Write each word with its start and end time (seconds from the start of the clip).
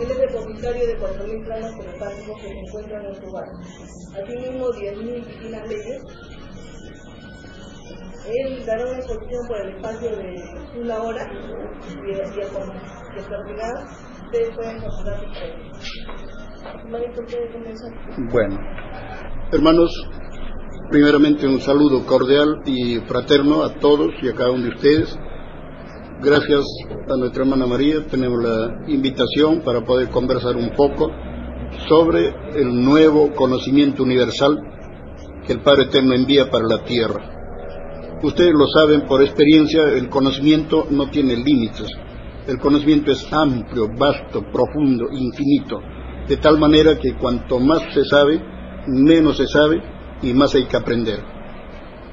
Él 0.00 0.10
es 0.10 0.18
depositario 0.18 0.86
de 0.86 0.98
4.000 0.98 1.44
planos 1.44 1.78
telepáticos 1.78 2.36
que 2.40 2.48
se 2.48 2.58
encuentran 2.58 3.04
en 3.06 3.14
su 3.14 3.26
hogar. 3.28 3.48
Asimismo, 4.22 4.66
10.000 4.68 5.26
piscinas 5.26 5.68
leyes. 5.68 6.02
Él 8.26 8.64
dará 8.64 8.84
una 8.84 8.98
exposición 8.98 9.46
por 9.48 9.60
el 9.60 9.76
espacio 9.76 10.10
de 10.10 10.80
una 10.80 11.02
hora 11.02 11.28
y, 11.32 11.36
y, 11.36 12.12
y 12.12 13.22
terminar 13.28 13.74
ustedes 14.32 14.56
pueden 14.56 14.80
consultar 14.80 15.18
sus 15.18 15.28
bueno, 18.32 18.56
hermanos, 19.52 19.90
primeramente 20.90 21.46
un 21.46 21.60
saludo 21.60 22.06
cordial 22.06 22.62
y 22.64 23.00
fraterno 23.00 23.62
a 23.62 23.74
todos 23.74 24.10
y 24.22 24.28
a 24.28 24.34
cada 24.34 24.52
uno 24.52 24.62
de 24.62 24.68
ustedes. 24.70 25.18
Gracias 26.24 26.64
a 27.08 27.16
nuestra 27.16 27.42
hermana 27.42 27.66
María 27.66 28.06
tenemos 28.08 28.40
la 28.40 28.84
invitación 28.86 29.60
para 29.62 29.84
poder 29.84 30.08
conversar 30.08 30.54
un 30.54 30.70
poco 30.70 31.10
sobre 31.88 32.32
el 32.54 32.80
nuevo 32.80 33.32
conocimiento 33.34 34.04
universal 34.04 34.56
que 35.44 35.54
el 35.54 35.62
Padre 35.62 35.86
Eterno 35.86 36.14
envía 36.14 36.48
para 36.48 36.64
la 36.68 36.84
tierra. 36.84 38.20
Ustedes 38.22 38.52
lo 38.52 38.68
saben 38.68 39.04
por 39.08 39.20
experiencia, 39.20 39.82
el 39.88 40.08
conocimiento 40.08 40.86
no 40.90 41.10
tiene 41.10 41.34
límites. 41.34 41.90
El 42.46 42.60
conocimiento 42.60 43.10
es 43.10 43.26
amplio, 43.32 43.88
vasto, 43.98 44.44
profundo, 44.52 45.06
infinito, 45.10 45.80
de 46.28 46.36
tal 46.36 46.56
manera 46.56 47.00
que 47.00 47.16
cuanto 47.16 47.58
más 47.58 47.92
se 47.92 48.04
sabe, 48.04 48.40
menos 48.86 49.38
se 49.38 49.48
sabe 49.48 49.82
y 50.22 50.32
más 50.34 50.54
hay 50.54 50.66
que 50.66 50.76
aprender. 50.76 51.18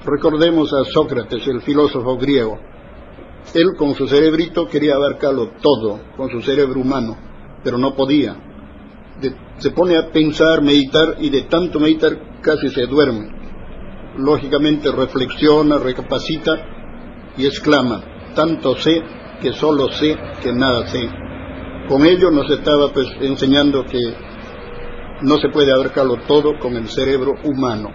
Recordemos 0.03 0.73
a 0.73 0.83
Sócrates, 0.85 1.45
el 1.47 1.61
filósofo 1.61 2.17
griego. 2.17 2.68
Él 3.53 3.75
con 3.77 3.95
su 3.95 4.07
cerebrito 4.07 4.67
quería 4.67 4.95
abarcarlo 4.95 5.51
todo, 5.61 5.99
con 6.15 6.29
su 6.29 6.41
cerebro 6.41 6.81
humano, 6.81 7.17
pero 7.63 7.77
no 7.77 7.95
podía. 7.95 8.35
se 9.57 9.71
pone 9.71 9.97
a 9.97 10.11
pensar, 10.11 10.61
meditar 10.61 11.17
y 11.19 11.29
de 11.29 11.43
tanto 11.43 11.79
meditar 11.79 12.41
casi 12.41 12.69
se 12.69 12.85
duerme. 12.85 13.27
Lógicamente 14.17 14.91
reflexiona, 14.91 15.77
recapacita 15.77 17.33
y 17.37 17.45
exclama, 17.45 18.01
tanto 18.35 18.75
sé 18.77 19.01
que 19.41 19.53
solo 19.53 19.89
sé 19.91 20.15
que 20.41 20.53
nada 20.53 20.87
sé. 20.87 21.09
Con 21.87 22.05
ello 22.05 22.29
nos 22.29 22.49
estaba 22.51 22.93
pues 22.93 23.07
enseñando 23.19 23.83
que 23.85 23.99
no 25.21 25.37
se 25.37 25.49
puede 25.49 25.71
abarcarlo 25.73 26.17
todo 26.27 26.59
con 26.59 26.75
el 26.75 26.87
cerebro 26.87 27.33
humano. 27.43 27.89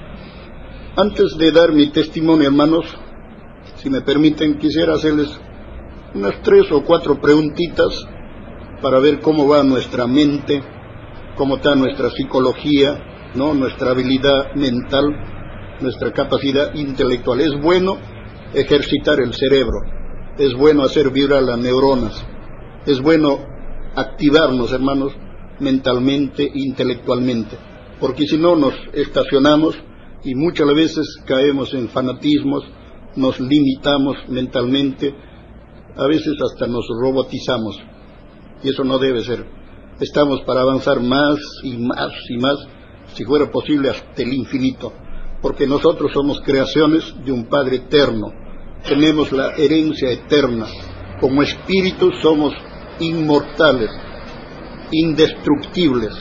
Antes 0.96 1.36
de 1.38 1.50
dar 1.52 1.72
mi 1.72 1.88
testimonio, 1.88 2.48
hermanos, 2.48 2.86
si 3.84 3.90
me 3.90 4.00
permiten, 4.00 4.56
quisiera 4.56 4.94
hacerles 4.94 5.28
unas 6.14 6.40
tres 6.40 6.72
o 6.72 6.82
cuatro 6.84 7.20
preguntitas 7.20 7.92
para 8.80 8.98
ver 8.98 9.20
cómo 9.20 9.46
va 9.46 9.62
nuestra 9.62 10.06
mente, 10.06 10.62
cómo 11.36 11.56
está 11.56 11.74
nuestra 11.74 12.08
psicología, 12.08 13.30
¿no? 13.34 13.52
nuestra 13.52 13.90
habilidad 13.90 14.54
mental, 14.54 15.04
nuestra 15.82 16.14
capacidad 16.14 16.74
intelectual. 16.74 17.42
Es 17.42 17.60
bueno 17.60 17.98
ejercitar 18.54 19.20
el 19.20 19.34
cerebro, 19.34 19.80
es 20.38 20.54
bueno 20.54 20.82
hacer 20.82 21.10
vibrar 21.10 21.42
las 21.42 21.58
neuronas, 21.58 22.24
es 22.86 23.02
bueno 23.02 23.38
activarnos, 23.94 24.72
hermanos, 24.72 25.12
mentalmente, 25.60 26.50
intelectualmente, 26.54 27.58
porque 28.00 28.26
si 28.26 28.38
no 28.38 28.56
nos 28.56 28.72
estacionamos 28.94 29.76
y 30.24 30.34
muchas 30.34 30.68
veces 30.74 31.18
caemos 31.26 31.74
en 31.74 31.90
fanatismos, 31.90 32.64
nos 33.16 33.38
limitamos 33.40 34.16
mentalmente, 34.28 35.14
a 35.96 36.06
veces 36.06 36.34
hasta 36.42 36.66
nos 36.66 36.86
robotizamos, 37.00 37.80
y 38.62 38.70
eso 38.70 38.84
no 38.84 38.98
debe 38.98 39.22
ser. 39.22 39.44
Estamos 40.00 40.40
para 40.42 40.62
avanzar 40.62 41.00
más 41.00 41.38
y 41.62 41.76
más 41.76 42.12
y 42.28 42.36
más, 42.38 42.56
si 43.14 43.24
fuera 43.24 43.50
posible 43.50 43.90
hasta 43.90 44.22
el 44.22 44.32
infinito, 44.32 44.92
porque 45.40 45.66
nosotros 45.66 46.10
somos 46.12 46.40
creaciones 46.40 47.14
de 47.24 47.32
un 47.32 47.44
Padre 47.46 47.76
eterno, 47.76 48.32
tenemos 48.88 49.32
la 49.32 49.52
herencia 49.56 50.10
eterna. 50.10 50.66
Como 51.20 51.42
espíritus 51.42 52.14
somos 52.20 52.52
inmortales, 53.00 53.90
indestructibles. 54.90 56.12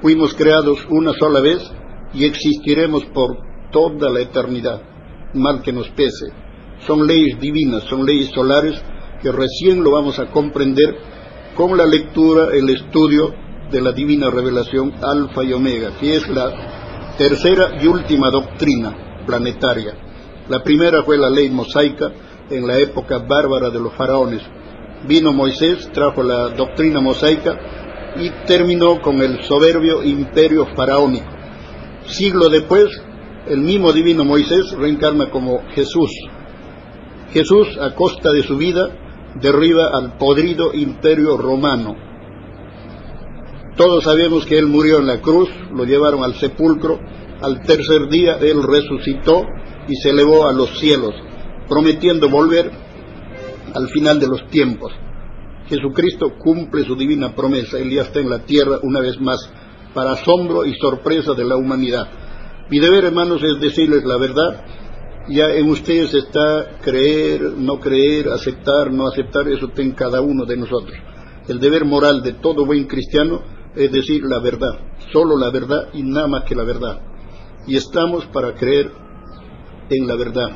Fuimos 0.00 0.34
creados 0.34 0.78
una 0.90 1.12
sola 1.12 1.40
vez 1.40 1.62
y 2.12 2.24
existiremos 2.24 3.04
por 3.14 3.38
toda 3.70 4.10
la 4.10 4.20
eternidad, 4.20 4.82
mal 5.34 5.62
que 5.62 5.72
nos 5.72 5.88
pese. 5.90 6.26
Son 6.86 7.06
leyes 7.06 7.38
divinas, 7.40 7.84
son 7.84 8.04
leyes 8.04 8.30
solares 8.34 8.82
que 9.22 9.30
recién 9.30 9.82
lo 9.82 9.92
vamos 9.92 10.18
a 10.18 10.26
comprender 10.26 10.96
con 11.54 11.76
la 11.76 11.86
lectura, 11.86 12.48
el 12.52 12.68
estudio 12.70 13.34
de 13.70 13.80
la 13.80 13.92
divina 13.92 14.30
revelación 14.30 14.92
alfa 15.02 15.44
y 15.44 15.52
omega, 15.52 15.96
que 16.00 16.16
es 16.16 16.28
la 16.28 17.14
tercera 17.16 17.78
y 17.80 17.86
última 17.86 18.30
doctrina 18.30 19.24
planetaria 19.26 19.94
la 20.48 20.62
primera 20.62 21.04
fue 21.04 21.18
la 21.18 21.30
ley 21.30 21.48
mosaica 21.50 22.12
en 22.50 22.66
la 22.66 22.76
época 22.78 23.18
bárbara 23.18 23.70
de 23.70 23.78
los 23.78 23.94
faraones. 23.94 24.42
Vino 25.06 25.32
Moisés, 25.32 25.88
trajo 25.92 26.22
la 26.22 26.48
doctrina 26.48 27.00
mosaica 27.00 28.12
y 28.16 28.28
terminó 28.46 29.00
con 29.00 29.22
el 29.22 29.42
soberbio 29.44 30.02
imperio 30.02 30.66
faraónico. 30.74 31.26
Siglo 32.06 32.48
después, 32.48 32.88
el 33.46 33.60
mismo 33.60 33.92
divino 33.92 34.24
Moisés 34.24 34.72
reencarna 34.72 35.30
como 35.30 35.60
Jesús. 35.74 36.10
Jesús, 37.32 37.68
a 37.80 37.94
costa 37.94 38.30
de 38.30 38.42
su 38.42 38.56
vida, 38.56 38.88
derriba 39.40 39.88
al 39.92 40.16
podrido 40.18 40.72
imperio 40.74 41.36
romano. 41.36 41.96
Todos 43.76 44.04
sabemos 44.04 44.44
que 44.44 44.58
él 44.58 44.66
murió 44.66 44.98
en 44.98 45.06
la 45.06 45.20
cruz, 45.20 45.48
lo 45.72 45.84
llevaron 45.84 46.22
al 46.22 46.34
sepulcro, 46.34 46.98
al 47.40 47.60
tercer 47.62 48.08
día 48.10 48.36
él 48.40 48.62
resucitó 48.62 49.44
y 49.88 49.96
se 49.96 50.10
elevó 50.10 50.46
a 50.46 50.52
los 50.52 50.78
cielos, 50.78 51.14
prometiendo 51.68 52.28
volver 52.28 52.70
al 53.74 53.88
final 53.88 54.20
de 54.20 54.28
los 54.28 54.46
tiempos. 54.48 54.92
Jesucristo 55.68 56.34
cumple 56.38 56.84
su 56.84 56.94
divina 56.96 57.34
promesa, 57.34 57.78
Él 57.78 57.90
ya 57.90 58.02
está 58.02 58.20
en 58.20 58.28
la 58.28 58.40
tierra 58.40 58.78
una 58.82 59.00
vez 59.00 59.18
más, 59.20 59.50
para 59.94 60.12
asombro 60.12 60.64
y 60.64 60.74
sorpresa 60.74 61.32
de 61.34 61.44
la 61.44 61.56
humanidad. 61.56 62.08
Mi 62.70 62.78
deber, 62.78 63.04
hermanos, 63.04 63.42
es 63.42 63.60
decirles 63.60 64.04
la 64.04 64.16
verdad. 64.16 64.64
Ya 65.28 65.50
en 65.54 65.68
ustedes 65.68 66.12
está 66.14 66.78
creer, 66.82 67.42
no 67.42 67.78
creer, 67.78 68.28
aceptar, 68.28 68.92
no 68.92 69.06
aceptar, 69.06 69.48
eso 69.48 69.66
está 69.66 69.82
en 69.82 69.92
cada 69.92 70.20
uno 70.20 70.44
de 70.44 70.56
nosotros. 70.56 70.96
El 71.48 71.60
deber 71.60 71.84
moral 71.84 72.22
de 72.22 72.34
todo 72.34 72.66
buen 72.66 72.86
cristiano 72.86 73.42
es 73.74 73.90
decir 73.90 74.22
la 74.24 74.40
verdad, 74.40 74.78
solo 75.12 75.36
la 75.36 75.50
verdad 75.50 75.88
y 75.92 76.02
nada 76.02 76.26
más 76.26 76.44
que 76.44 76.54
la 76.54 76.64
verdad. 76.64 77.00
Y 77.66 77.76
estamos 77.76 78.26
para 78.26 78.54
creer 78.54 78.90
en 79.88 80.06
la 80.06 80.16
verdad, 80.16 80.48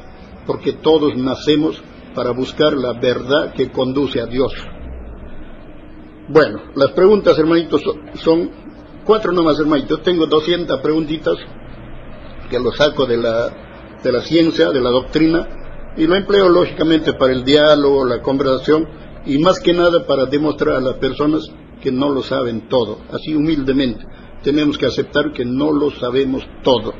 porque 0.47 0.73
todos 0.75 1.17
nacemos 1.17 1.81
para 2.15 2.31
buscar 2.31 2.73
la 2.77 2.95
verdad 2.95 3.53
que 3.55 3.71
conduce 3.71 4.21
a 4.21 4.27
Dios. 4.27 4.53
Bueno, 6.29 6.61
las 6.75 6.91
preguntas, 6.91 7.39
hermanitos, 7.39 7.83
son 8.15 8.51
cuatro 9.05 9.33
nomás, 9.33 9.61
hermanitos. 9.61 10.03
Tengo 10.03 10.27
200 10.27 10.81
preguntitas 10.81 11.37
que 12.49 12.59
lo 12.59 12.73
saco 12.73 13.07
de 13.07 13.17
la, 13.17 13.99
de 14.03 14.13
la 14.13 14.21
ciencia, 14.23 14.71
de 14.71 14.81
la 14.81 14.91
doctrina, 14.91 15.95
y 15.97 16.07
lo 16.07 16.15
empleo 16.15 16.49
lógicamente 16.49 17.15
para 17.15 17.33
el 17.33 17.45
diálogo, 17.45 18.05
la 18.05 18.21
conversación, 18.23 18.87
y 19.25 19.39
más 19.39 19.61
que 19.61 19.73
nada 19.73 20.07
para 20.07 20.27
demostrar 20.27 20.77
a 20.77 20.81
las 20.81 20.95
personas 20.95 21.43
que 21.81 21.91
no 21.91 22.09
lo 22.11 22.23
saben 22.23 22.69
todo, 22.69 23.01
así 23.11 23.35
humildemente. 23.35 24.05
Tenemos 24.43 24.79
que 24.79 24.87
aceptar 24.87 25.33
que 25.33 25.45
no 25.45 25.73
lo 25.73 25.91
sabemos 25.91 26.43
todo 26.63 26.93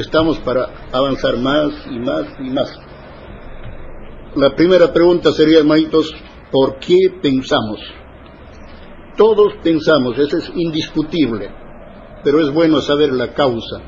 estamos 0.00 0.38
para 0.40 0.88
avanzar 0.92 1.36
más 1.38 1.72
y 1.90 1.98
más 1.98 2.26
y 2.38 2.50
más. 2.50 2.78
La 4.36 4.54
primera 4.54 4.92
pregunta 4.92 5.32
sería, 5.32 5.58
hermanitos, 5.58 6.14
¿por 6.50 6.78
qué 6.78 6.96
pensamos? 7.22 7.80
Todos 9.16 9.54
pensamos, 9.62 10.18
eso 10.18 10.36
es 10.36 10.52
indiscutible, 10.54 11.50
pero 12.22 12.40
es 12.40 12.52
bueno 12.52 12.80
saber 12.82 13.12
la 13.12 13.32
causa. 13.32 13.80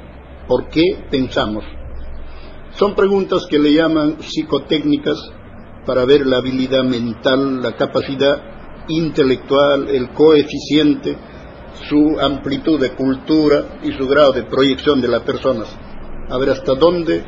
¿Por 0.48 0.68
qué 0.68 1.04
pensamos? 1.10 1.64
Son 2.72 2.94
preguntas 2.94 3.46
que 3.48 3.58
le 3.58 3.72
llaman 3.72 4.16
psicotécnicas 4.20 5.18
para 5.86 6.04
ver 6.04 6.26
la 6.26 6.38
habilidad 6.38 6.82
mental, 6.82 7.62
la 7.62 7.76
capacidad 7.76 8.84
intelectual, 8.88 9.88
el 9.88 10.10
coeficiente, 10.10 11.16
su 11.88 12.18
amplitud 12.18 12.80
de 12.80 12.94
cultura 12.94 13.78
y 13.82 13.92
su 13.92 14.08
grado 14.08 14.32
de 14.32 14.44
proyección 14.44 15.00
de 15.00 15.08
las 15.08 15.22
personas 15.22 15.68
a 16.30 16.38
ver 16.38 16.50
hasta 16.50 16.74
dónde 16.74 17.24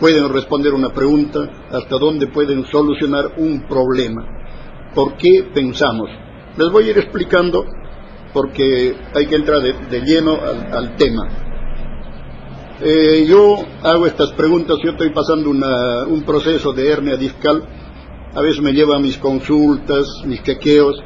pueden 0.00 0.28
responder 0.32 0.74
una 0.74 0.90
pregunta, 0.92 1.40
hasta 1.70 1.96
dónde 1.98 2.26
pueden 2.28 2.66
solucionar 2.66 3.34
un 3.38 3.66
problema. 3.66 4.24
¿Por 4.94 5.16
qué 5.16 5.50
pensamos? 5.54 6.08
Les 6.56 6.70
voy 6.70 6.84
a 6.84 6.90
ir 6.90 6.98
explicando 6.98 7.64
porque 8.32 8.94
hay 9.14 9.26
que 9.26 9.36
entrar 9.36 9.60
de, 9.62 10.00
lleno 10.02 10.38
al, 10.72 10.96
tema. 10.96 11.45
Eh, 12.80 13.24
yo 13.26 13.56
hago 13.82 14.06
estas 14.06 14.32
preguntas, 14.32 14.76
yo 14.84 14.90
estoy 14.90 15.10
pasando 15.10 15.50
un 15.50 16.22
proceso 16.24 16.72
de 16.72 16.90
hernia 16.90 17.16
discal 17.16 17.66
a 18.36 18.42
veces 18.42 18.60
me 18.60 18.74
llevan 18.74 19.00
mis 19.00 19.16
consultas, 19.16 20.06
mis 20.26 20.42
quequeos, 20.42 21.02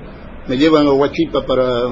me 0.48 0.58
llevan 0.58 0.88
a 0.88 0.92
Huachipa 0.92 1.46
para 1.46 1.84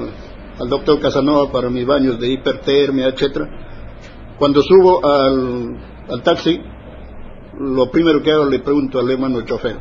al 0.59 0.67
doctor 0.67 0.99
Casanova 0.99 1.49
para 1.49 1.69
mis 1.69 1.85
baños 1.85 2.19
de 2.19 2.27
hipertermia, 2.27 3.07
etcétera. 3.07 4.35
Cuando 4.37 4.61
subo 4.61 4.99
al, 5.05 6.21
taxi, 6.23 6.59
lo 7.57 7.89
primero 7.89 8.21
que 8.21 8.33
hago 8.33 8.47
le 8.47 8.59
pregunto 8.59 8.99
al 8.99 9.09
hermano 9.09 9.39
chofer, 9.45 9.77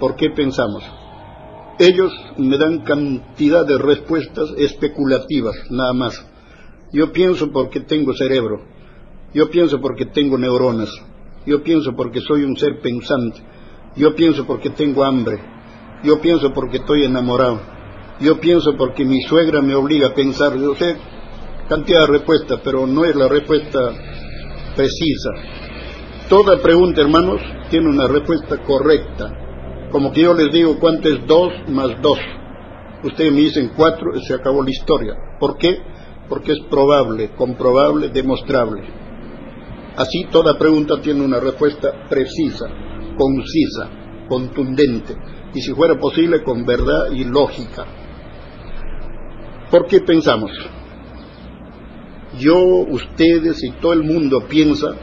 ¿por 0.00 0.16
qué 0.16 0.30
pensamos? 0.30 0.82
Ellos 1.78 2.10
me 2.38 2.56
dan 2.56 2.78
cantidad 2.78 3.66
de 3.66 3.76
respuestas 3.76 4.48
especulativas, 4.56 5.56
nada 5.68 5.92
más. 5.92 6.26
Yo 6.90 7.12
pienso 7.12 7.52
porque 7.52 7.80
tengo 7.80 8.14
cerebro, 8.14 8.62
yo 9.32 9.50
pienso 9.50 9.80
porque 9.80 10.06
tengo 10.06 10.36
neuronas, 10.38 10.90
yo 11.46 11.62
pienso 11.62 11.94
porque 11.94 12.20
soy 12.20 12.44
un 12.44 12.56
ser 12.56 12.80
pensante, 12.80 13.40
yo 13.96 14.14
pienso 14.14 14.46
porque 14.46 14.70
tengo 14.70 15.04
hambre, 15.04 15.38
yo 16.02 16.20
pienso 16.20 16.52
porque 16.52 16.78
estoy 16.78 17.04
enamorado, 17.04 17.60
yo 18.20 18.40
pienso 18.40 18.76
porque 18.76 19.04
mi 19.04 19.20
suegra 19.22 19.62
me 19.62 19.74
obliga 19.74 20.08
a 20.08 20.14
pensar, 20.14 20.56
yo 20.58 20.74
sé 20.74 20.96
cantidad 21.68 22.00
de 22.00 22.18
respuestas, 22.18 22.60
pero 22.64 22.84
no 22.84 23.04
es 23.04 23.14
la 23.14 23.28
respuesta 23.28 23.78
precisa. 24.74 25.30
Toda 26.28 26.60
pregunta, 26.60 27.00
hermanos, 27.00 27.40
tiene 27.70 27.88
una 27.88 28.08
respuesta 28.08 28.58
correcta. 28.64 29.88
Como 29.92 30.12
que 30.12 30.22
yo 30.22 30.34
les 30.34 30.52
digo, 30.52 30.78
¿cuánto 30.80 31.08
es 31.08 31.24
dos 31.26 31.52
más 31.68 31.90
dos? 32.02 32.18
Ustedes 33.04 33.32
me 33.32 33.40
dicen 33.40 33.70
cuatro 33.76 34.16
y 34.16 34.20
se 34.22 34.34
acabó 34.34 34.62
la 34.62 34.70
historia. 34.70 35.14
¿Por 35.38 35.56
qué? 35.58 35.78
Porque 36.28 36.52
es 36.52 36.60
probable, 36.68 37.30
comprobable, 37.36 38.08
demostrable. 38.08 38.82
Así 40.00 40.24
toda 40.32 40.56
pregunta 40.56 40.98
tiene 41.02 41.22
una 41.22 41.38
respuesta 41.38 42.06
precisa, 42.08 42.64
concisa, 43.18 43.90
contundente, 44.30 45.14
y 45.52 45.60
si 45.60 45.74
fuera 45.74 45.98
posible 45.98 46.42
con 46.42 46.64
verdad 46.64 47.10
y 47.12 47.24
lógica. 47.24 47.84
¿Por 49.70 49.86
qué 49.86 50.00
pensamos? 50.00 50.52
Yo, 52.38 52.56
ustedes 52.88 53.62
y 53.62 53.72
todo 53.72 53.92
el 53.92 54.02
mundo 54.02 54.46
piensa 54.48 54.94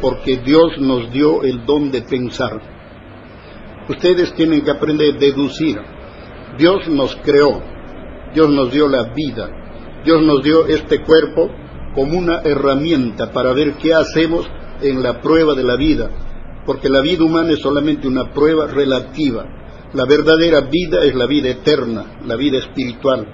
porque 0.00 0.36
Dios 0.36 0.78
nos 0.78 1.10
dio 1.10 1.42
el 1.42 1.66
don 1.66 1.90
de 1.90 2.02
pensar. 2.02 2.60
Ustedes 3.88 4.32
tienen 4.34 4.62
que 4.62 4.70
aprender 4.70 5.16
a 5.16 5.18
deducir. 5.18 5.76
Dios 6.56 6.86
nos 6.86 7.16
creó, 7.16 7.60
Dios 8.32 8.48
nos 8.48 8.70
dio 8.70 8.86
la 8.86 9.12
vida, 9.12 9.50
Dios 10.04 10.22
nos 10.22 10.40
dio 10.44 10.68
este 10.68 11.02
cuerpo 11.02 11.50
como 11.96 12.16
una 12.16 12.42
herramienta 12.44 13.32
para 13.32 13.52
ver 13.52 13.74
qué 13.78 13.92
hacemos 13.92 14.48
en 14.80 15.02
la 15.02 15.20
prueba 15.20 15.54
de 15.54 15.64
la 15.64 15.74
vida, 15.74 16.08
porque 16.64 16.88
la 16.88 17.00
vida 17.00 17.24
humana 17.24 17.50
es 17.50 17.58
solamente 17.58 18.06
una 18.06 18.32
prueba 18.32 18.68
relativa. 18.68 19.44
La 19.94 20.04
verdadera 20.04 20.60
vida 20.60 21.02
es 21.02 21.16
la 21.16 21.26
vida 21.26 21.48
eterna, 21.48 22.20
la 22.24 22.36
vida 22.36 22.58
espiritual 22.58 23.26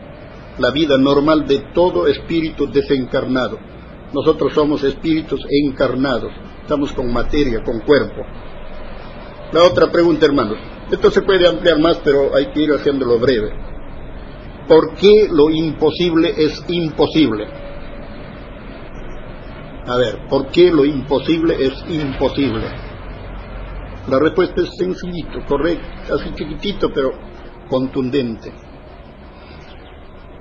la 0.59 0.70
vida 0.70 0.99
normal 0.99 1.47
de 1.47 1.70
todo 1.75 2.06
espíritu 2.06 2.70
desencarnado. 2.70 3.59
Nosotros 4.12 4.53
somos 4.53 4.85
espíritus 4.85 5.41
encarnados, 5.49 6.32
estamos 6.61 6.93
con 6.93 7.12
materia, 7.12 7.62
con 7.64 7.81
cuerpo. 7.81 8.23
La 9.53 9.62
otra 9.64 9.91
pregunta, 9.91 10.26
hermanos. 10.26 10.59
Esto 10.91 11.11
se 11.11 11.23
puede 11.23 11.49
ampliar 11.49 11.79
más, 11.81 12.00
pero 12.05 12.35
hay 12.37 12.53
que 12.53 12.62
ir 12.62 12.70
haciéndolo 12.73 13.19
breve. 13.19 13.50
¿Por 14.69 14.94
qué 14.94 15.29
lo 15.31 15.50
imposible 15.50 16.35
es 16.37 16.62
imposible? 16.69 17.47
A 19.87 19.96
ver, 19.96 20.29
¿por 20.29 20.49
qué 20.49 20.70
lo 20.70 20.84
imposible 20.84 21.56
es 21.58 21.73
imposible? 21.88 22.67
La 24.08 24.19
respuesta 24.19 24.62
es 24.62 24.70
sencillito, 24.76 25.44
correcto, 25.46 26.14
así 26.14 26.31
chiquitito, 26.34 26.90
pero 26.93 27.11
contundente. 27.69 28.52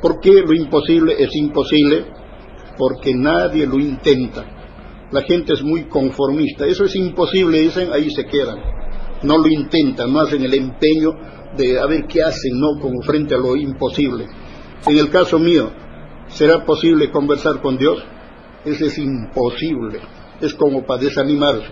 ¿Por 0.02 0.20
qué 0.20 0.42
lo 0.42 0.54
imposible 0.54 1.16
es 1.18 1.36
imposible? 1.36 2.06
Porque 2.78 3.14
nadie 3.16 3.66
lo 3.66 3.80
intenta. 3.80 4.46
La 5.12 5.22
gente 5.22 5.54
es 5.54 5.64
muy 5.64 5.86
conformista. 5.86 6.66
Eso 6.66 6.86
es 6.86 6.96
imposible, 6.96 7.60
dicen, 7.60 7.92
ahí 7.94 8.10
se 8.10 8.26
quedan. 8.26 8.58
No 9.24 9.38
lo 9.38 9.48
intentan, 9.48 10.12
no 10.12 10.22
hacen 10.22 10.44
el 10.44 10.54
empeño 10.54 11.12
de 11.56 11.80
a 11.80 11.86
ver 11.86 12.06
qué 12.08 12.24
hacen, 12.24 12.60
¿no? 12.60 12.80
Como 12.80 13.02
frente 13.02 13.36
a 13.36 13.38
lo 13.38 13.56
imposible. 13.56 14.26
En 14.88 14.98
el 14.98 15.10
caso 15.10 15.38
mío, 15.38 15.70
¿será 16.28 16.66
posible 16.66 17.12
conversar 17.12 17.62
con 17.62 17.78
Dios? 17.78 18.04
Eso 18.66 18.86
es 18.86 18.98
imposible. 18.98 20.00
Es 20.40 20.54
como 20.56 20.86
para 20.86 21.02
desanimarse. 21.02 21.68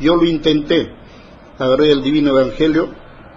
Yo 0.00 0.16
lo 0.16 0.24
intenté. 0.24 0.88
Agarré 1.58 1.92
el 1.92 2.02
divino 2.02 2.38
evangelio. 2.38 2.88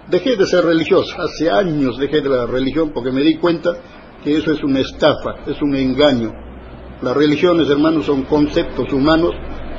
Dejé 0.08 0.36
de 0.36 0.46
ser 0.46 0.64
religioso. 0.64 1.14
Hace 1.18 1.50
años 1.50 1.98
dejé 1.98 2.20
de 2.20 2.28
la 2.28 2.46
religión 2.46 2.90
porque 2.92 3.10
me 3.10 3.22
di 3.22 3.36
cuenta 3.36 3.70
que 4.22 4.36
eso 4.36 4.52
es 4.52 4.62
una 4.62 4.80
estafa, 4.80 5.44
es 5.46 5.60
un 5.60 5.74
engaño. 5.76 6.32
Las 7.02 7.16
religiones, 7.16 7.68
hermanos, 7.68 8.06
son 8.06 8.22
conceptos 8.22 8.92
humanos 8.92 9.32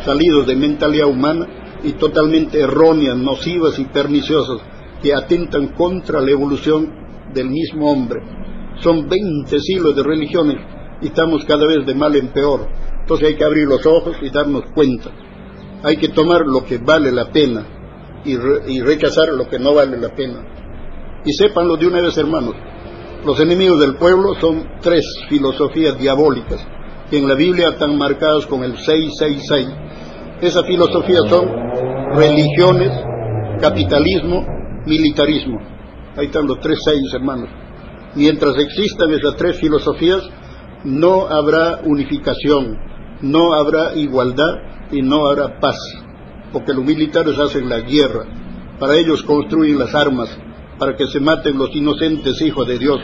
salidos 0.03 0.45
de 0.45 0.55
mentalidad 0.55 1.07
humana 1.07 1.79
y 1.83 1.93
totalmente 1.93 2.59
erróneas, 2.59 3.17
nocivas 3.17 3.79
y 3.79 3.85
perniciosas, 3.85 4.61
que 5.01 5.13
atentan 5.13 5.69
contra 5.69 6.21
la 6.21 6.31
evolución 6.31 6.91
del 7.33 7.49
mismo 7.49 7.91
hombre. 7.91 8.21
Son 8.81 9.07
20 9.07 9.59
siglos 9.59 9.95
de 9.95 10.03
religiones 10.03 10.57
y 11.01 11.07
estamos 11.07 11.43
cada 11.45 11.65
vez 11.65 11.85
de 11.85 11.95
mal 11.95 12.15
en 12.15 12.27
peor. 12.29 12.67
Entonces 13.05 13.27
hay 13.27 13.35
que 13.35 13.43
abrir 13.43 13.67
los 13.67 13.85
ojos 13.85 14.17
y 14.19 14.31
darnos 14.31 14.63
cuenta. 14.73 15.11
Hay 15.83 15.97
que 15.97 16.09
tomar 16.09 16.41
lo 16.47 16.65
que 16.65 16.79
vale 16.79 17.11
la 17.11 17.29
pena 17.29 17.63
y, 18.25 18.81
rechazar 18.81 19.27
lo 19.27 19.47
que 19.47 19.59
no 19.59 19.75
vale 19.75 19.95
la 19.99 20.09
pena. 20.09 20.43
Y 21.23 21.31
sépanlo 21.33 21.77
de 21.77 21.85
una 21.85 22.01
vez, 22.01 22.17
hermanos, 22.17 22.55
los 23.23 23.39
enemigos 23.39 23.79
del 23.79 23.97
pueblo 23.97 24.33
son 24.41 24.67
tres 24.81 25.05
filosofías 25.29 25.99
diabólicas 25.99 26.65
que 27.11 27.19
en 27.19 27.27
la 27.27 27.35
Biblia 27.35 27.69
están 27.69 27.95
marcadas 27.95 28.47
con 28.47 28.63
el 28.63 28.75
666. 28.75 29.67
Esas 30.41 30.65
filosofías 30.65 31.29
son 31.29 31.47
religiones, 32.15 32.89
capitalismo, 33.61 34.43
militarismo. 34.87 35.59
Ahí 36.17 36.25
están 36.25 36.47
los 36.47 36.59
tres 36.59 36.79
seis, 36.83 37.13
hermanos. 37.13 37.49
Mientras 38.15 38.57
existan 38.57 39.11
esas 39.11 39.35
tres 39.35 39.59
filosofías, 39.59 40.27
no 40.85 41.27
habrá 41.27 41.81
unificación, 41.83 42.94
no 43.25 43.53
habrá 43.53 43.95
igualdad 43.95 44.89
y 44.91 45.01
no 45.01 45.27
habrá 45.27 45.59
paz, 45.59 45.77
porque 46.53 46.73
los 46.73 46.85
militares 46.85 47.37
hacen 47.37 47.67
la 47.67 47.79
guerra, 47.79 48.25
para 48.79 48.95
ellos 48.95 49.23
construyen 49.23 49.79
las 49.79 49.93
armas, 49.95 50.29
para 50.77 50.95
que 50.95 51.07
se 51.07 51.19
maten 51.19 51.57
los 51.57 51.75
inocentes 51.75 52.41
hijos 52.41 52.67
de 52.67 52.77
Dios, 52.77 52.99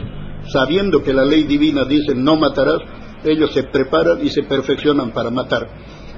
sabiendo 0.47 1.01
que 1.03 1.13
la 1.13 1.25
ley 1.25 1.43
divina 1.43 1.85
dice 1.85 2.13
no 2.15 2.35
matarás, 2.35 2.81
ellos 3.23 3.51
se 3.53 3.63
preparan 3.63 4.25
y 4.25 4.29
se 4.29 4.43
perfeccionan 4.43 5.11
para 5.11 5.29
matar. 5.29 5.67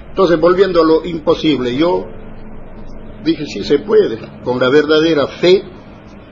Entonces, 0.09 0.39
volviendo 0.39 0.81
a 0.81 0.85
lo 0.85 1.05
imposible, 1.05 1.75
yo 1.75 2.05
dije, 3.23 3.45
sí 3.45 3.63
se 3.63 3.79
puede, 3.79 4.19
con 4.43 4.59
la 4.59 4.69
verdadera 4.69 5.27
fe, 5.27 5.63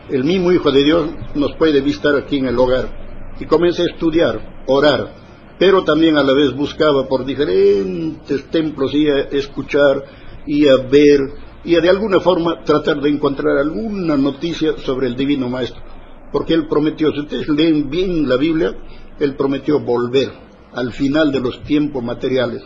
el 0.09 0.23
mismo 0.23 0.51
Hijo 0.51 0.71
de 0.71 0.83
Dios 0.83 1.09
nos 1.35 1.55
puede 1.55 1.81
visitar 1.81 2.15
aquí 2.15 2.37
en 2.37 2.47
el 2.47 2.59
hogar. 2.59 3.33
Y 3.39 3.45
comencé 3.45 3.83
a 3.83 3.85
estudiar, 3.85 4.63
orar, 4.67 5.20
pero 5.61 5.83
también 5.83 6.17
a 6.17 6.23
la 6.23 6.33
vez 6.33 6.55
buscaba 6.55 7.07
por 7.07 7.23
diferentes 7.23 8.49
templos 8.49 8.95
y 8.95 9.07
a 9.07 9.19
escuchar 9.29 10.03
y 10.47 10.67
a 10.67 10.77
ver 10.77 11.19
y 11.63 11.75
de 11.75 11.87
alguna 11.87 12.19
forma 12.19 12.63
tratar 12.63 12.99
de 12.99 13.09
encontrar 13.09 13.59
alguna 13.59 14.17
noticia 14.17 14.75
sobre 14.77 15.05
el 15.05 15.15
Divino 15.15 15.49
Maestro. 15.49 15.83
Porque 16.31 16.55
Él 16.55 16.67
prometió, 16.67 17.11
si 17.11 17.19
ustedes 17.19 17.47
leen 17.47 17.91
bien 17.91 18.27
la 18.27 18.37
Biblia, 18.37 18.75
Él 19.19 19.35
prometió 19.35 19.79
volver 19.79 20.31
al 20.73 20.93
final 20.93 21.31
de 21.31 21.41
los 21.41 21.61
tiempos 21.61 22.03
materiales. 22.03 22.63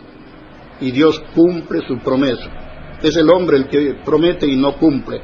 Y 0.80 0.90
Dios 0.90 1.22
cumple 1.34 1.86
su 1.86 1.98
promesa. 1.98 2.96
Es 3.02 3.14
el 3.18 3.28
hombre 3.28 3.58
el 3.58 3.68
que 3.68 3.96
promete 4.06 4.46
y 4.46 4.56
no 4.56 4.74
cumple. 4.78 5.20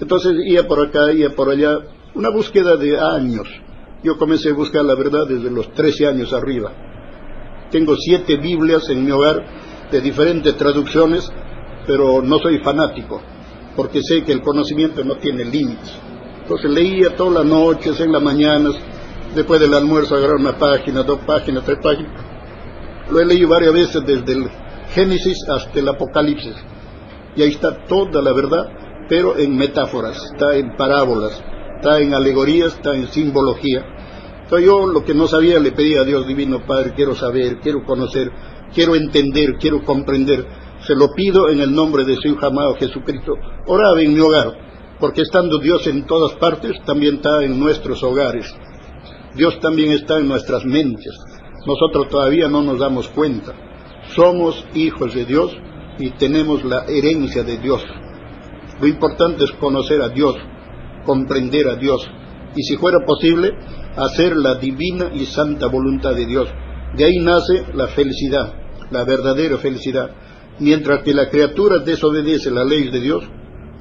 Entonces 0.00 0.32
iba 0.44 0.64
por 0.64 0.88
acá, 0.88 1.12
iba 1.12 1.30
por 1.36 1.50
allá, 1.50 1.70
una 2.16 2.30
búsqueda 2.30 2.76
de 2.76 2.98
años. 2.98 3.46
Yo 4.02 4.16
comencé 4.16 4.50
a 4.50 4.54
buscar 4.54 4.84
la 4.84 4.94
verdad 4.94 5.26
desde 5.28 5.50
los 5.50 5.72
13 5.72 6.06
años 6.06 6.32
arriba. 6.32 6.72
Tengo 7.70 7.94
siete 7.96 8.36
Biblias 8.36 8.88
en 8.88 9.04
mi 9.04 9.10
hogar 9.10 9.44
de 9.90 10.00
diferentes 10.00 10.56
traducciones 10.56 11.30
pero 11.86 12.22
no 12.22 12.38
soy 12.38 12.58
fanático, 12.58 13.20
porque 13.76 14.02
sé 14.02 14.22
que 14.22 14.32
el 14.32 14.42
conocimiento 14.42 15.02
no 15.04 15.16
tiene 15.16 15.44
límites. 15.44 15.92
Entonces 16.42 16.70
leía 16.70 17.16
todas 17.16 17.34
las 17.34 17.44
noches, 17.44 17.98
en 18.00 18.12
las 18.12 18.22
mañanas, 18.22 18.74
después 19.34 19.60
del 19.60 19.74
almuerzo 19.74 20.14
agarrar 20.14 20.36
una 20.36 20.58
página, 20.58 21.02
dos 21.02 21.20
páginas, 21.26 21.64
tres 21.64 21.78
páginas. 21.82 22.12
Lo 23.10 23.20
he 23.20 23.26
leído 23.26 23.48
varias 23.48 23.72
veces 23.72 24.02
desde 24.06 24.32
el 24.32 24.48
Génesis 24.94 25.38
hasta 25.48 25.78
el 25.78 25.88
Apocalipsis. 25.88 26.54
Y 27.36 27.42
ahí 27.42 27.50
está 27.50 27.84
toda 27.86 28.20
la 28.22 28.32
verdad, 28.32 29.06
pero 29.08 29.36
en 29.36 29.56
metáforas, 29.56 30.16
está 30.32 30.56
en 30.56 30.76
parábolas, 30.76 31.42
está 31.80 31.98
en 31.98 32.14
alegorías, 32.14 32.74
está 32.74 32.94
en 32.94 33.08
simbología. 33.08 33.84
Entonces 34.44 34.66
yo 34.66 34.86
lo 34.86 35.04
que 35.04 35.14
no 35.14 35.26
sabía 35.26 35.58
le 35.58 35.72
pedía 35.72 36.00
a 36.00 36.04
Dios 36.04 36.26
Divino 36.26 36.64
Padre, 36.66 36.92
quiero 36.94 37.14
saber, 37.14 37.58
quiero 37.60 37.84
conocer, 37.84 38.30
quiero 38.74 38.94
entender, 38.94 39.56
quiero 39.58 39.84
comprender 39.84 40.46
se 40.86 40.94
lo 40.94 41.12
pido 41.14 41.50
en 41.50 41.60
el 41.60 41.74
nombre 41.74 42.04
de 42.04 42.16
su 42.16 42.28
hijo 42.28 42.46
amado 42.46 42.74
Jesucristo. 42.76 43.34
Oraba 43.66 44.00
en 44.00 44.14
mi 44.14 44.20
hogar. 44.20 44.68
porque 44.98 45.22
estando 45.22 45.56
Dios 45.58 45.86
en 45.86 46.04
todas 46.04 46.34
partes, 46.34 46.72
también 46.84 47.14
está 47.14 47.42
en 47.42 47.58
nuestros 47.58 48.02
hogares. 48.02 48.54
Dios 49.34 49.58
también 49.58 49.92
está 49.92 50.18
en 50.18 50.28
nuestras 50.28 50.62
mentes. 50.66 51.16
Nosotros 51.66 52.10
todavía 52.10 52.48
no 52.48 52.60
nos 52.62 52.80
damos 52.80 53.08
cuenta. 53.08 53.54
Somos 54.14 54.62
hijos 54.74 55.14
de 55.14 55.24
Dios 55.24 55.56
y 55.98 56.10
tenemos 56.10 56.62
la 56.64 56.84
herencia 56.84 57.42
de 57.42 57.56
Dios. 57.56 57.82
Lo 58.78 58.86
importante 58.86 59.44
es 59.44 59.52
conocer 59.52 60.02
a 60.02 60.10
Dios, 60.10 60.36
comprender 61.04 61.68
a 61.68 61.76
Dios 61.76 62.08
y 62.54 62.62
si 62.62 62.76
fuera 62.76 63.04
posible, 63.04 63.52
hacer 63.96 64.36
la 64.36 64.56
divina 64.56 65.10
y 65.14 65.26
santa 65.26 65.68
voluntad 65.68 66.14
de 66.14 66.26
Dios. 66.26 66.48
De 66.96 67.04
ahí 67.04 67.18
nace 67.20 67.64
la 67.74 67.88
felicidad, 67.88 68.54
la 68.90 69.04
verdadera 69.04 69.58
felicidad. 69.58 70.10
Mientras 70.58 71.02
que 71.02 71.14
la 71.14 71.28
criatura 71.28 71.78
desobedece 71.78 72.50
la 72.50 72.64
ley 72.64 72.90
de 72.90 73.00
Dios, 73.00 73.24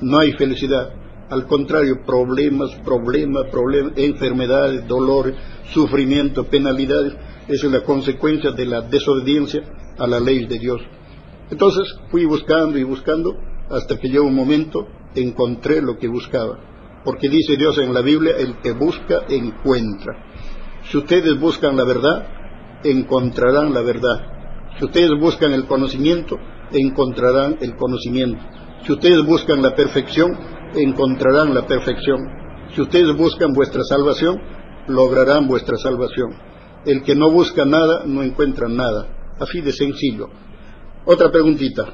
no 0.01 0.19
hay 0.19 0.33
felicidad. 0.33 0.93
Al 1.29 1.45
contrario, 1.45 1.95
problemas, 2.05 2.69
problemas, 2.83 3.45
problemas, 3.51 3.93
enfermedades, 3.97 4.87
dolores, 4.87 5.35
sufrimiento, 5.71 6.45
penalidades. 6.45 7.13
Es 7.47 7.63
la 7.63 7.81
consecuencia 7.81 8.51
de 8.51 8.65
la 8.65 8.81
desobediencia 8.81 9.61
a 9.97 10.07
la 10.07 10.19
ley 10.19 10.45
de 10.45 10.59
Dios. 10.59 10.81
Entonces 11.51 11.95
fui 12.11 12.25
buscando 12.25 12.77
y 12.77 12.83
buscando 12.83 13.35
hasta 13.69 13.97
que 13.97 14.09
llegó 14.09 14.25
un 14.25 14.35
momento 14.35 14.87
encontré 15.15 15.81
lo 15.81 15.97
que 15.97 16.07
buscaba. 16.07 16.59
Porque 17.03 17.29
dice 17.29 17.55
Dios 17.57 17.77
en 17.77 17.93
la 17.93 18.01
Biblia, 18.01 18.35
el 18.37 18.57
que 18.57 18.73
busca 18.73 19.21
encuentra. 19.29 20.13
Si 20.89 20.97
ustedes 20.97 21.39
buscan 21.39 21.77
la 21.77 21.85
verdad, 21.85 22.27
encontrarán 22.83 23.73
la 23.73 23.81
verdad. 23.81 24.39
Si 24.77 24.85
ustedes 24.85 25.11
buscan 25.19 25.53
el 25.53 25.65
conocimiento, 25.65 26.37
encontrarán 26.71 27.57
el 27.61 27.75
conocimiento. 27.75 28.41
Si 28.85 28.93
ustedes 28.93 29.25
buscan 29.25 29.61
la 29.61 29.75
perfección, 29.75 30.37
encontrarán 30.75 31.53
la 31.53 31.65
perfección. 31.65 32.19
Si 32.73 32.81
ustedes 32.81 33.15
buscan 33.15 33.53
vuestra 33.53 33.83
salvación, 33.83 34.39
lograrán 34.87 35.47
vuestra 35.47 35.77
salvación. 35.77 36.35
El 36.85 37.03
que 37.03 37.15
no 37.15 37.31
busca 37.31 37.65
nada, 37.65 38.03
no 38.05 38.23
encuentra 38.23 38.67
nada. 38.67 39.35
Así 39.39 39.61
de 39.61 39.71
sencillo. 39.71 40.29
Otra 41.05 41.31
preguntita. 41.31 41.93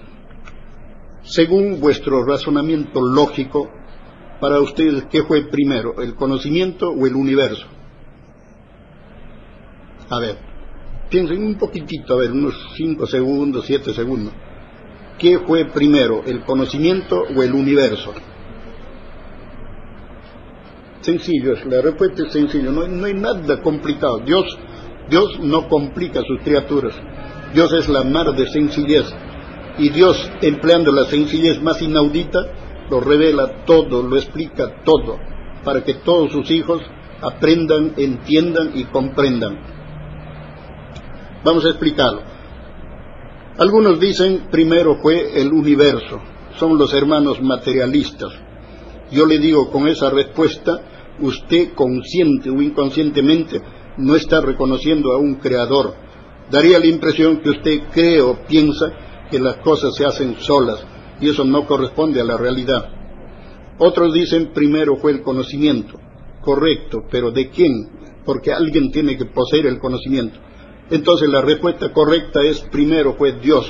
Según 1.24 1.80
vuestro 1.80 2.24
razonamiento 2.24 3.02
lógico, 3.02 3.70
para 4.46 4.62
ustedes, 4.62 5.06
¿qué 5.10 5.24
fue 5.24 5.48
primero, 5.50 6.00
el 6.04 6.14
conocimiento 6.14 6.92
o 6.92 7.08
el 7.08 7.16
universo? 7.16 7.66
A 10.08 10.20
ver, 10.20 10.38
piensen 11.10 11.44
un 11.44 11.56
poquitito, 11.56 12.14
a 12.14 12.18
ver, 12.18 12.32
unos 12.32 12.54
5 12.76 13.08
segundos, 13.08 13.66
7 13.66 13.92
segundos. 13.96 14.34
¿Qué 15.18 15.40
fue 15.40 15.66
primero, 15.66 16.22
el 16.28 16.44
conocimiento 16.44 17.24
o 17.36 17.42
el 17.42 17.56
universo? 17.56 18.14
Sencillo, 21.02 21.56
la 21.66 21.82
respuesta 21.82 22.28
es 22.28 22.32
sencilla, 22.32 22.70
no, 22.70 23.04
hay 23.04 23.16
nada 23.16 23.64
complicado. 23.64 24.20
Dios, 24.20 24.46
Dios 25.10 25.40
no 25.40 25.68
complica 25.68 26.20
a 26.20 26.24
sus 26.24 26.40
criaturas. 26.44 26.94
Dios 27.52 27.74
es 27.74 27.90
la 27.90 28.04
mar 28.04 28.28
de 28.36 28.48
sencillez. 28.48 29.12
Y 29.80 29.90
Dios, 29.90 30.30
empleando 30.44 30.92
la 30.92 31.06
sencillez 31.06 31.60
más 31.64 31.82
inaudita, 31.82 32.65
lo 32.90 33.00
revela 33.00 33.66
todo, 33.66 34.04
lo 34.04 34.18
explica 34.18 34.84
todo, 34.84 35.18
para 35.64 35.84
que 35.84 35.96
todos 35.96 36.32
sus 36.32 36.50
hijos 36.52 36.82
aprendan, 37.22 37.94
entiendan 37.98 38.72
y 38.76 38.86
comprendan. 38.86 39.58
Vamos 41.44 41.66
a 41.66 41.70
explicarlo. 41.70 42.22
Algunos 43.58 44.00
dicen 44.00 44.48
primero 44.52 44.98
fue 45.02 45.40
el 45.40 45.52
universo, 45.54 46.20
son 46.58 46.78
los 46.78 46.94
hermanos 46.94 47.42
materialistas. 47.42 48.32
Yo 49.12 49.26
le 49.26 49.40
digo 49.40 49.72
con 49.72 49.88
esa 49.88 50.10
respuesta, 50.10 50.82
usted 51.20 51.74
consciente 51.74 52.50
o 52.50 52.62
inconscientemente 52.62 53.62
no 53.98 54.16
está 54.16 54.42
reconociendo 54.42 55.14
a 55.14 55.18
un 55.18 55.36
creador. 55.36 55.94
Daría 56.52 56.80
la 56.80 56.88
impresión 56.88 57.38
que 57.38 57.50
usted 57.50 57.84
cree 57.94 58.22
o 58.22 58.40
piensa 58.46 58.92
que 59.32 59.40
las 59.40 59.58
cosas 59.58 59.96
se 59.96 60.06
hacen 60.06 60.36
solas, 60.40 60.86
y 61.26 61.30
eso 61.30 61.44
no 61.44 61.66
corresponde 61.66 62.22
a 62.22 62.24
la 62.24 62.38
realidad. 62.38 62.88
Otros 63.80 64.14
dicen 64.14 64.52
primero 64.54 64.98
fue 64.98 65.12
el 65.12 65.22
conocimiento, 65.22 66.00
correcto, 66.42 67.00
pero 67.10 67.32
¿de 67.32 67.50
quién? 67.50 67.90
Porque 68.24 68.54
alguien 68.54 68.92
tiene 68.92 69.18
que 69.18 69.26
poseer 69.26 69.66
el 69.66 69.80
conocimiento. 69.80 70.40
Entonces 70.92 71.28
la 71.30 71.42
respuesta 71.42 71.92
correcta 71.92 72.42
es 72.44 72.62
primero 72.72 73.16
fue 73.16 73.40
Dios, 73.40 73.66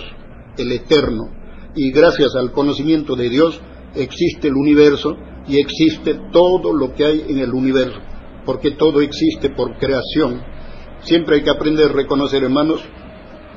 el 0.58 0.72
eterno, 0.74 1.30
y 1.76 1.92
gracias 1.92 2.36
al 2.36 2.52
conocimiento 2.52 3.16
de 3.16 3.30
Dios 3.30 3.60
existe 3.96 4.50
el 4.50 4.56
universo 4.56 5.16
y 5.48 5.58
existe 5.58 6.20
todo 6.34 6.74
lo 6.74 6.94
que 6.94 7.06
hay 7.06 7.26
en 7.30 7.40
el 7.40 7.54
universo, 7.54 8.00
porque 8.46 8.72
todo 8.72 9.00
existe 9.00 9.50
por 9.52 9.78
creación. 9.78 10.42
Siempre 11.04 11.38
hay 11.38 11.44
que 11.44 11.52
aprender 11.52 11.90
a 11.90 11.94
reconocer, 11.94 12.44
hermanos, 12.44 12.84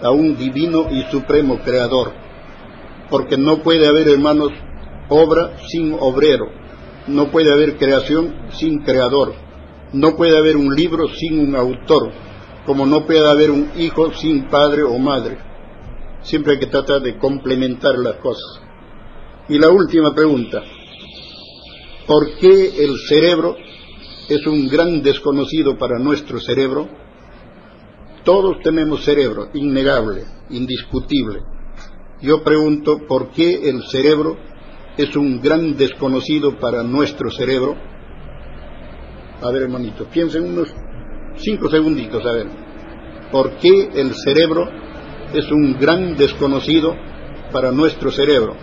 a 0.02 0.10
un 0.12 0.36
divino 0.36 0.86
y 0.90 1.02
supremo 1.10 1.58
creador 1.64 2.27
porque 3.10 3.36
no 3.36 3.62
puede 3.62 3.86
haber, 3.86 4.08
hermanos, 4.08 4.50
obra 5.08 5.56
sin 5.68 5.94
obrero, 5.98 6.46
no 7.06 7.30
puede 7.30 7.52
haber 7.52 7.76
creación 7.78 8.50
sin 8.52 8.80
creador, 8.80 9.34
no 9.92 10.16
puede 10.16 10.36
haber 10.36 10.56
un 10.56 10.74
libro 10.74 11.08
sin 11.08 11.40
un 11.40 11.56
autor, 11.56 12.10
como 12.66 12.84
no 12.84 13.06
puede 13.06 13.26
haber 13.26 13.50
un 13.50 13.70
hijo 13.78 14.12
sin 14.12 14.48
padre 14.48 14.82
o 14.82 14.98
madre. 14.98 15.38
Siempre 16.22 16.54
hay 16.54 16.58
que 16.58 16.66
tratar 16.66 17.00
de 17.00 17.16
complementar 17.16 17.98
las 17.98 18.16
cosas. 18.16 18.60
Y 19.48 19.58
la 19.58 19.70
última 19.70 20.14
pregunta, 20.14 20.62
¿por 22.06 22.36
qué 22.38 22.84
el 22.84 22.98
cerebro 23.08 23.56
es 24.28 24.46
un 24.46 24.68
gran 24.68 25.00
desconocido 25.00 25.78
para 25.78 25.98
nuestro 25.98 26.38
cerebro? 26.38 26.88
Todos 28.24 28.58
tenemos 28.62 29.04
cerebro, 29.04 29.48
innegable, 29.54 30.24
indiscutible 30.50 31.40
yo 32.20 32.42
pregunto 32.42 33.06
por 33.06 33.30
qué 33.30 33.68
el 33.68 33.82
cerebro 33.84 34.36
es 34.96 35.14
un 35.14 35.40
gran 35.40 35.76
desconocido 35.76 36.58
para 36.58 36.82
nuestro 36.82 37.30
cerebro. 37.30 37.76
A 39.40 39.50
ver, 39.52 39.62
hermanito, 39.62 40.06
piensen 40.06 40.44
unos 40.44 40.68
cinco 41.36 41.70
segunditos, 41.70 42.24
a 42.26 42.32
ver. 42.32 42.46
¿Por 43.30 43.56
qué 43.58 43.90
el 43.94 44.14
cerebro 44.14 44.68
es 45.32 45.48
un 45.52 45.78
gran 45.78 46.16
desconocido 46.16 46.94
para 47.52 47.70
nuestro 47.70 48.10
cerebro? 48.10 48.56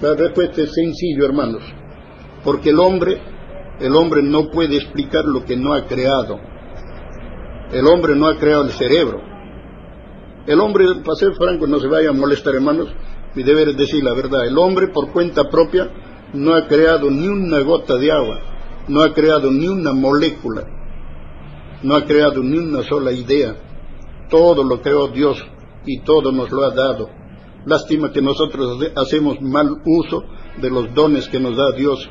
La 0.00 0.14
respuesta 0.14 0.62
es 0.62 0.72
sencillo, 0.72 1.24
hermanos. 1.24 1.62
Porque 2.44 2.70
el 2.70 2.78
hombre, 2.78 3.20
el 3.80 3.96
hombre 3.96 4.22
no 4.22 4.50
puede 4.50 4.76
explicar 4.76 5.24
lo 5.24 5.44
que 5.44 5.56
no 5.56 5.72
ha 5.72 5.86
creado 5.86 6.53
el 7.72 7.86
hombre 7.86 8.14
no 8.14 8.28
ha 8.28 8.36
creado 8.36 8.64
el 8.64 8.70
cerebro. 8.70 9.20
El 10.46 10.60
hombre, 10.60 10.86
para 11.04 11.16
ser 11.16 11.34
franco, 11.34 11.66
no 11.66 11.80
se 11.80 11.88
vaya 11.88 12.10
a 12.10 12.12
molestar, 12.12 12.54
hermanos, 12.54 12.88
mi 13.34 13.42
deber 13.42 13.70
es 13.70 13.76
decir 13.76 14.04
la 14.04 14.14
verdad. 14.14 14.46
El 14.46 14.58
hombre, 14.58 14.88
por 14.88 15.10
cuenta 15.10 15.48
propia, 15.48 15.90
no 16.34 16.54
ha 16.54 16.66
creado 16.66 17.10
ni 17.10 17.26
una 17.26 17.60
gota 17.60 17.96
de 17.96 18.12
agua, 18.12 18.40
no 18.88 19.02
ha 19.02 19.14
creado 19.14 19.50
ni 19.50 19.66
una 19.66 19.92
molécula, 19.92 20.64
no 21.82 21.94
ha 21.96 22.04
creado 22.04 22.42
ni 22.42 22.58
una 22.58 22.82
sola 22.82 23.12
idea. 23.12 23.56
Todo 24.28 24.64
lo 24.64 24.82
creó 24.82 25.08
Dios 25.08 25.42
y 25.86 26.00
todo 26.00 26.32
nos 26.32 26.50
lo 26.50 26.64
ha 26.64 26.74
dado. 26.74 27.08
Lástima 27.66 28.12
que 28.12 28.20
nosotros 28.20 28.78
hacemos 28.96 29.40
mal 29.40 29.80
uso 29.86 30.24
de 30.60 30.70
los 30.70 30.92
dones 30.94 31.28
que 31.28 31.40
nos 31.40 31.56
da 31.56 31.72
Dios. 31.72 32.08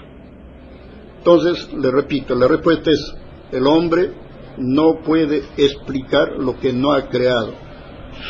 Entonces, 1.20 1.72
le 1.74 1.92
repito, 1.92 2.36
la 2.36 2.48
respuesta 2.48 2.90
es, 2.92 3.16
el 3.52 3.68
hombre 3.68 4.23
no 4.58 5.02
puede 5.04 5.44
explicar 5.58 6.34
lo 6.38 6.60
que 6.60 6.74
no 6.74 6.94
ha 6.94 7.10
creado. 7.10 7.54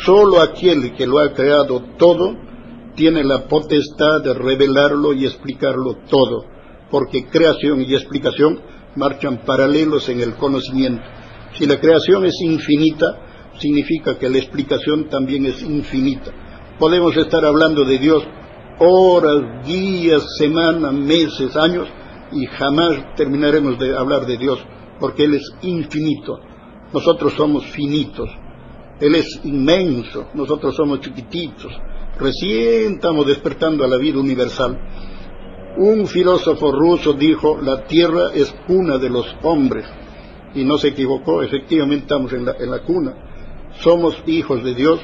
Solo 0.04 0.40
aquel 0.40 0.94
que 0.94 1.06
lo 1.06 1.18
ha 1.18 1.32
creado 1.32 1.82
todo 1.98 2.36
tiene 2.94 3.24
la 3.24 3.46
potestad 3.46 4.22
de 4.22 4.34
revelarlo 4.34 5.12
y 5.12 5.26
explicarlo 5.26 5.98
todo, 6.08 6.44
porque 6.90 7.26
creación 7.26 7.82
y 7.82 7.94
explicación 7.94 8.60
marchan 8.96 9.42
paralelos 9.44 10.08
en 10.08 10.20
el 10.20 10.34
conocimiento. 10.36 11.02
Si 11.54 11.66
la 11.66 11.78
creación 11.78 12.24
es 12.24 12.40
infinita, 12.40 13.18
significa 13.58 14.18
que 14.18 14.28
la 14.28 14.38
explicación 14.38 15.08
también 15.08 15.46
es 15.46 15.62
infinita. 15.62 16.32
Podemos 16.78 17.16
estar 17.16 17.44
hablando 17.44 17.84
de 17.84 17.98
Dios 17.98 18.22
horas, 18.78 19.64
días, 19.64 20.24
semanas, 20.38 20.92
meses, 20.92 21.54
años, 21.56 21.86
y 22.32 22.46
jamás 22.46 23.14
terminaremos 23.16 23.78
de 23.78 23.96
hablar 23.96 24.26
de 24.26 24.36
Dios 24.36 24.58
porque 24.98 25.24
Él 25.24 25.34
es 25.34 25.54
infinito, 25.62 26.38
nosotros 26.92 27.34
somos 27.34 27.66
finitos, 27.66 28.28
Él 29.00 29.14
es 29.14 29.40
inmenso, 29.44 30.28
nosotros 30.34 30.74
somos 30.74 31.00
chiquititos, 31.00 31.72
recién 32.18 32.94
estamos 32.94 33.26
despertando 33.26 33.84
a 33.84 33.88
la 33.88 33.98
vida 33.98 34.18
universal. 34.18 34.78
Un 35.76 36.06
filósofo 36.06 36.70
ruso 36.70 37.14
dijo, 37.14 37.58
la 37.60 37.84
tierra 37.84 38.32
es 38.32 38.54
cuna 38.66 38.98
de 38.98 39.10
los 39.10 39.26
hombres, 39.42 39.84
y 40.54 40.64
no 40.64 40.78
se 40.78 40.88
equivocó, 40.88 41.42
efectivamente 41.42 42.04
estamos 42.04 42.32
en 42.32 42.44
la, 42.44 42.52
en 42.58 42.70
la 42.70 42.82
cuna, 42.82 43.14
somos 43.80 44.16
hijos 44.26 44.62
de 44.62 44.74
Dios, 44.74 45.00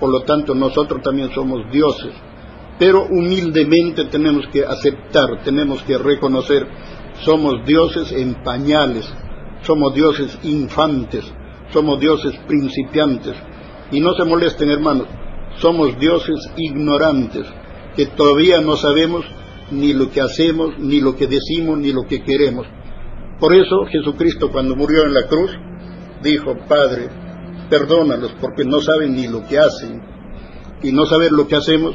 por 0.00 0.10
lo 0.10 0.20
tanto 0.22 0.54
nosotros 0.54 1.02
también 1.02 1.30
somos 1.32 1.70
dioses. 1.70 2.14
pero 2.78 3.06
humildemente 3.06 4.06
tenemos 4.06 4.46
que 4.48 4.64
aceptar, 4.64 5.42
tenemos 5.44 5.82
que 5.82 5.96
reconocer, 5.96 6.66
somos 7.22 7.64
dioses 7.64 8.10
en 8.12 8.42
pañales, 8.42 9.12
somos 9.64 9.94
dioses 9.94 10.38
infantes, 10.42 11.24
somos 11.72 11.98
dioses 12.00 12.34
principiantes. 12.46 13.34
Y 13.90 14.00
no 14.00 14.14
se 14.14 14.24
molesten, 14.24 14.70
hermanos, 14.70 15.06
somos 15.58 15.98
dioses 15.98 16.38
ignorantes, 16.56 17.46
que 17.96 18.06
todavía 18.06 18.60
no 18.60 18.76
sabemos 18.76 19.24
ni 19.70 19.92
lo 19.92 20.10
que 20.10 20.20
hacemos, 20.20 20.78
ni 20.78 21.00
lo 21.00 21.16
que 21.16 21.26
decimos, 21.26 21.78
ni 21.78 21.92
lo 21.92 22.06
que 22.06 22.22
queremos. 22.22 22.66
Por 23.40 23.54
eso 23.54 23.84
Jesucristo 23.90 24.50
cuando 24.50 24.76
murió 24.76 25.04
en 25.04 25.14
la 25.14 25.26
cruz 25.26 25.50
dijo, 26.22 26.56
Padre, 26.68 27.08
perdónalos 27.68 28.32
porque 28.40 28.64
no 28.64 28.80
saben 28.80 29.14
ni 29.14 29.28
lo 29.28 29.44
que 29.46 29.58
hacen. 29.58 30.02
Y 30.82 30.92
no 30.92 31.06
saber 31.06 31.32
lo 31.32 31.46
que 31.46 31.56
hacemos 31.56 31.94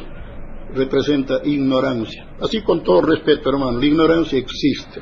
representa 0.73 1.41
ignorancia. 1.43 2.27
Así 2.41 2.61
con 2.61 2.83
todo 2.83 3.01
respeto, 3.01 3.49
hermano, 3.49 3.79
la 3.79 3.85
ignorancia 3.85 4.39
existe. 4.39 5.01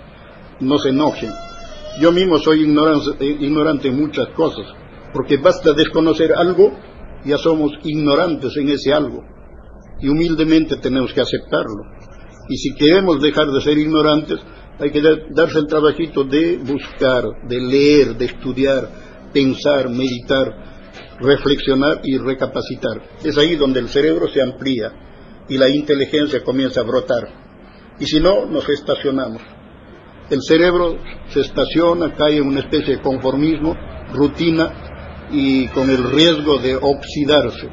No 0.59 0.77
se 0.77 0.89
enojen. 0.89 1.31
Yo 1.99 2.11
mismo 2.11 2.37
soy 2.37 2.61
eh, 2.61 3.37
ignorante 3.39 3.87
en 3.87 3.99
muchas 3.99 4.27
cosas, 4.35 4.65
porque 5.13 5.37
basta 5.37 5.73
desconocer 5.73 6.31
algo, 6.33 6.71
ya 7.25 7.37
somos 7.37 7.71
ignorantes 7.83 8.55
en 8.57 8.69
ese 8.69 8.93
algo. 8.93 9.23
Y 9.99 10.09
humildemente 10.09 10.77
tenemos 10.77 11.11
que 11.11 11.21
aceptarlo. 11.21 11.83
Y 12.49 12.57
si 12.57 12.75
queremos 12.75 13.19
dejar 13.19 13.47
de 13.47 13.61
ser 13.61 13.77
ignorantes, 13.79 14.39
hay 14.79 14.91
que 14.91 15.01
darse 15.31 15.57
el 15.57 15.65
trabajito 15.65 16.23
de 16.23 16.57
buscar, 16.57 17.23
de 17.47 17.59
leer, 17.59 18.15
de 18.15 18.25
estudiar, 18.25 18.89
pensar, 19.33 19.89
meditar, 19.89 21.17
reflexionar 21.19 22.01
y 22.03 22.17
recapacitar. 22.19 23.01
Es 23.23 23.37
ahí 23.39 23.55
donde 23.55 23.79
el 23.79 23.89
cerebro 23.89 24.27
se 24.27 24.41
amplía 24.41 24.91
y 25.49 25.57
la 25.57 25.67
inteligencia 25.67 26.43
comienza 26.43 26.81
a 26.81 26.83
brotar. 26.83 27.27
Y 27.99 28.05
si 28.05 28.19
no, 28.19 28.45
nos 28.45 28.69
estacionamos. 28.69 29.41
El 30.29 30.41
cerebro 30.41 30.97
se 31.29 31.41
estaciona, 31.41 32.13
cae 32.13 32.37
en 32.37 32.47
una 32.47 32.59
especie 32.59 32.97
de 32.97 33.01
conformismo, 33.01 33.75
rutina 34.13 35.27
y 35.31 35.67
con 35.67 35.89
el 35.89 36.03
riesgo 36.11 36.57
de 36.57 36.75
oxidarse. 36.75 37.69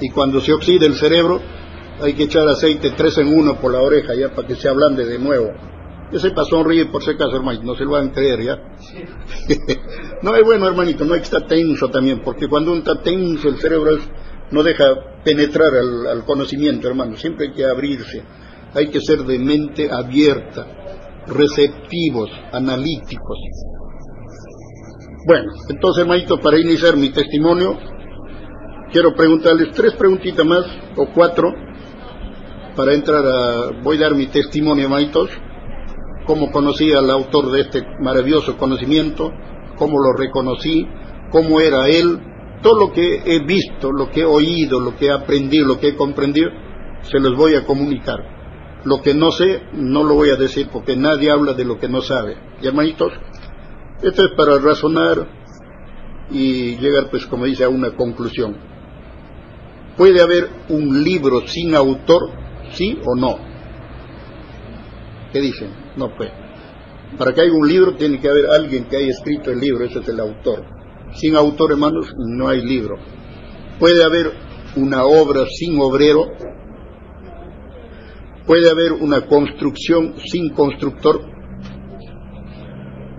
Y 0.00 0.10
cuando 0.10 0.40
se 0.40 0.52
oxida 0.52 0.86
el 0.86 0.94
cerebro, 0.94 1.40
hay 2.00 2.14
que 2.14 2.24
echar 2.24 2.46
aceite 2.48 2.90
tres 2.90 3.18
en 3.18 3.28
uno 3.28 3.58
por 3.60 3.72
la 3.72 3.80
oreja 3.80 4.14
ya 4.14 4.34
para 4.34 4.46
que 4.46 4.56
se 4.56 4.68
ablande 4.68 5.06
de 5.06 5.18
nuevo. 5.18 5.52
Ese 6.12 6.30
pasó 6.30 6.62
ríe 6.62 6.86
por 6.86 7.02
si 7.02 7.10
acaso, 7.10 7.36
hermanito, 7.36 7.64
no 7.64 7.74
se 7.74 7.84
lo 7.84 7.92
van 7.92 8.08
a 8.08 8.12
creer 8.12 8.42
ya. 8.42 8.56
no 10.22 10.34
es 10.36 10.44
bueno, 10.44 10.68
hermanito, 10.68 11.04
no 11.04 11.14
hay 11.14 11.20
que 11.20 11.24
estar 11.24 11.46
tenso 11.46 11.88
también, 11.88 12.20
porque 12.22 12.48
cuando 12.48 12.70
uno 12.70 12.78
está 12.78 13.02
tenso 13.02 13.48
el 13.48 13.58
cerebro 13.58 13.98
no 14.50 14.62
deja 14.62 14.84
penetrar 15.24 15.70
al, 15.74 16.24
conocimiento, 16.24 16.86
hermano, 16.86 17.16
siempre 17.16 17.48
hay 17.48 17.54
que 17.54 17.64
abrirse, 17.64 18.22
hay 18.74 18.88
que 18.88 19.00
ser 19.00 19.24
de 19.24 19.38
mente 19.40 19.90
abierta, 19.90 20.66
receptivos, 21.28 22.30
analíticos. 22.52 23.38
Bueno, 25.26 25.50
entonces, 25.68 26.02
hermanito, 26.02 26.38
para 26.38 26.58
iniciar 26.58 26.96
mi 26.96 27.10
testimonio, 27.10 27.76
quiero 28.92 29.14
preguntarles 29.14 29.74
tres 29.74 29.94
preguntitas 29.94 30.46
más, 30.46 30.64
o 30.96 31.06
cuatro, 31.12 31.52
para 32.76 32.94
entrar 32.94 33.24
a... 33.24 33.82
Voy 33.82 33.96
a 33.96 34.02
dar 34.02 34.14
mi 34.14 34.26
testimonio, 34.26 34.84
hermanitos, 34.84 35.30
cómo 36.26 36.50
conocí 36.50 36.92
al 36.92 37.10
autor 37.10 37.50
de 37.50 37.62
este 37.62 37.82
maravilloso 38.00 38.56
conocimiento, 38.56 39.30
cómo 39.76 39.98
lo 39.98 40.12
reconocí, 40.12 40.86
cómo 41.30 41.60
era 41.60 41.88
él, 41.88 42.20
todo 42.62 42.86
lo 42.86 42.92
que 42.92 43.22
he 43.24 43.44
visto, 43.44 43.90
lo 43.92 44.10
que 44.10 44.20
he 44.20 44.24
oído, 44.24 44.80
lo 44.80 44.96
que 44.96 45.06
he 45.06 45.12
aprendido, 45.12 45.66
lo 45.66 45.78
que 45.78 45.88
he 45.88 45.96
comprendido, 45.96 46.50
se 47.02 47.18
los 47.18 47.36
voy 47.36 47.54
a 47.54 47.64
comunicar. 47.64 48.35
Lo 48.86 49.02
que 49.02 49.14
no 49.14 49.32
sé, 49.32 49.62
no 49.72 50.04
lo 50.04 50.14
voy 50.14 50.30
a 50.30 50.36
decir 50.36 50.68
porque 50.72 50.96
nadie 50.96 51.28
habla 51.28 51.54
de 51.54 51.64
lo 51.64 51.76
que 51.76 51.88
no 51.88 52.02
sabe. 52.02 52.36
Y 52.62 52.68
hermanitos, 52.68 53.12
esto 54.00 54.22
es 54.24 54.30
para 54.36 54.60
razonar 54.60 55.26
y 56.30 56.76
llegar, 56.76 57.10
pues, 57.10 57.26
como 57.26 57.46
dice, 57.46 57.64
a 57.64 57.68
una 57.68 57.96
conclusión. 57.96 58.56
¿Puede 59.96 60.22
haber 60.22 60.48
un 60.68 61.02
libro 61.02 61.48
sin 61.48 61.74
autor, 61.74 62.30
sí 62.74 63.00
o 63.04 63.16
no? 63.16 63.38
¿Qué 65.32 65.40
dicen? 65.40 65.70
No 65.96 66.14
puede. 66.16 66.32
Para 67.18 67.34
que 67.34 67.40
haya 67.40 67.52
un 67.52 67.66
libro 67.66 67.96
tiene 67.96 68.20
que 68.20 68.28
haber 68.28 68.46
alguien 68.46 68.84
que 68.84 68.98
haya 68.98 69.08
escrito 69.08 69.50
el 69.50 69.58
libro, 69.58 69.84
ese 69.84 69.98
es 69.98 70.08
el 70.08 70.20
autor. 70.20 70.64
Sin 71.14 71.34
autor, 71.34 71.72
hermanos, 71.72 72.06
no 72.16 72.46
hay 72.46 72.64
libro. 72.64 72.98
Puede 73.80 74.04
haber 74.04 74.32
una 74.76 75.04
obra 75.04 75.44
sin 75.58 75.80
obrero, 75.80 76.26
puede 78.46 78.70
haber 78.70 78.92
una 78.92 79.26
construcción 79.26 80.14
sin 80.24 80.50
constructor, 80.50 81.20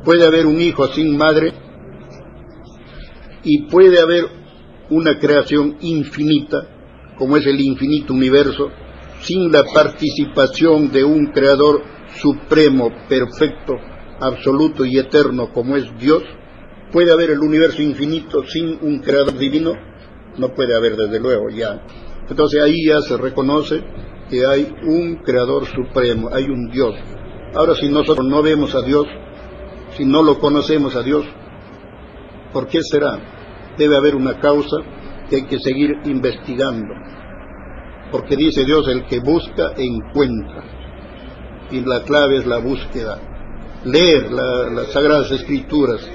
puede 0.03 0.25
haber 0.25 0.45
un 0.45 0.61
hijo 0.61 0.87
sin 0.87 1.17
madre 1.17 1.53
y 3.43 3.63
puede 3.67 3.99
haber 3.99 4.25
una 4.89 5.19
creación 5.19 5.77
infinita, 5.81 7.15
como 7.17 7.37
es 7.37 7.45
el 7.45 7.59
infinito 7.59 8.13
universo, 8.13 8.69
sin 9.21 9.51
la 9.51 9.63
participación 9.63 10.91
de 10.91 11.03
un 11.03 11.27
creador 11.27 11.83
supremo, 12.15 12.89
perfecto, 13.09 13.73
absoluto 14.19 14.85
y 14.85 14.97
eterno 14.97 15.51
como 15.51 15.75
es 15.75 15.85
Dios, 15.99 16.23
¿Puede 16.91 17.11
haber 17.11 17.31
el 17.31 17.39
universo 17.39 17.81
infinito 17.81 18.45
sin 18.47 18.79
un 18.81 18.99
creador 18.99 19.37
divino? 19.37 19.73
No 20.37 20.53
puede 20.53 20.73
haber, 20.73 20.95
desde 20.95 21.19
luego, 21.19 21.49
ya. 21.49 21.85
Entonces 22.29 22.61
ahí 22.61 22.85
ya 22.85 23.01
se 23.01 23.17
reconoce 23.17 23.83
que 24.29 24.45
hay 24.45 24.75
un 24.83 25.17
creador 25.17 25.65
supremo, 25.65 26.29
hay 26.31 26.45
un 26.45 26.69
Dios. 26.69 26.95
Ahora 27.55 27.75
si 27.75 27.89
nosotros 27.89 28.27
no 28.27 28.41
vemos 28.41 28.75
a 28.75 28.81
Dios, 28.81 29.05
si 29.95 30.05
no 30.05 30.21
lo 30.21 30.39
conocemos 30.39 30.95
a 30.95 31.01
Dios, 31.01 31.25
¿por 32.53 32.67
qué 32.67 32.79
será? 32.83 33.19
Debe 33.77 33.97
haber 33.97 34.15
una 34.15 34.39
causa 34.39 34.77
que 35.29 35.37
hay 35.37 35.45
que 35.45 35.59
seguir 35.59 35.91
investigando. 36.05 36.93
Porque 38.11 38.35
dice 38.35 38.63
Dios, 38.63 38.87
el 38.87 39.05
que 39.05 39.19
busca, 39.19 39.73
encuentra. 39.77 40.63
Y 41.71 41.81
la 41.81 42.03
clave 42.03 42.37
es 42.37 42.45
la 42.45 42.59
búsqueda. 42.59 43.19
Leer 43.83 44.31
las 44.31 44.91
Sagradas 44.91 45.31
Escrituras, 45.31 46.09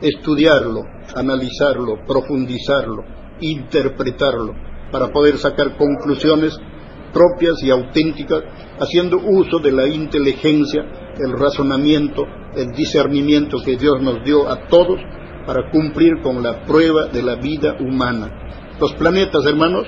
estudiarlo, 0.00 0.84
analizarlo, 1.14 2.04
profundizarlo, 2.06 3.04
interpretarlo, 3.40 4.54
para 4.90 5.08
poder 5.08 5.38
sacar 5.38 5.76
conclusiones 5.76 6.56
propias 7.14 7.62
y 7.62 7.70
auténticas, 7.70 8.42
haciendo 8.78 9.18
uso 9.18 9.60
de 9.60 9.72
la 9.72 9.86
inteligencia, 9.86 10.82
el 11.16 11.32
razonamiento, 11.38 12.24
el 12.56 12.72
discernimiento 12.72 13.58
que 13.64 13.76
Dios 13.76 14.02
nos 14.02 14.22
dio 14.24 14.48
a 14.48 14.66
todos 14.66 14.98
para 15.46 15.70
cumplir 15.70 16.20
con 16.22 16.42
la 16.42 16.64
prueba 16.64 17.06
de 17.06 17.22
la 17.22 17.36
vida 17.36 17.76
humana. 17.78 18.28
Los 18.80 18.92
planetas, 18.94 19.46
hermanos, 19.46 19.86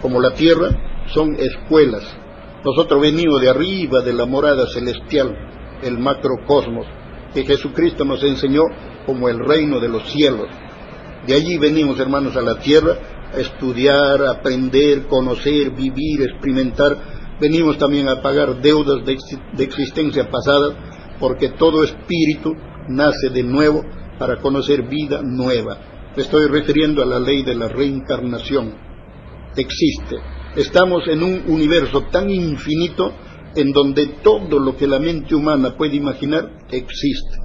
como 0.00 0.20
la 0.20 0.32
Tierra, 0.32 0.70
son 1.08 1.36
escuelas. 1.36 2.04
Nosotros 2.64 3.00
venimos 3.00 3.40
de 3.40 3.50
arriba 3.50 4.00
de 4.00 4.12
la 4.14 4.26
morada 4.26 4.66
celestial, 4.66 5.36
el 5.82 5.98
macrocosmos, 5.98 6.86
que 7.34 7.44
Jesucristo 7.44 8.04
nos 8.04 8.22
enseñó 8.24 8.62
como 9.06 9.28
el 9.28 9.38
reino 9.38 9.78
de 9.80 9.88
los 9.88 10.10
cielos. 10.10 10.48
De 11.26 11.34
allí 11.34 11.58
venimos, 11.58 12.00
hermanos, 12.00 12.36
a 12.36 12.40
la 12.40 12.58
tierra 12.58 12.96
estudiar, 13.36 14.22
aprender, 14.26 15.06
conocer, 15.06 15.70
vivir, 15.70 16.22
experimentar. 16.22 17.36
Venimos 17.40 17.78
también 17.78 18.08
a 18.08 18.20
pagar 18.20 18.60
deudas 18.60 19.04
de, 19.04 19.16
de 19.56 19.64
existencia 19.64 20.28
pasada, 20.30 21.16
porque 21.20 21.50
todo 21.50 21.84
espíritu 21.84 22.54
nace 22.88 23.30
de 23.30 23.42
nuevo 23.42 23.82
para 24.18 24.40
conocer 24.40 24.88
vida 24.88 25.22
nueva. 25.22 25.78
Me 26.16 26.22
estoy 26.22 26.48
refiriendo 26.48 27.02
a 27.02 27.06
la 27.06 27.20
ley 27.20 27.42
de 27.42 27.54
la 27.54 27.68
reencarnación. 27.68 28.74
Existe. 29.56 30.16
Estamos 30.56 31.06
en 31.08 31.22
un 31.22 31.42
universo 31.46 32.04
tan 32.10 32.30
infinito 32.30 33.12
en 33.54 33.72
donde 33.72 34.06
todo 34.22 34.58
lo 34.58 34.76
que 34.76 34.86
la 34.86 34.98
mente 34.98 35.34
humana 35.34 35.76
puede 35.76 35.96
imaginar 35.96 36.50
existe. 36.70 37.38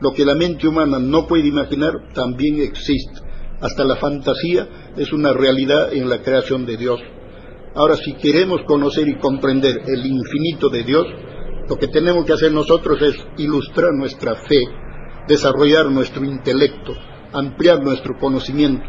Lo 0.00 0.12
que 0.12 0.24
la 0.24 0.34
mente 0.34 0.68
humana 0.68 0.98
no 0.98 1.26
puede 1.26 1.48
imaginar 1.48 1.92
también 2.14 2.60
existe. 2.60 3.27
Hasta 3.60 3.84
la 3.84 3.96
fantasía 3.96 4.92
es 4.96 5.12
una 5.12 5.32
realidad 5.32 5.92
en 5.92 6.08
la 6.08 6.22
creación 6.22 6.64
de 6.64 6.76
Dios. 6.76 7.00
Ahora, 7.74 7.96
si 7.96 8.14
queremos 8.14 8.62
conocer 8.66 9.08
y 9.08 9.18
comprender 9.18 9.82
el 9.86 10.06
infinito 10.06 10.68
de 10.68 10.84
Dios, 10.84 11.06
lo 11.68 11.76
que 11.76 11.88
tenemos 11.88 12.24
que 12.24 12.32
hacer 12.32 12.52
nosotros 12.52 13.02
es 13.02 13.16
ilustrar 13.36 13.92
nuestra 13.94 14.34
fe, 14.36 14.64
desarrollar 15.26 15.90
nuestro 15.90 16.24
intelecto, 16.24 16.94
ampliar 17.32 17.82
nuestro 17.82 18.16
conocimiento, 18.18 18.84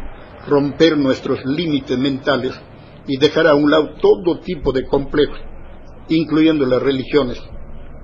romper 0.46 0.96
nuestros 0.96 1.44
límites 1.44 1.98
mentales 1.98 2.58
y 3.06 3.18
dejar 3.18 3.48
a 3.48 3.54
un 3.54 3.70
lado 3.70 3.90
todo 4.00 4.40
tipo 4.40 4.72
de 4.72 4.86
complejos, 4.86 5.38
incluyendo 6.08 6.64
las 6.64 6.80
religiones. 6.80 7.42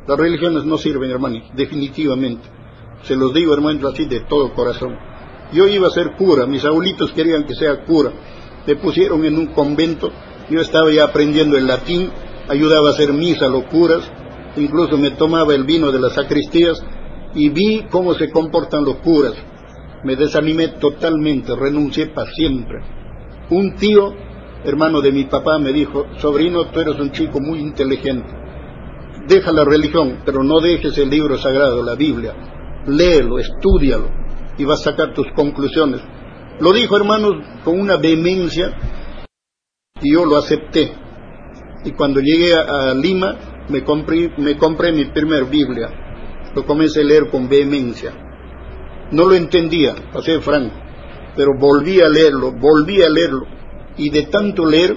Las 0.07 0.19
religiones 0.19 0.65
no 0.65 0.79
sirven, 0.79 1.11
hermanos, 1.11 1.45
definitivamente. 1.55 2.49
Se 3.03 3.17
los 3.17 3.33
digo, 3.33 3.55
hermano, 3.55 3.89
así 3.89 4.05
de 4.05 4.21
todo 4.21 4.53
corazón. 4.53 4.97
Yo 5.53 5.67
iba 5.69 5.87
a 5.87 5.91
ser 5.91 6.17
cura, 6.17 6.47
mis 6.47 6.65
abuelitos 6.65 7.13
querían 7.13 7.45
que 7.45 7.55
sea 7.55 7.85
cura. 7.85 8.11
Me 8.67 8.77
pusieron 8.77 9.25
en 9.25 9.39
un 9.39 9.47
convento 9.47 10.11
Yo 10.51 10.61
estaba 10.61 10.91
ya 10.93 11.05
aprendiendo 11.05 11.57
el 11.57 11.67
latín, 11.67 12.11
ayudaba 12.49 12.89
a 12.89 12.93
hacer 12.93 13.13
misa, 13.13 13.49
locuras, 13.49 14.03
incluso 14.57 14.97
me 14.97 15.11
tomaba 15.13 15.55
el 15.55 15.65
vino 15.65 15.91
de 15.91 16.01
las 16.01 16.15
sacristías 16.15 16.81
y 17.35 17.49
vi 17.49 17.87
cómo 17.91 18.15
se 18.15 18.31
comportan 18.31 18.85
los 18.85 18.97
curas. 18.97 19.35
Me 20.05 20.15
desanimé 20.15 20.69
totalmente, 20.69 21.55
renuncié 21.57 22.09
para 22.09 22.31
siempre. 22.31 22.79
Un 23.51 23.75
tío, 23.75 24.15
hermano 24.65 25.01
de 25.01 25.11
mi 25.11 25.25
papá, 25.25 25.59
me 25.59 25.73
dijo, 25.73 26.07
sobrino, 26.19 26.67
tú 26.67 26.81
eres 26.81 26.99
un 27.01 27.11
chico 27.11 27.41
muy 27.41 27.59
inteligente. 27.59 28.29
Deja 29.27 29.51
la 29.51 29.65
religión, 29.65 30.21
pero 30.25 30.45
no 30.45 30.61
dejes 30.61 30.97
el 30.99 31.11
libro 31.11 31.37
sagrado, 31.39 31.83
la 31.83 31.97
Biblia. 31.97 32.35
Léelo, 32.87 33.41
estúdialo 33.41 34.26
y 34.59 34.65
vas 34.65 34.81
a 34.81 34.91
sacar 34.91 35.15
tus 35.15 35.27
conclusiones. 35.35 36.01
Lo 36.61 36.73
dijo, 36.73 36.97
hermanos, 36.97 37.35
con 37.65 37.79
una 37.79 37.97
vehemencia 37.97 38.77
y 40.01 40.13
yo 40.13 40.25
lo 40.25 40.37
acepté. 40.37 40.93
Y 41.85 41.93
cuando 41.93 42.21
llegué 42.21 42.55
a, 42.55 42.95
Lima, 42.95 43.67
me 43.69 43.85
compré, 43.85 44.33
me 44.39 44.57
compré 44.57 44.93
mi 44.93 45.07
primer 45.07 45.45
Biblia. 45.45 45.89
Lo 46.55 46.65
comencé 46.65 47.01
a 47.01 47.05
leer 47.05 47.29
con 47.31 47.49
vehemencia. 47.49 48.13
No 49.13 49.27
lo 49.27 49.35
entendía, 49.35 49.95
pasé 50.13 50.41
franco, 50.41 50.75
pero 51.37 51.53
volví 51.59 52.01
a 52.01 52.09
leerlo, 52.09 52.53
volví 52.53 53.03
a 53.03 53.09
leerlo. 53.09 53.47
Y 53.97 54.11
de 54.11 54.23
tanto 54.23 54.67
leer, 54.67 54.97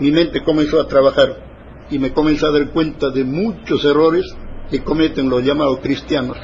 mi 0.00 0.10
mente 0.10 0.42
comenzó 0.44 0.80
a 0.80 0.86
trabajar 0.86 1.86
y 1.90 1.98
me 1.98 2.12
comencé 2.12 2.46
a 2.46 2.50
dar 2.50 2.70
cuenta 2.72 3.10
de 3.10 3.24
muchos 3.24 3.84
errores 3.84 4.24
que 4.70 4.82
cometen 4.82 5.30
los 5.30 5.42
llamados 5.42 5.80
cristianos. 5.80 6.36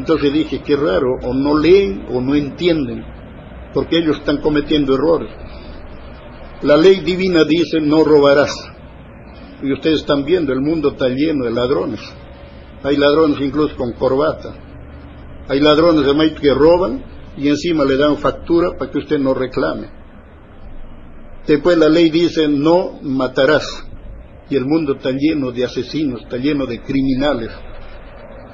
Entonces 0.00 0.32
dije, 0.32 0.62
qué 0.62 0.76
raro, 0.76 1.18
o 1.22 1.34
no 1.34 1.58
leen 1.58 2.06
o 2.10 2.22
no 2.22 2.34
entienden, 2.34 3.04
porque 3.74 3.98
ellos 3.98 4.16
están 4.16 4.38
cometiendo 4.38 4.94
errores. 4.94 5.30
La 6.62 6.78
ley 6.78 7.00
divina 7.00 7.44
dice, 7.44 7.82
no 7.82 8.02
robarás. 8.02 8.50
Y 9.62 9.70
ustedes 9.70 10.00
están 10.00 10.24
viendo, 10.24 10.54
el 10.54 10.62
mundo 10.62 10.92
está 10.92 11.08
lleno 11.08 11.44
de 11.44 11.50
ladrones. 11.50 12.00
Hay 12.82 12.96
ladrones 12.96 13.42
incluso 13.42 13.76
con 13.76 13.92
corbata. 13.92 14.54
Hay 15.48 15.60
ladrones 15.60 16.06
de 16.06 16.34
que 16.34 16.54
roban 16.54 17.04
y 17.36 17.48
encima 17.48 17.84
le 17.84 17.98
dan 17.98 18.16
factura 18.16 18.78
para 18.78 18.90
que 18.90 19.00
usted 19.00 19.18
no 19.18 19.34
reclame. 19.34 19.90
Después 21.46 21.76
la 21.76 21.90
ley 21.90 22.08
dice, 22.08 22.48
no 22.48 23.00
matarás. 23.02 23.86
Y 24.48 24.56
el 24.56 24.64
mundo 24.64 24.94
está 24.94 25.10
lleno 25.10 25.52
de 25.52 25.66
asesinos, 25.66 26.22
está 26.22 26.38
lleno 26.38 26.64
de 26.64 26.80
criminales 26.80 27.50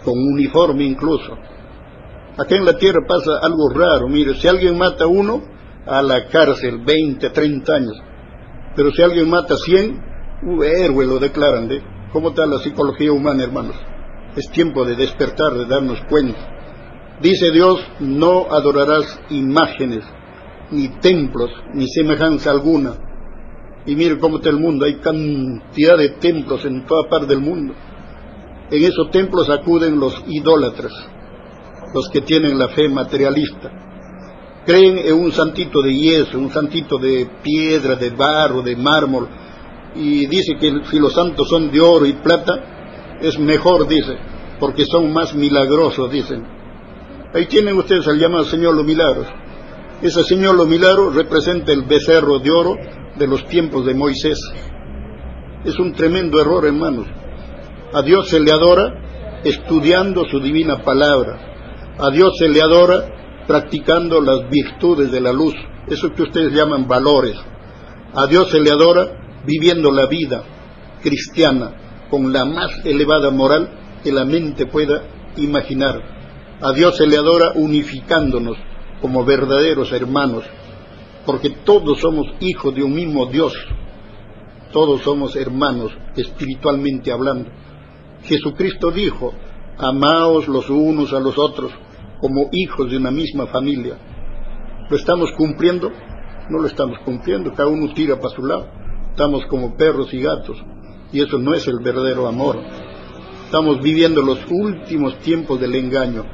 con 0.07 0.16
uniforme 0.16 0.85
incluso. 0.85 1.33
Acá 2.38 2.55
en 2.55 2.64
la 2.64 2.79
tierra 2.79 3.01
pasa 3.09 3.33
algo 3.42 3.69
raro, 3.71 4.09
mire, 4.09 4.35
si 4.37 4.47
alguien 4.47 4.79
mata 4.79 5.05
a 5.05 5.09
uno, 5.09 5.42
a 5.85 6.01
la 6.01 6.29
cárcel, 6.29 6.79
20, 6.87 7.31
30 7.31 7.75
años. 7.75 7.97
Pero 8.77 8.92
si 8.92 9.03
alguien 9.03 9.29
mata 9.29 9.57
100, 9.57 10.01
uh, 10.45 10.62
héroe 10.62 11.07
lo 11.07 11.19
declaran. 11.19 11.66
¿de? 11.66 11.83
¿Cómo 12.12 12.29
está 12.29 12.47
la 12.47 12.59
psicología 12.59 13.11
humana, 13.11 13.42
hermanos? 13.42 13.75
Es 14.37 14.49
tiempo 14.51 14.85
de 14.85 14.95
despertar, 14.95 15.55
de 15.55 15.66
darnos 15.66 15.99
cuenta. 16.09 16.38
Dice 17.21 17.51
Dios, 17.51 17.81
no 17.99 18.47
adorarás 18.51 19.19
imágenes, 19.31 20.05
ni 20.71 20.88
templos, 21.01 21.51
ni 21.75 21.88
semejanza 21.88 22.51
alguna. 22.51 22.92
Y 23.87 23.97
mire 23.97 24.19
cómo 24.19 24.37
está 24.37 24.51
el 24.51 24.59
mundo, 24.59 24.85
hay 24.85 24.97
cantidad 24.97 25.97
de 25.97 26.11
templos 26.21 26.64
en 26.64 26.85
toda 26.85 27.09
parte 27.09 27.27
del 27.27 27.40
mundo. 27.40 27.75
En 28.70 28.83
esos 28.83 29.11
templos 29.11 29.48
acuden 29.48 30.00
los 30.00 30.24
idólatras, 30.26 30.92
los 31.94 32.09
que 32.09 32.22
tienen 32.22 32.59
la 32.59 32.68
fe 32.68 32.88
materialista. 32.88 33.70
Creen 34.66 34.98
en 34.98 35.14
un 35.14 35.31
santito 35.31 35.81
de 35.81 35.94
yeso, 35.94 36.38
un 36.38 36.50
santito 36.50 36.98
de 36.98 37.29
piedra, 37.42 37.94
de 37.94 38.11
barro, 38.11 38.62
de 38.62 38.74
mármol, 38.74 39.29
y 39.94 40.26
dice 40.26 40.57
que 40.61 40.72
si 40.90 40.98
los 40.98 41.14
santos 41.14 41.48
son 41.48 41.70
de 41.70 41.81
oro 41.81 42.07
y 42.07 42.14
plata, 42.14 43.18
es 43.20 43.38
mejor, 43.38 43.87
dice, 43.87 44.18
porque 44.59 44.85
son 44.85 45.12
más 45.12 45.35
milagrosos, 45.35 46.11
dicen. 46.11 46.44
Ahí 47.33 47.46
tienen 47.46 47.79
ustedes 47.79 48.07
al 48.09 48.18
llamado 48.18 48.44
Señor 48.44 48.74
los 48.74 48.85
Milagros. 48.85 49.29
Ese 50.02 50.24
Señor 50.24 50.57
los 50.57 50.66
Milagros 50.66 51.14
representa 51.14 51.72
el 51.72 51.83
becerro 51.83 52.40
de 52.40 52.50
oro 52.50 52.74
de 53.16 53.26
los 53.26 53.46
tiempos 53.46 53.87
de 53.87 53.94
Moisés. 53.94 54.38
Es 55.64 55.79
un 55.79 55.92
tremendo 55.92 56.40
error, 56.40 56.66
hermanos. 56.66 57.07
A 57.96 58.02
Dios 58.02 58.28
se 58.28 58.38
le 58.40 58.52
adora 58.52 59.40
estudiando 59.42 60.26
su 60.30 60.38
divina 60.38 60.82
palabra. 60.85 61.94
A 61.98 62.11
Dios 62.11 62.37
se 62.38 62.46
le 62.46 62.61
adora 62.61 63.44
practicando 63.46 64.20
las 64.20 64.50
virtudes 64.50 65.11
de 65.11 65.18
la 65.22 65.32
luz, 65.32 65.54
eso 65.88 66.12
que 66.12 66.24
ustedes 66.24 66.52
llaman 66.52 66.87
valores. 66.87 67.38
A 68.12 68.26
Dios 68.26 68.50
se 68.50 68.61
le 68.61 68.70
adora 68.70 69.40
viviendo 69.46 69.90
la 69.90 70.06
vida 70.09 70.44
cristiana 71.02 72.06
con 72.11 72.30
la 72.35 72.44
más 72.44 72.85
elevada 72.85 73.30
moral 73.30 73.70
que 74.04 74.12
la 74.12 74.26
mente 74.26 74.66
pueda 74.66 75.32
imaginar. 75.38 75.98
A 76.61 76.74
Dios 76.74 76.98
se 76.98 77.06
le 77.06 77.16
adora 77.16 77.52
unificándonos 77.54 78.59
como 79.00 79.24
verdaderos 79.24 79.90
hermanos, 79.92 80.44
porque 81.24 81.48
todos 81.64 81.98
somos 82.00 82.26
hijos 82.40 82.74
de 82.74 82.82
un 82.82 82.92
mismo 82.92 83.24
Dios, 83.24 83.54
todos 84.70 85.00
somos 85.00 85.35
hermanos 85.35 85.92
espiritualmente 86.14 87.11
hablando. 87.11 87.48
Jesucristo 88.26 88.90
dijo, 88.90 89.32
amaos 89.78 90.48
los 90.48 90.68
unos 90.68 91.12
a 91.12 91.20
los 91.20 91.38
otros 91.38 91.72
como 92.20 92.48
hijos 92.52 92.90
de 92.90 92.96
una 92.96 93.10
misma 93.10 93.46
familia. 93.46 93.96
¿Lo 94.88 94.96
estamos 94.96 95.32
cumpliendo? 95.32 95.90
No 96.48 96.58
lo 96.58 96.66
estamos 96.66 96.98
cumpliendo, 97.04 97.52
cada 97.52 97.68
uno 97.68 97.92
tira 97.92 98.16
para 98.16 98.34
su 98.34 98.44
lado. 98.44 98.68
Estamos 99.10 99.46
como 99.46 99.76
perros 99.76 100.12
y 100.12 100.20
gatos 100.20 100.56
y 101.12 101.20
eso 101.20 101.38
no 101.38 101.54
es 101.54 101.66
el 101.68 101.78
verdadero 101.80 102.26
amor. 102.26 102.58
Estamos 103.44 103.80
viviendo 103.80 104.22
los 104.22 104.40
últimos 104.50 105.18
tiempos 105.20 105.60
del 105.60 105.74
engaño. 105.74 106.24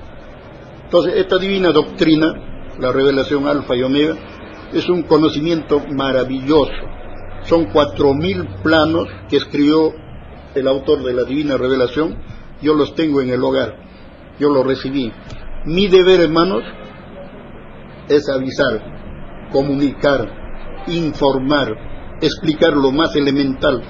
Entonces, 0.84 1.14
esta 1.16 1.38
divina 1.38 1.70
doctrina, 1.70 2.70
la 2.78 2.92
revelación 2.92 3.46
alfa 3.46 3.76
y 3.76 3.82
omega, 3.82 4.16
es 4.72 4.88
un 4.88 5.02
conocimiento 5.02 5.80
maravilloso. 5.90 6.72
Son 7.44 7.66
cuatro 7.66 8.14
mil 8.14 8.46
planos 8.62 9.08
que 9.28 9.36
escribió 9.36 9.92
el 10.54 10.68
autor 10.68 11.02
de 11.02 11.14
la 11.14 11.24
divina 11.24 11.56
revelación, 11.56 12.16
yo 12.60 12.74
los 12.74 12.94
tengo 12.94 13.20
en 13.20 13.30
el 13.30 13.42
hogar, 13.42 13.74
yo 14.38 14.48
los 14.50 14.66
recibí. 14.66 15.12
Mi 15.66 15.88
deber, 15.88 16.20
hermanos, 16.20 16.62
es 18.08 18.28
avisar, 18.28 19.50
comunicar, 19.50 20.84
informar, 20.88 21.68
explicar 22.20 22.72
lo 22.74 22.92
más 22.92 23.14
elemental, 23.16 23.82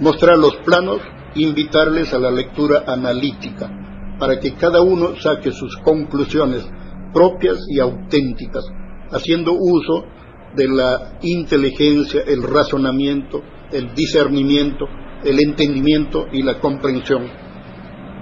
mostrar 0.00 0.38
los 0.38 0.56
planos, 0.64 1.00
invitarles 1.34 2.12
a 2.12 2.18
la 2.18 2.30
lectura 2.30 2.84
analítica, 2.86 3.70
para 4.18 4.38
que 4.38 4.54
cada 4.54 4.82
uno 4.82 5.16
saque 5.16 5.52
sus 5.52 5.76
conclusiones 5.78 6.68
propias 7.12 7.58
y 7.68 7.80
auténticas, 7.80 8.64
haciendo 9.10 9.52
uso 9.52 10.04
de 10.54 10.68
la 10.68 11.18
inteligencia, 11.22 12.22
el 12.26 12.42
razonamiento, 12.42 13.42
el 13.72 13.94
discernimiento, 13.94 14.86
el 15.24 15.40
entendimiento 15.40 16.26
y 16.32 16.42
la 16.42 16.58
comprensión. 16.58 17.28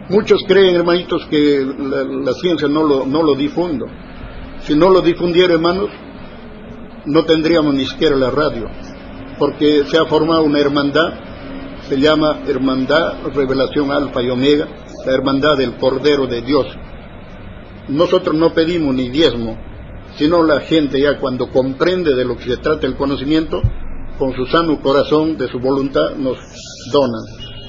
Muchos 0.09 0.43
creen, 0.47 0.75
hermanitos, 0.75 1.25
que 1.27 1.65
la, 1.65 2.33
ciencia 2.35 2.69
no 2.69 2.83
lo, 2.83 3.07
no 3.07 3.23
lo 3.23 3.35
difundo. 3.35 3.87
Si 4.63 4.75
no 4.75 4.91
lo 4.91 5.01
difundiera, 5.01 5.55
hermanos, 5.55 5.89
no 7.07 7.25
tendríamos 7.25 7.75
ni 7.75 7.87
siquiera 7.87 8.17
la 8.17 8.31
radio, 8.31 8.69
porque 9.39 9.85
se 9.87 9.97
ha 9.97 10.05
formado 10.07 10.43
una 10.43 10.59
hermandad, 10.59 11.15
se 11.89 11.99
llama 11.99 12.41
Hermandad 12.47 13.25
Revelación 13.35 13.91
Alfa 13.91 14.23
y 14.23 14.31
Omega, 14.31 14.67
la 15.07 15.13
hermandad 15.13 15.57
del 15.57 15.77
Cordero 15.77 16.27
de 16.27 16.43
Dios. 16.43 16.67
Nosotros 17.89 18.35
no 18.37 18.53
pedimos 18.53 18.95
ni 18.95 19.09
diezmo, 19.09 19.57
sino 20.17 20.43
la 20.43 20.61
gente 20.61 21.01
ya 21.01 21.19
cuando 21.19 21.51
comprende 21.51 22.15
de 22.15 22.25
lo 22.25 22.37
que 22.37 22.45
se 22.45 22.57
trata 22.59 22.87
el 22.87 22.97
conocimiento, 22.97 23.63
con 24.19 24.35
su 24.35 24.45
sano 24.47 24.81
corazón, 24.83 25.39
de 25.39 25.49
su 25.49 25.59
voluntad, 25.59 26.15
nos 26.17 26.39
donan. 26.93 27.23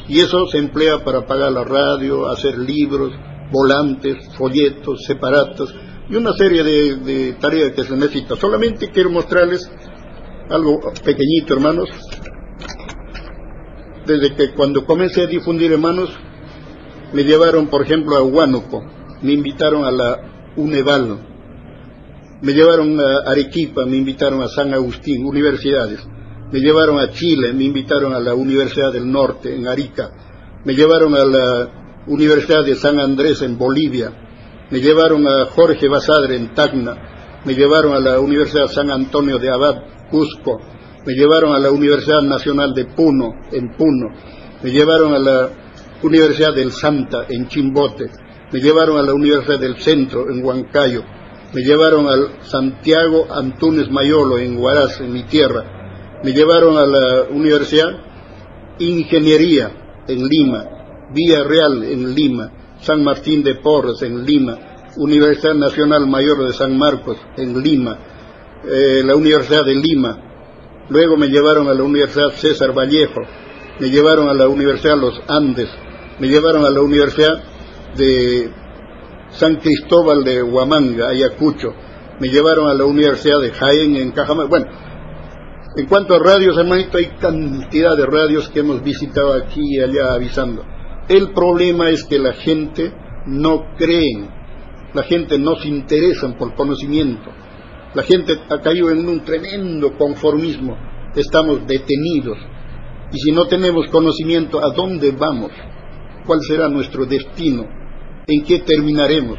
Y 0.08 0.20
eso 0.20 0.46
se 0.48 0.58
emplea 0.58 1.04
para 1.04 1.26
pagar 1.26 1.52
la 1.52 1.64
radio, 1.64 2.28
hacer 2.30 2.58
libros, 2.58 3.12
volantes, 3.52 4.18
folletos, 4.38 5.04
separatos 5.06 5.74
y 6.10 6.16
una 6.16 6.34
serie 6.34 6.64
de, 6.64 7.34
tareas 7.40 7.72
que 7.72 7.84
se 7.84 7.96
necesita. 7.96 8.36
Solamente 8.36 8.90
quiero 8.90 9.10
mostrarles 9.10 9.70
algo 10.50 10.80
pequeñito, 11.04 11.54
hermanos. 11.54 11.90
Desde 14.06 14.36
que 14.36 14.54
cuando 14.54 14.86
comencé 14.86 15.22
a 15.22 15.28
difundir, 15.28 15.72
hermanos, 15.72 16.10
me 17.14 17.24
llevaron, 17.24 17.68
por 17.68 17.84
ejemplo, 17.84 18.18
a 18.18 18.24
Huánuco, 18.24 18.82
me 19.22 19.34
invitaron 19.34 19.86
a 19.86 19.92
la 19.92 20.52
UNEVAL, 20.58 21.20
me 22.42 22.52
llevaron 22.54 23.00
a 23.00 23.30
Arequipa, 23.30 23.86
me 23.86 23.98
invitaron 23.98 24.42
a 24.42 24.48
San 24.48 24.74
Agustín, 24.74 25.26
universidades 25.26 26.06
me 26.52 26.60
llevaron 26.60 27.00
a 27.00 27.12
Chile, 27.12 27.54
me 27.54 27.64
invitaron 27.64 28.14
a 28.14 28.20
la 28.20 28.34
Universidad 28.34 28.92
del 28.92 29.10
Norte, 29.10 29.56
en 29.56 29.68
Arica, 29.68 30.12
me 30.66 30.74
llevaron 30.74 31.16
a 31.16 31.26
la 31.26 32.04
Universidad 32.08 32.66
de 32.66 32.76
San 32.76 33.00
Andrés, 33.00 33.42
en 33.42 33.58
Bolivia, 33.58 34.12
me 34.70 34.80
llevaron 34.82 35.26
a 35.28 35.46
Jorge 35.46 35.88
Basadre, 35.88 36.36
en 36.36 36.54
Tacna, 36.54 37.42
me 37.46 37.54
llevaron 37.54 37.94
a 37.94 38.00
la 38.00 38.20
Universidad 38.20 38.68
San 38.68 38.92
Antonio 38.92 39.40
de 39.40 39.50
Abad, 39.50 39.76
Cusco, 40.10 40.60
me 41.06 41.14
llevaron 41.14 41.54
a 41.54 41.60
la 41.60 41.72
Universidad 41.72 42.22
Nacional 42.22 42.74
de 42.74 42.86
Puno, 42.86 43.32
en 43.52 43.74
Puno, 43.78 44.10
me 44.62 44.72
llevaron 44.72 45.14
a 45.14 45.20
la 45.20 45.50
Universidad 46.04 46.54
del 46.54 46.74
Santa, 46.74 47.28
en 47.30 47.48
Chimbote, 47.48 48.12
me 48.52 48.60
llevaron 48.60 48.98
a 48.98 49.04
la 49.04 49.14
Universidad 49.14 49.60
del 49.60 49.78
Centro, 49.78 50.30
en 50.30 50.44
Huancayo, 50.44 51.02
me 51.54 51.62
llevaron 51.62 52.08
al 52.08 52.44
Santiago 52.44 53.26
Antunes 53.32 53.90
Mayolo, 53.90 54.38
en 54.38 54.58
Huaraz, 54.58 55.00
en 55.00 55.14
mi 55.14 55.24
tierra, 55.24 55.81
me 56.24 56.32
llevaron 56.32 56.78
a 56.78 56.86
la 56.86 57.24
Universidad 57.30 57.90
Ingeniería, 58.80 60.04
en 60.08 60.28
Lima, 60.28 60.66
Vía 61.14 61.44
Real, 61.44 61.84
en 61.84 62.16
Lima, 62.16 62.52
San 62.82 63.04
Martín 63.04 63.44
de 63.44 63.56
Porres, 63.56 64.02
en 64.02 64.26
Lima, 64.26 64.58
Universidad 64.98 65.54
Nacional 65.54 66.08
Mayor 66.08 66.48
de 66.48 66.54
San 66.54 66.78
Marcos, 66.78 67.18
en 67.38 67.62
Lima, 67.62 67.98
eh, 68.64 69.02
la 69.04 69.16
Universidad 69.16 69.66
de 69.66 69.76
Lima, 69.76 70.86
luego 70.90 71.18
me 71.18 71.28
llevaron 71.28 71.68
a 71.68 71.74
la 71.74 71.84
Universidad 71.84 72.32
César 72.36 72.76
Vallejo, 72.76 73.22
me 73.80 73.90
llevaron 73.90 74.30
a 74.30 74.34
la 74.34 74.48
Universidad 74.48 74.98
Los 74.98 75.22
Andes, 75.28 75.70
me 76.20 76.28
llevaron 76.28 76.66
a 76.66 76.70
la 76.70 76.82
Universidad 76.82 77.44
de 77.96 78.52
San 79.32 79.58
Cristóbal 79.58 80.24
de 80.24 80.44
Huamanga, 80.44 81.10
Ayacucho, 81.10 81.74
me 82.20 82.30
llevaron 82.30 82.68
a 82.68 82.74
la 82.74 82.86
Universidad 82.86 83.40
de 83.42 83.52
Jaén 83.52 83.96
en 83.96 84.12
Cajamarca. 84.12 84.50
Bueno, 84.50 84.68
en 85.76 85.86
cuanto 85.86 86.16
a 86.16 86.20
radios, 86.20 86.58
hermanito, 86.58 86.98
hay 86.98 87.08
cantidad 87.20 87.96
de 87.96 88.06
radios 88.06 88.50
que 88.50 88.60
hemos 88.60 88.84
visitado 88.84 89.34
aquí 89.34 89.62
y 89.78 89.80
allá 89.80 90.14
avisando. 90.14 90.66
El 91.08 91.32
problema 91.32 91.90
es 91.90 92.04
que 92.04 92.20
la 92.20 92.34
gente 92.34 92.92
no 93.26 93.76
cree, 93.78 94.30
la 94.94 95.04
gente 95.04 95.40
no 95.40 95.56
se 95.56 95.70
interesa 95.70 96.28
por 96.38 96.56
conocimiento, 96.56 97.30
la 97.94 98.04
gente 98.04 98.34
ha 98.50 98.60
caído 98.60 98.90
en 98.90 99.08
un 99.08 99.24
tremendo 99.24 99.98
conformismo, 99.98 100.78
estamos 101.16 101.66
detenidos. 101.66 102.38
Y 103.14 103.20
si 103.20 103.32
no 103.32 103.46
tenemos 103.48 103.88
conocimiento, 103.88 104.64
¿a 104.64 104.74
dónde 104.74 105.12
vamos? 105.12 105.52
¿Cuál 106.26 106.42
será 106.42 106.68
nuestro 106.68 107.06
destino? 107.06 107.66
¿En 108.28 108.44
qué 108.44 108.60
terminaremos? 108.60 109.38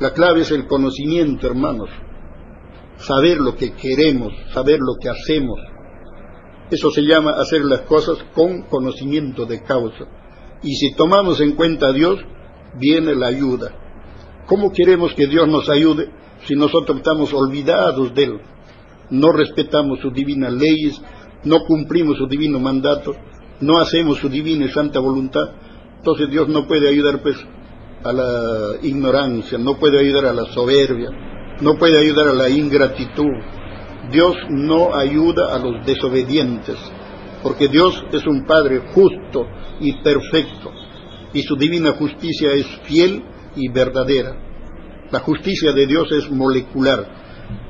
La 0.00 0.12
clave 0.12 0.42
es 0.42 0.50
el 0.52 0.66
conocimiento, 0.66 1.46
hermanos. 1.48 1.90
Saber 2.98 3.38
lo 3.38 3.54
que 3.54 3.72
queremos, 3.72 4.32
saber 4.52 4.78
lo 4.80 4.96
que 5.00 5.08
hacemos. 5.08 5.58
Eso 6.70 6.90
se 6.90 7.02
llama 7.02 7.32
hacer 7.40 7.64
las 7.64 7.80
cosas 7.80 8.18
con 8.34 8.62
conocimiento 8.62 9.46
de 9.46 9.62
causa. 9.62 10.06
Y 10.62 10.74
si 10.74 10.94
tomamos 10.94 11.40
en 11.40 11.52
cuenta 11.52 11.88
a 11.88 11.92
Dios, 11.92 12.18
viene 12.78 13.14
la 13.14 13.28
ayuda. 13.28 13.72
¿Cómo 14.46 14.72
queremos 14.72 15.14
que 15.14 15.26
Dios 15.26 15.48
nos 15.48 15.68
ayude 15.68 16.10
si 16.46 16.54
nosotros 16.54 16.98
estamos 16.98 17.32
olvidados 17.32 18.14
de 18.14 18.24
Él? 18.24 18.40
No 19.10 19.32
respetamos 19.32 20.00
sus 20.00 20.12
divinas 20.12 20.52
leyes, 20.52 21.00
no 21.44 21.64
cumplimos 21.64 22.18
su 22.18 22.26
divino 22.26 22.58
mandato, 22.58 23.12
no 23.60 23.78
hacemos 23.78 24.18
su 24.18 24.28
divina 24.28 24.66
y 24.66 24.70
santa 24.70 25.00
voluntad. 25.00 25.48
Entonces 25.98 26.28
Dios 26.30 26.48
no 26.48 26.66
puede 26.66 26.88
ayudar 26.88 27.22
pues 27.22 27.36
a 28.04 28.12
la 28.12 28.76
ignorancia, 28.82 29.58
no 29.58 29.78
puede 29.78 30.00
ayudar 30.00 30.26
a 30.26 30.32
la 30.32 30.44
soberbia, 30.46 31.10
no 31.60 31.76
puede 31.76 31.98
ayudar 31.98 32.28
a 32.28 32.34
la 32.34 32.48
ingratitud. 32.48 33.32
Dios 34.10 34.36
no 34.50 34.94
ayuda 34.94 35.54
a 35.54 35.58
los 35.58 35.84
desobedientes, 35.84 36.76
porque 37.42 37.68
Dios 37.68 38.04
es 38.12 38.26
un 38.26 38.46
Padre 38.46 38.82
justo 38.94 39.46
y 39.80 39.92
perfecto, 40.02 40.72
y 41.32 41.42
su 41.42 41.56
divina 41.56 41.92
justicia 41.92 42.52
es 42.52 42.66
fiel 42.84 43.22
y 43.56 43.68
verdadera. 43.68 44.34
La 45.10 45.20
justicia 45.20 45.72
de 45.72 45.86
Dios 45.86 46.08
es 46.12 46.30
molecular. 46.30 47.06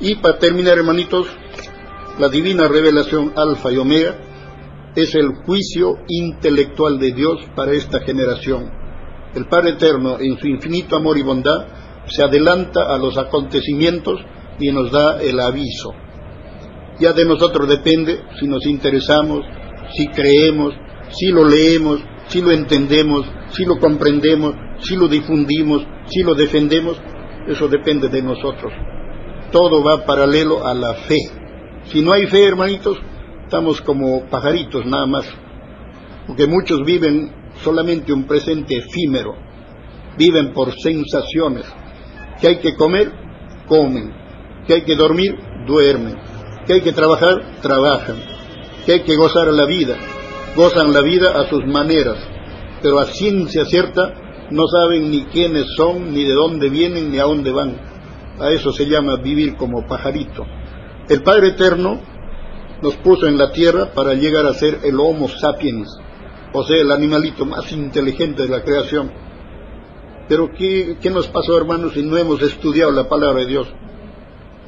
Y 0.00 0.16
para 0.16 0.38
terminar, 0.38 0.78
hermanitos, 0.78 1.26
la 2.18 2.28
divina 2.28 2.66
revelación 2.66 3.32
alfa 3.36 3.72
y 3.72 3.76
omega 3.76 4.16
es 4.96 5.14
el 5.14 5.28
juicio 5.44 5.98
intelectual 6.08 6.98
de 6.98 7.12
Dios 7.12 7.38
para 7.54 7.72
esta 7.72 8.00
generación. 8.00 8.70
El 9.34 9.46
Padre 9.46 9.70
Eterno, 9.70 10.18
en 10.18 10.36
su 10.38 10.48
infinito 10.48 10.96
amor 10.96 11.16
y 11.18 11.22
bondad, 11.22 11.77
se 12.08 12.22
adelanta 12.22 12.82
a 12.88 12.98
los 12.98 13.16
acontecimientos 13.18 14.20
y 14.58 14.72
nos 14.72 14.90
da 14.90 15.20
el 15.20 15.38
aviso. 15.40 15.92
Ya 17.00 17.12
de 17.12 17.24
nosotros 17.24 17.68
depende 17.68 18.20
si 18.40 18.46
nos 18.46 18.66
interesamos, 18.66 19.44
si 19.94 20.08
creemos, 20.08 20.74
si 21.10 21.28
lo 21.28 21.44
leemos, 21.44 22.00
si 22.26 22.42
lo 22.42 22.50
entendemos, 22.50 23.26
si 23.50 23.64
lo 23.64 23.78
comprendemos, 23.78 24.54
si 24.80 24.96
lo 24.96 25.08
difundimos, 25.08 25.86
si 26.06 26.22
lo 26.22 26.34
defendemos, 26.34 27.00
eso 27.46 27.68
depende 27.68 28.08
de 28.08 28.22
nosotros. 28.22 28.72
Todo 29.50 29.82
va 29.82 30.04
paralelo 30.04 30.66
a 30.66 30.74
la 30.74 30.94
fe. 30.94 31.18
Si 31.84 32.02
no 32.02 32.12
hay 32.12 32.26
fe, 32.26 32.44
hermanitos, 32.44 32.98
estamos 33.44 33.80
como 33.80 34.26
pajaritos 34.26 34.84
nada 34.84 35.06
más, 35.06 35.26
porque 36.26 36.46
muchos 36.46 36.84
viven 36.84 37.32
solamente 37.62 38.12
un 38.12 38.24
presente 38.24 38.76
efímero, 38.76 39.34
viven 40.18 40.52
por 40.52 40.72
sensaciones. 40.78 41.64
Que 42.40 42.48
hay 42.48 42.58
que 42.58 42.76
comer, 42.76 43.12
comen. 43.66 44.14
Que 44.66 44.74
hay 44.74 44.82
que 44.82 44.96
dormir, 44.96 45.36
duermen. 45.66 46.16
Que 46.66 46.74
hay 46.74 46.80
que 46.82 46.92
trabajar, 46.92 47.60
trabajan. 47.62 48.16
Que 48.84 48.92
hay 48.92 49.00
que 49.00 49.16
gozar 49.16 49.48
la 49.48 49.66
vida, 49.66 49.96
gozan 50.56 50.92
la 50.92 51.02
vida 51.02 51.38
a 51.38 51.48
sus 51.48 51.66
maneras, 51.66 52.16
pero 52.82 52.98
a 52.98 53.06
ciencia 53.06 53.64
cierta 53.64 54.14
no 54.50 54.66
saben 54.66 55.10
ni 55.10 55.24
quiénes 55.24 55.66
son, 55.76 56.12
ni 56.12 56.24
de 56.24 56.32
dónde 56.32 56.68
vienen, 56.70 57.10
ni 57.10 57.18
a 57.18 57.24
dónde 57.24 57.50
van. 57.50 57.76
A 58.40 58.50
eso 58.50 58.72
se 58.72 58.86
llama 58.86 59.16
vivir 59.16 59.56
como 59.56 59.86
pajarito. 59.86 60.46
El 61.08 61.22
Padre 61.22 61.48
Eterno 61.48 62.00
nos 62.82 62.96
puso 62.96 63.26
en 63.26 63.36
la 63.36 63.52
tierra 63.52 63.92
para 63.92 64.14
llegar 64.14 64.46
a 64.46 64.54
ser 64.54 64.80
el 64.84 64.98
Homo 65.00 65.28
sapiens, 65.28 65.88
o 66.52 66.62
sea, 66.64 66.80
el 66.80 66.90
animalito 66.90 67.44
más 67.44 67.70
inteligente 67.72 68.42
de 68.42 68.48
la 68.48 68.62
creación. 68.62 69.10
Pero 70.28 70.50
¿qué, 70.52 70.98
¿qué, 71.00 71.10
nos 71.10 71.26
pasó, 71.28 71.56
hermanos, 71.56 71.94
si 71.94 72.02
no 72.02 72.16
hemos 72.16 72.42
estudiado 72.42 72.92
la 72.92 73.08
palabra 73.08 73.40
de 73.40 73.46
Dios? 73.46 73.68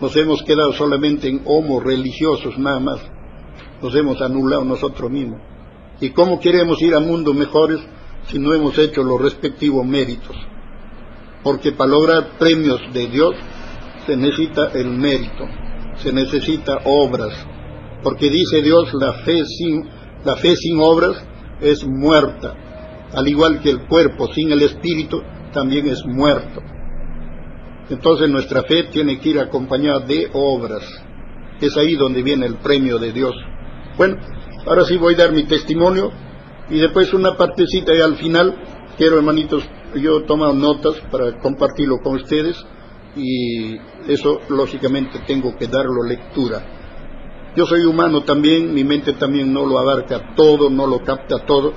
Nos 0.01 0.17
hemos 0.17 0.43
quedado 0.43 0.73
solamente 0.73 1.29
en 1.29 1.43
homo 1.45 1.81
religiosos 1.81 2.59
nada 2.59 2.81
más. 2.81 3.01
Nos 3.83 3.95
hemos 3.95 4.21
anulado 4.23 4.65
nosotros 4.65 5.11
mismos. 5.11 5.41
¿Y 6.01 6.11
cómo 6.11 6.41
queremos 6.41 6.81
ir 6.81 6.95
a 6.95 7.01
mundos 7.01 7.35
mejores 7.35 7.79
si 8.29 8.39
no 8.39 8.55
hemos 8.55 8.79
hecho 8.79 9.03
los 9.03 9.21
respectivos 9.21 9.85
méritos? 9.85 10.35
Porque 11.43 11.73
para 11.73 11.91
lograr 11.91 12.39
premios 12.39 12.81
de 12.95 13.09
Dios 13.09 13.35
se 14.07 14.17
necesita 14.17 14.71
el 14.75 14.91
mérito, 14.91 15.45
se 15.97 16.11
necesita 16.11 16.79
obras. 16.85 17.35
Porque 18.03 18.31
dice 18.31 18.63
Dios, 18.63 18.95
la 18.95 19.13
fe 19.25 19.45
sin, 19.45 19.87
la 20.25 20.37
fe 20.37 20.57
sin 20.57 20.81
obras 20.81 21.23
es 21.61 21.87
muerta, 21.87 22.55
al 23.13 23.29
igual 23.29 23.61
que 23.61 23.69
el 23.69 23.87
cuerpo 23.87 24.33
sin 24.33 24.53
el 24.53 24.63
espíritu 24.63 25.21
también 25.53 25.89
es 25.89 26.05
muerto. 26.05 26.63
Entonces 27.89 28.31
nuestra 28.31 28.63
fe 28.63 28.85
tiene 28.85 29.19
que 29.19 29.31
ir 29.31 29.41
acompañada 29.41 30.01
de 30.01 30.31
obras. 30.33 30.85
Es 31.61 31.77
ahí 31.77 31.97
donde 31.97 32.23
viene 32.23 32.47
el 32.47 32.57
premio 32.57 32.99
de 32.99 33.13
Dios. 33.13 33.35
Bueno, 33.97 34.17
ahora 34.67 34.85
sí 34.85 34.97
voy 34.97 35.15
a 35.15 35.19
dar 35.19 35.33
mi 35.33 35.45
testimonio 35.45 36.11
y 36.71 36.79
después 36.79 37.13
una 37.13 37.37
partecita 37.37 37.95
y 37.95 38.01
al 38.01 38.17
final 38.17 38.55
quiero 38.97 39.17
hermanitos, 39.17 39.69
yo 39.97 40.19
he 40.19 40.23
tomado 40.23 40.55
notas 40.55 40.95
para 41.11 41.39
compartirlo 41.41 41.99
con 41.99 42.15
ustedes 42.15 42.65
y 43.17 43.75
eso 44.09 44.41
lógicamente 44.49 45.21
tengo 45.27 45.57
que 45.57 45.67
darlo 45.67 46.05
lectura. 46.05 46.63
Yo 47.57 47.67
soy 47.67 47.85
humano 47.85 48.23
también, 48.23 48.73
mi 48.73 48.85
mente 48.85 49.15
también 49.15 49.53
no 49.53 49.67
lo 49.67 49.79
abarca 49.79 50.35
todo, 50.37 50.71
no 50.71 50.87
lo 50.87 51.03
capta 51.03 51.45
todo, 51.45 51.73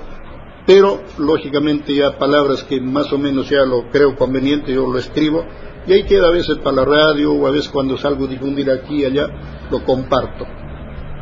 pero 0.65 1.01
lógicamente 1.17 1.93
ya 1.93 2.17
palabras 2.17 2.63
que 2.63 2.79
más 2.79 3.11
o 3.11 3.17
menos 3.17 3.49
ya 3.49 3.65
lo 3.65 3.89
creo 3.89 4.15
conveniente, 4.15 4.73
yo 4.73 4.91
lo 4.91 4.97
escribo, 4.97 5.45
y 5.85 5.93
ahí 5.93 6.03
queda 6.03 6.27
a 6.27 6.31
veces 6.31 6.57
para 6.59 6.77
la 6.77 6.85
radio 6.85 7.33
o 7.33 7.47
a 7.47 7.51
veces 7.51 7.69
cuando 7.69 7.97
salgo 7.97 8.25
a 8.25 8.29
difundir 8.29 8.71
aquí 8.71 9.01
y 9.01 9.05
allá, 9.05 9.27
lo 9.69 9.83
comparto. 9.83 10.45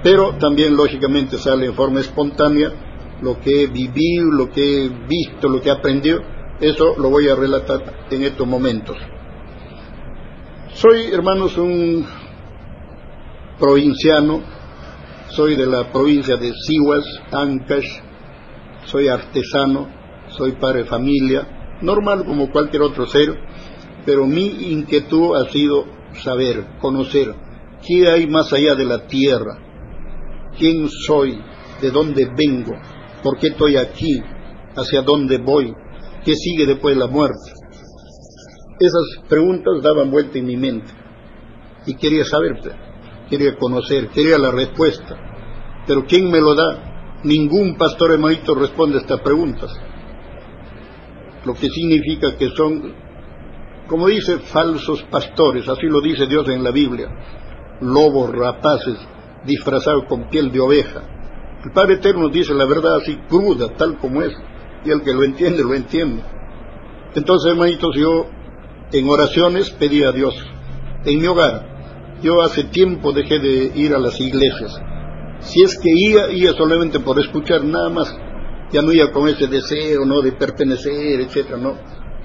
Pero 0.03 0.37
también 0.37 0.75
lógicamente 0.75 1.37
sale 1.37 1.65
en 1.65 1.73
forma 1.73 1.99
espontánea 1.99 2.71
lo 3.21 3.39
que 3.39 3.63
he 3.63 3.67
vivido, 3.67 4.31
lo 4.31 4.49
que 4.49 4.85
he 4.85 4.89
visto, 4.89 5.47
lo 5.47 5.61
que 5.61 5.69
he 5.69 5.71
aprendido, 5.71 6.21
eso 6.59 6.95
lo 6.97 7.09
voy 7.09 7.27
a 7.27 7.35
relatar 7.35 8.05
en 8.09 8.23
estos 8.23 8.47
momentos. 8.47 8.97
Soy, 10.73 11.11
hermanos, 11.11 11.57
un 11.57 12.05
provinciano, 13.59 14.41
soy 15.29 15.55
de 15.55 15.65
la 15.65 15.91
provincia 15.91 16.37
de 16.37 16.51
Sihuas, 16.53 17.05
Ancash, 17.31 18.10
soy 18.85 19.07
artesano, 19.07 19.87
soy 20.29 20.53
padre 20.53 20.83
de 20.83 20.89
familia, 20.89 21.77
normal 21.81 22.25
como 22.25 22.51
cualquier 22.51 22.83
otro 22.83 23.05
ser, 23.05 23.29
pero 24.05 24.25
mi 24.25 24.71
inquietud 24.71 25.35
ha 25.35 25.49
sido 25.49 25.85
saber, 26.23 26.77
conocer 26.79 27.33
qué 27.85 28.09
hay 28.09 28.27
más 28.27 28.51
allá 28.53 28.75
de 28.75 28.85
la 28.85 29.07
tierra, 29.07 29.57
quién 30.57 30.89
soy, 30.89 31.39
de 31.81 31.91
dónde 31.91 32.29
vengo, 32.35 32.73
por 33.23 33.37
qué 33.37 33.47
estoy 33.47 33.77
aquí, 33.77 34.21
hacia 34.75 35.01
dónde 35.01 35.37
voy, 35.37 35.73
qué 36.23 36.35
sigue 36.35 36.65
después 36.65 36.95
de 36.95 37.01
la 37.01 37.07
muerte. 37.07 37.51
Esas 38.79 39.27
preguntas 39.27 39.81
daban 39.83 40.09
vuelta 40.09 40.39
en 40.39 40.45
mi 40.45 40.57
mente 40.57 40.91
y 41.85 41.95
quería 41.95 42.25
saber 42.25 42.59
quería 43.31 43.55
conocer, 43.55 44.09
quería 44.09 44.37
la 44.37 44.51
respuesta. 44.51 45.15
Pero 45.87 46.05
¿quién 46.05 46.29
me 46.29 46.41
lo 46.41 46.53
da? 46.53 46.90
Ningún 47.23 47.75
pastor 47.75 48.11
hermanito 48.11 48.55
responde 48.55 48.97
a 48.97 49.01
estas 49.01 49.21
preguntas. 49.21 49.71
Lo 51.45 51.53
que 51.53 51.69
significa 51.69 52.35
que 52.35 52.49
son, 52.49 52.93
como 53.87 54.07
dice, 54.07 54.39
falsos 54.39 55.03
pastores, 55.03 55.67
así 55.67 55.87
lo 55.87 56.01
dice 56.01 56.25
Dios 56.25 56.47
en 56.49 56.63
la 56.63 56.71
Biblia, 56.71 57.07
lobos 57.81 58.31
rapaces 58.31 58.97
disfrazados 59.45 60.05
con 60.05 60.29
piel 60.29 60.51
de 60.51 60.59
oveja. 60.59 61.01
El 61.63 61.71
Padre 61.71 61.95
Eterno 61.95 62.29
dice 62.29 62.53
la 62.53 62.65
verdad 62.65 62.97
así 62.97 63.15
cruda, 63.29 63.69
tal 63.75 63.97
como 63.97 64.21
es, 64.21 64.33
y 64.83 64.89
el 64.89 65.01
que 65.03 65.13
lo 65.13 65.23
entiende, 65.23 65.63
lo 65.63 65.75
entiende. 65.75 66.23
Entonces, 67.13 67.51
hermanitos, 67.51 67.95
yo 67.95 68.25
en 68.91 69.09
oraciones 69.09 69.69
pedí 69.71 70.03
a 70.03 70.11
Dios, 70.11 70.33
en 71.05 71.19
mi 71.19 71.27
hogar, 71.27 72.19
yo 72.23 72.41
hace 72.41 72.65
tiempo 72.65 73.11
dejé 73.11 73.39
de 73.39 73.71
ir 73.75 73.93
a 73.93 73.99
las 73.99 74.19
iglesias. 74.19 74.79
Si 75.41 75.63
es 75.63 75.77
que 75.77 75.89
iba, 75.93 76.31
iba 76.31 76.53
solamente 76.53 76.99
por 76.99 77.19
escuchar 77.19 77.63
nada 77.63 77.89
más. 77.89 78.15
Ya 78.71 78.81
no 78.81 78.93
iba 78.93 79.11
con 79.11 79.27
ese 79.27 79.47
deseo, 79.47 80.05
¿no? 80.05 80.21
De 80.21 80.31
pertenecer, 80.33 81.19
etcétera, 81.19 81.57
¿no? 81.57 81.75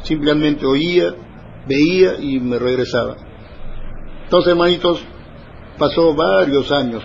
Simplemente 0.02 0.66
oía, 0.66 1.14
veía 1.66 2.20
y 2.20 2.38
me 2.38 2.58
regresaba. 2.58 3.16
Entonces, 4.24 4.52
hermanitos, 4.52 5.02
pasó 5.78 6.14
varios 6.14 6.70
años. 6.70 7.02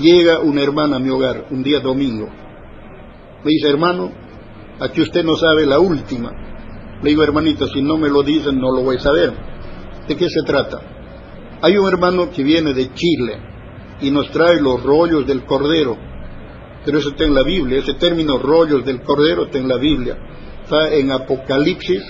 Llega 0.00 0.40
una 0.40 0.62
hermana 0.62 0.96
a 0.96 1.00
mi 1.00 1.10
hogar, 1.10 1.46
un 1.50 1.62
día 1.62 1.80
domingo. 1.80 2.28
Me 3.44 3.50
dice, 3.50 3.68
hermano, 3.68 4.10
aquí 4.80 5.02
usted 5.02 5.22
no 5.24 5.36
sabe 5.36 5.66
la 5.66 5.78
última. 5.78 6.32
Le 7.02 7.10
digo, 7.10 7.22
hermanito, 7.22 7.66
si 7.68 7.82
no 7.82 7.96
me 7.98 8.08
lo 8.08 8.22
dicen, 8.22 8.58
no 8.58 8.72
lo 8.74 8.82
voy 8.82 8.96
a 8.96 9.00
saber. 9.00 9.32
¿De 10.08 10.16
qué 10.16 10.28
se 10.28 10.42
trata? 10.42 10.80
Hay 11.62 11.76
un 11.76 11.86
hermano 11.86 12.30
que 12.30 12.42
viene 12.42 12.72
de 12.72 12.92
Chile 12.94 13.49
y 14.00 14.10
nos 14.10 14.30
trae 14.30 14.60
los 14.60 14.82
rollos 14.82 15.26
del 15.26 15.44
Cordero. 15.44 15.96
Pero 16.84 16.98
eso 16.98 17.10
está 17.10 17.24
en 17.24 17.34
la 17.34 17.42
Biblia, 17.42 17.78
ese 17.78 17.94
término 17.94 18.38
rollos 18.38 18.84
del 18.84 19.02
Cordero 19.02 19.44
está 19.44 19.58
en 19.58 19.68
la 19.68 19.76
Biblia. 19.76 20.16
Está 20.62 20.94
en 20.94 21.10
Apocalipsis, 21.10 22.02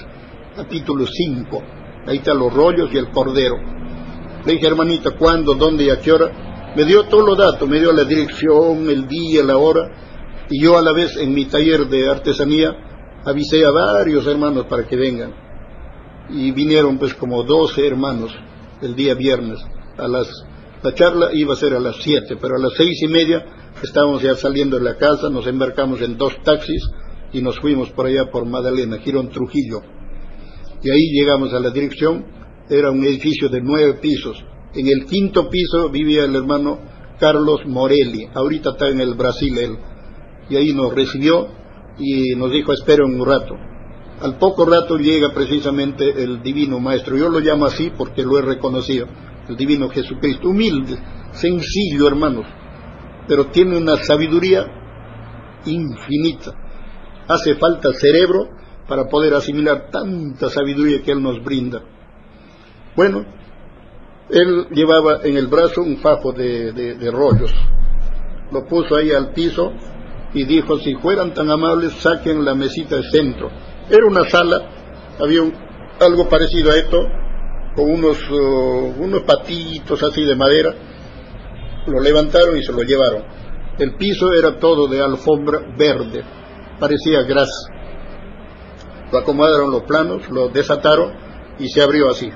capítulo 0.54 1.06
5. 1.06 1.62
Ahí 2.06 2.18
están 2.18 2.38
los 2.38 2.52
rollos 2.52 2.90
y 2.92 2.98
el 2.98 3.10
Cordero. 3.10 3.56
Le 4.44 4.52
dije, 4.52 4.66
hermanita, 4.66 5.10
¿cuándo, 5.18 5.54
dónde 5.54 5.84
y 5.84 5.90
a 5.90 5.98
qué 5.98 6.12
hora? 6.12 6.72
Me 6.76 6.84
dio 6.84 7.04
todos 7.04 7.26
los 7.26 7.36
datos, 7.36 7.68
me 7.68 7.80
dio 7.80 7.92
la 7.92 8.04
dirección, 8.04 8.88
el 8.88 9.06
día, 9.08 9.42
la 9.44 9.56
hora. 9.56 9.90
Y 10.48 10.62
yo 10.62 10.78
a 10.78 10.82
la 10.82 10.92
vez 10.92 11.16
en 11.16 11.34
mi 11.34 11.46
taller 11.46 11.88
de 11.88 12.08
artesanía 12.08 12.76
avisé 13.24 13.64
a 13.64 13.70
varios 13.70 14.26
hermanos 14.26 14.66
para 14.66 14.86
que 14.86 14.96
vengan. 14.96 15.34
Y 16.30 16.52
vinieron 16.52 16.98
pues 16.98 17.14
como 17.14 17.42
12 17.42 17.86
hermanos 17.86 18.32
el 18.82 18.94
día 18.94 19.14
viernes. 19.14 19.58
A 19.98 20.06
las, 20.08 20.28
la 20.82 20.94
charla 20.94 21.30
iba 21.34 21.54
a 21.54 21.56
ser 21.56 21.74
a 21.74 21.80
las 21.80 21.96
7, 21.96 22.36
pero 22.40 22.56
a 22.56 22.58
las 22.58 22.72
seis 22.76 23.02
y 23.02 23.08
media 23.08 23.44
estábamos 23.82 24.22
ya 24.22 24.34
saliendo 24.34 24.78
de 24.78 24.84
la 24.84 24.96
casa, 24.96 25.28
nos 25.28 25.46
embarcamos 25.46 26.00
en 26.00 26.16
dos 26.16 26.34
taxis 26.42 26.82
y 27.32 27.42
nos 27.42 27.58
fuimos 27.60 27.90
por 27.90 28.06
allá 28.06 28.30
por 28.30 28.46
Madalena, 28.46 28.98
Girón 28.98 29.28
Trujillo. 29.28 29.82
Y 30.82 30.90
ahí 30.90 31.12
llegamos 31.12 31.52
a 31.52 31.60
la 31.60 31.70
dirección, 31.70 32.24
era 32.68 32.90
un 32.90 33.04
edificio 33.04 33.48
de 33.48 33.60
nueve 33.60 33.94
pisos. 34.00 34.42
En 34.74 34.86
el 34.86 35.04
quinto 35.04 35.50
piso 35.50 35.90
vivía 35.90 36.24
el 36.24 36.34
hermano 36.34 36.78
Carlos 37.18 37.60
Morelli, 37.66 38.28
ahorita 38.32 38.70
está 38.70 38.88
en 38.88 39.00
el 39.00 39.14
Brasil 39.14 39.58
él. 39.58 39.76
Y 40.48 40.56
ahí 40.56 40.72
nos 40.72 40.94
recibió 40.94 41.48
y 41.98 42.34
nos 42.36 42.50
dijo, 42.50 42.72
esperen 42.72 43.20
un 43.20 43.26
rato. 43.26 43.54
Al 44.22 44.38
poco 44.38 44.64
rato 44.64 44.96
llega 44.96 45.32
precisamente 45.32 46.22
el 46.22 46.42
divino 46.42 46.78
maestro, 46.80 47.16
yo 47.16 47.28
lo 47.28 47.40
llamo 47.40 47.66
así 47.66 47.90
porque 47.96 48.22
lo 48.22 48.38
he 48.38 48.42
reconocido, 48.42 49.06
el 49.48 49.56
divino 49.56 49.88
Jesucristo, 49.88 50.48
humilde, 50.48 50.98
sencillo 51.32 52.06
hermanos, 52.08 52.46
pero 53.26 53.46
tiene 53.46 53.76
una 53.76 53.96
sabiduría 53.96 54.66
infinita. 55.66 56.52
Hace 57.28 57.54
falta 57.56 57.92
cerebro 57.92 58.48
para 58.88 59.04
poder 59.04 59.34
asimilar 59.34 59.88
tanta 59.90 60.48
sabiduría 60.50 61.02
que 61.02 61.12
Él 61.12 61.22
nos 61.22 61.42
brinda. 61.44 61.80
Bueno, 62.96 63.24
Él 64.28 64.66
llevaba 64.72 65.20
en 65.22 65.36
el 65.36 65.46
brazo 65.46 65.82
un 65.82 65.98
fajo 65.98 66.32
de, 66.32 66.72
de, 66.72 67.10
rollos, 67.10 67.54
lo 68.50 68.66
puso 68.66 68.96
ahí 68.96 69.12
al 69.12 69.32
piso 69.32 69.72
y 70.34 70.44
dijo, 70.44 70.78
si 70.78 70.94
fueran 70.96 71.34
tan 71.34 71.50
amables, 71.50 71.92
saquen 71.94 72.44
la 72.44 72.54
mesita 72.54 72.96
de 72.96 73.10
centro. 73.10 73.48
Era 73.88 74.06
una 74.06 74.24
sala, 74.28 74.56
había 75.20 75.42
algo 76.00 76.28
parecido 76.28 76.72
a 76.72 76.76
esto, 76.76 76.98
con 77.74 77.90
unos, 77.90 78.18
uh, 78.30 78.94
unos 78.98 79.22
patitos 79.22 80.02
así 80.02 80.24
de 80.24 80.36
madera, 80.36 80.74
lo 81.86 82.00
levantaron 82.00 82.56
y 82.56 82.62
se 82.62 82.72
lo 82.72 82.82
llevaron. 82.82 83.24
El 83.78 83.94
piso 83.96 84.32
era 84.32 84.58
todo 84.58 84.86
de 84.88 85.00
alfombra 85.00 85.60
verde, 85.76 86.22
parecía 86.78 87.22
grasa. 87.22 87.72
Lo 89.10 89.18
acomodaron 89.18 89.70
los 89.70 89.82
planos, 89.84 90.28
lo 90.30 90.48
desataron 90.48 91.12
y 91.58 91.68
se 91.68 91.82
abrió 91.82 92.10
así. 92.10 92.30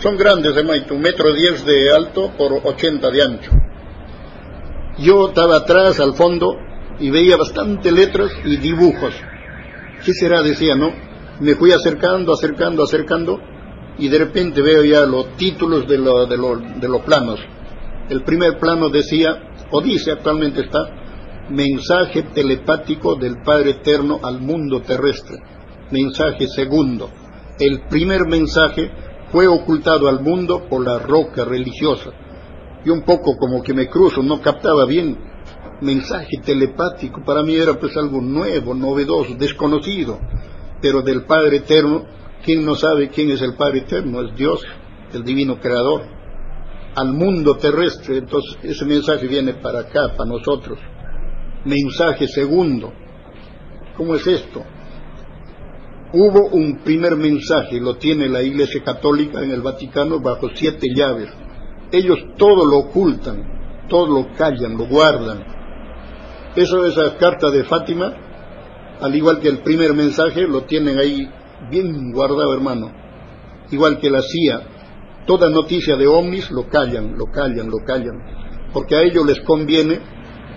Son 0.00 0.16
grandes, 0.16 0.56
hermano, 0.56 0.82
un 0.90 1.00
metro 1.00 1.32
diez 1.32 1.64
de 1.64 1.92
alto 1.92 2.32
por 2.36 2.52
ochenta 2.64 3.10
de 3.10 3.22
ancho. 3.22 3.52
Yo 4.98 5.28
estaba 5.28 5.56
atrás, 5.56 6.00
al 6.00 6.14
fondo, 6.14 6.56
y 6.98 7.10
veía 7.10 7.36
bastante 7.36 7.90
letras 7.92 8.30
y 8.44 8.56
dibujos. 8.56 9.14
¿Qué 10.04 10.12
será? 10.12 10.42
Decía, 10.42 10.74
¿no? 10.74 10.92
Me 11.40 11.54
fui 11.54 11.72
acercando, 11.72 12.32
acercando, 12.32 12.84
acercando, 12.84 13.40
y 13.98 14.08
de 14.08 14.18
repente 14.18 14.60
veo 14.62 14.84
ya 14.84 15.06
los 15.06 15.36
títulos 15.36 15.86
de, 15.86 15.98
lo, 15.98 16.26
de, 16.26 16.36
lo, 16.36 16.56
de 16.56 16.88
los 16.88 17.02
planos. 17.02 17.40
El 18.08 18.22
primer 18.22 18.58
plano 18.58 18.88
decía, 18.88 19.36
o 19.70 19.80
dice 19.80 20.12
actualmente 20.12 20.62
está, 20.62 20.80
mensaje 21.50 22.22
telepático 22.34 23.14
del 23.16 23.42
Padre 23.42 23.70
Eterno 23.70 24.20
al 24.22 24.40
mundo 24.40 24.82
terrestre. 24.82 25.36
Mensaje 25.90 26.48
segundo. 26.48 27.10
El 27.58 27.82
primer 27.88 28.26
mensaje 28.26 28.90
fue 29.30 29.46
ocultado 29.46 30.08
al 30.08 30.20
mundo 30.20 30.66
por 30.68 30.84
la 30.84 30.98
roca 30.98 31.44
religiosa. 31.44 32.10
Y 32.84 32.90
un 32.90 33.02
poco 33.02 33.36
como 33.38 33.62
que 33.62 33.74
me 33.74 33.88
cruzo, 33.88 34.22
no 34.22 34.40
captaba 34.40 34.86
bien 34.86 35.16
mensaje 35.80 36.38
telepático. 36.44 37.22
Para 37.24 37.42
mí 37.42 37.54
era 37.54 37.74
pues 37.74 37.96
algo 37.96 38.20
nuevo, 38.20 38.74
novedoso, 38.74 39.34
desconocido. 39.34 40.18
Pero 40.80 41.02
del 41.02 41.24
Padre 41.24 41.58
Eterno, 41.58 42.04
¿quién 42.44 42.64
no 42.64 42.74
sabe 42.74 43.08
quién 43.08 43.30
es 43.30 43.40
el 43.42 43.54
Padre 43.54 43.80
Eterno? 43.80 44.20
Es 44.20 44.36
Dios, 44.36 44.62
el 45.12 45.24
divino 45.24 45.58
creador. 45.58 46.02
Al 46.94 47.12
mundo 47.12 47.56
terrestre, 47.56 48.18
entonces 48.18 48.58
ese 48.62 48.84
mensaje 48.84 49.26
viene 49.26 49.54
para 49.54 49.80
acá, 49.80 50.14
para 50.16 50.30
nosotros. 50.30 50.78
Mensaje 51.64 52.28
segundo. 52.28 52.92
¿Cómo 53.96 54.14
es 54.14 54.26
esto? 54.26 54.62
Hubo 56.12 56.48
un 56.50 56.78
primer 56.84 57.16
mensaje, 57.16 57.80
lo 57.80 57.96
tiene 57.96 58.28
la 58.28 58.42
Iglesia 58.42 58.82
Católica 58.84 59.42
en 59.42 59.50
el 59.50 59.62
Vaticano 59.62 60.20
bajo 60.20 60.48
siete 60.54 60.86
llaves. 60.94 61.28
Ellos 61.90 62.18
todo 62.36 62.64
lo 62.64 62.78
ocultan, 62.78 63.86
todo 63.88 64.06
lo 64.06 64.32
callan, 64.36 64.76
lo 64.76 64.86
guardan. 64.86 65.44
Eso, 66.54 66.86
esa 66.86 67.16
carta 67.16 67.50
de 67.50 67.64
Fátima, 67.64 68.12
al 69.00 69.14
igual 69.14 69.40
que 69.40 69.48
el 69.48 69.58
primer 69.58 69.92
mensaje, 69.94 70.42
lo 70.42 70.62
tienen 70.62 70.98
ahí 70.98 71.28
bien 71.70 72.12
guardado, 72.12 72.54
hermano. 72.54 72.92
Igual 73.70 73.98
que 73.98 74.10
la 74.10 74.22
CIA, 74.22 74.60
toda 75.26 75.48
noticia 75.50 75.96
de 75.96 76.06
ovnis 76.06 76.50
lo 76.50 76.68
callan, 76.68 77.16
lo 77.16 77.26
callan, 77.26 77.68
lo 77.68 77.78
callan, 77.86 78.70
porque 78.72 78.96
a 78.96 79.02
ellos 79.02 79.24
les 79.26 79.40
conviene 79.40 80.00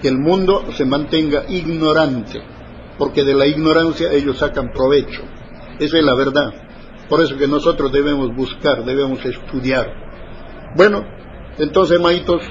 que 0.01 0.09
el 0.09 0.17
mundo 0.17 0.63
se 0.71 0.85
mantenga 0.85 1.45
ignorante, 1.47 2.41
porque 2.97 3.23
de 3.23 3.33
la 3.33 3.47
ignorancia 3.47 4.11
ellos 4.11 4.37
sacan 4.37 4.71
provecho. 4.73 5.21
Esa 5.79 5.97
es 5.97 6.03
la 6.03 6.15
verdad. 6.15 6.51
Por 7.09 7.21
eso 7.21 7.37
que 7.37 7.47
nosotros 7.47 7.91
debemos 7.91 8.35
buscar, 8.35 8.83
debemos 8.83 9.23
estudiar. 9.25 9.87
Bueno, 10.75 11.03
entonces, 11.57 11.99
maitos, 11.99 12.41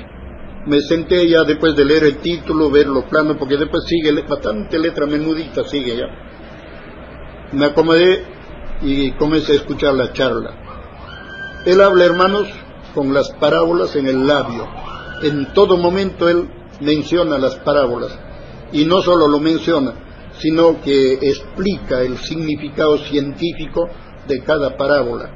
me 0.66 0.80
senté 0.80 1.28
ya 1.28 1.44
después 1.44 1.76
de 1.76 1.84
leer 1.84 2.04
el 2.04 2.16
título, 2.18 2.70
ver 2.70 2.86
los 2.86 3.04
planos, 3.04 3.36
porque 3.38 3.56
después 3.56 3.84
sigue 3.86 4.12
bastante 4.22 4.78
letra 4.78 5.06
menudita, 5.06 5.62
sigue 5.64 5.96
ya. 5.96 6.06
Me 7.52 7.66
acomodé 7.66 8.24
y 8.82 9.12
comencé 9.12 9.52
a 9.52 9.56
escuchar 9.56 9.94
la 9.94 10.12
charla. 10.12 11.62
Él 11.64 11.80
habla, 11.80 12.04
hermanos, 12.04 12.48
con 12.94 13.12
las 13.12 13.30
parábolas 13.32 13.94
en 13.96 14.06
el 14.06 14.26
labio. 14.26 14.66
En 15.22 15.52
todo 15.52 15.76
momento 15.76 16.28
él 16.28 16.48
menciona 16.80 17.38
las 17.38 17.56
parábolas. 17.56 18.18
Y 18.72 18.84
no 18.84 19.00
solo 19.00 19.28
lo 19.28 19.38
menciona, 19.38 19.92
sino 20.38 20.80
que 20.80 21.14
explica 21.14 22.02
el 22.02 22.18
significado 22.18 22.98
científico 22.98 23.88
de 24.26 24.42
cada 24.42 24.76
parábola. 24.76 25.30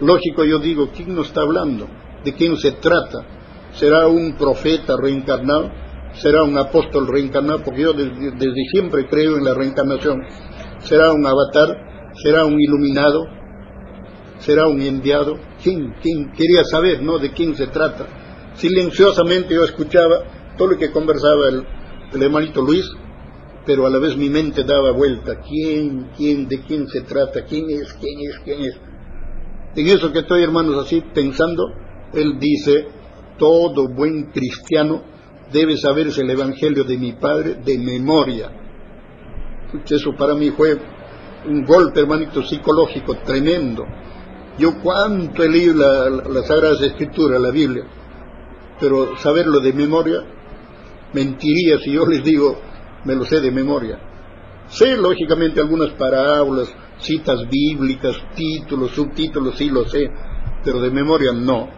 Lógico, 0.00 0.44
yo 0.44 0.58
digo, 0.58 0.90
¿quién 0.94 1.14
nos 1.14 1.28
está 1.28 1.42
hablando? 1.42 1.86
¿De 2.24 2.34
quién 2.34 2.56
se 2.56 2.72
trata? 2.72 3.24
¿Será 3.74 4.06
un 4.06 4.36
profeta 4.36 4.96
reencarnado? 5.00 5.70
¿Será 6.14 6.42
un 6.42 6.56
apóstol 6.56 7.06
reencarnado? 7.08 7.62
Porque 7.62 7.82
yo 7.82 7.92
desde 7.92 8.64
siempre 8.70 9.06
creo 9.08 9.36
en 9.36 9.44
la 9.44 9.54
reencarnación. 9.54 10.22
¿Será 10.80 11.12
un 11.12 11.26
avatar? 11.26 11.93
¿Será 12.22 12.44
un 12.44 12.60
iluminado? 12.60 13.26
¿Será 14.38 14.66
un 14.68 14.80
enviado? 14.80 15.38
¿Quién, 15.62 15.94
quién 16.02 16.32
quería 16.32 16.64
saber, 16.64 17.02
no? 17.02 17.18
¿De 17.18 17.32
quién 17.32 17.54
se 17.54 17.66
trata? 17.68 18.06
Silenciosamente 18.54 19.54
yo 19.54 19.64
escuchaba 19.64 20.54
todo 20.56 20.68
lo 20.68 20.78
que 20.78 20.90
conversaba 20.90 21.48
el, 21.48 21.66
el 22.12 22.22
hermanito 22.22 22.62
Luis, 22.62 22.84
pero 23.66 23.86
a 23.86 23.90
la 23.90 23.98
vez 23.98 24.16
mi 24.16 24.28
mente 24.28 24.62
daba 24.64 24.92
vuelta. 24.92 25.40
¿Quién, 25.40 26.10
quién, 26.16 26.46
de 26.46 26.60
quién 26.60 26.86
se 26.88 27.00
trata? 27.02 27.44
¿Quién 27.44 27.70
es, 27.70 27.92
quién 27.94 28.20
es, 28.20 28.38
quién 28.44 28.60
es? 28.60 28.80
En 29.76 29.88
eso 29.88 30.12
que 30.12 30.20
estoy, 30.20 30.42
hermanos, 30.42 30.84
así 30.84 31.02
pensando, 31.12 31.64
él 32.12 32.38
dice, 32.38 32.86
todo 33.38 33.88
buen 33.88 34.30
cristiano 34.30 35.02
debe 35.52 35.76
saberse 35.76 36.22
el 36.22 36.30
Evangelio 36.30 36.84
de 36.84 36.96
mi 36.96 37.14
Padre 37.14 37.56
de 37.64 37.78
memoria. 37.78 38.50
Eso 39.88 40.14
para 40.16 40.34
mí 40.34 40.50
fue 40.50 40.78
un 41.46 41.64
golpe, 41.64 42.00
hermanito, 42.00 42.42
psicológico 42.42 43.16
tremendo. 43.24 43.84
Yo 44.58 44.80
cuánto 44.80 45.42
he 45.42 45.48
leído 45.48 45.74
la, 45.74 46.10
las 46.10 46.46
Sagradas 46.46 46.80
Escrituras, 46.80 47.40
la 47.40 47.50
Biblia, 47.50 47.84
pero 48.78 49.16
saberlo 49.18 49.60
de 49.60 49.72
memoria, 49.72 50.22
mentiría 51.12 51.78
si 51.78 51.92
yo 51.92 52.06
les 52.06 52.22
digo, 52.22 52.60
me 53.04 53.14
lo 53.14 53.24
sé 53.24 53.40
de 53.40 53.50
memoria. 53.50 53.98
Sé, 54.68 54.96
lógicamente, 54.96 55.60
algunas 55.60 55.90
parábolas, 55.90 56.72
citas 56.98 57.48
bíblicas, 57.48 58.16
títulos, 58.34 58.92
subtítulos, 58.92 59.56
sí 59.56 59.68
lo 59.68 59.86
sé, 59.88 60.10
pero 60.64 60.80
de 60.80 60.90
memoria 60.90 61.32
no. 61.32 61.68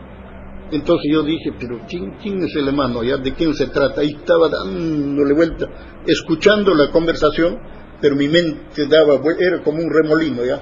Entonces 0.70 1.10
yo 1.12 1.22
dije, 1.22 1.52
pero 1.58 1.80
¿quién, 1.88 2.16
quién 2.22 2.42
es 2.42 2.54
el 2.56 2.68
hermano? 2.68 3.02
¿Ya 3.04 3.16
¿De 3.18 3.34
quién 3.34 3.54
se 3.54 3.68
trata? 3.68 4.00
Ahí 4.00 4.16
estaba 4.18 4.48
dándole 4.48 5.32
vuelta, 5.32 5.66
escuchando 6.06 6.74
la 6.74 6.90
conversación, 6.90 7.58
pero 8.00 8.16
mi 8.16 8.28
mente 8.28 8.86
daba 8.86 9.20
era 9.38 9.62
como 9.62 9.78
un 9.78 9.90
remolino, 9.90 10.44
¿ya? 10.44 10.60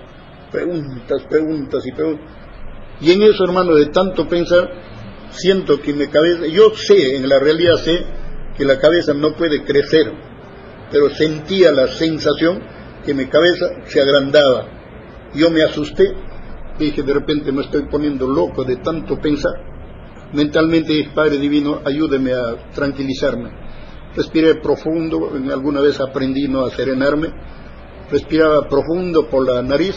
Preguntas, 0.51 1.23
preguntas 1.29 1.85
y 1.87 1.93
preguntas. 1.93 2.27
Y 3.01 3.11
en 3.11 3.23
eso, 3.23 3.45
hermano, 3.45 3.75
de 3.75 3.87
tanto 3.87 4.29
pensar, 4.29 4.71
siento 5.31 5.81
que 5.81 5.93
mi 5.93 6.07
cabeza, 6.07 6.47
yo 6.47 6.71
sé, 6.75 7.17
en 7.17 7.29
la 7.29 7.39
realidad 7.39 7.77
sé, 7.77 8.05
que 8.57 8.65
la 8.65 8.79
cabeza 8.79 9.13
no 9.15 9.35
puede 9.35 9.65
crecer, 9.65 10.13
pero 10.91 11.11
sentía 11.11 11.73
la 11.73 11.89
sensación 11.89 12.63
que 13.05 13.15
mi 13.15 13.27
cabeza 13.27 13.67
se 13.87 14.01
agrandaba. 14.01 14.69
Yo 15.35 15.51
me 15.51 15.65
asusté, 15.65 16.15
dije, 16.79 17.03
de 17.03 17.13
repente 17.13 17.51
me 17.51 17.63
estoy 17.63 17.87
poniendo 17.87 18.29
loco 18.29 18.65
de 18.65 18.77
tanto 18.77 19.19
pensar. 19.21 19.55
Mentalmente 20.33 21.11
Padre 21.15 21.39
Divino, 21.39 21.81
ayúdeme 21.85 22.33
a 22.33 22.73
tranquilizarme. 22.73 23.64
Respiré 24.17 24.57
profundo, 24.57 25.31
alguna 25.53 25.81
vez 25.81 26.01
aprendí 26.01 26.47
no 26.49 26.65
a 26.65 26.71
serenarme. 26.71 27.29
Respiraba 28.11 28.69
profundo 28.69 29.29
por 29.29 29.47
la 29.47 29.63
nariz 29.63 29.97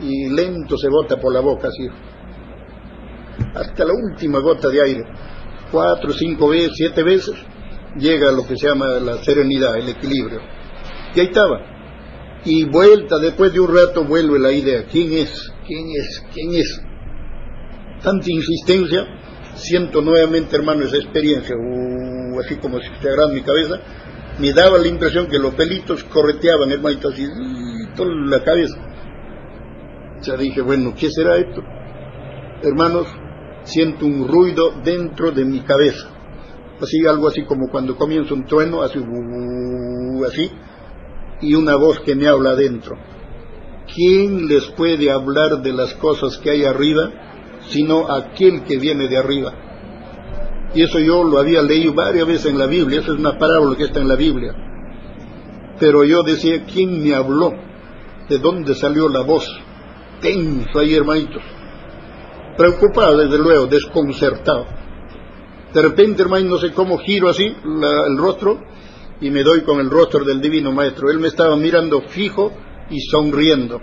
y 0.00 0.28
lento 0.30 0.76
se 0.76 0.88
bota 0.88 1.16
por 1.20 1.32
la 1.32 1.40
boca, 1.40 1.68
así. 1.68 1.86
Hasta 3.54 3.84
la 3.84 3.92
última 3.92 4.40
gota 4.40 4.68
de 4.68 4.82
aire. 4.82 5.04
Cuatro, 5.70 6.12
cinco 6.12 6.48
veces, 6.48 6.72
siete 6.74 7.02
veces, 7.02 7.34
llega 7.96 8.32
lo 8.32 8.46
que 8.46 8.56
se 8.56 8.66
llama 8.66 8.88
la 9.00 9.22
serenidad, 9.22 9.76
el 9.76 9.88
equilibrio. 9.88 10.40
Y 11.14 11.20
ahí 11.20 11.26
estaba. 11.26 11.60
Y 12.44 12.64
vuelta, 12.64 13.18
después 13.18 13.52
de 13.52 13.60
un 13.60 13.74
rato, 13.74 14.04
vuelve 14.04 14.38
la 14.38 14.50
idea. 14.50 14.84
¿Quién 14.90 15.12
es? 15.12 15.52
¿Quién 15.66 15.86
es? 15.96 16.24
¿Quién 16.34 16.54
es? 16.54 16.82
Tanta 18.02 18.30
insistencia, 18.30 19.06
siento 19.54 20.00
nuevamente, 20.02 20.56
hermano, 20.56 20.84
esa 20.84 20.96
experiencia, 20.96 21.54
uh, 21.56 22.40
así 22.40 22.56
como 22.56 22.78
si 22.80 22.88
se 23.00 23.08
agarrara 23.08 23.32
mi 23.32 23.42
cabeza, 23.42 23.80
me 24.38 24.52
daba 24.52 24.78
la 24.78 24.88
impresión 24.88 25.26
que 25.26 25.38
los 25.38 25.54
pelitos 25.54 26.04
correteaban, 26.04 26.70
hermanito, 26.70 27.08
así, 27.08 27.26
toda 27.94 28.10
la 28.14 28.42
cabeza. 28.42 28.76
Ya 30.22 30.36
dije, 30.36 30.60
bueno, 30.62 30.94
¿qué 30.96 31.10
será 31.10 31.36
esto? 31.36 31.62
Hermanos, 32.62 33.08
siento 33.64 34.06
un 34.06 34.28
ruido 34.28 34.72
dentro 34.82 35.32
de 35.32 35.44
mi 35.44 35.60
cabeza 35.60 36.12
así 36.82 37.06
algo 37.06 37.28
así 37.28 37.44
como 37.44 37.68
cuando 37.68 37.96
comienza 37.96 38.34
un 38.34 38.44
trueno, 38.44 38.82
así, 38.82 38.98
así, 40.26 40.50
y 41.40 41.54
una 41.54 41.76
voz 41.76 42.00
que 42.00 42.14
me 42.14 42.26
habla 42.28 42.50
adentro. 42.50 42.96
¿Quién 43.94 44.46
les 44.48 44.66
puede 44.70 45.10
hablar 45.10 45.62
de 45.62 45.72
las 45.72 45.94
cosas 45.94 46.38
que 46.38 46.50
hay 46.50 46.64
arriba 46.64 47.10
sino 47.68 48.10
aquel 48.10 48.64
que 48.64 48.78
viene 48.78 49.08
de 49.08 49.16
arriba? 49.16 49.54
Y 50.74 50.82
eso 50.82 50.98
yo 50.98 51.22
lo 51.24 51.38
había 51.38 51.62
leído 51.62 51.94
varias 51.94 52.26
veces 52.26 52.46
en 52.46 52.58
la 52.58 52.66
Biblia, 52.66 53.00
esa 53.00 53.12
es 53.12 53.18
una 53.18 53.38
parábola 53.38 53.76
que 53.76 53.84
está 53.84 54.00
en 54.00 54.08
la 54.08 54.16
Biblia. 54.16 54.54
Pero 55.78 56.04
yo 56.04 56.22
decía, 56.22 56.64
¿quién 56.64 57.02
me 57.02 57.14
habló? 57.14 57.52
¿De 58.28 58.38
dónde 58.38 58.74
salió 58.74 59.08
la 59.08 59.20
voz? 59.20 59.46
Tenso 60.20 60.78
ahí, 60.78 60.94
hermanitos. 60.94 61.42
Preocupado, 62.56 63.18
desde 63.18 63.38
luego, 63.38 63.66
desconcertado 63.66 64.66
de 65.72 65.80
repente, 65.80 66.22
hermano, 66.22 66.50
no 66.50 66.58
sé 66.58 66.72
cómo 66.72 66.98
giro 66.98 67.30
así 67.30 67.44
el 67.44 68.18
rostro 68.18 68.60
y 69.20 69.30
me 69.30 69.42
doy 69.42 69.62
con 69.62 69.80
el 69.80 69.88
rostro 69.88 70.24
del 70.24 70.40
Divino 70.40 70.70
Maestro. 70.70 71.10
Él 71.10 71.18
me 71.18 71.28
estaba 71.28 71.56
mirando 71.56 72.02
fijo 72.02 72.52
y 72.90 73.00
sonriendo. 73.00 73.80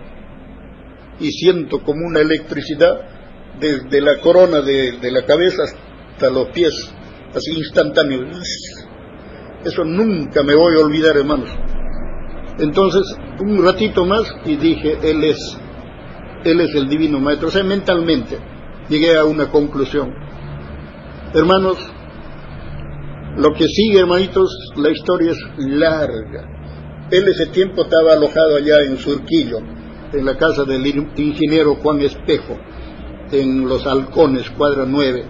Y 1.19 1.31
siento 1.31 1.81
como 1.81 2.05
una 2.05 2.19
electricidad 2.19 3.18
desde 3.59 4.01
la 4.01 4.19
corona 4.19 4.61
de, 4.61 4.97
la 5.11 5.25
cabeza 5.25 5.63
hasta 5.63 6.29
los 6.29 6.49
pies, 6.49 6.73
así 7.33 7.51
instantáneo. 7.57 8.21
Eso 9.63 9.83
nunca 9.83 10.43
me 10.43 10.55
voy 10.55 10.77
a 10.77 10.85
olvidar, 10.85 11.17
hermanos. 11.17 11.49
Entonces, 12.59 13.03
un 13.39 13.63
ratito 13.63 14.05
más 14.05 14.31
y 14.45 14.55
dije, 14.57 14.97
Él 15.01 15.23
es, 15.23 15.57
Él 16.43 16.61
es 16.61 16.75
el 16.75 16.89
Divino 16.89 17.19
Maestro. 17.19 17.47
O 17.47 17.51
sea, 17.51 17.63
mentalmente 17.63 18.37
llegué 18.89 19.17
a 19.17 19.25
una 19.25 19.49
conclusión 19.49 20.13
Hermanos, 21.31 21.77
lo 23.37 23.53
que 23.53 23.67
sigue, 23.67 23.99
hermanitos, 23.99 24.49
la 24.77 24.89
historia 24.89 25.31
es 25.31 25.37
larga. 25.57 27.07
Él 27.11 27.27
ese 27.27 27.47
tiempo 27.47 27.83
estaba 27.83 28.13
alojado 28.13 28.55
allá 28.57 28.81
en 28.87 28.97
Surquillo, 28.97 29.59
en 30.11 30.25
la 30.25 30.35
casa 30.37 30.63
del 30.63 30.83
ingeniero 30.87 31.75
Juan 31.75 32.01
Espejo, 32.01 32.57
en 33.31 33.67
Los 33.67 33.85
Halcones, 33.85 34.49
cuadra 34.51 34.85
9, 34.87 35.25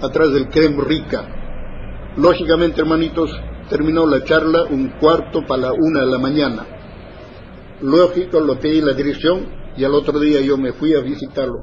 atrás 0.00 0.32
del 0.32 0.48
Crem 0.48 0.78
Rica. 0.80 2.12
Lógicamente, 2.16 2.80
hermanitos, 2.80 3.30
terminó 3.68 4.06
la 4.06 4.22
charla 4.24 4.64
un 4.70 4.90
cuarto 5.00 5.44
para 5.46 5.62
la 5.62 5.72
una 5.72 6.00
de 6.00 6.10
la 6.10 6.18
mañana. 6.18 6.66
Lógico, 7.80 8.40
lo 8.40 8.58
pedí 8.58 8.80
la 8.80 8.92
dirección 8.92 9.46
y 9.76 9.84
al 9.84 9.94
otro 9.94 10.20
día 10.20 10.40
yo 10.40 10.56
me 10.56 10.72
fui 10.72 10.94
a 10.94 11.00
visitarlo. 11.00 11.60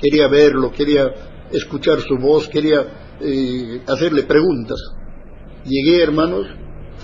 Quería 0.00 0.28
verlo, 0.28 0.70
quería 0.70 1.10
escuchar 1.50 2.00
su 2.00 2.16
voz, 2.16 2.48
quería 2.48 3.16
eh, 3.20 3.82
hacerle 3.86 4.22
preguntas. 4.22 4.78
Llegué, 5.64 6.02
hermanos, 6.02 6.46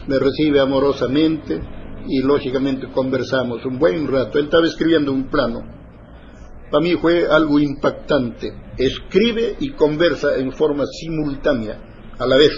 me 0.06 0.18
recibe 0.18 0.60
amorosamente 0.60 1.60
y 2.08 2.22
lógicamente 2.22 2.88
conversamos 2.90 3.64
un 3.64 3.78
buen 3.78 4.06
rato. 4.08 4.38
Él 4.38 4.46
estaba 4.46 4.66
escribiendo 4.66 5.12
un 5.12 5.28
plano. 5.28 5.77
Para 6.70 6.82
mí 6.82 6.94
fue 6.96 7.26
algo 7.26 7.58
impactante. 7.58 8.52
Escribe 8.76 9.56
y 9.60 9.70
conversa 9.70 10.36
en 10.36 10.52
forma 10.52 10.84
simultánea, 10.86 11.78
a 12.18 12.26
la 12.26 12.36
vez. 12.36 12.52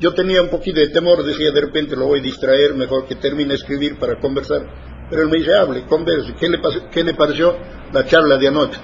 Yo 0.00 0.14
tenía 0.14 0.40
un 0.42 0.48
poquito 0.48 0.80
de 0.80 0.88
temor, 0.88 1.22
decía 1.22 1.50
de 1.52 1.60
repente 1.60 1.94
lo 1.94 2.06
voy 2.06 2.20
a 2.20 2.22
distraer, 2.22 2.74
mejor 2.74 3.06
que 3.06 3.16
termine 3.16 3.50
de 3.50 3.56
escribir 3.56 3.98
para 3.98 4.18
conversar. 4.18 4.62
Pero 5.10 5.22
él 5.22 5.28
me 5.28 5.38
dice, 5.38 5.54
hable, 5.54 5.84
converse. 5.86 6.34
¿Qué 6.38 6.48
le, 6.48 6.58
qué 6.90 7.04
le 7.04 7.14
pareció 7.14 7.56
la 7.92 8.06
charla 8.06 8.38
de 8.38 8.48
anoche? 8.48 8.80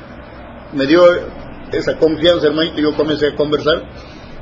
Me 0.75 0.85
dio 0.87 1.03
esa 1.73 1.97
confianza, 1.97 2.49
hermanito, 2.49 2.81
yo 2.81 2.95
comencé 2.95 3.29
a 3.29 3.35
conversar 3.35 3.83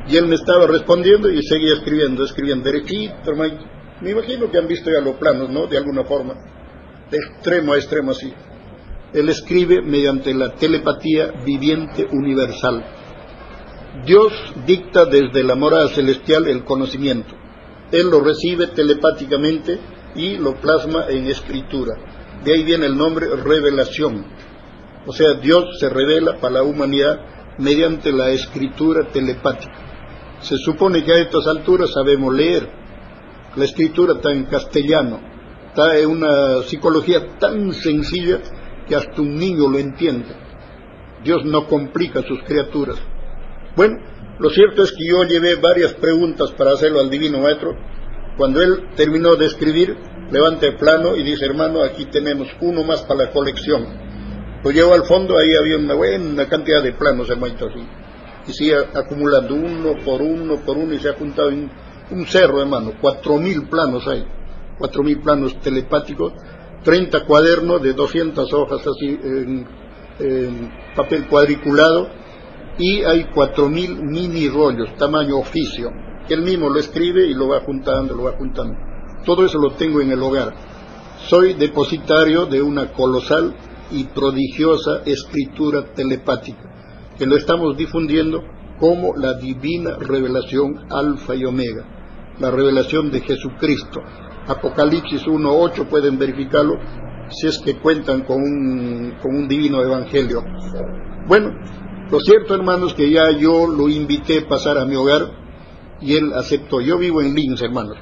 y 0.08 0.16
él 0.16 0.26
me 0.26 0.34
estaba 0.34 0.66
respondiendo 0.66 1.30
y 1.30 1.42
seguía 1.42 1.74
escribiendo, 1.74 2.24
escribiendo 2.24 2.64
derechito, 2.64 3.30
hermanito. 3.30 3.64
Me 4.00 4.10
imagino 4.10 4.50
que 4.50 4.58
han 4.58 4.66
visto 4.66 4.90
ya 4.90 5.00
los 5.00 5.16
planos, 5.16 5.48
¿no? 5.50 5.66
De 5.66 5.78
alguna 5.78 6.04
forma, 6.04 6.34
de 7.10 7.18
extremo 7.18 7.72
a 7.72 7.76
extremo 7.76 8.10
así. 8.10 8.32
Él 9.14 9.28
escribe 9.28 9.80
mediante 9.80 10.34
la 10.34 10.56
telepatía 10.56 11.30
viviente 11.46 12.04
universal. 12.10 12.84
Dios 14.04 14.32
dicta 14.66 15.04
desde 15.04 15.44
la 15.44 15.54
morada 15.54 15.86
celestial 15.88 16.48
el 16.48 16.64
conocimiento. 16.64 17.32
Él 17.92 18.10
lo 18.10 18.20
recibe 18.20 18.66
telepáticamente 18.66 19.78
y 20.16 20.36
lo 20.36 20.56
plasma 20.56 21.06
en 21.08 21.28
escritura. 21.28 21.94
De 22.44 22.54
ahí 22.54 22.64
viene 22.64 22.86
el 22.86 22.96
nombre 22.96 23.28
revelación. 23.36 24.26
O 25.06 25.12
sea, 25.12 25.34
Dios 25.34 25.78
se 25.78 25.88
revela 25.88 26.40
para 26.40 26.54
la 26.54 26.62
humanidad 26.64 27.20
mediante 27.58 28.10
la 28.10 28.30
escritura 28.30 29.06
telepática. 29.12 29.74
Se 30.40 30.56
supone 30.58 31.04
que 31.04 31.12
a 31.12 31.18
estas 31.18 31.46
alturas 31.46 31.92
sabemos 31.92 32.34
leer. 32.34 32.68
La 33.54 33.64
escritura 33.64 34.14
está 34.14 34.32
en 34.32 34.46
castellano, 34.46 35.20
está 35.68 35.96
en 35.98 36.10
una 36.10 36.62
psicología 36.62 37.38
tan 37.38 37.72
sencilla 37.72 38.40
que 38.86 38.96
hasta 38.96 39.20
un 39.20 39.36
niño 39.36 39.68
lo 39.68 39.78
entiende. 39.78 40.34
Dios 41.22 41.44
no 41.44 41.66
complica 41.66 42.22
sus 42.22 42.42
criaturas. 42.42 42.96
Bueno, 43.76 43.96
lo 44.38 44.50
cierto 44.50 44.82
es 44.82 44.92
que 44.92 45.06
yo 45.06 45.24
llevé 45.24 45.56
varias 45.56 45.94
preguntas 45.94 46.52
para 46.52 46.72
hacerlo 46.72 47.00
al 47.00 47.10
Divino 47.10 47.40
Maestro. 47.40 47.76
Cuando 48.36 48.60
él 48.60 48.90
terminó 48.96 49.36
de 49.36 49.46
escribir, 49.46 49.96
levanta 50.30 50.66
el 50.66 50.76
plano 50.76 51.16
y 51.16 51.22
dice, 51.22 51.46
hermano, 51.46 51.82
aquí 51.82 52.06
tenemos 52.06 52.48
uno 52.60 52.82
más 52.82 53.02
para 53.02 53.26
la 53.26 53.30
colección. 53.30 53.86
Lo 54.62 54.70
llevo 54.70 54.94
al 54.94 55.04
fondo, 55.04 55.38
ahí 55.38 55.54
había 55.54 55.76
una 55.76 55.94
buena 55.94 56.48
cantidad 56.48 56.82
de 56.82 56.92
planos, 56.92 57.28
hermanito, 57.30 57.66
así. 57.66 57.80
y 58.48 58.52
sigue 58.52 58.76
acumulando 58.76 59.54
uno 59.54 59.94
por 60.04 60.20
uno 60.20 60.56
por 60.64 60.76
uno 60.76 60.94
y 60.94 60.98
se 60.98 61.10
ha 61.10 61.14
juntado 61.14 61.50
un 62.10 62.26
cerro, 62.26 62.60
hermano, 62.60 62.92
cuatro 63.00 63.38
mil 63.38 63.68
planos 63.68 64.06
hay, 64.08 64.24
cuatro 64.78 65.02
mil 65.02 65.20
planos 65.20 65.58
telepáticos, 65.60 66.32
30 66.84 67.24
cuadernos 67.24 67.82
de 67.82 67.94
200 67.94 68.52
hojas 68.52 68.86
así 68.86 69.06
en, 69.06 69.66
papel 70.94 71.26
cuadriculado 71.26 72.08
y 72.78 73.02
hay 73.02 73.24
cuatro 73.34 73.68
mil 73.68 73.96
mini 73.96 74.48
rollos, 74.48 74.94
tamaño 74.96 75.38
oficio, 75.38 75.90
él 76.28 76.42
mismo 76.42 76.68
lo 76.68 76.78
escribe 76.78 77.26
y 77.26 77.34
lo 77.34 77.48
va 77.48 77.60
juntando, 77.60 78.14
lo 78.14 78.24
va 78.24 78.32
juntando. 78.32 78.74
Todo 79.24 79.44
eso 79.44 79.58
lo 79.58 79.72
tengo 79.72 80.00
en 80.00 80.10
el 80.10 80.22
hogar. 80.22 80.54
Soy 81.28 81.54
depositario 81.54 82.46
de 82.46 82.62
una 82.62 82.92
colosal 82.92 83.54
y 83.90 84.04
prodigiosa 84.04 85.02
escritura 85.04 85.92
telepática, 85.94 87.14
que 87.18 87.26
lo 87.26 87.36
estamos 87.36 87.76
difundiendo 87.76 88.42
como 88.78 89.14
la 89.16 89.34
divina 89.34 89.96
revelación 89.98 90.86
alfa 90.90 91.34
y 91.34 91.44
omega, 91.44 91.84
la 92.38 92.50
revelación 92.50 93.10
de 93.10 93.20
Jesucristo. 93.20 94.00
Apocalipsis 94.46 95.26
1.8 95.26 95.86
pueden 95.86 96.18
verificarlo 96.18 96.78
si 97.30 97.46
es 97.46 97.58
que 97.58 97.76
cuentan 97.76 98.22
con 98.22 98.42
un, 98.42 99.14
con 99.22 99.34
un 99.34 99.48
divino 99.48 99.82
evangelio. 99.82 100.44
Bueno, 101.26 101.52
lo 102.10 102.20
cierto 102.20 102.54
hermanos 102.54 102.94
que 102.94 103.10
ya 103.10 103.30
yo 103.30 103.66
lo 103.66 103.88
invité 103.88 104.40
a 104.40 104.48
pasar 104.48 104.78
a 104.78 104.84
mi 104.84 104.94
hogar 104.94 105.44
y 106.00 106.14
él 106.16 106.32
aceptó. 106.34 106.80
Yo 106.80 106.98
vivo 106.98 107.22
en 107.22 107.34
Linz, 107.34 107.62
hermanos. 107.62 107.96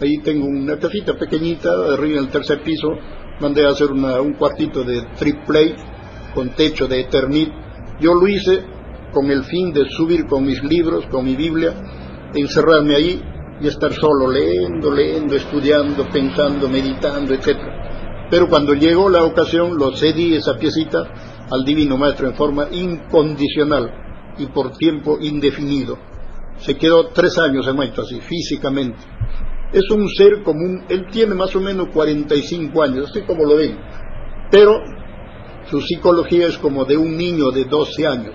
Ahí 0.00 0.18
tengo 0.18 0.46
una 0.46 0.78
casita 0.78 1.14
pequeñita, 1.14 1.70
arriba 1.92 2.18
en 2.18 2.24
el 2.24 2.30
tercer 2.30 2.62
piso, 2.62 2.88
mandé 3.40 3.66
a 3.66 3.70
hacer 3.70 3.90
un 3.90 4.34
cuartito 4.34 4.84
de 4.84 5.02
triple 5.16 5.74
con 6.34 6.50
techo 6.50 6.86
de 6.86 7.00
Eternit. 7.00 7.50
Yo 8.00 8.14
lo 8.14 8.26
hice 8.26 8.64
con 9.12 9.30
el 9.30 9.44
fin 9.44 9.72
de 9.72 9.88
subir 9.90 10.26
con 10.26 10.44
mis 10.44 10.62
libros, 10.64 11.06
con 11.06 11.24
mi 11.24 11.36
Biblia, 11.36 11.74
encerrarme 12.34 12.94
ahí 12.94 13.22
y 13.62 13.68
estar 13.68 13.92
solo 13.92 14.30
leyendo, 14.30 14.90
leyendo, 14.90 15.36
estudiando, 15.36 16.08
pensando, 16.08 16.68
meditando, 16.68 17.32
etc. 17.34 17.58
Pero 18.30 18.48
cuando 18.48 18.74
llegó 18.74 19.08
la 19.08 19.24
ocasión, 19.24 19.76
lo 19.76 19.96
cedí 19.96 20.34
esa 20.34 20.56
piecita 20.56 20.98
al 21.50 21.64
Divino 21.64 21.96
Maestro 21.96 22.28
en 22.28 22.34
forma 22.34 22.66
incondicional 22.70 24.34
y 24.38 24.46
por 24.46 24.72
tiempo 24.72 25.18
indefinido. 25.20 25.98
Se 26.56 26.76
quedó 26.76 27.08
tres 27.08 27.38
años 27.38 27.66
en 27.66 27.78
así, 27.80 28.20
físicamente 28.20 28.98
es 29.72 29.90
un 29.90 30.08
ser 30.10 30.42
común, 30.42 30.84
él 30.88 31.06
tiene 31.10 31.34
más 31.34 31.56
o 31.56 31.60
menos 31.60 31.88
45 31.92 32.82
años, 32.82 33.10
así 33.10 33.22
como 33.22 33.44
lo 33.44 33.56
ven, 33.56 33.78
pero 34.50 34.72
su 35.70 35.80
psicología 35.80 36.46
es 36.46 36.58
como 36.58 36.84
de 36.84 36.96
un 36.96 37.16
niño 37.16 37.50
de 37.50 37.64
12 37.64 38.06
años, 38.06 38.34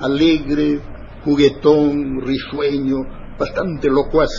alegre, 0.00 0.80
juguetón, 1.24 2.20
risueño, 2.20 2.96
bastante 3.38 3.88
locuaz, 3.88 4.30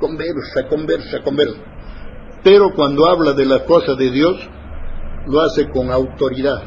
conversa, 0.00 0.68
conversa, 0.68 1.22
conversa. 1.22 1.60
Pero 2.42 2.74
cuando 2.74 3.06
habla 3.06 3.32
de 3.34 3.44
la 3.44 3.64
cosa 3.64 3.94
de 3.94 4.10
Dios, 4.10 4.36
lo 5.26 5.40
hace 5.40 5.68
con 5.70 5.90
autoridad, 5.90 6.60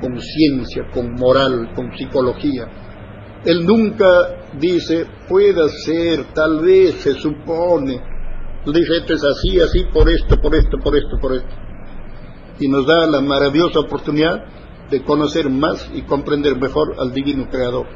con 0.00 0.18
ciencia, 0.18 0.88
con 0.92 1.14
moral, 1.14 1.72
con 1.74 1.96
psicología. 1.96 2.66
Él 3.44 3.64
nunca 3.64 4.06
dice, 4.58 5.06
puede 5.28 5.68
ser, 5.84 6.24
tal 6.34 6.60
vez, 6.60 6.96
se 6.96 7.14
supone. 7.14 8.02
Dice, 8.66 8.96
esto 8.98 9.14
es 9.14 9.22
así, 9.24 9.60
así, 9.60 9.84
por 9.92 10.08
esto, 10.08 10.36
por 10.40 10.54
esto, 10.54 10.78
por 10.82 10.96
esto, 10.96 11.18
por 11.20 11.34
esto. 11.34 11.54
Y 12.58 12.68
nos 12.68 12.86
da 12.86 13.06
la 13.06 13.20
maravillosa 13.20 13.80
oportunidad 13.80 14.44
de 14.90 15.02
conocer 15.04 15.48
más 15.48 15.88
y 15.94 16.02
comprender 16.02 16.60
mejor 16.60 16.96
al 16.98 17.12
Divino 17.12 17.48
Creador. 17.48 17.86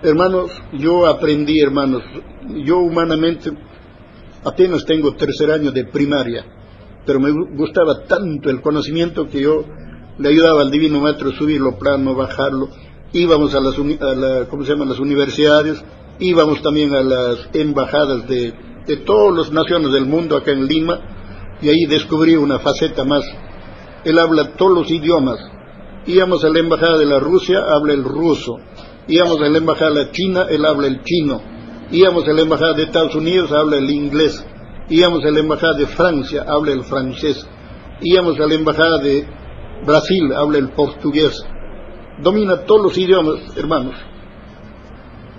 Hermanos, 0.00 0.52
yo 0.74 1.06
aprendí, 1.06 1.58
hermanos, 1.60 2.04
yo 2.64 2.78
humanamente 2.78 3.50
apenas 4.44 4.84
tengo 4.84 5.16
tercer 5.16 5.50
año 5.50 5.72
de 5.72 5.86
primaria, 5.86 6.44
pero 7.04 7.18
me 7.18 7.32
gustaba 7.32 8.04
tanto 8.06 8.48
el 8.48 8.60
conocimiento 8.60 9.28
que 9.28 9.42
yo 9.42 9.64
le 10.18 10.28
ayudaba 10.28 10.62
al 10.62 10.70
Divino 10.70 11.00
Maestro 11.00 11.30
a 11.30 11.32
subirlo 11.32 11.78
plano, 11.78 12.14
bajarlo, 12.14 12.68
íbamos 13.12 13.52
a 13.56 13.60
las, 13.60 13.74
¿cómo 14.48 14.64
se 14.64 14.76
las 14.76 15.00
universidades, 15.00 15.82
íbamos 16.20 16.62
también 16.62 16.94
a 16.94 17.02
las 17.02 17.48
embajadas 17.52 18.28
de, 18.28 18.54
de 18.86 18.96
todas 18.98 19.36
las 19.36 19.52
naciones 19.52 19.90
del 19.92 20.06
mundo 20.06 20.36
acá 20.36 20.52
en 20.52 20.68
Lima, 20.68 21.00
y 21.60 21.70
ahí 21.70 21.86
descubrí 21.86 22.36
una 22.36 22.60
faceta 22.60 23.04
más. 23.04 23.24
Él 24.04 24.16
habla 24.16 24.52
todos 24.56 24.78
los 24.78 24.90
idiomas. 24.92 25.38
Íbamos 26.06 26.44
a 26.44 26.50
la 26.50 26.60
embajada 26.60 26.98
de 26.98 27.06
la 27.06 27.18
Rusia, 27.18 27.58
habla 27.58 27.94
el 27.94 28.04
ruso. 28.04 28.58
Íbamos 29.08 29.40
a 29.40 29.48
la 29.48 29.58
embajada 29.58 29.94
de 29.94 30.10
China, 30.12 30.46
él 30.48 30.64
habla 30.64 30.86
el 30.86 31.02
chino. 31.02 31.40
Íbamos 31.90 32.28
a 32.28 32.32
la 32.32 32.42
embajada 32.42 32.74
de 32.74 32.82
Estados 32.84 33.14
Unidos, 33.14 33.50
habla 33.52 33.78
el 33.78 33.90
inglés. 33.90 34.44
Íbamos 34.90 35.24
a 35.24 35.30
la 35.30 35.40
embajada 35.40 35.74
de 35.74 35.86
Francia, 35.86 36.44
habla 36.46 36.72
el 36.72 36.84
francés. 36.84 37.46
Íbamos 38.00 38.38
a 38.38 38.46
la 38.46 38.54
embajada 38.54 38.98
de 38.98 39.26
Brasil, 39.84 40.32
habla 40.34 40.58
el 40.58 40.70
portugués 40.70 41.42
domina 42.22 42.64
todos 42.64 42.82
los 42.82 42.98
idiomas, 42.98 43.56
hermanos. 43.56 43.94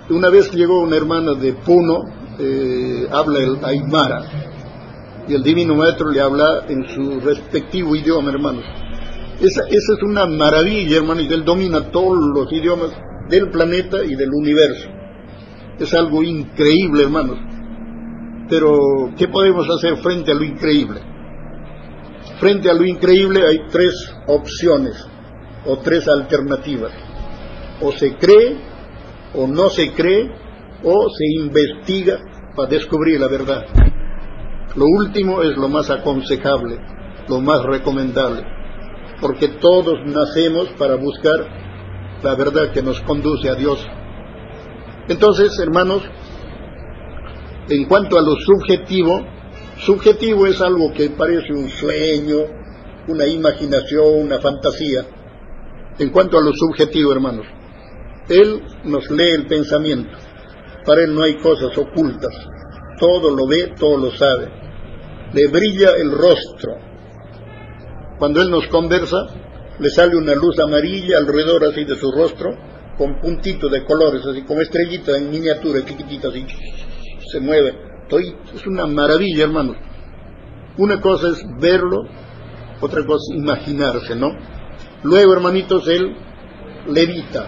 Una 0.08 0.28
vez 0.28 0.52
llegó 0.52 0.80
una 0.80 0.96
hermana 0.96 1.34
de 1.34 1.52
Puno, 1.52 1.98
eh, 2.38 3.06
habla 3.10 3.38
el 3.38 3.64
Aymara, 3.64 4.22
y 5.28 5.34
el 5.34 5.42
Divino 5.42 5.74
Maestro 5.74 6.10
le 6.10 6.20
habla 6.20 6.64
en 6.68 6.88
su 6.88 7.20
respectivo 7.20 7.94
idioma, 7.94 8.30
hermanos. 8.30 8.64
Esa, 9.40 9.62
esa 9.68 9.92
es 9.96 10.02
una 10.02 10.26
maravilla, 10.26 10.98
hermanos, 10.98 11.26
él 11.30 11.44
domina 11.44 11.90
todos 11.90 12.18
los 12.34 12.52
idiomas 12.52 12.90
del 13.30 13.50
planeta 13.50 14.04
y 14.04 14.14
del 14.14 14.30
universo. 14.32 14.88
Es 15.78 15.94
algo 15.94 16.22
increíble, 16.22 17.04
hermanos. 17.04 17.38
Pero, 18.48 19.12
¿qué 19.16 19.28
podemos 19.28 19.66
hacer 19.70 19.96
frente 19.98 20.32
a 20.32 20.34
lo 20.34 20.44
increíble? 20.44 21.00
Frente 22.38 22.68
a 22.68 22.74
lo 22.74 22.84
increíble 22.84 23.46
hay 23.46 23.60
tres 23.70 23.94
opciones 24.26 24.94
o 25.64 25.78
tres 25.78 26.06
alternativas. 26.08 26.92
O 27.80 27.92
se 27.92 28.16
cree, 28.16 28.58
o 29.34 29.46
no 29.46 29.70
se 29.70 29.92
cree, 29.92 30.30
o 30.82 31.08
se 31.10 31.24
investiga 31.42 32.18
para 32.56 32.68
descubrir 32.68 33.20
la 33.20 33.28
verdad. 33.28 33.64
Lo 34.74 34.84
último 34.84 35.42
es 35.42 35.56
lo 35.56 35.68
más 35.68 35.90
aconsejable, 35.90 36.78
lo 37.28 37.40
más 37.40 37.62
recomendable, 37.64 38.44
porque 39.20 39.48
todos 39.48 39.98
nacemos 40.06 40.68
para 40.78 40.96
buscar 40.96 41.69
la 42.22 42.34
verdad 42.34 42.72
que 42.72 42.82
nos 42.82 43.00
conduce 43.00 43.48
a 43.48 43.54
Dios. 43.54 43.84
Entonces, 45.08 45.58
hermanos, 45.58 46.02
en 47.68 47.84
cuanto 47.86 48.18
a 48.18 48.22
lo 48.22 48.36
subjetivo, 48.36 49.20
subjetivo 49.78 50.46
es 50.46 50.60
algo 50.60 50.92
que 50.92 51.10
parece 51.10 51.52
un 51.52 51.68
sueño, 51.68 52.38
una 53.08 53.26
imaginación, 53.26 54.22
una 54.24 54.38
fantasía 54.40 55.04
en 56.00 56.10
cuanto 56.10 56.38
a 56.38 56.42
lo 56.42 56.52
subjetivo, 56.54 57.12
hermanos. 57.12 57.46
Él 58.28 58.62
nos 58.84 59.10
lee 59.10 59.34
el 59.34 59.46
pensamiento. 59.46 60.16
Para 60.84 61.02
Él 61.04 61.14
no 61.14 61.22
hay 61.22 61.36
cosas 61.36 61.76
ocultas. 61.76 62.34
Todo 62.98 63.34
lo 63.34 63.46
ve, 63.46 63.74
todo 63.78 63.98
lo 63.98 64.10
sabe. 64.12 64.48
Le 65.34 65.48
brilla 65.48 65.90
el 65.98 66.10
rostro. 66.10 66.72
Cuando 68.18 68.40
Él 68.40 68.50
nos 68.50 68.66
conversa, 68.68 69.26
le 69.80 69.90
sale 69.90 70.16
una 70.16 70.34
luz 70.34 70.58
amarilla 70.58 71.18
alrededor 71.18 71.64
así 71.64 71.84
de 71.84 71.96
su 71.96 72.12
rostro, 72.12 72.50
con 72.98 73.18
puntitos 73.20 73.70
de 73.70 73.84
colores, 73.84 74.22
así 74.26 74.42
como 74.42 74.60
estrellitas 74.60 75.16
en 75.16 75.30
miniatura, 75.30 75.84
chiquititas, 75.84 76.30
así 76.30 76.46
se 77.32 77.40
mueve. 77.40 77.90
Es 78.54 78.66
una 78.66 78.86
maravilla, 78.86 79.44
hermanos. 79.44 79.76
Una 80.76 81.00
cosa 81.00 81.28
es 81.28 81.44
verlo, 81.60 81.98
otra 82.80 83.04
cosa 83.06 83.22
es 83.32 83.38
imaginarse, 83.38 84.16
¿no? 84.16 84.30
Luego, 85.04 85.32
hermanitos, 85.32 85.86
él 85.88 86.16
levita, 86.88 87.46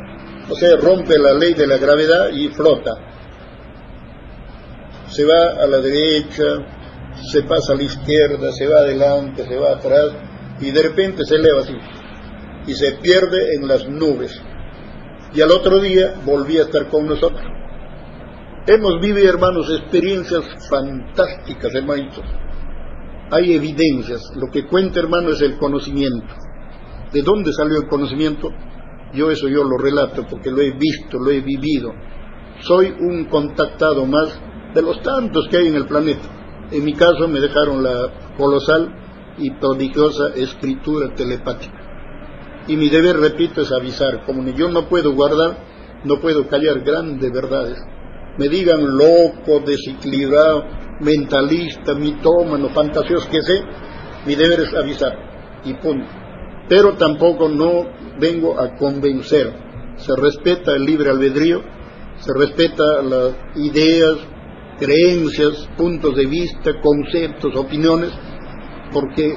o 0.48 0.54
sea, 0.54 0.76
rompe 0.76 1.18
la 1.18 1.34
ley 1.34 1.54
de 1.54 1.66
la 1.66 1.78
gravedad 1.78 2.30
y 2.32 2.48
flota. 2.48 2.92
Se 5.08 5.24
va 5.24 5.62
a 5.62 5.66
la 5.66 5.78
derecha, 5.78 6.44
se 7.30 7.42
pasa 7.42 7.72
a 7.72 7.76
la 7.76 7.82
izquierda, 7.82 8.52
se 8.52 8.66
va 8.66 8.80
adelante, 8.80 9.44
se 9.46 9.56
va 9.56 9.72
atrás, 9.72 10.12
y 10.60 10.70
de 10.70 10.82
repente 10.82 11.24
se 11.24 11.36
eleva 11.36 11.60
así, 11.60 11.74
y 12.66 12.74
se 12.74 12.92
pierde 13.02 13.54
en 13.56 13.66
las 13.66 13.88
nubes. 13.88 14.40
Y 15.34 15.40
al 15.40 15.50
otro 15.50 15.80
día 15.80 16.14
volvía 16.24 16.62
a 16.62 16.64
estar 16.64 16.88
con 16.88 17.06
nosotros. 17.06 17.42
Hemos 18.66 19.00
vivido, 19.00 19.28
hermanos, 19.28 19.68
experiencias 19.70 20.44
fantásticas, 20.68 21.74
hermanitos. 21.74 22.24
Hay 23.30 23.54
evidencias. 23.54 24.20
Lo 24.36 24.50
que 24.52 24.66
cuenta, 24.66 25.00
hermano, 25.00 25.30
es 25.30 25.40
el 25.40 25.56
conocimiento. 25.58 26.34
¿De 27.12 27.22
dónde 27.22 27.52
salió 27.52 27.78
el 27.78 27.88
conocimiento? 27.88 28.48
Yo 29.14 29.30
eso 29.30 29.48
yo 29.48 29.64
lo 29.64 29.76
relato 29.78 30.26
porque 30.28 30.50
lo 30.50 30.60
he 30.60 30.70
visto, 30.72 31.18
lo 31.18 31.30
he 31.30 31.40
vivido. 31.40 31.92
Soy 32.60 32.94
un 32.98 33.24
contactado 33.24 34.06
más 34.06 34.38
de 34.74 34.82
los 34.82 35.02
tantos 35.02 35.48
que 35.50 35.58
hay 35.58 35.68
en 35.68 35.74
el 35.74 35.86
planeta. 35.86 36.28
En 36.70 36.84
mi 36.84 36.94
caso 36.94 37.28
me 37.28 37.40
dejaron 37.40 37.82
la 37.82 38.34
colosal 38.38 38.94
y 39.38 39.50
prodigiosa 39.50 40.34
escritura 40.34 41.14
telepática. 41.14 41.81
Y 42.68 42.76
mi 42.76 42.88
deber, 42.88 43.16
repito, 43.16 43.62
es 43.62 43.72
avisar. 43.72 44.24
Como 44.24 44.44
yo 44.50 44.68
no 44.68 44.88
puedo 44.88 45.12
guardar, 45.12 45.56
no 46.04 46.20
puedo 46.20 46.46
callar 46.48 46.80
grandes 46.80 47.30
verdades. 47.32 47.78
Me 48.38 48.48
digan 48.48 48.96
loco, 48.96 49.60
desequilibrado, 49.64 50.64
mentalista, 51.00 51.94
mitómano, 51.94 52.68
fantasioso 52.70 53.28
que 53.30 53.42
sé, 53.42 53.62
mi 54.26 54.34
deber 54.34 54.60
es 54.60 54.74
avisar. 54.74 55.60
Y 55.64 55.74
punto. 55.74 56.06
Pero 56.68 56.96
tampoco 56.96 57.48
no 57.48 57.86
vengo 58.18 58.58
a 58.58 58.76
convencer. 58.76 59.52
Se 59.96 60.16
respeta 60.16 60.74
el 60.74 60.84
libre 60.84 61.10
albedrío, 61.10 61.62
se 62.16 62.32
respeta 62.34 63.02
las 63.02 63.34
ideas, 63.56 64.16
creencias, 64.78 65.68
puntos 65.76 66.16
de 66.16 66.26
vista, 66.26 66.80
conceptos, 66.80 67.54
opiniones, 67.56 68.12
porque 68.92 69.34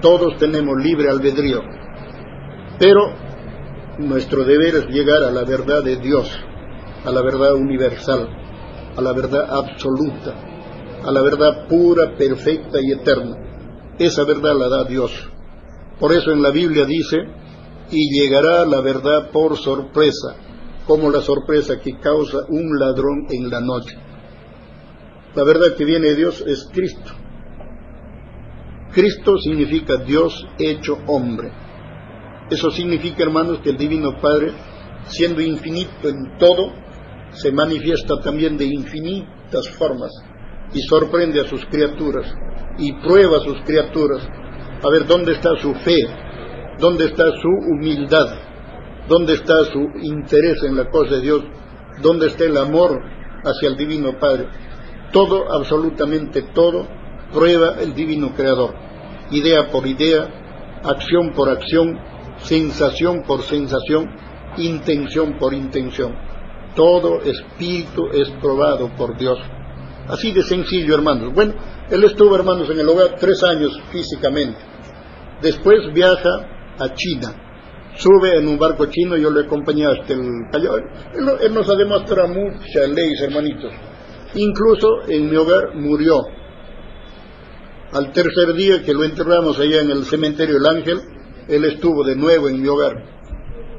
todos 0.00 0.36
tenemos 0.38 0.76
libre 0.82 1.08
albedrío. 1.08 1.60
Pero 2.82 3.14
nuestro 3.98 4.44
deber 4.44 4.74
es 4.74 4.86
llegar 4.88 5.22
a 5.22 5.30
la 5.30 5.44
verdad 5.44 5.84
de 5.84 5.98
Dios, 5.98 6.28
a 7.04 7.12
la 7.12 7.22
verdad 7.22 7.54
universal, 7.54 8.28
a 8.96 9.00
la 9.00 9.12
verdad 9.12 9.56
absoluta, 9.56 10.34
a 11.04 11.12
la 11.12 11.22
verdad 11.22 11.68
pura, 11.68 12.16
perfecta 12.18 12.80
y 12.82 12.90
eterna. 12.90 13.36
Esa 14.00 14.24
verdad 14.24 14.58
la 14.58 14.68
da 14.68 14.82
Dios. 14.82 15.12
Por 16.00 16.12
eso 16.12 16.32
en 16.32 16.42
la 16.42 16.50
Biblia 16.50 16.84
dice, 16.84 17.18
y 17.92 18.20
llegará 18.20 18.66
la 18.66 18.80
verdad 18.80 19.30
por 19.30 19.56
sorpresa, 19.56 20.34
como 20.84 21.08
la 21.08 21.20
sorpresa 21.20 21.78
que 21.78 22.00
causa 22.00 22.38
un 22.48 22.80
ladrón 22.80 23.28
en 23.30 23.48
la 23.48 23.60
noche. 23.60 23.96
La 25.36 25.44
verdad 25.44 25.76
que 25.76 25.84
viene 25.84 26.08
de 26.08 26.16
Dios 26.16 26.42
es 26.44 26.68
Cristo. 26.72 27.12
Cristo 28.92 29.38
significa 29.38 29.98
Dios 29.98 30.48
hecho 30.58 30.98
hombre. 31.06 31.61
Eso 32.52 32.70
significa, 32.70 33.22
hermanos, 33.22 33.60
que 33.62 33.70
el 33.70 33.78
Divino 33.78 34.20
Padre, 34.20 34.52
siendo 35.06 35.40
infinito 35.40 36.06
en 36.06 36.36
todo, 36.38 36.70
se 37.30 37.50
manifiesta 37.50 38.20
también 38.20 38.58
de 38.58 38.66
infinitas 38.66 39.70
formas 39.70 40.10
y 40.74 40.82
sorprende 40.82 41.40
a 41.40 41.48
sus 41.48 41.64
criaturas 41.64 42.30
y 42.76 42.92
prueba 43.00 43.38
a 43.38 43.40
sus 43.40 43.58
criaturas. 43.62 44.28
A 44.84 44.90
ver 44.90 45.06
dónde 45.06 45.32
está 45.32 45.56
su 45.62 45.72
fe, 45.76 46.06
dónde 46.78 47.06
está 47.06 47.24
su 47.40 47.48
humildad, 47.48 48.26
dónde 49.08 49.32
está 49.32 49.54
su 49.72 49.80
interés 50.02 50.62
en 50.62 50.76
la 50.76 50.90
cosa 50.90 51.14
de 51.14 51.20
Dios, 51.22 51.42
dónde 52.02 52.26
está 52.26 52.44
el 52.44 52.58
amor 52.58 53.00
hacia 53.44 53.70
el 53.70 53.78
Divino 53.78 54.18
Padre. 54.18 54.46
Todo, 55.10 55.50
absolutamente 55.50 56.42
todo, 56.54 56.86
prueba 57.32 57.76
el 57.80 57.94
Divino 57.94 58.34
Creador, 58.34 58.74
idea 59.30 59.70
por 59.70 59.86
idea, 59.86 60.28
acción 60.84 61.32
por 61.34 61.48
acción, 61.48 61.98
sensación 62.42 63.22
por 63.22 63.42
sensación, 63.42 64.08
intención 64.56 65.38
por 65.38 65.54
intención. 65.54 66.14
Todo 66.74 67.20
espíritu 67.22 68.06
es 68.12 68.30
probado 68.40 68.94
por 68.96 69.16
Dios. 69.18 69.38
Así 70.08 70.32
de 70.32 70.42
sencillo, 70.42 70.94
hermanos. 70.94 71.32
Bueno, 71.34 71.54
él 71.90 72.04
estuvo, 72.04 72.34
hermanos, 72.34 72.68
en 72.70 72.80
el 72.80 72.88
hogar 72.88 73.16
tres 73.18 73.42
años 73.42 73.78
físicamente. 73.90 74.58
Después 75.40 75.92
viaja 75.92 76.74
a 76.78 76.94
China. 76.94 77.42
Sube 77.96 78.38
en 78.38 78.48
un 78.48 78.58
barco 78.58 78.86
chino, 78.86 79.16
yo 79.16 79.30
le 79.30 79.42
acompañé 79.42 79.84
hasta 79.86 80.14
el 80.14 80.20
Callao. 80.50 80.76
Él, 80.78 81.52
nos 81.52 81.68
ha 81.68 81.74
demostrado 81.76 82.28
muchas 82.28 82.88
leyes, 82.88 83.20
hermanitos. 83.20 83.72
Incluso 84.34 84.88
en 85.08 85.28
mi 85.28 85.36
hogar 85.36 85.74
murió. 85.74 86.18
Al 87.92 88.10
tercer 88.12 88.54
día 88.54 88.82
que 88.82 88.94
lo 88.94 89.04
enterramos 89.04 89.58
allá 89.60 89.82
en 89.82 89.90
el 89.90 90.04
cementerio 90.04 90.54
del 90.54 90.66
Ángel, 90.66 91.00
él 91.48 91.64
estuvo 91.64 92.04
de 92.04 92.16
nuevo 92.16 92.48
en 92.48 92.60
mi 92.60 92.68
hogar. 92.68 93.04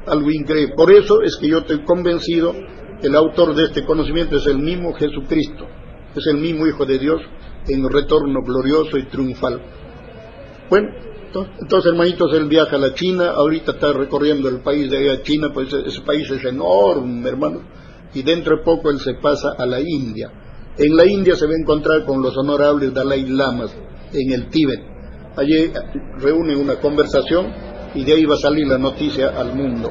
Algo 0.06 0.30
increíble. 0.30 0.74
Por 0.76 0.92
eso 0.92 1.22
es 1.22 1.36
que 1.36 1.48
yo 1.48 1.58
estoy 1.58 1.82
convencido 1.84 2.52
que 3.00 3.06
el 3.06 3.16
autor 3.16 3.54
de 3.54 3.64
este 3.64 3.84
conocimiento 3.84 4.36
es 4.36 4.46
el 4.46 4.58
mismo 4.58 4.92
Jesucristo, 4.94 5.66
es 6.14 6.26
el 6.26 6.38
mismo 6.38 6.66
Hijo 6.66 6.84
de 6.84 6.98
Dios 6.98 7.20
en 7.68 7.88
retorno 7.88 8.42
glorioso 8.42 8.98
y 8.98 9.04
triunfal. 9.04 9.60
Bueno, 10.68 10.88
entonces 11.60 11.90
hermanitos, 11.90 12.32
él 12.34 12.46
viaja 12.46 12.76
a 12.76 12.78
la 12.78 12.94
China, 12.94 13.30
ahorita 13.30 13.72
está 13.72 13.92
recorriendo 13.92 14.48
el 14.48 14.60
país 14.60 14.90
de 14.90 14.98
allá, 14.98 15.22
China, 15.22 15.50
pues 15.52 15.72
ese 15.72 16.00
país 16.02 16.30
es 16.30 16.44
enorme, 16.44 17.28
hermano, 17.28 17.62
y 18.14 18.22
dentro 18.22 18.58
de 18.58 18.62
poco 18.62 18.90
él 18.90 19.00
se 19.00 19.14
pasa 19.14 19.54
a 19.58 19.66
la 19.66 19.80
India. 19.80 20.30
En 20.76 20.96
la 20.96 21.06
India 21.06 21.34
se 21.34 21.46
va 21.46 21.52
a 21.52 21.60
encontrar 21.60 22.04
con 22.04 22.22
los 22.22 22.36
honorables 22.36 22.92
Dalai 22.92 23.26
Lamas 23.26 23.74
en 24.12 24.32
el 24.32 24.48
Tíbet 24.48 24.93
Allí 25.36 25.72
reúnen 26.18 26.58
una 26.58 26.76
conversación 26.76 27.52
y 27.94 28.04
de 28.04 28.12
ahí 28.12 28.24
va 28.24 28.36
a 28.36 28.38
salir 28.38 28.68
la 28.68 28.78
noticia 28.78 29.30
al 29.36 29.54
mundo. 29.54 29.90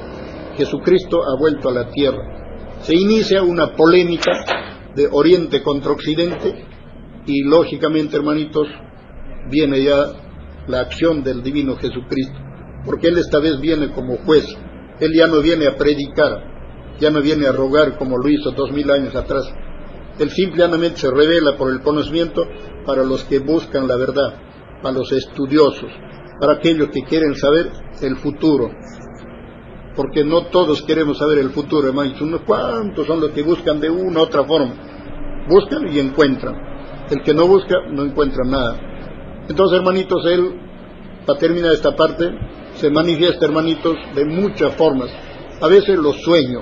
Jesucristo 0.56 1.22
ha 1.22 1.38
vuelto 1.38 1.70
a 1.70 1.74
la 1.74 1.89
tierra. 1.89 2.78
Se 2.82 2.96
inicia 2.96 3.44
una 3.44 3.76
polémica 3.76 4.32
de 4.96 5.10
Oriente 5.12 5.62
contra 5.62 5.91
Occidente 5.91 6.66
y 7.26 7.44
lógicamente, 7.44 8.16
hermanitos, 8.16 8.68
viene 9.50 9.84
ya 9.84 10.14
la 10.68 10.80
acción 10.80 11.24
del 11.24 11.44
divino 11.44 11.76
Jesucristo, 11.76 12.39
porque 12.86 13.08
Él 13.08 13.18
esta 13.18 13.39
vez 13.39 13.60
viene 13.60 13.91
como 13.91 14.18
juez. 14.18 14.46
Él 15.02 15.12
ya 15.14 15.28
no 15.28 15.41
viene 15.41 15.68
a 15.68 15.76
predicar, 15.76 16.96
ya 17.00 17.10
no 17.10 17.22
viene 17.22 17.48
a 17.48 17.52
rogar 17.52 17.98
como 17.98 18.18
lo 18.18 18.30
hizo 18.30 18.52
dos 18.52 18.72
mil 18.72 18.89
años 18.89 19.14
atrás. 19.14 19.44
Él 20.20 20.30
simplemente 20.30 20.98
se 20.98 21.12
revela 21.12 21.58
por 21.58 21.70
el 21.70 21.82
conocimiento 21.82 22.44
para 22.86 23.04
los 23.04 23.26
que 23.26 23.39
buscan 23.39 23.89
la 23.89 23.98
verdad 23.98 24.53
para 24.84 24.96
los 24.96 25.12
estudiosos, 25.12 25.90
para 26.40 26.54
aquellos 26.54 26.90
que 26.90 27.02
quieren 27.04 27.34
saber 27.36 27.72
el 28.02 28.18
futuro. 28.18 28.70
Porque 29.96 30.24
no 30.24 30.48
todos 30.48 30.84
queremos 30.84 31.18
saber 31.18 31.40
el 31.40 31.52
futuro, 31.52 31.88
hermanos. 31.88 32.20
Unos 32.22 32.42
cuantos 32.42 33.08
son 33.08 33.22
los 33.22 33.32
que 33.32 33.44
buscan 33.44 33.80
de 33.80 33.90
una 33.90 34.20
u 34.20 34.24
otra 34.24 34.44
forma. 34.44 34.76
Buscan 35.48 35.88
y 35.88 36.00
encuentran. 36.00 36.56
El 37.10 37.22
que 37.24 37.34
no 37.34 37.48
busca 37.48 37.76
no 37.92 38.04
encuentra 38.04 38.44
nada. 38.46 38.78
Entonces, 39.48 39.78
hermanitos, 39.78 40.26
él, 40.26 40.60
para 41.26 41.40
terminar 41.40 41.74
esta 41.74 41.96
parte, 41.96 42.26
se 42.76 42.90
manifiesta, 42.90 43.46
hermanitos, 43.46 43.96
de 44.16 44.26
muchas 44.26 44.76
formas. 44.76 45.10
A 45.62 45.68
veces 45.68 45.98
lo 45.98 46.14
sueño, 46.14 46.62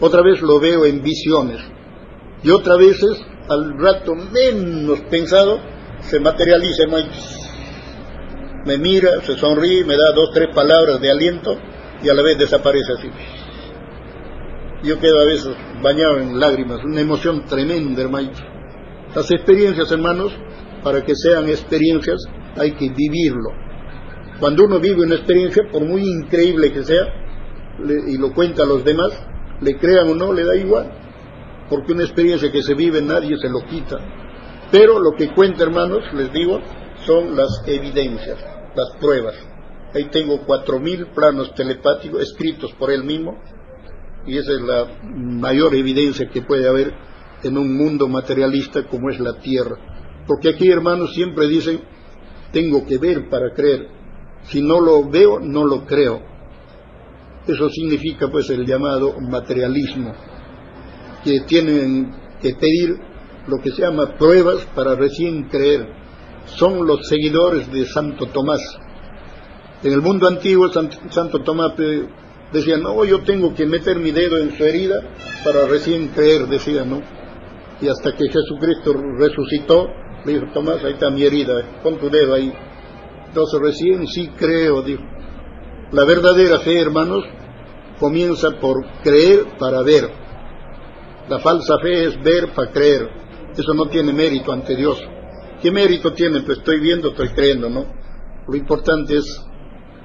otra 0.00 0.22
vez 0.22 0.40
lo 0.40 0.60
veo 0.60 0.84
en 0.84 1.02
visiones, 1.02 1.60
y 2.42 2.50
otras 2.50 2.78
veces, 2.78 3.20
al 3.48 3.78
rato 3.78 4.14
menos 4.14 5.00
pensado, 5.10 5.58
se 6.08 6.20
materializa, 6.20 6.84
me 8.64 8.78
mira, 8.78 9.20
se 9.22 9.36
sonríe, 9.36 9.84
me 9.84 9.94
da 9.94 10.12
dos, 10.14 10.30
tres 10.32 10.54
palabras 10.54 11.00
de 11.00 11.10
aliento 11.10 11.56
y 12.02 12.08
a 12.08 12.14
la 12.14 12.22
vez 12.22 12.38
desaparece 12.38 12.92
así. 12.92 13.10
Yo 14.82 14.98
quedo 14.98 15.20
a 15.20 15.24
veces 15.24 15.54
bañado 15.82 16.18
en 16.18 16.38
lágrimas, 16.38 16.84
una 16.84 17.00
emoción 17.00 17.44
tremenda, 17.46 18.02
hermano. 18.02 18.30
Las 19.14 19.30
experiencias, 19.30 19.90
hermanos, 19.92 20.32
para 20.82 21.02
que 21.02 21.14
sean 21.14 21.48
experiencias, 21.48 22.22
hay 22.56 22.72
que 22.72 22.90
vivirlo. 22.90 23.50
Cuando 24.40 24.64
uno 24.64 24.80
vive 24.80 25.04
una 25.04 25.14
experiencia, 25.14 25.62
por 25.70 25.84
muy 25.84 26.02
increíble 26.02 26.72
que 26.72 26.82
sea, 26.82 27.06
y 28.06 28.18
lo 28.18 28.32
cuenta 28.34 28.64
a 28.64 28.66
los 28.66 28.84
demás, 28.84 29.12
le 29.60 29.78
crean 29.78 30.08
o 30.08 30.14
no, 30.14 30.32
le 30.32 30.44
da 30.44 30.54
igual. 30.56 30.90
Porque 31.70 31.92
una 31.92 32.04
experiencia 32.04 32.50
que 32.52 32.62
se 32.62 32.74
vive 32.74 33.00
nadie 33.00 33.36
se 33.38 33.48
lo 33.48 33.64
quita. 33.64 33.96
Pero 34.70 34.98
lo 34.98 35.12
que 35.16 35.32
cuenta, 35.32 35.62
hermanos, 35.62 36.02
les 36.14 36.32
digo, 36.32 36.60
son 37.06 37.36
las 37.36 37.62
evidencias, 37.66 38.38
las 38.74 38.96
pruebas. 39.00 39.34
Ahí 39.94 40.08
tengo 40.10 40.40
cuatro 40.44 40.80
mil 40.80 41.06
planos 41.08 41.54
telepáticos 41.54 42.22
escritos 42.22 42.72
por 42.72 42.90
él 42.90 43.04
mismo 43.04 43.38
y 44.26 44.38
esa 44.38 44.52
es 44.52 44.60
la 44.60 44.86
mayor 45.02 45.74
evidencia 45.74 46.28
que 46.28 46.42
puede 46.42 46.68
haber 46.68 46.92
en 47.42 47.58
un 47.58 47.76
mundo 47.76 48.08
materialista 48.08 48.84
como 48.84 49.10
es 49.10 49.20
la 49.20 49.38
Tierra. 49.38 49.76
Porque 50.26 50.50
aquí, 50.50 50.70
hermanos, 50.70 51.14
siempre 51.14 51.46
dicen, 51.46 51.80
tengo 52.52 52.86
que 52.86 52.98
ver 52.98 53.28
para 53.28 53.52
creer. 53.52 53.88
Si 54.44 54.62
no 54.62 54.80
lo 54.80 55.08
veo, 55.08 55.38
no 55.40 55.64
lo 55.64 55.84
creo. 55.84 56.22
Eso 57.46 57.68
significa 57.68 58.28
pues 58.28 58.48
el 58.48 58.64
llamado 58.64 59.20
materialismo, 59.20 60.14
que 61.22 61.40
tienen 61.40 62.10
que 62.40 62.54
pedir 62.54 62.98
lo 63.46 63.58
que 63.58 63.70
se 63.70 63.82
llama 63.82 64.16
pruebas 64.16 64.66
para 64.74 64.94
recién 64.94 65.48
creer. 65.48 65.86
Son 66.46 66.86
los 66.86 67.06
seguidores 67.08 67.70
de 67.72 67.86
Santo 67.86 68.26
Tomás. 68.26 68.60
En 69.82 69.92
el 69.92 70.00
mundo 70.00 70.26
antiguo, 70.28 70.70
Santo 70.70 71.42
Tomás 71.42 71.72
decía, 72.52 72.76
no, 72.78 73.04
yo 73.04 73.22
tengo 73.22 73.54
que 73.54 73.66
meter 73.66 73.98
mi 73.98 74.12
dedo 74.12 74.38
en 74.38 74.56
su 74.56 74.64
herida 74.64 75.02
para 75.44 75.66
recién 75.66 76.08
creer, 76.08 76.46
decía, 76.46 76.84
¿no? 76.84 77.02
Y 77.80 77.88
hasta 77.88 78.12
que 78.12 78.28
Jesucristo 78.28 78.94
resucitó, 79.18 79.88
le 80.24 80.34
dijo, 80.34 80.46
Tomás, 80.54 80.82
ahí 80.84 80.92
está 80.94 81.10
mi 81.10 81.22
herida, 81.22 81.80
pon 81.82 81.98
tu 81.98 82.08
dedo 82.08 82.34
ahí. 82.34 82.52
Entonces 83.28 83.60
recién 83.60 84.06
sí 84.06 84.30
creo, 84.38 84.82
dijo. 84.82 85.02
La 85.92 86.04
verdadera 86.04 86.60
fe, 86.60 86.80
hermanos, 86.80 87.24
comienza 87.98 88.52
por 88.60 88.84
creer 89.02 89.58
para 89.58 89.82
ver. 89.82 90.08
La 91.28 91.38
falsa 91.40 91.74
fe 91.82 92.04
es 92.04 92.22
ver 92.22 92.52
para 92.54 92.70
creer. 92.70 93.23
Eso 93.56 93.72
no 93.74 93.86
tiene 93.86 94.12
mérito 94.12 94.52
ante 94.52 94.74
Dios. 94.76 94.98
¿Qué 95.62 95.70
mérito 95.70 96.12
tiene? 96.12 96.40
Pues 96.40 96.58
estoy 96.58 96.80
viendo, 96.80 97.10
estoy 97.10 97.28
creyendo, 97.28 97.70
¿no? 97.70 97.86
Lo 98.46 98.56
importante 98.56 99.16
es 99.16 99.40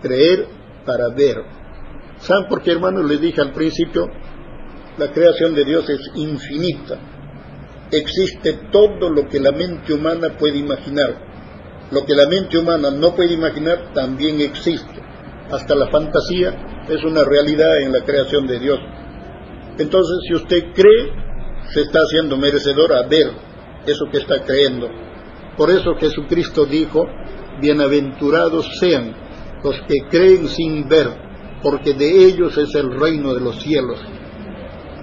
creer 0.02 0.48
para 0.86 1.10
ver. 1.10 1.38
¿Saben 2.20 2.48
por 2.48 2.62
qué, 2.62 2.72
hermanos? 2.72 3.10
Les 3.10 3.20
dije 3.20 3.42
al 3.42 3.52
principio, 3.52 4.08
la 4.98 5.12
creación 5.12 5.56
de 5.56 5.66
Dios 5.66 5.90
es 5.90 6.00
infinita. 6.16 7.00
Existe 7.92 8.68
todo 8.72 9.10
lo 9.10 9.28
que 9.28 9.40
la 9.40 9.52
mente 9.52 9.94
humana 9.94 10.38
puede 10.38 10.58
imaginar. 10.58 11.30
Lo 11.92 12.06
que 12.06 12.14
la 12.14 12.28
mente 12.28 12.58
humana 12.58 12.92
no 12.92 13.16
puede 13.16 13.34
imaginar 13.34 13.94
también 13.94 14.42
existe. 14.42 15.02
Hasta 15.52 15.74
la 15.74 15.88
fantasía 15.90 16.86
es 16.88 17.04
una 17.04 17.24
realidad 17.24 17.82
en 17.82 17.92
la 17.92 18.04
creación 18.04 18.46
de 18.46 18.60
Dios. 18.60 18.80
Entonces, 19.80 20.18
si 20.28 20.36
usted 20.36 20.74
cree, 20.74 21.29
se 21.74 21.82
está 21.82 22.00
haciendo 22.00 22.38
merecedor 22.38 22.94
a 22.94 23.08
ver 23.08 23.32
eso 23.86 24.06
que 24.12 24.20
está 24.20 24.44
creyendo. 24.44 24.88
Por 25.58 25.70
eso 25.70 25.96
Jesucristo 25.96 26.66
dijo, 26.66 27.06
bienaventurados 27.62 28.80
sean 28.80 29.14
los 29.64 29.76
que 29.88 30.08
creen 30.10 30.48
sin 30.48 30.88
ver, 30.88 31.08
porque 31.62 31.94
de 31.94 32.26
ellos 32.26 32.58
es 32.58 32.74
el 32.76 32.98
reino 32.98 33.34
de 33.34 33.42
los 33.42 33.62
cielos. 33.62 34.00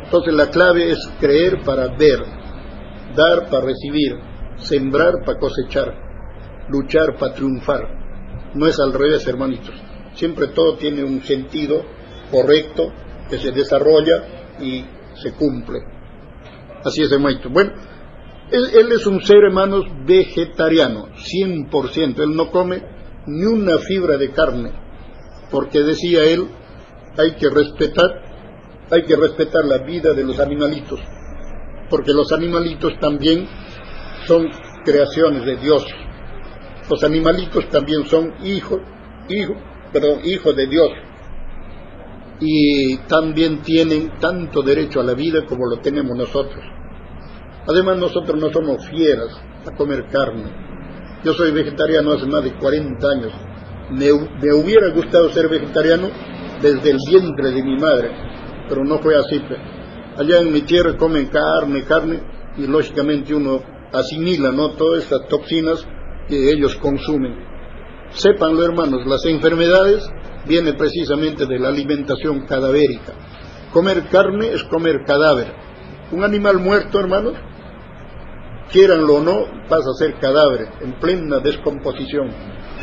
Entonces 0.05 0.35
la 0.35 0.51
clave 0.51 0.91
es 0.91 0.99
creer 1.21 1.63
para 1.65 1.89
ver, 1.97 2.21
dar 3.15 3.51
para 3.51 3.67
recibir, 3.67 4.15
sembrar 4.57 5.25
para 5.25 5.39
cosechar, 5.39 5.93
luchar 6.69 7.17
para 7.19 7.35
triunfar. 7.35 7.83
No 8.55 8.67
es 8.67 8.79
al 8.81 8.93
revés, 8.93 9.27
hermanitos. 9.27 9.75
Siempre 10.15 10.49
todo 10.49 10.77
tiene 10.77 11.05
un 11.05 11.23
sentido 11.23 11.85
correcto 12.31 12.93
que 13.29 13.39
se 13.39 13.53
desarrolla 13.53 14.57
y 14.61 14.85
se 15.15 15.33
cumple. 15.33 15.96
Así 16.87 17.03
es, 17.03 17.11
hermanito. 17.11 17.51
Bueno, 17.51 17.73
él, 18.53 18.93
es 18.93 19.07
un 19.07 19.21
ser, 19.23 19.39
hermanos, 19.39 19.87
vegetariano, 20.07 21.09
100%. 21.17 22.23
Él 22.23 22.37
no 22.37 22.49
come 22.53 22.81
ni 23.27 23.45
una 23.45 23.79
fibra 23.79 24.17
de 24.17 24.31
carne, 24.31 24.71
porque 25.51 25.83
decía 25.83 26.23
él, 26.23 26.47
hay 27.19 27.35
que 27.35 27.51
respetar, 27.51 28.07
hay 28.89 29.03
que 29.03 29.17
respetar 29.17 29.65
la 29.65 29.79
vida 29.79 30.13
de 30.13 30.23
los 30.23 30.39
animalitos, 30.39 31.01
porque 31.91 32.13
los 32.13 32.31
animalitos 32.31 32.93
también 33.01 33.49
son 34.27 34.49
creaciones 34.85 35.45
de 35.45 35.57
Dios. 35.57 35.85
Los 36.89 37.03
animalitos 37.03 37.69
también 37.69 38.07
son 38.07 38.33
hijos, 38.45 38.79
hijos, 39.29 39.57
perdón, 39.93 40.21
hijos 40.23 40.55
de 40.55 40.69
Dios. 40.69 40.89
Y 42.41 42.99
también 43.09 43.63
tienen 43.63 44.19
tanto 44.21 44.63
derecho 44.63 45.01
a 45.01 45.05
la 45.05 45.15
vida 45.15 45.45
como 45.47 45.67
lo 45.69 45.79
tenemos 45.81 46.17
nosotros. 46.17 46.63
Además 47.67 47.99
nosotros 47.99 48.41
no 48.41 48.51
somos 48.53 48.87
fieras 48.89 49.41
a 49.67 49.75
comer 49.75 50.07
carne. 50.11 50.67
Yo 51.25 51.33
soy 51.33 51.51
vegetariano 51.51 52.13
hace 52.13 52.27
más 52.27 52.45
de 52.45 52.57
40 52.57 53.09
años. 53.09 53.33
Me, 53.91 54.13
hubiera 54.13 54.91
gustado 54.91 55.31
ser 55.31 55.49
vegetariano 55.49 56.09
desde 56.61 56.91
el 56.91 56.99
vientre 57.09 57.51
de 57.51 57.63
mi 57.63 57.77
madre, 57.79 58.11
pero 58.69 58.85
no 58.85 58.99
fue 58.99 59.17
así. 59.17 59.41
Pues. 59.41 59.59
Allá 60.19 60.41
en 60.41 60.53
mi 60.53 60.63
tierra 60.63 60.97
comen 60.97 61.27
carne, 61.27 61.85
carne, 61.85 62.21
y 62.57 62.67
lógicamente 62.67 63.35
uno 63.35 63.61
asimila 63.93 64.53
¿no? 64.53 64.71
todas 64.71 65.05
estas 65.05 65.27
toxinas 65.29 65.87
que 66.29 66.51
ellos 66.51 66.77
consumen. 66.77 67.35
Sépanlo 68.11 68.65
hermanos, 68.65 69.07
las 69.07 69.25
enfermedades 69.27 70.09
vienen 70.47 70.77
precisamente 70.77 71.47
de 71.47 71.59
la 71.59 71.69
alimentación 71.69 72.47
cadavérica. 72.47 73.13
Comer 73.73 74.05
carne 74.09 74.53
es 74.53 74.65
comer 74.65 75.05
cadáver. 75.05 75.53
Un 76.13 76.25
animal 76.25 76.59
muerto, 76.59 77.01
hermanos, 77.01 77.35
quieranlo 78.71 79.17
o 79.17 79.21
no, 79.23 79.45
pasa 79.69 79.91
a 79.91 79.99
ser 79.99 80.15
cadáver 80.19 80.69
en 80.81 80.99
plena 80.99 81.39
descomposición. 81.41 82.31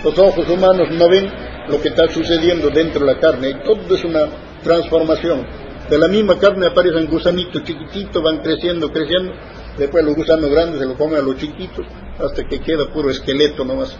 Los 0.03 0.17
ojos 0.19 0.47
humanos 0.49 0.89
no 0.91 1.09
ven 1.09 1.31
lo 1.69 1.81
que 1.81 1.89
está 1.89 2.07
sucediendo 2.09 2.69
dentro 2.69 3.05
de 3.05 3.13
la 3.13 3.19
carne 3.19 3.49
y 3.49 3.63
todo 3.63 3.95
es 3.95 4.03
una 4.03 4.25
transformación. 4.63 5.45
De 5.89 5.97
la 5.97 6.07
misma 6.07 6.37
carne 6.37 6.67
aparecen 6.67 7.07
gusanitos 7.07 7.63
chiquititos, 7.63 8.21
van 8.21 8.39
creciendo, 8.39 8.91
creciendo, 8.91 9.33
después 9.77 10.03
los 10.03 10.15
gusanos 10.15 10.49
grandes 10.49 10.79
se 10.79 10.85
lo 10.85 10.95
comen 10.95 11.19
a 11.19 11.21
los 11.21 11.37
chiquitos 11.37 11.85
hasta 12.19 12.43
que 12.47 12.59
queda 12.59 12.91
puro 12.93 13.09
esqueleto 13.09 13.65
nomás. 13.65 13.97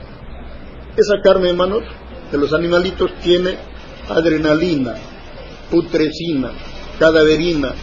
Esa 0.95 1.22
carne, 1.24 1.49
hermanos, 1.49 1.84
de 2.34 2.39
los 2.39 2.51
animalitos 2.51 3.13
tiene 3.21 3.55
adrenalina, 4.09 4.95
putrescina, 5.69 6.49
cadaverina, 6.97 7.73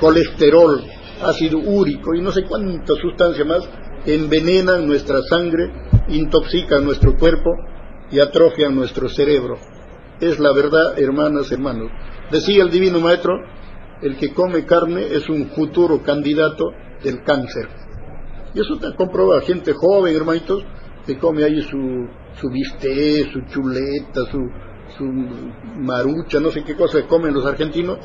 colesterol, 0.00 0.82
ácido 1.22 1.58
úrico 1.58 2.14
y 2.14 2.22
no 2.22 2.32
sé 2.32 2.44
cuántas 2.44 2.96
sustancias 2.96 3.46
más 3.46 3.68
envenenan 4.06 4.86
nuestra 4.86 5.20
sangre, 5.28 5.70
intoxican 6.08 6.86
nuestro 6.86 7.18
cuerpo 7.18 7.50
y 8.10 8.18
atrofian 8.18 8.74
nuestro 8.74 9.10
cerebro. 9.10 9.58
Es 10.20 10.38
la 10.38 10.54
verdad, 10.54 10.98
hermanas, 10.98 11.52
hermanos. 11.52 11.90
Decía 12.30 12.62
el 12.62 12.70
Divino 12.70 12.98
Maestro, 12.98 13.34
el 14.00 14.16
que 14.16 14.32
come 14.32 14.64
carne 14.64 15.06
es 15.10 15.28
un 15.28 15.48
futuro 15.50 16.02
candidato 16.02 16.64
del 17.04 17.22
cáncer. 17.24 17.68
Y 18.54 18.60
eso 18.60 18.76
está 18.76 18.96
comprobado. 18.96 19.42
Gente 19.42 19.74
joven, 19.74 20.16
hermanitos, 20.16 20.64
que 21.04 21.18
come 21.18 21.44
ahí 21.44 21.60
su, 21.60 21.76
su 22.40 22.48
bistec, 22.50 23.32
su 23.32 23.40
chuleta, 23.42 24.24
su, 24.30 24.38
su 24.96 25.04
marucha, 25.78 26.40
no 26.40 26.50
sé 26.50 26.64
qué 26.64 26.74
cosa 26.74 27.06
comen 27.06 27.34
los 27.34 27.46
argentinos, 27.46 27.98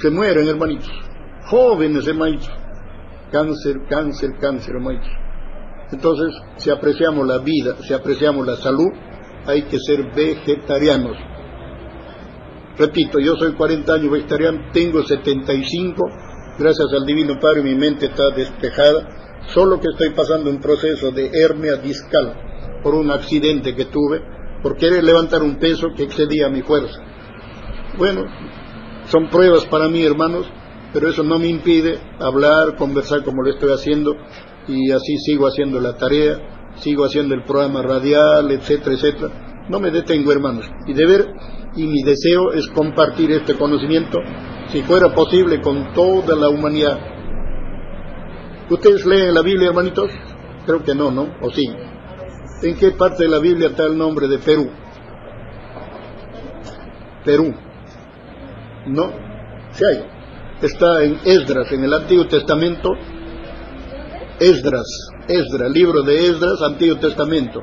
se 0.00 0.10
mueren, 0.10 0.48
hermanitos 0.48 1.08
jóvenes, 1.48 2.06
hermanitos. 2.06 2.50
Cáncer, 3.32 3.76
cáncer, 3.88 4.30
cáncer, 4.40 4.76
hermanitos. 4.76 5.10
Entonces, 5.90 6.34
si 6.56 6.70
apreciamos 6.70 7.26
la 7.26 7.38
vida, 7.38 7.76
si 7.82 7.94
apreciamos 7.94 8.46
la 8.46 8.56
salud, 8.56 8.88
hay 9.46 9.62
que 9.62 9.78
ser 9.78 10.12
vegetarianos. 10.14 11.16
Repito, 12.78 13.18
yo 13.18 13.34
soy 13.36 13.52
40 13.52 13.92
años 13.92 14.10
vegetariano, 14.12 14.70
tengo 14.72 15.02
75, 15.02 16.04
gracias 16.58 16.86
al 16.92 17.06
Divino 17.06 17.38
Padre 17.40 17.62
mi 17.62 17.74
mente 17.74 18.06
está 18.06 18.30
despejada, 18.36 19.08
solo 19.48 19.80
que 19.80 19.88
estoy 19.90 20.10
pasando 20.10 20.50
un 20.50 20.60
proceso 20.60 21.10
de 21.10 21.30
hernia 21.32 21.76
discal 21.76 22.47
por 22.82 22.94
un 22.94 23.10
accidente 23.10 23.74
que 23.74 23.86
tuve, 23.86 24.20
por 24.62 24.76
querer 24.76 25.04
levantar 25.04 25.42
un 25.42 25.56
peso 25.58 25.88
que 25.96 26.04
excedía 26.04 26.48
mi 26.48 26.62
fuerza. 26.62 27.00
Bueno, 27.96 28.24
son 29.06 29.28
pruebas 29.28 29.64
para 29.66 29.88
mí, 29.88 30.02
hermanos, 30.04 30.46
pero 30.92 31.10
eso 31.10 31.22
no 31.22 31.38
me 31.38 31.48
impide 31.48 31.98
hablar, 32.18 32.76
conversar 32.76 33.22
como 33.22 33.42
lo 33.42 33.50
estoy 33.50 33.70
haciendo 33.72 34.14
y 34.66 34.90
así 34.90 35.16
sigo 35.18 35.46
haciendo 35.46 35.80
la 35.80 35.96
tarea, 35.96 36.72
sigo 36.76 37.04
haciendo 37.04 37.34
el 37.34 37.44
programa 37.44 37.82
radial, 37.82 38.50
etcétera, 38.50 38.94
etcétera. 38.94 39.66
No 39.68 39.80
me 39.80 39.90
detengo, 39.90 40.32
hermanos. 40.32 40.66
Y 40.86 40.94
deber 40.94 41.26
y 41.76 41.86
mi 41.86 42.02
deseo 42.02 42.52
es 42.52 42.68
compartir 42.68 43.30
este 43.32 43.54
conocimiento, 43.54 44.18
si 44.68 44.82
fuera 44.82 45.14
posible, 45.14 45.60
con 45.60 45.92
toda 45.92 46.36
la 46.36 46.48
humanidad. 46.48 46.98
¿Ustedes 48.70 49.06
leen 49.06 49.34
la 49.34 49.42
Biblia, 49.42 49.68
hermanitos? 49.68 50.10
Creo 50.66 50.82
que 50.82 50.94
no, 50.94 51.10
¿no? 51.10 51.28
¿O 51.40 51.50
sí? 51.50 51.66
¿En 52.62 52.76
qué 52.76 52.90
parte 52.92 53.24
de 53.24 53.28
la 53.28 53.38
Biblia 53.38 53.68
está 53.68 53.86
el 53.86 53.96
nombre 53.96 54.28
de 54.28 54.38
Perú? 54.38 54.70
Perú. 57.24 57.54
¿No? 58.86 59.12
Sí 59.72 59.84
hay 59.84 60.18
está 60.62 61.04
en 61.04 61.18
Esdras, 61.24 61.70
en 61.72 61.84
el 61.84 61.94
Antiguo 61.94 62.26
Testamento. 62.26 62.90
Esdras, 64.40 64.86
Esdras, 65.26 65.70
libro 65.72 66.02
de 66.02 66.28
Esdras, 66.28 66.62
Antiguo 66.62 66.96
Testamento, 66.98 67.60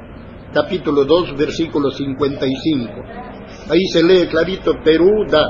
capítulo 0.53 1.05
2, 1.05 1.37
versículo 1.37 1.89
55. 1.89 2.91
Ahí 3.69 3.85
se 3.87 4.03
lee 4.03 4.27
clarito, 4.27 4.73
Perú 4.83 5.25
da, 5.29 5.45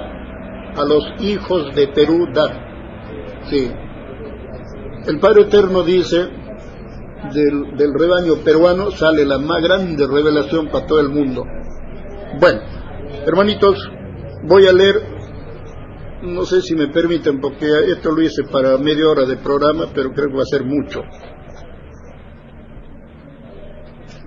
a 0.76 0.86
los 0.86 1.04
hijos 1.22 1.74
de 1.74 1.88
Perú 1.88 2.28
da. 2.32 3.42
Sí. 3.50 3.72
El 5.08 5.20
Padre 5.20 5.44
Eterno 5.44 5.84
dice, 5.84 6.30
del, 7.34 7.78
del 7.78 7.94
rebaño 7.94 8.44
peruano 8.44 8.92
sale 8.92 9.26
la 9.26 9.38
más 9.38 9.62
grande 9.62 10.06
revelación 10.08 10.70
para 10.70 10.86
todo 10.86 11.00
el 11.00 11.10
mundo. 11.10 11.44
Bueno, 12.40 12.62
hermanitos, 13.26 13.90
voy 14.48 14.68
a 14.68 14.74
leer 14.74 15.16
no 16.26 16.46
sé 16.46 16.62
si 16.62 16.76
me 16.76 16.88
permiten, 16.88 17.40
porque 17.40 17.68
esto 17.92 18.12
lo 18.12 18.22
hice 18.22 18.44
para 18.44 18.78
media 18.78 19.08
hora 19.08 19.26
de 19.26 19.38
programa, 19.38 19.88
pero 19.94 20.12
creo 20.12 20.30
que 20.30 20.36
va 20.36 20.42
a 20.42 20.46
ser 20.46 20.64
mucho. 20.64 21.02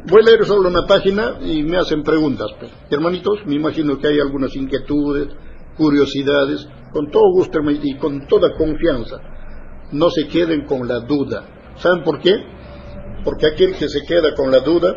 Voy 0.06 0.22
a 0.22 0.24
leer 0.24 0.44
solo 0.44 0.68
una 0.68 0.86
página 0.86 1.38
y 1.40 1.62
me 1.62 1.76
hacen 1.76 2.02
preguntas. 2.02 2.46
Pues. 2.58 2.70
Hermanitos, 2.90 3.44
me 3.46 3.56
imagino 3.56 3.98
que 3.98 4.08
hay 4.08 4.20
algunas 4.20 4.54
inquietudes, 4.54 5.28
curiosidades, 5.76 6.66
con 6.92 7.10
todo 7.10 7.32
gusto 7.32 7.58
y 7.82 7.96
con 7.98 8.26
toda 8.26 8.56
confianza. 8.56 9.16
No 9.92 10.08
se 10.10 10.28
queden 10.28 10.64
con 10.66 10.86
la 10.86 11.00
duda. 11.00 11.74
¿Saben 11.76 12.04
por 12.04 12.20
qué? 12.20 12.32
porque 13.24 13.46
aquel 13.46 13.74
que 13.76 13.88
se 13.88 14.02
queda 14.02 14.34
con 14.34 14.50
la 14.50 14.60
duda, 14.60 14.94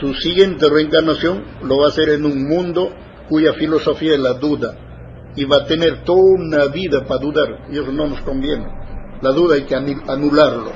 su 0.00 0.12
siguiente 0.14 0.68
reencarnación 0.68 1.42
lo 1.62 1.78
va 1.78 1.86
a 1.86 1.88
hacer 1.88 2.10
en 2.10 2.24
un 2.24 2.46
mundo 2.46 2.92
cuya 3.28 3.54
filosofía 3.54 4.14
es 4.14 4.20
la 4.20 4.34
duda 4.34 4.76
y 5.34 5.44
va 5.44 5.58
a 5.58 5.66
tener 5.66 6.04
toda 6.04 6.22
una 6.22 6.66
vida 6.66 7.04
para 7.04 7.20
dudar 7.20 7.66
y 7.70 7.78
eso 7.78 7.92
no 7.92 8.06
nos 8.06 8.20
conviene. 8.20 8.66
La 9.22 9.30
duda 9.32 9.54
hay 9.54 9.62
que 9.62 9.74
anularlo. 9.74 10.72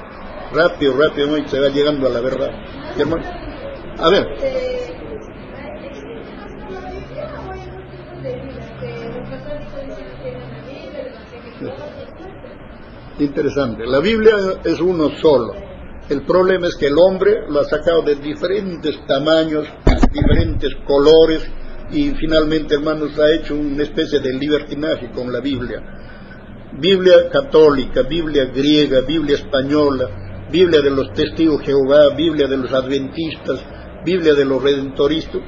Rápido, 0.52 0.96
rápido, 0.96 1.36
¿no? 1.36 1.48
se 1.48 1.60
va 1.60 1.68
llegando 1.68 2.06
a 2.06 2.10
la 2.10 2.20
verdad. 2.20 2.48
A 3.98 4.10
ver. 4.10 4.26
Eh, 4.42 4.76
Interesante. 13.18 13.86
La 13.86 14.00
Biblia 14.00 14.34
es 14.64 14.80
uno 14.80 15.10
solo 15.20 15.69
el 16.10 16.22
problema 16.22 16.66
es 16.66 16.74
que 16.74 16.88
el 16.88 16.98
hombre 16.98 17.46
lo 17.48 17.60
ha 17.60 17.64
sacado 17.66 18.02
de 18.02 18.16
diferentes 18.16 18.98
tamaños, 19.06 19.64
diferentes 20.12 20.74
colores 20.84 21.48
y 21.92 22.10
finalmente, 22.16 22.74
hermanos, 22.74 23.16
ha 23.16 23.32
hecho 23.32 23.54
una 23.54 23.84
especie 23.84 24.18
de 24.18 24.32
libertinaje 24.32 25.12
con 25.12 25.32
la 25.32 25.38
Biblia. 25.38 25.80
Biblia 26.80 27.28
católica, 27.30 28.02
Biblia 28.02 28.46
griega, 28.46 29.02
Biblia 29.02 29.36
española, 29.36 30.48
Biblia 30.50 30.80
de 30.80 30.90
los 30.90 31.12
testigos 31.12 31.62
Jehová, 31.62 32.12
Biblia 32.16 32.48
de 32.48 32.56
los 32.56 32.72
adventistas, 32.72 33.64
Biblia 34.04 34.34
de 34.34 34.44
los 34.44 34.60
redentoristas, 34.60 35.40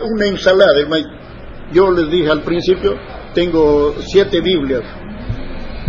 una 0.00 0.24
ensalada, 0.24 0.80
hermano. 0.80 1.08
Yo 1.74 1.90
les 1.90 2.10
dije 2.10 2.30
al 2.30 2.42
principio, 2.42 2.94
tengo 3.34 3.94
siete 3.98 4.40
Biblias. 4.40 4.82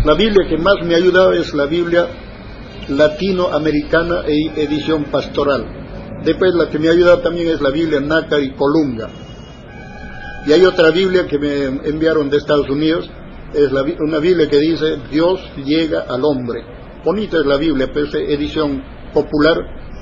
La 0.03 0.15
Biblia 0.15 0.45
que 0.49 0.57
más 0.57 0.75
me 0.83 0.95
ha 0.95 1.33
es 1.33 1.53
la 1.53 1.65
Biblia 1.65 2.07
latinoamericana 2.89 4.23
e 4.27 4.61
edición 4.63 5.05
pastoral. 5.05 5.65
Después 6.23 6.53
la 6.55 6.69
que 6.69 6.79
me 6.79 6.87
ha 6.87 6.91
ayudado 6.91 7.19
también 7.19 7.49
es 7.49 7.61
la 7.61 7.69
Biblia 7.69 7.99
Nácar 7.99 8.41
y 8.41 8.51
Colunga. 8.51 9.09
Y 10.45 10.53
hay 10.53 10.63
otra 10.65 10.91
Biblia 10.91 11.27
que 11.27 11.37
me 11.37 11.65
enviaron 11.65 12.29
de 12.29 12.37
Estados 12.37 12.69
Unidos, 12.69 13.09
es 13.53 13.71
una 13.99 14.19
Biblia 14.19 14.49
que 14.49 14.59
dice 14.59 14.97
Dios 15.09 15.39
llega 15.57 16.01
al 16.01 16.23
hombre. 16.23 16.63
Bonita 17.03 17.37
es 17.37 17.45
la 17.45 17.57
Biblia, 17.57 17.89
pero 17.93 18.07
es 18.07 18.15
edición 18.15 18.83
popular, 19.13 19.57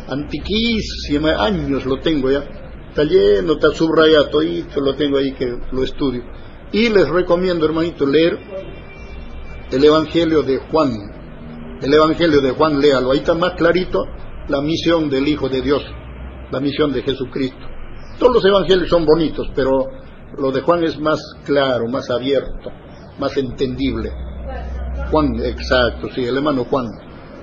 antiquísima, 0.07 1.43
años 1.43 1.86
lo 1.86 1.99
tengo 1.99 2.32
ya. 2.32 2.43
Está 2.89 3.03
lleno, 3.03 3.53
está 3.53 3.71
subrayado, 3.71 4.41
y 4.41 4.65
lo 4.76 4.95
tengo 4.95 5.17
ahí 5.17 5.34
que 5.34 5.57
lo 5.71 5.84
estudio. 5.84 6.23
Y 6.71 6.89
les 6.89 7.07
recomiendo, 7.09 7.65
hermanito, 7.65 8.05
leer 8.05 8.38
el 9.71 9.84
Evangelio 9.84 10.43
de 10.43 10.57
Juan. 10.57 11.14
El 11.82 11.93
Evangelio 11.93 12.41
de 12.41 12.51
Juan, 12.51 12.80
léalo. 12.80 13.11
Ahí 13.11 13.19
está 13.19 13.34
más 13.34 13.53
clarito 13.53 14.05
la 14.47 14.61
misión 14.61 15.09
del 15.09 15.28
Hijo 15.28 15.49
de 15.49 15.61
Dios, 15.61 15.84
la 16.51 16.59
misión 16.59 16.93
de 16.93 17.01
Jesucristo. 17.01 17.65
Todos 18.19 18.36
los 18.36 18.45
evangelios 18.45 18.89
son 18.89 19.05
bonitos, 19.05 19.47
pero 19.53 19.88
lo 20.38 20.51
de 20.51 20.61
Juan 20.61 20.84
es 20.84 20.97
más 20.99 21.19
claro, 21.43 21.88
más 21.88 22.09
abierto, 22.09 22.71
más 23.19 23.36
entendible. 23.38 24.11
Juan, 25.11 25.36
exacto, 25.43 26.07
sí, 26.13 26.23
el 26.23 26.38
hermano 26.38 26.65
Juan. 26.65 26.88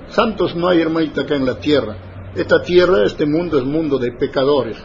Santos 0.07 0.55
no 0.55 0.67
hay 0.67 0.81
hermanita 0.81 1.21
acá 1.21 1.35
en 1.35 1.45
la 1.45 1.59
tierra. 1.59 2.31
Esta 2.35 2.61
tierra, 2.61 3.03
este 3.05 3.25
mundo 3.25 3.59
es 3.59 3.63
mundo 3.63 3.99
de 3.99 4.11
pecadores. 4.13 4.77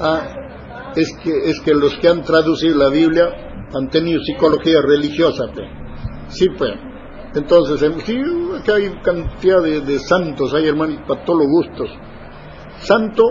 Ah, 0.00 0.22
es 0.96 1.12
que, 1.22 1.50
es 1.50 1.60
que 1.60 1.74
los 1.74 1.96
que 1.98 2.08
han 2.08 2.22
traducido 2.22 2.76
la 2.76 2.88
Biblia 2.88 3.47
han 3.74 3.88
tenido 3.88 4.20
psicología 4.22 4.80
religiosa. 4.82 5.44
Pues. 5.52 5.66
Sí, 6.28 6.48
pues. 6.56 6.72
Entonces, 7.34 7.92
sí, 8.04 8.18
acá 8.58 8.76
hay 8.76 8.90
cantidad 9.02 9.62
de, 9.62 9.98
santos, 9.98 10.54
hay 10.54 10.66
hermanos 10.66 11.00
para 11.06 11.24
todos 11.24 11.40
los 11.40 11.48
gustos. 11.48 11.90
Santo, 12.80 13.24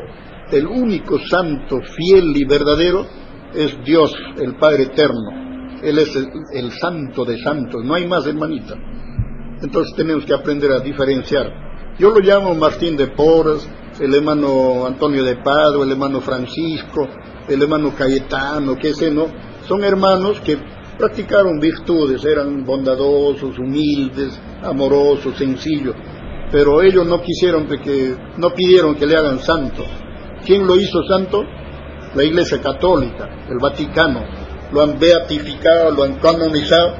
el 0.51 0.67
único 0.67 1.19
santo 1.19 1.79
fiel 1.81 2.35
y 2.35 2.45
verdadero 2.45 3.05
es 3.53 3.77
Dios, 3.83 4.13
el 4.37 4.55
Padre 4.57 4.83
Eterno. 4.83 5.47
Él 5.81 5.97
es 5.99 6.15
el, 6.53 6.71
santo 6.71 7.25
de 7.25 7.37
santos, 7.39 7.83
no 7.83 7.95
hay 7.95 8.07
más 8.07 8.25
hermanita. 8.27 8.75
Entonces 9.61 9.95
tenemos 9.95 10.25
que 10.25 10.33
aprender 10.33 10.71
a 10.71 10.79
diferenciar. 10.79 11.95
Yo 11.97 12.11
lo 12.11 12.19
llamo 12.19 12.53
Martín 12.53 12.95
de 12.95 13.07
Porras, 13.07 13.67
el 13.99 14.13
hermano 14.13 14.85
Antonio 14.85 15.23
de 15.23 15.37
Padua, 15.37 15.83
el 15.83 15.91
hermano 15.91 16.21
Francisco, 16.21 17.07
el 17.47 17.61
hermano 17.61 17.93
Cayetano, 17.95 18.75
que 18.75 18.93
sé, 18.93 19.09
¿no? 19.09 19.25
Son 19.67 19.83
hermanos 19.83 20.39
que 20.41 20.57
practicaron 20.97 21.59
virtudes, 21.59 22.23
eran 22.25 22.65
bondadosos, 22.65 23.57
humildes, 23.59 24.39
amorosos, 24.63 25.37
sencillos, 25.37 25.95
pero 26.51 26.81
ellos 26.81 27.05
no 27.05 27.21
quisieron 27.21 27.67
que, 27.67 28.15
no 28.37 28.53
pidieron 28.53 28.95
que 28.95 29.05
le 29.05 29.15
hagan 29.15 29.39
santo. 29.39 29.83
¿Quién 30.45 30.65
lo 30.65 30.75
hizo 30.75 31.03
santo? 31.03 31.43
La 32.15 32.23
Iglesia 32.23 32.61
Católica, 32.61 33.29
el 33.49 33.57
Vaticano. 33.59 34.23
Lo 34.71 34.81
han 34.81 34.97
beatificado, 34.97 35.91
lo 35.91 36.03
han 36.03 36.15
canonizado 36.15 36.95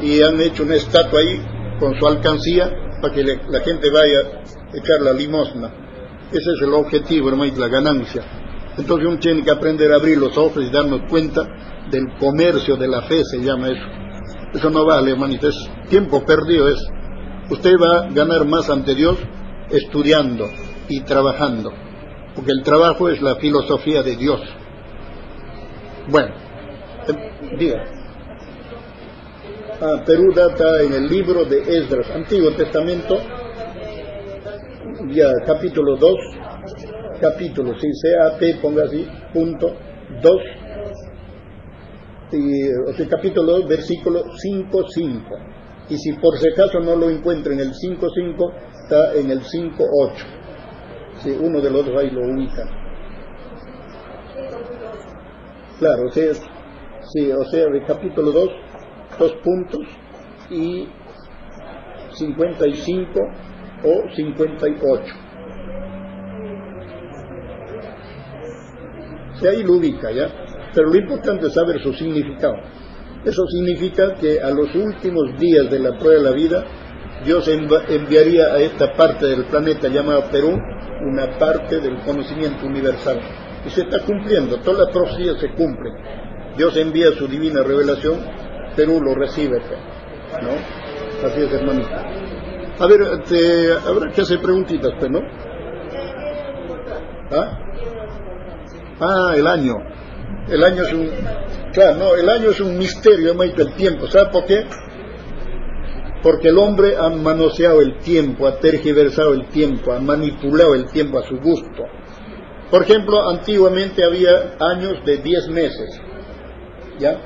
y 0.00 0.22
han 0.22 0.40
hecho 0.40 0.62
una 0.62 0.76
estatua 0.76 1.20
ahí 1.20 1.40
con 1.78 1.98
su 1.98 2.06
alcancía 2.06 2.70
para 3.00 3.12
que 3.12 3.24
la 3.24 3.60
gente 3.60 3.90
vaya 3.90 4.42
a 4.72 4.76
echar 4.76 5.00
la 5.02 5.12
limosna. 5.12 5.72
Ese 6.30 6.52
es 6.56 6.62
el 6.62 6.72
objetivo, 6.72 7.28
hermano, 7.28 7.52
la 7.56 7.68
ganancia. 7.68 8.22
Entonces 8.76 9.06
uno 9.06 9.18
tiene 9.18 9.42
que 9.42 9.50
aprender 9.50 9.92
a 9.92 9.96
abrir 9.96 10.18
los 10.18 10.36
ojos 10.36 10.64
y 10.64 10.70
darnos 10.70 11.02
cuenta 11.08 11.42
del 11.90 12.16
comercio 12.18 12.76
de 12.76 12.88
la 12.88 13.02
fe, 13.02 13.22
se 13.24 13.38
llama 13.38 13.68
eso. 13.68 14.02
Eso 14.54 14.70
no 14.70 14.84
vale, 14.84 15.12
hermanito, 15.12 15.48
es 15.48 15.56
tiempo 15.88 16.24
perdido. 16.24 16.68
Es. 16.68 16.82
Usted 17.50 17.74
va 17.76 18.06
a 18.06 18.10
ganar 18.10 18.46
más 18.46 18.68
ante 18.70 18.94
Dios 18.94 19.18
estudiando 19.70 20.48
y 20.88 21.00
trabajando, 21.02 21.72
porque 22.34 22.52
el 22.52 22.62
trabajo 22.62 23.08
es 23.08 23.20
la 23.20 23.36
filosofía 23.36 24.02
de 24.02 24.16
Dios. 24.16 24.40
Bueno, 26.08 26.34
eh, 27.08 27.56
diga. 27.58 27.84
Ah, 29.80 30.02
Perú 30.06 30.32
data 30.34 30.82
en 30.82 30.92
el 30.92 31.08
libro 31.08 31.44
de 31.44 31.60
Esdras, 31.60 32.08
Antiguo 32.14 32.52
Testamento, 32.52 33.18
ya 35.08 35.28
capítulo 35.44 35.96
2, 35.96 36.12
capítulo, 37.22 37.72
sí, 37.78 37.88
CAP, 38.02 38.60
ponga 38.60 38.84
así, 38.84 39.06
punto 39.32 39.74
2, 40.20 40.42
y, 42.32 42.68
o 42.88 42.92
sea, 42.94 43.08
capítulo 43.08 43.58
2, 43.60 43.68
versículo 43.68 44.24
5, 44.36 44.88
5. 44.88 45.36
Y 45.90 45.96
si 45.96 46.12
por 46.14 46.36
si 46.38 46.48
acaso 46.48 46.80
no 46.80 46.96
lo 46.96 47.10
encuentra 47.10 47.52
en 47.52 47.60
el 47.60 47.74
5, 47.74 48.06
5, 48.14 48.52
está 48.82 49.14
en 49.14 49.30
el 49.30 49.42
5, 49.42 49.76
8. 49.78 50.26
Sí, 51.22 51.36
uno 51.40 51.60
de 51.60 51.70
los 51.70 51.86
dos 51.86 51.96
ahí 51.96 52.10
lo 52.10 52.22
ubica. 52.22 52.64
Claro, 55.78 56.06
o 56.06 56.10
sea, 56.10 56.32
sí, 57.12 57.30
o 57.30 57.44
sea, 57.44 57.66
de 57.66 57.84
capítulo 57.84 58.32
2, 58.32 58.50
dos 59.18 59.32
puntos 59.44 59.80
y 60.50 60.88
55 62.12 63.20
o 63.84 64.14
58. 64.14 65.31
Ahí 69.48 69.62
lo 69.62 69.74
ubica, 69.74 70.10
¿ya? 70.10 70.28
Pero 70.74 70.88
lo 70.88 70.96
importante 70.96 71.46
es 71.46 71.54
saber 71.54 71.82
su 71.82 71.92
significado. 71.92 72.54
Eso 73.24 73.46
significa 73.46 74.14
que 74.14 74.40
a 74.40 74.50
los 74.50 74.74
últimos 74.74 75.38
días 75.38 75.70
de 75.70 75.78
la 75.78 75.96
prueba 75.96 76.22
de 76.22 76.30
la 76.30 76.32
vida, 76.32 76.64
Dios 77.24 77.48
enviaría 77.48 78.46
a 78.46 78.58
esta 78.58 78.92
parte 78.94 79.26
del 79.26 79.44
planeta 79.44 79.88
llamado 79.88 80.24
Perú 80.30 80.58
una 81.02 81.38
parte 81.38 81.80
del 81.80 81.98
conocimiento 82.00 82.66
universal. 82.66 83.20
Y 83.64 83.70
se 83.70 83.82
está 83.82 84.00
cumpliendo, 84.00 84.58
todas 84.58 84.86
las 84.86 84.90
profecías 84.90 85.38
se 85.38 85.50
cumplen. 85.50 85.94
Dios 86.56 86.76
envía 86.76 87.12
su 87.12 87.28
divina 87.28 87.62
revelación, 87.62 88.18
Perú 88.74 89.00
lo 89.00 89.14
recibe, 89.14 89.58
¿no? 89.58 91.26
Así 91.26 91.40
es, 91.42 91.52
hermanita. 91.52 92.04
A 92.78 92.86
ver, 92.86 93.22
te, 93.24 93.72
habrá 93.88 94.10
que 94.10 94.22
hacer 94.22 94.40
preguntitas, 94.40 94.90
pues, 94.98 95.10
¿no? 95.10 95.20
¿Ah? 97.30 97.58
Ah, 99.02 99.34
el 99.36 99.46
año. 99.46 99.74
El 100.48 100.62
año 100.62 100.82
es 100.82 100.92
un, 100.92 101.10
claro, 101.72 101.98
no, 101.98 102.14
el 102.14 102.28
año 102.28 102.50
es 102.50 102.60
un 102.60 102.78
misterio, 102.78 103.40
el 103.42 103.74
tiempo. 103.74 104.06
¿Sabe 104.06 104.30
por 104.30 104.44
qué? 104.44 104.64
Porque 106.22 106.48
el 106.48 106.58
hombre 106.58 106.96
ha 106.96 107.08
manoseado 107.08 107.80
el 107.80 107.98
tiempo, 107.98 108.46
ha 108.46 108.58
tergiversado 108.60 109.32
el 109.32 109.48
tiempo, 109.48 109.92
ha 109.92 109.98
manipulado 109.98 110.74
el 110.74 110.86
tiempo 110.86 111.18
a 111.18 111.26
su 111.26 111.36
gusto. 111.38 111.82
Por 112.70 112.82
ejemplo, 112.82 113.28
antiguamente 113.28 114.04
había 114.04 114.56
años 114.60 115.04
de 115.04 115.18
10 115.18 115.48
meses, 115.48 116.00
¿ya? 116.98 117.20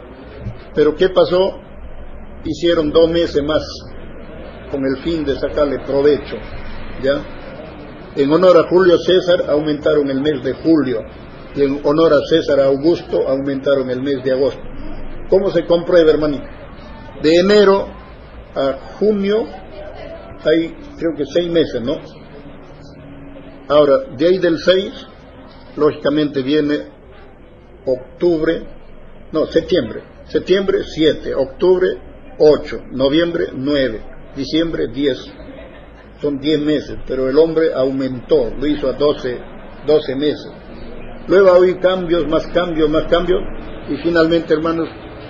Pero 0.74 0.94
¿qué 0.94 1.10
pasó? 1.10 1.60
Hicieron 2.44 2.90
dos 2.90 3.10
meses 3.10 3.42
más 3.42 3.62
con 4.70 4.84
el 4.84 5.02
fin 5.02 5.24
de 5.24 5.38
sacarle 5.38 5.80
provecho, 5.80 6.36
¿ya? 7.02 7.22
En 8.16 8.32
honor 8.32 8.56
a 8.56 8.68
Julio 8.68 8.96
César 8.98 9.44
aumentaron 9.50 10.10
el 10.10 10.20
mes 10.22 10.42
de 10.42 10.54
julio 10.54 11.02
y 11.56 11.62
en 11.62 11.80
honor 11.84 12.12
a 12.12 12.20
César 12.28 12.60
Augusto 12.60 13.26
aumentaron 13.26 13.90
el 13.90 14.02
mes 14.02 14.22
de 14.22 14.32
agosto. 14.32 14.60
¿Cómo 15.28 15.50
se 15.50 15.64
comprueba, 15.64 16.10
hermanito? 16.10 16.44
De 17.22 17.34
enero 17.36 17.88
a 18.54 18.72
junio 18.98 19.46
hay 20.44 20.74
creo 20.98 21.14
que 21.16 21.24
seis 21.24 21.50
meses, 21.50 21.82
¿no? 21.82 21.96
Ahora, 23.68 23.98
de 24.16 24.26
ahí 24.26 24.38
del 24.38 24.58
6, 24.58 24.92
lógicamente 25.76 26.42
viene 26.42 26.78
octubre, 27.84 28.62
no, 29.32 29.46
septiembre. 29.46 30.02
Septiembre 30.26 30.84
7, 30.84 31.34
octubre 31.34 31.88
8, 32.38 32.84
noviembre 32.92 33.46
9, 33.52 34.00
diciembre 34.36 34.88
10. 34.92 35.32
Son 36.20 36.38
10 36.38 36.60
meses, 36.60 36.96
pero 37.06 37.28
el 37.28 37.36
hombre 37.38 37.74
aumentó, 37.74 38.50
lo 38.50 38.66
hizo 38.66 38.88
a 38.88 38.92
12, 38.92 39.38
12 39.86 40.14
meses. 40.14 40.52
Luego 41.28 41.62
hay 41.62 41.74
cambios, 41.78 42.26
más 42.28 42.46
cambios, 42.48 42.88
más 42.88 43.04
cambios, 43.04 43.40
y 43.88 43.96
finalmente, 43.96 44.54
hermanos, 44.54 44.88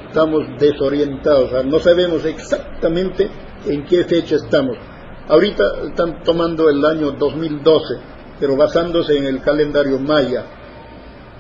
estamos 0.09 0.43
desorientados, 0.59 1.65
no 1.65 1.79
sabemos 1.79 2.25
exactamente 2.25 3.31
en 3.67 3.85
qué 3.85 4.05
fecha 4.05 4.37
estamos. 4.37 4.77
Ahorita 5.29 5.65
están 5.89 6.23
tomando 6.23 6.69
el 6.69 6.85
año 6.85 7.13
2012, 7.13 7.95
pero 8.39 8.57
basándose 8.57 9.17
en 9.17 9.25
el 9.25 9.41
calendario 9.41 9.99
maya. 9.99 10.45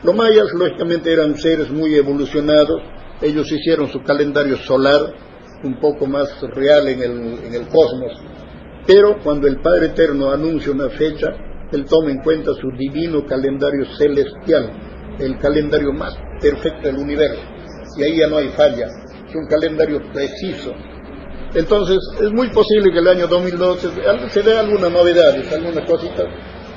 Los 0.02 0.14
mayas, 0.14 0.46
lógicamente, 0.54 1.12
eran 1.12 1.36
seres 1.36 1.70
muy 1.70 1.94
evolucionados, 1.94 2.82
ellos 3.20 3.50
hicieron 3.52 3.88
su 3.88 4.02
calendario 4.02 4.56
solar, 4.56 5.14
un 5.64 5.78
poco 5.80 6.06
más 6.06 6.28
real 6.54 6.88
en 6.88 7.02
el, 7.02 7.44
en 7.44 7.54
el 7.54 7.68
cosmos, 7.68 8.12
pero 8.86 9.18
cuando 9.22 9.48
el 9.48 9.60
Padre 9.60 9.86
Eterno 9.86 10.30
anuncia 10.30 10.72
una 10.72 10.88
fecha, 10.90 11.28
Él 11.72 11.84
toma 11.84 12.10
en 12.10 12.18
cuenta 12.18 12.52
su 12.54 12.70
divino 12.70 13.24
calendario 13.26 13.84
celestial, 13.96 14.70
el 15.18 15.38
calendario 15.38 15.92
más 15.92 16.16
perfecto 16.40 16.88
del 16.88 16.98
universo, 16.98 17.42
y 17.96 18.02
ahí 18.04 18.18
ya 18.18 18.28
no 18.28 18.38
hay 18.38 18.48
falla, 18.48 18.86
es 19.28 19.34
un 19.34 19.46
calendario 19.46 20.00
preciso, 20.12 20.74
entonces, 21.56 21.98
es 22.20 22.30
muy 22.32 22.50
posible 22.50 22.92
que 22.92 22.98
el 22.98 23.08
año 23.08 23.26
2012 23.26 23.88
se 24.28 24.42
dé 24.42 24.58
alguna 24.58 24.90
novedad, 24.90 25.34
alguna 25.54 25.86
cosita, 25.86 26.24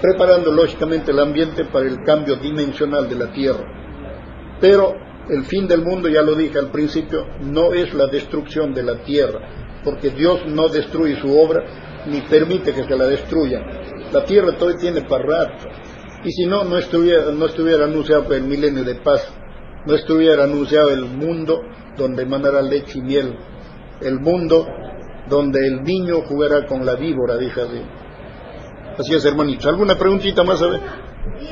preparando 0.02 0.54
lógicamente 0.54 1.12
el 1.12 1.20
ambiente 1.20 1.66
para 1.66 1.86
el 1.86 1.98
cambio 2.06 2.36
dimensional 2.38 3.10
de 3.10 3.16
la 3.16 3.30
Tierra. 3.34 3.66
Pero 4.62 4.94
el 5.28 5.44
fin 5.44 5.68
del 5.68 5.82
mundo, 5.82 6.08
ya 6.08 6.22
lo 6.22 6.34
dije 6.34 6.60
al 6.60 6.72
principio, 6.72 7.26
no 7.42 7.74
es 7.74 7.94
la 7.94 8.08
destrucción 8.08 8.74
de 8.74 8.84
la 8.84 9.04
Tierra, 9.04 9.82
porque 9.84 10.12
Dios 10.12 10.46
no 10.48 10.70
destruye 10.70 11.20
su 11.20 11.38
obra 11.38 12.06
ni 12.08 12.22
permite 12.22 12.74
que 12.74 12.84
se 12.84 12.96
la 12.96 13.08
destruya. 13.08 13.60
La 14.12 14.26
Tierra 14.26 14.58
todavía 14.58 14.80
tiene 14.80 15.02
para 15.02 15.24
rato. 15.24 15.70
Y 16.24 16.32
si 16.32 16.46
no, 16.46 16.64
no 16.64 16.78
estuviera, 16.78 17.32
no 17.32 17.46
estuviera 17.46 17.86
anunciado 17.86 18.34
el 18.34 18.44
milenio 18.44 18.84
de 18.84 18.96
paz, 18.96 19.32
no 19.86 19.96
estuviera 19.96 20.44
anunciado 20.44 20.90
el 20.90 21.06
mundo 21.06 21.62
donde 21.98 22.26
mandará 22.26 22.62
leche 22.62 23.00
y 23.00 23.02
miel, 23.02 23.38
el 24.02 24.20
mundo 24.20 24.68
donde 25.30 25.66
el 25.66 25.84
niño 25.84 26.22
jugará 26.28 26.66
con 26.66 26.86
la 26.86 26.96
víbora, 26.96 27.38
dijo 27.38 27.62
así. 27.62 27.82
Así 28.98 29.16
es, 29.16 29.24
hermanitos. 29.24 29.66
¿Alguna 29.68 29.96
preguntita 29.96 30.44
más? 30.44 30.62
A 30.62 30.68
ver? 30.68 30.82
¿Y 31.40 31.46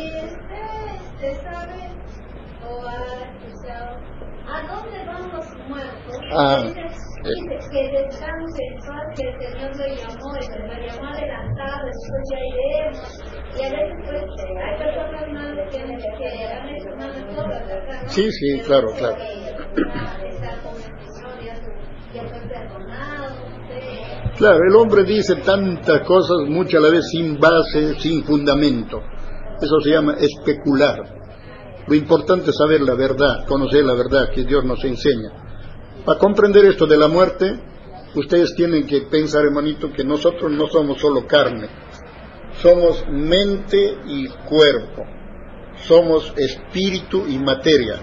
usted 1.16 1.42
sabe 1.44 1.92
o 2.68 2.86
ha 2.86 3.24
escuchado 3.24 4.00
a 4.48 4.68
dónde 4.68 5.06
van 5.06 5.32
los 5.32 5.46
muertos? 5.70 6.18
Ah, 6.34 6.64
que 7.72 7.82
descanse 7.92 8.64
en 8.64 8.80
paz, 8.80 9.06
que 9.16 9.28
el 9.28 9.34
Señor 9.40 9.72
lo 9.78 9.86
llamó, 9.88 10.38
y 10.38 10.42
se 10.44 10.60
lo 10.60 10.66
llamó 10.68 11.08
adelantado, 11.14 11.86
después 11.86 12.22
ya 12.32 12.40
iremos. 12.52 13.10
Y 13.56 13.64
a 13.64 13.70
veces, 13.70 13.96
pues, 14.06 14.24
hay 14.64 14.76
personas 14.78 15.26
más 15.34 15.52
que, 15.72 15.80
que 16.18 16.46
han 16.48 16.70
hecho 16.70 16.90
malas 16.98 17.24
cosas, 17.36 17.68
¿verdad? 17.68 18.02
¿no? 18.04 18.10
Sí, 18.10 18.32
sí, 18.32 18.60
claro, 18.66 18.88
claro. 18.98 19.18
Claro, 24.38 24.60
el 24.70 24.76
hombre 24.76 25.04
dice 25.04 25.36
tantas 25.38 26.02
cosas, 26.02 26.38
muchas 26.48 26.76
a 26.76 26.86
la 26.86 26.92
vez 26.92 27.08
sin 27.10 27.40
base, 27.40 27.96
sin 28.00 28.24
fundamento. 28.24 29.02
Eso 29.60 29.80
se 29.82 29.90
llama 29.90 30.16
especular. 30.20 31.18
Lo 31.88 31.96
importante 31.96 32.52
es 32.52 32.58
saber 32.58 32.82
la 32.82 32.96
verdad, 32.96 33.46
conocer 33.48 33.84
la 33.84 33.96
verdad 33.96 34.30
que 34.34 34.44
Dios 34.44 34.64
nos 34.64 34.84
enseña. 34.84 35.47
Para 36.08 36.20
comprender 36.20 36.64
esto 36.64 36.88
de 36.88 36.96
la 36.96 37.10
muerte, 37.10 37.60
ustedes 38.16 38.56
tienen 38.56 38.88
que 38.88 39.02
pensar, 39.12 39.44
hermanito, 39.44 39.92
que 39.92 40.06
nosotros 40.06 40.50
no 40.54 40.68
somos 40.68 41.02
solo 41.02 41.28
carne, 41.28 41.68
somos 42.62 43.04
mente 43.10 43.98
y 44.06 44.30
cuerpo, 44.48 45.04
somos 45.86 46.34
espíritu 46.38 47.26
y 47.28 47.38
materia. 47.40 47.96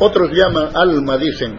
Otros 0.00 0.28
llaman 0.32 0.76
alma, 0.76 1.16
dicen, 1.16 1.58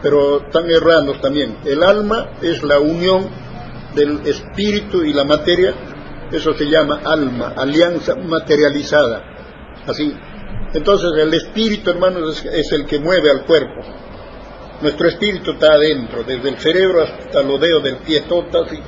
pero 0.00 0.46
están 0.46 0.70
errados 0.70 1.20
también. 1.20 1.56
El 1.64 1.82
alma 1.82 2.34
es 2.40 2.62
la 2.62 2.78
unión 2.78 3.28
del 3.96 4.20
espíritu 4.28 5.02
y 5.02 5.12
la 5.12 5.24
materia, 5.24 5.74
eso 6.30 6.54
se 6.54 6.66
llama 6.66 7.00
alma, 7.04 7.52
alianza 7.56 8.14
materializada. 8.14 9.24
Así. 9.88 10.16
Entonces 10.72 11.10
el 11.18 11.34
espíritu, 11.34 11.90
hermanos, 11.90 12.44
es, 12.44 12.66
es 12.66 12.70
el 12.70 12.86
que 12.86 13.00
mueve 13.00 13.28
al 13.28 13.44
cuerpo. 13.44 14.05
Nuestro 14.80 15.08
espíritu 15.08 15.52
está 15.52 15.72
adentro, 15.72 16.22
desde 16.22 16.50
el 16.50 16.58
cerebro 16.58 17.02
hasta 17.02 17.42
los 17.42 17.58
dedos 17.60 17.82
del 17.82 17.96
pie, 17.98 18.24
todo 18.28 18.64
así, 18.64 18.78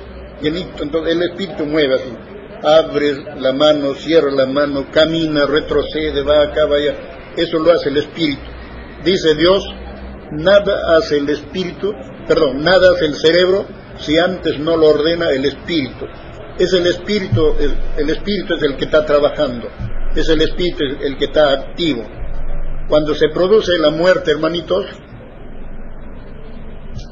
llenito. 0.43 0.83
Entonces 0.83 1.15
el 1.15 1.23
espíritu 1.23 1.65
mueve 1.65 1.95
así. 1.95 2.13
Abre 2.63 3.15
la 3.41 3.53
mano, 3.53 3.95
cierra 3.95 4.31
la 4.31 4.47
mano, 4.47 4.87
camina, 4.93 5.47
retrocede, 5.47 6.23
va 6.23 6.43
acá, 6.43 6.67
va 6.67 6.77
allá. 6.77 6.95
Eso 7.37 7.59
lo 7.59 7.73
hace 7.73 7.89
el 7.89 7.99
espíritu. 7.99 8.43
Dice 9.03 9.35
Dios, 9.35 9.65
nada 10.33 10.97
hace 10.97 11.19
el 11.19 11.31
espíritu, 11.31 11.95
perdón, 12.27 12.63
nada 12.63 12.93
hace 12.95 13.07
el 13.07 13.15
cerebro 13.15 13.65
si 13.99 14.19
antes 14.19 14.59
no 14.59 14.77
lo 14.77 14.89
ordena 14.89 15.31
el 15.31 15.45
espíritu. 15.47 16.05
Es 16.59 16.73
el 16.73 16.87
espíritu, 16.87 17.55
el, 17.59 17.75
el 17.97 18.11
espíritu 18.11 18.55
es 18.55 18.63
el 18.63 18.77
que 18.77 18.85
está 18.85 19.07
trabajando, 19.07 19.69
es 20.15 20.29
el 20.29 20.43
espíritu 20.43 20.85
el 21.01 21.17
que 21.17 21.27
está 21.27 21.53
activo. 21.53 22.05
Cuando 22.89 23.15
se 23.15 23.29
produce 23.29 23.79
la 23.79 23.91
muerte, 23.91 24.33
hermanitos, 24.33 24.87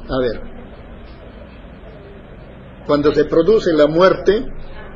a 0.08 0.18
ver, 0.20 0.40
cuando 2.86 3.12
se 3.12 3.24
produce 3.24 3.72
la 3.72 3.86
muerte, 3.86 4.44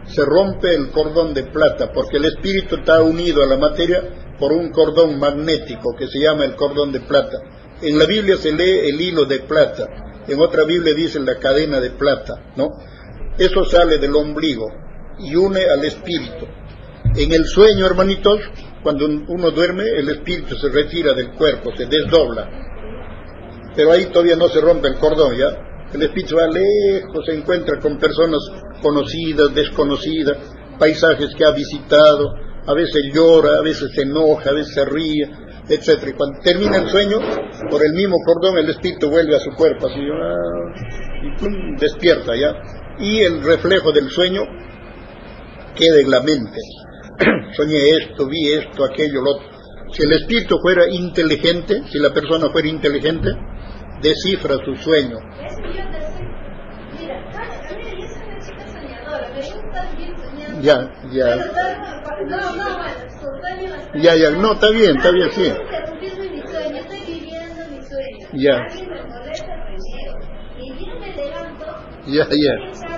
se 0.07 0.25
rompe 0.25 0.75
el 0.75 0.91
cordón 0.91 1.35
de 1.35 1.45
plata, 1.45 1.91
porque 1.93 2.19
el 2.19 2.27
espíritu 2.27 2.77
está 2.77 3.03
unido 3.03 3.43
a 3.43 3.47
la 3.47 3.57
materia 3.57 4.03
por 4.39 4.53
un 4.53 4.71
cordón 4.71 5.19
magnético 5.19 5.95
que 5.97 6.07
se 6.07 6.21
llama 6.21 6.45
el 6.45 6.55
cordón 6.55 6.93
de 6.93 7.01
plata. 7.01 7.39
En 7.83 7.99
la 7.99 8.07
Biblia 8.07 8.37
se 8.37 8.53
lee 8.53 8.89
el 8.89 9.01
hilo 9.01 9.25
de 9.25 9.41
plata, 9.41 9.87
en 10.27 10.41
otra 10.41 10.65
Biblia 10.65 10.95
dice 10.95 11.19
la 11.21 11.37
cadena 11.39 11.81
de 11.81 11.91
plata, 11.91 12.53
¿no? 12.57 12.69
Eso 13.39 13.65
sale 13.65 13.99
del 13.99 14.15
ombligo 14.15 14.67
y 15.19 15.35
une 15.35 15.65
al 15.65 15.85
espíritu. 15.85 16.47
En 17.17 17.33
el 17.33 17.45
sueño, 17.47 17.87
hermanitos, 17.87 18.41
cuando 18.83 19.07
uno 19.07 19.51
duerme, 19.51 19.85
el 19.97 20.09
espíritu 20.09 20.57
se 20.57 20.69
retira 20.69 21.13
del 21.15 21.33
cuerpo, 21.33 21.71
se 21.77 21.87
desdobla. 21.87 22.70
Pero 23.75 23.93
ahí 23.93 24.07
todavía 24.07 24.37
no 24.37 24.49
se 24.49 24.61
rompe 24.61 24.89
el 24.89 24.99
cordón, 24.99 25.37
¿ya? 25.37 25.49
El 25.93 26.03
espíritu 26.03 26.37
va 26.37 26.47
lejos, 26.47 27.25
se 27.27 27.35
encuentra 27.35 27.79
con 27.81 27.99
personas 27.99 28.41
conocidas, 28.81 29.55
desconocidas, 29.55 30.39
paisajes 30.79 31.35
que 31.37 31.45
ha 31.45 31.51
visitado, 31.51 32.33
a 32.67 32.75
veces 32.75 33.11
llora, 33.13 33.59
a 33.59 33.63
veces 33.63 33.91
se 33.95 34.03
enoja, 34.03 34.51
a 34.51 34.53
veces 34.53 34.75
se 34.75 34.85
ríe, 34.85 35.29
etc. 35.69 36.09
Y 36.09 36.13
cuando 36.13 36.39
termina 36.43 36.79
el 36.79 36.89
sueño, 36.89 37.19
por 37.71 37.85
el 37.85 37.93
mismo 37.95 38.17
cordón 38.25 38.59
el 38.59 38.71
espíritu 38.71 39.11
vuelve 39.11 39.37
a 39.37 39.41
su 39.41 39.51
cuerpo, 39.51 39.89
así, 39.89 40.01
ah, 40.01 40.71
y 41.23 41.81
despierta 41.81 42.37
ya. 42.37 42.55
Y 42.99 43.21
el 43.21 43.43
reflejo 43.43 43.93
del 43.93 44.11
sueño 44.11 44.43
queda 45.75 46.01
en 46.01 46.11
la 46.11 46.21
mente. 46.21 46.59
Soñé 47.57 47.91
esto, 47.97 48.27
vi 48.29 48.53
esto, 48.53 48.85
aquello, 48.85 49.23
lo 49.23 49.31
otro. 49.33 49.49
Si 49.93 50.05
el 50.05 50.13
espíritu 50.13 50.57
fuera 50.63 50.89
inteligente, 50.89 51.83
si 51.91 51.99
la 51.99 52.11
persona 52.11 52.49
fuera 52.51 52.69
inteligente, 52.69 53.31
descifra 54.03 54.57
su 54.65 54.77
sueño. 54.77 55.19
Ya, 60.63 60.93
ya. 61.11 61.37
Ya, 63.95 64.15
ya, 64.15 64.31
no, 64.31 64.53
está 64.53 64.71
bien, 64.71 64.97
está 64.97 65.11
bien, 65.11 65.31
sí. 65.33 65.53
Ya. 68.33 68.67
Ya, 72.07 72.27
ya. 72.31 72.91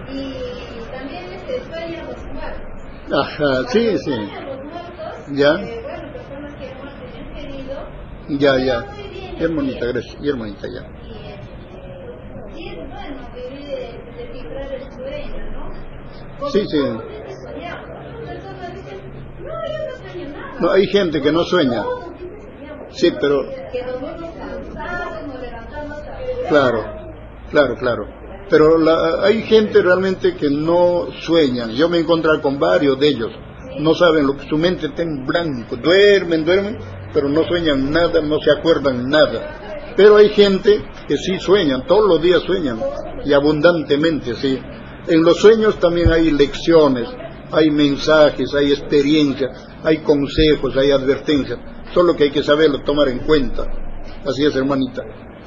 Y, 0.08 0.18
y 0.18 0.88
también 0.92 1.24
este, 1.34 1.64
sueñan 1.66 2.06
los 2.08 2.24
muertos. 2.34 2.62
ajá, 3.12 3.52
sí, 3.72 3.98
sí. 3.98 4.12
los 4.12 4.64
muertos, 4.64 5.14
Ya. 5.34 5.50
eh, 5.62 5.82
bueno, 5.84 6.14
personas 6.14 6.54
que 6.56 6.66
hemos 6.70 6.94
tenido 7.00 7.34
querido, 7.34 7.78
Ya, 8.40 8.54
me 8.54 8.66
ya. 8.66 8.78
bien 9.12 9.36
Y 9.38 9.44
hermanita, 9.44 9.86
gracias. 9.88 10.16
Y 10.22 10.30
hermanita, 10.30 10.68
ya. 10.68 10.84
y 11.06 11.12
este, 11.28 11.52
sí 12.56 12.70
es 12.70 12.76
bueno 12.78 13.22
de, 13.34 13.35
Sí, 16.52 16.66
sí. 16.68 16.80
no, 20.60 20.72
hay 20.72 20.88
gente 20.88 21.22
que 21.22 21.32
no 21.32 21.44
sueña. 21.44 21.84
Sí, 22.92 23.12
pero, 23.20 23.44
claro, 26.48 26.96
Claro, 27.52 27.76
claro. 27.76 28.08
Pero 28.50 28.78
hay 29.24 29.44
gente 29.44 29.82
realmente 29.82 30.36
que 30.36 30.50
no 30.50 31.08
sueña. 31.22 31.68
Yo 31.68 31.90
me 31.90 31.98
he 31.98 32.02
encontrado 32.02 32.42
con 32.42 32.60
varios 32.60 33.00
de 33.00 33.08
ellos. 33.08 33.32
No 33.80 33.94
saben 33.94 34.28
lo 34.28 34.38
que 34.38 34.48
su 34.48 34.58
mente 34.58 34.88
está 34.88 35.04
en 35.04 35.26
blanco. 35.26 35.76
Duermen, 35.76 36.46
duermen, 36.46 36.78
pero 37.14 37.28
no 37.28 37.44
sueñan 37.44 37.92
nada, 37.92 38.22
no 38.22 38.40
se 38.40 38.52
acuerdan 38.52 39.10
nada. 39.10 39.65
Pero 39.96 40.18
hay 40.18 40.30
gente 40.30 40.84
que 41.08 41.18
sí 41.18 41.40
sueñan, 41.40 41.86
todos 41.88 42.08
los 42.08 42.22
días 42.22 42.42
sueñan, 42.42 42.80
y 43.24 43.34
abundantemente, 43.34 44.36
sí. 44.36 44.60
En 45.08 45.24
los 45.24 45.38
sueños 45.38 45.80
también 45.80 46.12
hay 46.12 46.32
lecciones, 46.32 47.08
hay 47.52 47.70
mensajes, 47.70 48.54
hay 48.54 48.72
experiencias, 48.72 49.68
hay 49.84 50.00
consejos, 50.00 50.76
hay 50.76 50.92
advertencias. 50.92 51.60
Solo 51.94 52.16
que 52.16 52.26
hay 52.26 52.32
que 52.32 52.44
saberlo 52.44 52.84
tomar 52.84 53.08
en 53.08 53.20
cuenta. 53.20 53.64
Así 54.26 54.44
es, 54.44 54.56
hermanita. 54.56 55.02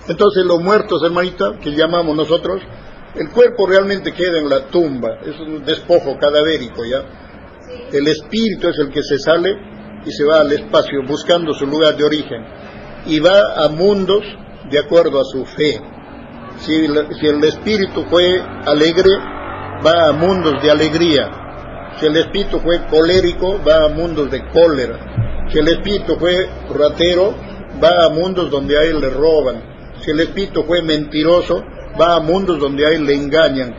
Entonces 0.09 0.45
los 0.47 0.63
muertos, 0.63 1.03
hermanita, 1.03 1.59
que 1.61 1.73
llamamos 1.73 2.17
nosotros, 2.17 2.63
el 3.15 3.31
cuerpo 3.31 3.67
realmente 3.67 4.13
queda 4.13 4.39
en 4.39 4.49
la 4.49 4.67
tumba, 4.67 5.19
es 5.25 5.39
un 5.41 5.65
despojo 5.65 6.17
cadavérico 6.19 6.85
ya. 6.85 7.05
El 7.93 8.07
espíritu 8.07 8.69
es 8.69 8.79
el 8.79 8.91
que 8.91 9.03
se 9.03 9.19
sale 9.19 9.51
y 10.07 10.11
se 10.11 10.25
va 10.25 10.41
al 10.41 10.53
espacio 10.53 11.01
buscando 11.07 11.53
su 11.53 11.67
lugar 11.67 11.97
de 11.97 12.05
origen 12.05 12.58
y 13.09 13.21
va 13.21 13.65
a 13.65 13.69
mundos 13.69 14.23
de 14.71 14.79
acuerdo 14.79 15.21
a 15.21 15.25
su 15.25 15.45
fe. 15.45 15.81
Si 16.61 16.75
el, 16.75 17.45
espíritu 17.45 18.05
fue 18.05 18.41
alegre, 18.67 19.11
va 19.85 20.09
a 20.09 20.13
mundos 20.13 20.63
de 20.63 20.71
alegría. 20.71 21.95
Si 21.99 22.07
el 22.07 22.17
espíritu 22.17 22.61
fue 22.61 22.87
colérico, 22.87 23.59
va 23.67 23.87
a 23.87 23.89
mundos 23.89 24.31
de 24.31 24.47
cólera. 24.49 25.47
Si 25.51 25.59
el 25.59 25.69
espíritu 25.69 26.17
fue 26.17 26.49
ratero, 26.69 27.35
va 27.83 28.07
a 28.07 28.09
mundos 28.11 28.51
donde 28.51 28.77
a 28.77 28.83
él 28.83 29.01
le 29.01 29.11
roban. 29.11 29.63
Si 30.01 30.11
el 30.11 30.21
espíritu 30.21 30.65
fue 30.65 30.83
mentiroso, 30.83 31.65
va 31.99 32.17
a 32.17 32.21
mundos 32.21 32.59
donde 32.59 32.87
a 32.87 32.91
él 32.91 33.07
le 33.07 33.15
engañan. 33.15 33.75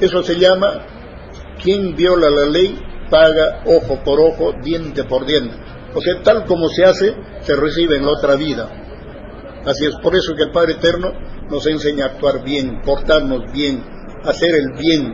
Eso 0.00 0.22
se 0.22 0.38
llama 0.38 0.86
quien 1.62 1.96
viola 1.96 2.30
la 2.30 2.46
ley 2.46 2.78
paga 3.10 3.62
ojo 3.66 3.98
por 4.04 4.20
ojo, 4.20 4.52
diente 4.62 5.04
por 5.04 5.26
diente. 5.26 5.56
O 5.94 6.00
sea, 6.00 6.22
tal 6.22 6.44
como 6.44 6.68
se 6.68 6.84
hace, 6.84 7.14
se 7.40 7.56
recibe 7.56 7.96
en 7.96 8.04
la 8.04 8.12
otra 8.12 8.36
vida. 8.36 8.68
Así 9.64 9.86
es 9.86 9.96
por 10.02 10.14
eso 10.14 10.34
que 10.34 10.44
el 10.44 10.52
Padre 10.52 10.72
Eterno 10.72 11.12
nos 11.50 11.66
enseña 11.66 12.04
a 12.04 12.08
actuar 12.08 12.44
bien, 12.44 12.80
portarnos 12.82 13.52
bien, 13.52 13.82
hacer 14.24 14.54
el 14.54 14.72
bien, 14.78 15.12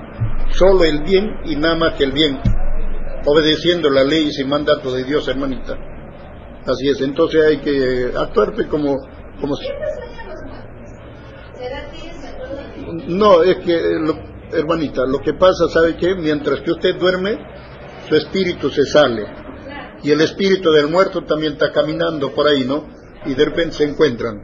solo 0.51 0.85
el 0.85 1.03
bien 1.03 1.27
y 1.47 1.57
nada 1.57 1.77
más 1.77 1.95
que 1.95 2.05
el 2.05 2.13
bien, 2.13 2.39
obedeciendo 3.27 3.91
la 3.91 4.05
ley 4.05 4.31
y 4.37 4.45
mandato 4.45 4.93
de 4.93 5.05
Dios, 5.05 5.27
hermanita. 5.29 5.77
Así 6.67 6.89
es, 6.89 7.01
entonces 7.01 7.45
hay 7.45 7.59
que 7.59 8.13
actuarte 8.17 8.67
como... 8.69 8.97
como 9.41 9.57
no, 13.09 13.43
es 13.43 13.57
que, 13.65 13.75
hermanita, 14.53 15.03
lo 15.07 15.19
que 15.19 15.35
pasa, 15.35 15.69
¿sabe 15.73 15.97
qué? 15.97 16.15
Mientras 16.15 16.61
que 16.61 16.71
usted 16.71 16.97
duerme, 16.99 17.37
su 18.09 18.15
espíritu 18.15 18.71
se 18.71 18.85
sale. 18.85 19.46
Y 20.07 20.13
el 20.13 20.21
espíritu 20.23 20.71
del 20.71 20.89
muerto 20.89 21.25
también 21.25 21.55
está 21.55 21.73
caminando 21.73 22.33
por 22.33 22.47
ahí, 22.47 22.65
¿no? 22.65 22.97
y 23.27 23.35
de 23.35 23.45
repente 23.45 23.77
se 23.77 23.85
encuentran, 23.85 24.41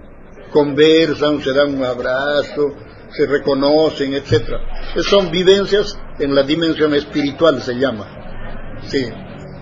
conversan, 0.50 1.40
se 1.40 1.52
dan 1.52 1.74
un 1.74 1.84
abrazo, 1.84 2.74
se 3.10 3.26
reconocen, 3.26 4.14
etcétera. 4.14 4.58
Son 5.02 5.30
vivencias 5.30 5.98
en 6.18 6.34
la 6.34 6.42
dimensión 6.42 6.94
espiritual, 6.94 7.62
se 7.62 7.74
llama. 7.74 8.80
Sí. 8.84 9.06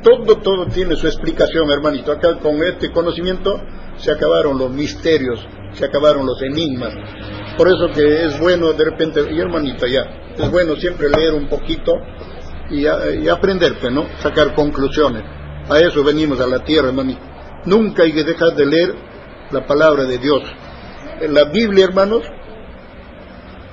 Todo, 0.03 0.39
todo 0.39 0.67
tiene 0.67 0.97
su 0.97 1.07
explicación, 1.07 1.71
hermanito. 1.71 2.13
Acá 2.13 2.39
con 2.39 2.63
este 2.63 2.91
conocimiento 2.91 3.61
se 3.99 4.11
acabaron 4.11 4.57
los 4.57 4.71
misterios, 4.71 5.47
se 5.73 5.85
acabaron 5.85 6.25
los 6.27 6.41
enigmas. 6.43 6.95
Por 7.59 7.69
eso 7.69 7.89
que 7.95 8.25
es 8.25 8.41
bueno 8.41 8.73
de 8.73 8.85
repente, 8.85 9.21
y 9.31 9.39
hermanito 9.39 9.87
ya, 9.87 10.33
es 10.39 10.51
bueno 10.51 10.77
siempre 10.77 11.11
leer 11.11 11.35
un 11.35 11.49
poquito 11.49 11.93
y, 12.71 12.85
y 12.85 13.29
aprender, 13.29 13.77
¿no? 13.93 14.07
Sacar 14.23 14.55
conclusiones. 14.55 15.40
A 15.71 15.79
eso 15.79 16.03
venimos 16.03 16.41
a 16.41 16.49
la 16.49 16.65
tierra, 16.65 16.89
hermanito. 16.89 17.21
Nunca 17.67 18.03
hay 18.03 18.13
que 18.13 18.25
dejar 18.25 18.57
de 18.57 18.67
leer 18.67 18.95
la 19.53 19.67
palabra 19.67 20.05
de 20.05 20.19
Dios. 20.19 20.43
La 21.29 21.45
Biblia, 21.45 21.85
hermanos, 21.85 22.23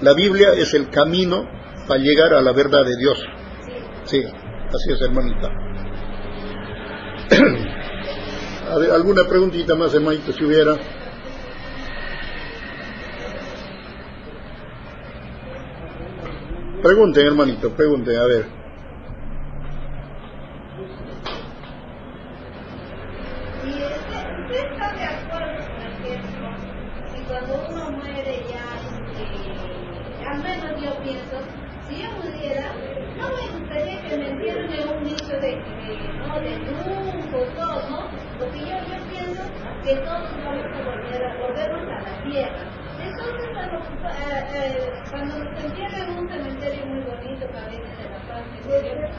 la 0.02 0.14
Biblia 0.14 0.50
es 0.56 0.76
el 0.76 0.90
camino 0.90 1.44
para 1.88 2.00
llegar 2.00 2.34
a 2.34 2.42
la 2.42 2.52
verdad 2.54 2.86
de 2.86 2.98
Dios. 3.00 3.18
Sí, 4.04 4.22
así 4.24 4.94
es, 4.94 5.02
hermanita. 5.02 5.50
¿Alguna 8.94 9.24
preguntita 9.28 9.74
más, 9.76 9.94
hermanito, 9.96 10.32
si 10.34 10.44
hubiera? 10.44 10.76
Pregunten, 16.84 17.26
hermanito, 17.26 17.72
pregunten, 17.76 18.18
a 18.18 18.26
ver. 18.26 18.57
Que 39.88 39.96
todos 40.02 40.30
vamos 40.44 40.66
a 40.66 40.84
volver 40.84 41.24
a, 41.24 41.38
volvernos 41.40 41.88
a 41.88 42.02
la 42.02 42.24
tierra. 42.24 42.60
Entonces, 43.00 43.48
cuando, 43.54 43.78
eh, 44.10 44.44
eh, 44.54 44.92
nos 45.24 45.64
entierran 45.64 46.12
en 46.12 46.18
un 46.20 46.30
cementerio 46.30 46.86
muy 46.88 47.00
bonito 47.04 47.48
viene 47.70 47.96
de 47.96 48.10
la 48.10 48.20
paz, 48.28 48.44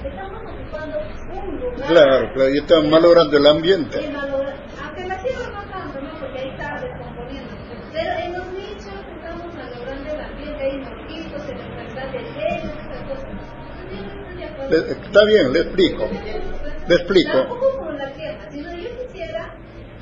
estamos 0.05 0.43
ocupando 0.45 0.99
un 1.33 1.61
lugar. 1.61 1.89
Claro, 1.89 2.33
claro, 2.35 2.51
y 2.51 2.59
están 2.59 2.91
malogrando 2.91 3.37
el 3.39 3.47
ambiente. 3.47 3.99
Aunque 3.99 5.07
la 5.07 5.17
tierra 5.23 5.47
no 5.55 5.71
tanto, 5.71 6.01
¿no? 6.03 6.21
Porque 6.21 6.39
ahí 6.39 6.51
está 6.51 6.81
descomponiendo. 6.83 7.55
Pero 7.91 8.13
en 8.13 8.33
los 8.35 8.53
nichos 8.53 8.93
estamos 9.17 9.55
malogrando 9.55 10.13
el 10.13 10.21
ambiente, 10.21 10.63
hay 10.65 10.79
mosquitos, 10.81 11.43
se 11.45 11.55
les 11.55 12.13
de 12.13 12.21
leyes, 12.21 12.65
esas 12.65 13.03
cosas. 13.09 13.31
Está 14.71 15.25
bien, 15.25 15.53
le 15.53 15.61
explico. 15.61 16.05
Le 16.89 16.95
explico. 16.95 17.39
Tampoco 17.39 17.79
por 17.79 17.95
la 17.95 18.13
tierra, 18.13 18.51
sino 18.51 18.71
yo 18.75 18.89
quisiera 18.99 19.55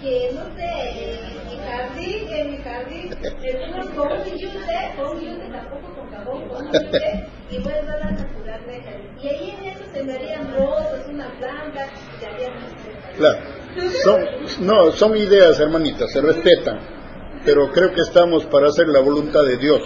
que, 0.06 0.30
no 0.34 0.44
sé, 0.56 1.18
mi 1.50 1.56
jardín, 1.66 2.28
en 2.30 2.50
mi 2.52 2.58
jardín, 2.58 3.10
estemos 3.22 3.86
con 3.90 4.24
yute, 4.24 4.94
con 4.96 5.20
yute, 5.20 5.48
tampoco 5.50 5.94
con 5.96 6.08
cajón, 6.10 6.48
con 6.48 6.66
yute, 6.66 7.26
y 7.50 7.58
vuelva 7.58 7.92
a 7.92 8.10
naturalmente. 8.12 9.10
Y 9.20 9.28
ahí 9.28 9.56
en 9.58 9.64
eso 9.64 9.84
se 9.92 10.04
me 10.04 10.14
harían 10.14 10.54
rosas, 10.56 11.06
una 11.08 11.28
planta, 11.40 11.88
y 12.20 12.24
harían 12.24 12.52
Claro. 13.16 13.38
Son, 14.04 14.20
no, 14.60 14.92
son 14.92 15.16
ideas, 15.16 15.58
hermanitas, 15.60 16.10
se 16.10 16.20
respetan, 16.20 16.78
pero 17.44 17.70
creo 17.72 17.92
que 17.92 18.02
estamos 18.02 18.46
para 18.46 18.68
hacer 18.68 18.86
la 18.88 19.00
voluntad 19.00 19.42
de 19.42 19.56
Dios. 19.58 19.82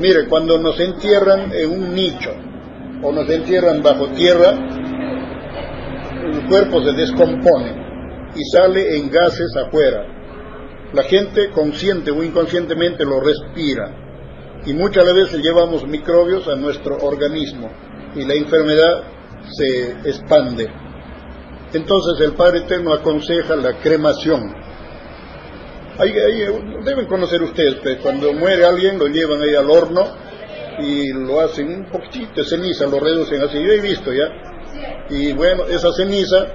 Mire, 0.00 0.26
cuando 0.26 0.58
nos 0.58 0.80
entierran 0.80 1.52
en 1.52 1.70
un 1.70 1.94
nicho 1.94 2.30
o 3.02 3.12
nos 3.12 3.28
entierran 3.28 3.82
bajo 3.82 4.08
tierra, 4.08 4.52
el 6.24 6.48
cuerpo 6.48 6.82
se 6.82 6.92
descompone 6.92 7.85
y 8.36 8.44
sale 8.44 8.96
en 8.96 9.10
gases 9.10 9.54
afuera. 9.56 10.06
La 10.92 11.02
gente 11.02 11.50
consciente 11.50 12.10
o 12.10 12.22
inconscientemente 12.22 13.04
lo 13.04 13.20
respira 13.20 14.06
y 14.64 14.72
muchas 14.72 15.12
veces 15.14 15.40
llevamos 15.40 15.86
microbios 15.86 16.46
a 16.48 16.56
nuestro 16.56 16.96
organismo 16.98 17.70
y 18.14 18.24
la 18.24 18.34
enfermedad 18.34 19.04
se 19.50 19.90
expande. 20.08 20.68
Entonces 21.72 22.20
el 22.20 22.34
Padre 22.34 22.60
Eterno 22.60 22.92
aconseja 22.92 23.56
la 23.56 23.78
cremación. 23.78 24.54
deben 26.84 27.06
conocer 27.06 27.42
ustedes, 27.42 27.76
que 27.76 27.98
cuando 27.98 28.32
muere 28.32 28.64
alguien 28.64 28.98
lo 28.98 29.06
llevan 29.06 29.42
ahí 29.42 29.54
al 29.54 29.70
horno 29.70 30.04
y 30.78 31.12
lo 31.12 31.40
hacen 31.40 31.68
un 31.68 31.86
poquitito 31.86 32.34
de 32.36 32.44
ceniza, 32.44 32.86
lo 32.86 33.00
reducen 33.00 33.42
así. 33.42 33.58
Yo 33.62 33.72
he 33.72 33.80
visto 33.80 34.12
ya. 34.12 34.28
Y 35.10 35.32
bueno, 35.32 35.64
esa 35.64 35.92
ceniza 35.92 36.46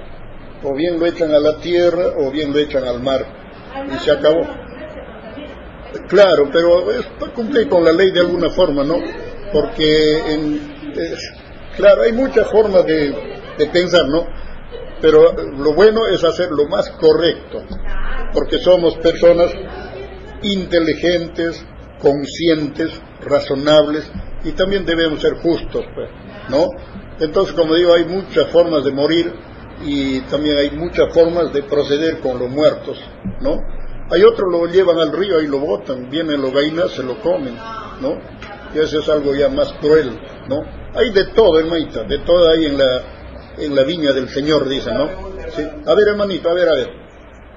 o 0.64 0.74
bien 0.74 0.98
lo 0.98 1.06
echan 1.06 1.34
a 1.34 1.38
la 1.38 1.58
tierra 1.58 2.12
o 2.16 2.30
bien 2.30 2.52
lo 2.52 2.58
echan 2.58 2.84
al 2.84 3.02
mar 3.02 3.24
y 3.92 3.98
se 3.98 4.10
acabó. 4.10 4.42
Claro, 6.08 6.48
pero 6.52 6.90
es 6.90 7.04
para 7.18 7.32
cumplir 7.32 7.68
con 7.68 7.84
la 7.84 7.92
ley 7.92 8.10
de 8.10 8.20
alguna 8.20 8.50
forma, 8.50 8.82
¿no? 8.84 8.96
Porque, 9.52 10.32
en, 10.32 10.60
claro, 11.76 12.02
hay 12.02 12.12
muchas 12.12 12.50
formas 12.50 12.84
de, 12.86 13.14
de 13.58 13.66
pensar, 13.66 14.08
¿no? 14.08 14.26
Pero 15.00 15.32
lo 15.32 15.74
bueno 15.74 16.06
es 16.06 16.22
hacer 16.24 16.50
lo 16.50 16.66
más 16.68 16.88
correcto, 16.90 17.62
porque 18.32 18.58
somos 18.58 18.96
personas 18.98 19.52
inteligentes, 20.42 21.64
conscientes, 21.98 22.90
razonables 23.20 24.10
y 24.44 24.52
también 24.52 24.84
debemos 24.84 25.20
ser 25.20 25.34
justos, 25.34 25.84
pues, 25.94 26.08
¿no? 26.48 26.68
Entonces, 27.20 27.54
como 27.54 27.74
digo, 27.74 27.94
hay 27.94 28.04
muchas 28.04 28.48
formas 28.48 28.84
de 28.84 28.92
morir 28.92 29.32
y 29.82 30.20
también 30.22 30.56
hay 30.58 30.70
muchas 30.70 31.12
formas 31.12 31.52
de 31.52 31.62
proceder 31.62 32.20
con 32.20 32.38
los 32.38 32.48
muertos, 32.50 32.98
¿no? 33.40 33.56
Hay 34.10 34.22
otros 34.22 34.50
lo 34.50 34.66
llevan 34.66 34.98
al 34.98 35.12
río 35.12 35.40
y 35.40 35.46
lo 35.46 35.58
botan, 35.58 36.10
vienen 36.10 36.40
los 36.40 36.52
gallinas, 36.52 36.90
se 36.92 37.02
lo 37.02 37.20
comen, 37.20 37.54
¿no? 38.00 38.18
Y 38.74 38.78
eso 38.78 39.00
es 39.00 39.08
algo 39.08 39.34
ya 39.34 39.48
más 39.48 39.72
cruel, 39.74 40.18
¿no? 40.48 40.62
Hay 40.94 41.10
de 41.12 41.26
todo, 41.34 41.58
hermanita, 41.58 42.04
de 42.04 42.18
todo 42.18 42.50
hay 42.50 42.66
en 42.66 42.78
la, 42.78 43.02
en 43.58 43.74
la 43.74 43.82
viña 43.84 44.12
del 44.12 44.28
Señor, 44.28 44.68
dice, 44.68 44.92
¿no? 44.92 45.08
Sí. 45.50 45.62
A 45.62 45.94
ver, 45.94 46.08
hermanito, 46.08 46.50
a 46.50 46.54
ver, 46.54 46.68
a 46.68 46.74
ver. 46.74 46.88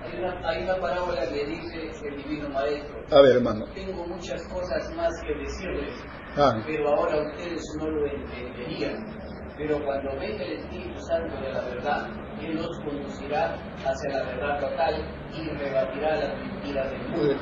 Hay 0.04 0.20
una, 0.20 0.50
hay 0.50 0.64
una 0.64 0.76
parábola 0.80 1.22
que 1.28 1.46
dice 1.46 2.08
el 2.08 2.18
Divino 2.18 2.50
Maestro. 2.50 2.96
A 3.12 3.22
ver, 3.22 3.36
hermano. 3.36 3.66
Tengo 3.74 4.06
muchas 4.08 4.42
cosas 4.48 4.94
más 4.96 5.12
que 5.22 5.34
decirles, 5.42 5.94
Ah, 6.38 6.62
pero 6.66 6.90
ahora 6.90 7.32
ustedes 7.32 7.64
no 7.80 7.90
lo 7.90 8.06
entenderían. 8.08 9.15
Pero 9.58 9.84
cuando 9.86 10.10
venga 10.20 10.44
el 10.44 10.60
Espíritu 10.60 11.00
Santo 11.02 11.34
de 11.42 11.54
la 11.54 11.62
verdad, 11.62 12.08
Él 12.42 12.56
los 12.56 12.78
conducirá 12.80 13.56
hacia 13.86 14.10
la 14.10 14.24
verdad 14.24 14.60
total 14.60 14.96
y 15.34 15.50
rebatirá 15.58 16.16
las 16.18 16.38
mentiras 16.38 16.92
del 16.92 17.02
mundo. 17.10 17.36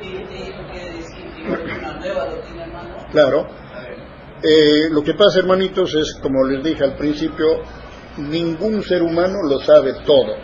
¿Qué 0.00 0.48
esto 0.48 0.62
quiere 0.72 0.96
decir 0.96 1.24
que 1.34 1.52
es 1.52 1.78
una 1.78 1.92
nueva 1.94 2.26
doctrina, 2.26 2.64
hermano? 2.64 2.96
claro. 3.10 3.48
Eh, 4.44 4.88
lo 4.90 5.02
que 5.02 5.14
pasa, 5.14 5.38
hermanitos, 5.38 5.94
es, 5.94 6.18
como 6.20 6.44
les 6.44 6.64
dije 6.64 6.82
al 6.82 6.96
principio, 6.96 7.46
ningún 8.18 8.82
ser 8.82 9.02
humano 9.02 9.38
lo 9.48 9.60
sabe 9.60 9.94
todo. 10.04 10.34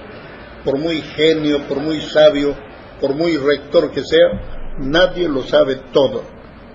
Por 0.65 0.79
muy 0.79 1.01
genio, 1.01 1.67
por 1.67 1.81
muy 1.81 2.01
sabio, 2.01 2.57
por 3.01 3.15
muy 3.15 3.37
rector 3.37 3.91
que 3.91 4.05
sea, 4.05 4.77
nadie 4.79 5.29
lo 5.29 5.43
sabe 5.43 5.81
todo. 5.93 6.23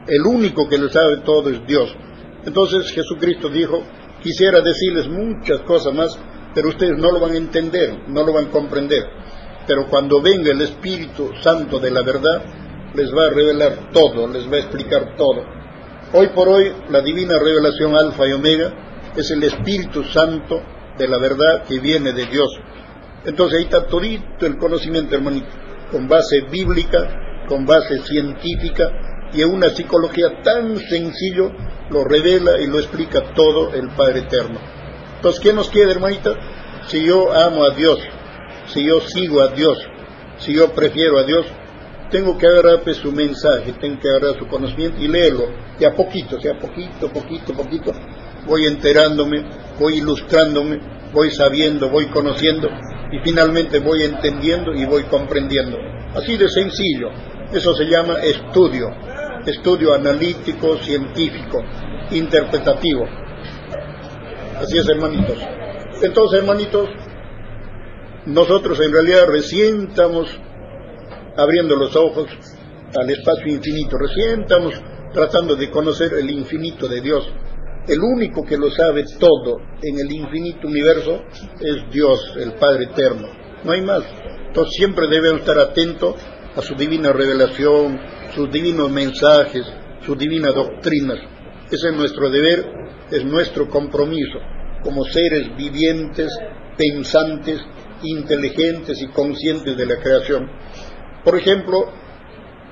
El 0.08 0.22
único 0.26 0.68
que 0.68 0.78
lo 0.78 0.90
sabe 0.90 1.18
todo 1.24 1.50
es 1.50 1.66
Dios. 1.66 1.96
Entonces 2.46 2.92
Jesucristo 2.92 3.48
dijo, 3.48 3.84
quisiera 4.24 4.62
decirles 4.62 5.08
muchas 5.08 5.60
cosas 5.62 5.94
más, 5.94 6.18
pero 6.56 6.70
ustedes 6.70 6.98
no 6.98 7.12
lo 7.12 7.20
van 7.20 7.34
a 7.34 7.38
entender, 7.38 8.08
no 8.08 8.24
lo 8.24 8.34
van 8.34 8.48
a 8.48 8.50
comprender. 8.50 9.04
Pero 9.68 9.88
cuando 9.90 10.22
venga 10.22 10.52
el 10.52 10.62
Espíritu 10.62 11.32
Santo 11.42 11.80
de 11.80 11.92
la 11.92 12.02
verdad, 12.02 12.44
les 12.96 13.14
va 13.14 13.28
a 13.28 13.30
revelar 13.30 13.92
todo, 13.92 14.28
les 14.28 14.50
va 14.52 14.56
a 14.56 14.60
explicar 14.60 15.16
todo. 15.16 15.44
Hoy 16.14 16.30
por 16.30 16.48
hoy, 16.48 16.72
la 16.90 17.02
divina 17.02 17.38
revelación 17.38 17.96
alfa 17.96 18.28
y 18.28 18.34
omega 18.34 19.12
es 19.16 19.30
el 19.32 19.44
Espíritu 19.44 20.04
Santo 20.06 20.62
de 20.98 21.08
la 21.08 21.18
verdad 21.18 21.64
que 21.68 21.80
viene 21.80 22.14
de 22.14 22.26
Dios. 22.26 22.50
Entonces 23.26 23.60
ahí 23.60 23.66
está 23.66 23.88
todito 23.88 24.46
el 24.46 24.58
conocimiento, 24.58 25.16
hermanito, 25.16 25.48
con 25.92 26.08
base 26.08 26.42
bíblica, 26.52 27.46
con 27.48 27.66
base 27.66 28.00
científica 28.04 29.13
y 29.34 29.42
en 29.42 29.52
una 29.52 29.70
psicología 29.70 30.42
tan 30.44 30.78
sencillo 30.78 31.52
lo 31.90 32.04
revela 32.04 32.60
y 32.62 32.68
lo 32.68 32.80
explica 32.80 33.34
todo 33.34 33.74
el 33.74 33.90
Padre 33.90 34.20
Eterno. 34.22 34.60
Entonces, 35.16 35.42
¿qué 35.42 35.54
nos 35.54 35.70
queda, 35.70 35.92
hermanita? 35.92 36.32
Si 36.88 37.06
yo 37.06 37.34
amo 37.34 37.64
a 37.66 37.74
Dios, 37.76 38.00
si 38.68 38.86
yo 38.86 39.00
sigo 39.02 39.42
a 39.42 39.50
Dios, 39.50 39.78
si 40.38 40.54
yo 40.54 40.72
prefiero 40.74 41.18
a 41.18 41.24
Dios, 41.24 41.46
tengo 42.10 42.38
que 42.38 42.46
agarrar 42.46 42.82
pues, 42.84 42.98
su 42.98 43.12
mensaje, 43.12 43.74
tengo 43.80 44.00
que 44.00 44.08
agarrar 44.08 44.38
su 44.38 44.48
conocimiento 44.48 45.02
y 45.02 45.08
leerlo, 45.08 45.46
y 45.80 45.86
a 45.86 45.96
poquito, 45.96 46.36
o 46.36 46.40
sea, 46.40 46.54
poquito, 46.60 47.10
poquito, 47.10 47.54
poquito, 47.54 47.92
voy 48.46 48.66
enterándome, 48.66 49.44
voy 49.80 49.98
ilustrándome, 49.98 50.80
voy 51.12 51.32
sabiendo, 51.32 51.90
voy 51.90 52.08
conociendo, 52.08 52.70
y 53.12 53.20
finalmente 53.24 53.80
voy 53.80 54.04
entendiendo 54.04 54.74
y 54.74 54.86
voy 54.86 55.04
comprendiendo. 55.04 55.78
Así 56.14 56.38
de 56.38 56.50
sencillo, 56.50 57.10
eso 57.52 57.74
se 57.74 57.86
llama 57.86 58.20
estudio, 58.22 58.90
estudio 59.46 59.94
analítico, 59.94 60.78
científico, 60.78 61.62
interpretativo. 62.12 63.06
Así 64.60 64.78
es, 64.78 64.88
hermanitos. 64.88 65.38
Entonces, 66.02 66.40
hermanitos, 66.40 66.90
nosotros 68.26 68.80
en 68.80 68.92
realidad 68.92 69.28
recién 69.28 69.90
estamos 69.90 70.28
abriendo 71.36 71.76
los 71.76 71.96
ojos 71.96 72.28
al 72.96 73.10
espacio 73.10 73.48
infinito, 73.48 73.98
recién 73.98 74.42
estamos 74.42 74.74
tratando 75.14 75.56
de 75.56 75.70
conocer 75.70 76.14
el 76.14 76.30
infinito 76.30 76.88
de 76.88 77.02
Dios. 77.02 77.28
El 77.88 78.00
único 78.00 78.44
que 78.46 78.58
lo 78.58 78.72
sabe 78.72 79.04
todo 79.20 79.58
en 79.82 80.00
el 80.00 80.12
infinito 80.12 80.68
universo 80.68 81.24
es 81.60 81.92
Dios, 81.92 82.34
el 82.38 82.54
Padre 82.54 82.86
Eterno. 82.86 83.28
No 83.64 83.72
hay 83.74 83.82
más. 83.82 84.04
Entonces 84.48 84.76
siempre 84.76 85.08
debemos 85.08 85.42
estar 85.42 85.60
atentos 85.60 86.16
a 86.56 86.62
su 86.62 86.76
divina 86.76 87.12
revelación, 87.12 88.00
sus 88.36 88.52
divinos 88.52 88.92
mensajes, 88.92 89.66
sus 90.06 90.18
divinas 90.18 90.54
doctrinas. 90.54 91.20
Ese 91.72 91.90
es 91.90 91.96
nuestro 91.96 92.30
deber, 92.30 92.66
es 93.12 93.24
nuestro 93.26 93.70
compromiso 93.70 94.40
como 94.84 95.06
seres 95.06 95.56
vivientes, 95.56 96.30
pensantes, 96.78 97.62
inteligentes 98.04 99.02
y 99.02 99.08
conscientes 99.08 99.78
de 99.78 99.86
la 99.86 99.98
creación. 99.98 100.50
Por 101.24 101.38
ejemplo, 101.38 101.90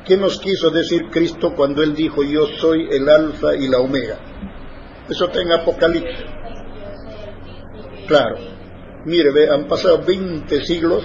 ¿qué 0.05 0.17
nos 0.17 0.39
quiso 0.39 0.69
decir 0.69 1.09
Cristo 1.09 1.53
cuando 1.55 1.81
Él 1.81 1.95
dijo 1.95 2.23
yo 2.23 2.47
soy 2.59 2.87
el 2.91 3.07
alfa 3.07 3.55
y 3.55 3.67
la 3.67 3.79
omega? 3.79 4.19
Eso 5.09 5.25
está 5.25 5.41
en 5.41 5.51
Apocalipsis. 5.53 6.25
Claro. 8.07 8.35
Mire, 9.05 9.31
ve, 9.31 9.49
han 9.49 9.67
pasado 9.67 10.03
20 10.05 10.63
siglos 10.63 11.03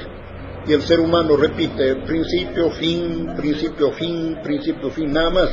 y 0.67 0.73
el 0.73 0.83
ser 0.83 1.01
humano 1.01 1.37
repite 1.37 1.97
principio, 2.07 2.71
fin, 2.71 3.35
principio, 3.37 3.93
fin, 3.93 4.39
principio, 4.43 4.91
fin, 4.91 5.13
nada 5.13 5.31
más. 5.31 5.51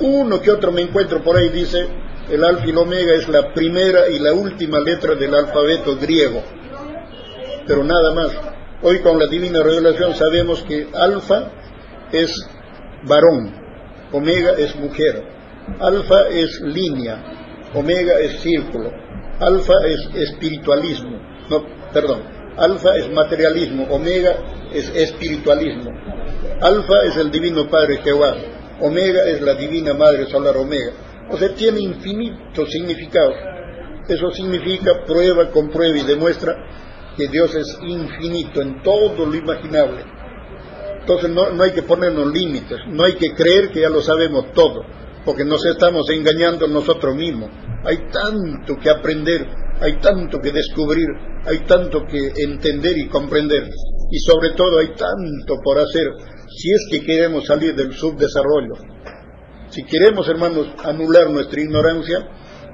Uno 0.00 0.40
que 0.40 0.50
otro 0.50 0.72
me 0.72 0.82
encuentro 0.82 1.22
por 1.22 1.36
ahí 1.36 1.50
dice 1.50 1.86
el 2.30 2.42
alfa 2.42 2.66
y 2.66 2.70
el 2.70 2.78
omega 2.78 3.14
es 3.14 3.28
la 3.28 3.52
primera 3.52 4.08
y 4.08 4.18
la 4.18 4.32
última 4.32 4.80
letra 4.80 5.14
del 5.14 5.34
alfabeto 5.34 5.96
griego, 5.96 6.42
pero 7.66 7.84
nada 7.84 8.14
más. 8.14 8.30
Hoy 8.82 9.00
con 9.00 9.18
la 9.18 9.26
divina 9.26 9.62
revelación 9.62 10.14
sabemos 10.14 10.62
que 10.64 10.88
alfa 10.94 11.50
es 12.12 12.30
varón, 13.06 13.54
omega 14.12 14.52
es 14.58 14.74
mujer, 14.76 15.22
alfa 15.80 16.28
es 16.28 16.60
línea, 16.60 17.70
omega 17.74 18.18
es 18.20 18.40
círculo, 18.40 18.90
alfa 19.40 19.74
es 19.86 20.00
espiritualismo, 20.14 21.18
no, 21.48 21.64
perdón, 21.92 22.33
alfa 22.56 22.96
es 22.96 23.10
materialismo, 23.10 23.86
omega 23.90 24.36
es 24.72 24.88
espiritualismo, 24.94 25.90
alfa 26.60 27.04
es 27.04 27.16
el 27.16 27.30
divino 27.30 27.68
Padre 27.68 27.98
Jehová, 28.02 28.36
omega 28.80 29.24
es 29.24 29.40
la 29.40 29.54
divina 29.54 29.94
Madre 29.94 30.26
Solar 30.26 30.56
Omega. 30.56 30.92
O 31.30 31.38
sea, 31.38 31.54
tiene 31.54 31.80
infinitos 31.80 32.70
significados. 32.70 33.34
Eso 34.08 34.30
significa, 34.30 35.04
prueba, 35.06 35.50
comprueba 35.50 35.96
y 35.96 36.02
demuestra 36.02 36.54
que 37.16 37.28
Dios 37.28 37.54
es 37.54 37.78
infinito 37.82 38.60
en 38.60 38.82
todo 38.82 39.24
lo 39.24 39.34
imaginable. 39.34 40.04
Entonces 41.00 41.30
no, 41.30 41.50
no 41.50 41.62
hay 41.62 41.72
que 41.72 41.82
ponernos 41.82 42.32
límites, 42.32 42.78
no 42.88 43.04
hay 43.04 43.14
que 43.14 43.34
creer 43.34 43.70
que 43.70 43.80
ya 43.80 43.88
lo 43.88 44.00
sabemos 44.00 44.52
todo, 44.52 44.84
porque 45.24 45.44
nos 45.44 45.64
estamos 45.64 46.08
engañando 46.10 46.66
nosotros 46.66 47.14
mismos. 47.14 47.50
Hay 47.84 48.08
tanto 48.10 48.76
que 48.78 48.90
aprender, 48.90 49.46
hay 49.80 49.98
tanto 49.98 50.38
que 50.40 50.52
descubrir, 50.52 51.06
hay 51.44 51.60
tanto 51.66 52.04
que 52.06 52.32
entender 52.42 52.96
y 52.98 53.08
comprender, 53.08 53.68
y 54.10 54.18
sobre 54.18 54.50
todo 54.50 54.78
hay 54.78 54.88
tanto 54.94 55.60
por 55.62 55.78
hacer 55.78 56.06
si 56.48 56.70
es 56.70 56.86
que 56.90 57.04
queremos 57.04 57.46
salir 57.46 57.74
del 57.74 57.92
subdesarrollo. 57.92 58.74
Si 59.70 59.84
queremos, 59.84 60.28
hermanos, 60.28 60.68
anular 60.84 61.30
nuestra 61.30 61.60
ignorancia, 61.60 62.18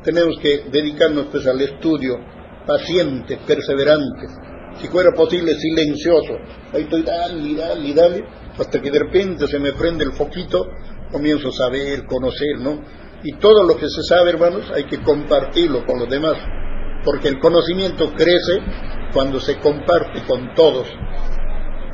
tenemos 0.04 0.38
que 0.40 0.64
dedicarnos 0.70 1.26
pues 1.30 1.46
al 1.46 1.60
estudio 1.60 2.16
paciente, 2.66 3.38
perseverante, 3.46 4.26
si 4.80 4.88
fuera 4.88 5.10
posible 5.12 5.54
silencioso. 5.54 6.34
Ahí 6.72 6.82
estoy, 6.82 7.02
dale, 7.02 7.54
dale, 7.54 7.94
dale, 7.94 8.24
hasta 8.58 8.80
que 8.80 8.90
de 8.90 8.98
repente 8.98 9.46
se 9.46 9.58
me 9.58 9.72
prende 9.72 10.04
el 10.04 10.12
foquito, 10.12 10.66
comienzo 11.10 11.48
a 11.48 11.52
saber, 11.52 12.04
conocer, 12.06 12.58
¿no? 12.60 12.82
Y 13.22 13.36
todo 13.38 13.64
lo 13.64 13.76
que 13.76 13.88
se 13.88 14.02
sabe, 14.02 14.30
hermanos, 14.30 14.70
hay 14.74 14.84
que 14.84 15.02
compartirlo 15.02 15.84
con 15.84 15.98
los 15.98 16.08
demás, 16.08 16.36
porque 17.04 17.28
el 17.28 17.38
conocimiento 17.38 18.12
crece 18.12 18.60
cuando 19.12 19.40
se 19.40 19.58
comparte 19.58 20.22
con 20.26 20.54
todos. 20.54 20.88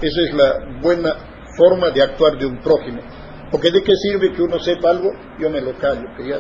Esa 0.00 0.20
es 0.28 0.34
la 0.34 0.80
buena 0.80 1.14
forma 1.56 1.90
de 1.90 2.02
actuar 2.02 2.38
de 2.38 2.46
un 2.46 2.58
prójimo. 2.60 3.00
Porque 3.50 3.70
de 3.70 3.82
qué 3.82 3.92
sirve 3.96 4.32
que 4.32 4.42
uno 4.42 4.58
sepa 4.58 4.90
algo, 4.90 5.10
yo 5.38 5.48
me 5.48 5.60
lo 5.60 5.76
callo, 5.78 6.04
que 6.16 6.28
ya, 6.28 6.38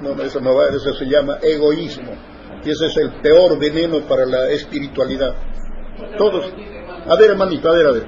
no, 0.00 0.14
no, 0.14 0.22
eso 0.22 0.40
no 0.40 0.54
va, 0.54 0.68
eso 0.68 0.94
se 0.94 1.04
llama 1.06 1.38
egoísmo. 1.42 2.12
Y 2.64 2.70
ese 2.70 2.86
es 2.86 2.96
el 2.96 3.20
peor 3.20 3.58
veneno 3.58 4.00
para 4.08 4.24
la 4.24 4.48
espiritualidad. 4.50 5.34
Todos, 6.16 6.52
a 7.06 7.16
ver 7.16 7.30
hermanito, 7.30 7.70
a 7.70 7.76
ver, 7.76 7.86
a 7.86 7.92
ver. 7.92 8.06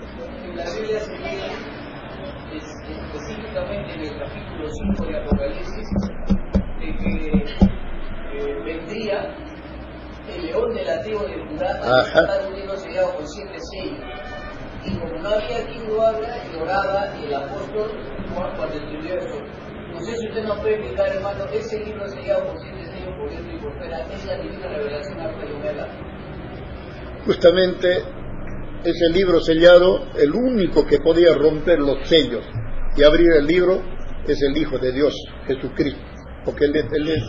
León 11.09 11.23
del 11.27 11.29
ateo 11.29 11.29
de 11.29 11.49
Judá 11.49 11.81
a 11.83 12.01
Ajá. 12.01 12.21
estar 12.21 12.47
un 12.49 12.55
libro 12.55 12.77
sellado 12.77 13.15
con 13.17 13.29
siete 13.29 13.59
sellos. 13.73 14.05
Y 14.85 14.97
como 14.99 15.19
no 15.19 15.29
había 15.29 15.67
quien 15.67 15.89
lo 15.89 16.03
abra, 16.03 16.37
lloraba 16.53 17.15
el 17.23 17.35
apóstol 17.35 17.91
Juan 18.35 18.57
cuando 18.57 18.75
escribió 18.77 19.15
esto. 19.19 19.39
No 19.93 20.01
sé 20.01 20.17
si 20.17 20.29
usted 20.29 20.45
nos 20.45 20.61
puede 20.61 20.75
explicar, 20.77 21.09
hermano, 21.09 21.45
ese 21.53 21.85
libro 21.85 22.09
sellado 22.09 22.47
con 22.47 22.59
siete 22.61 22.85
sellos 22.85 23.15
por 23.19 23.31
dentro 23.31 23.57
y 23.57 23.61
por 23.61 23.79
fuera, 23.79 24.01
es 24.13 24.25
la 24.27 24.37
divina 24.37 24.69
revelación 24.69 25.21
alfa 25.21 25.45
y 25.45 25.53
omega. 25.53 25.89
Justamente 27.27 28.03
ese 28.85 29.09
libro 29.13 29.41
sellado, 29.41 30.07
el 30.17 30.33
único 30.33 30.87
que 30.87 30.99
podía 31.01 31.35
romper 31.35 31.81
los 31.81 32.09
sellos 32.09 32.45
y 32.97 33.03
abrir 33.03 33.33
el 33.33 33.47
libro 33.47 33.83
es 34.27 34.41
el 34.43 34.57
Hijo 34.57 34.79
de 34.79 34.93
Dios, 34.93 35.15
Jesucristo, 35.47 36.01
porque 36.45 36.67
él, 36.67 36.77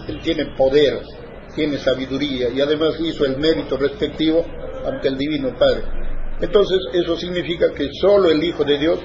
él 0.07 0.19
tiene 0.21 0.45
poder, 0.55 1.01
tiene 1.59 1.77
sabiduría 1.77 2.47
y 2.55 2.61
además 2.61 2.95
hizo 3.01 3.25
el 3.25 3.37
mérito 3.37 3.75
respectivo 3.75 4.45
ante 4.85 5.09
el 5.09 5.17
Divino 5.17 5.57
Padre. 5.57 5.83
Entonces 6.39 6.79
eso 6.93 7.17
significa 7.17 7.73
que 7.73 7.89
solo 7.99 8.29
el 8.29 8.41
Hijo 8.41 8.63
de 8.63 8.77
Dios 8.77 8.99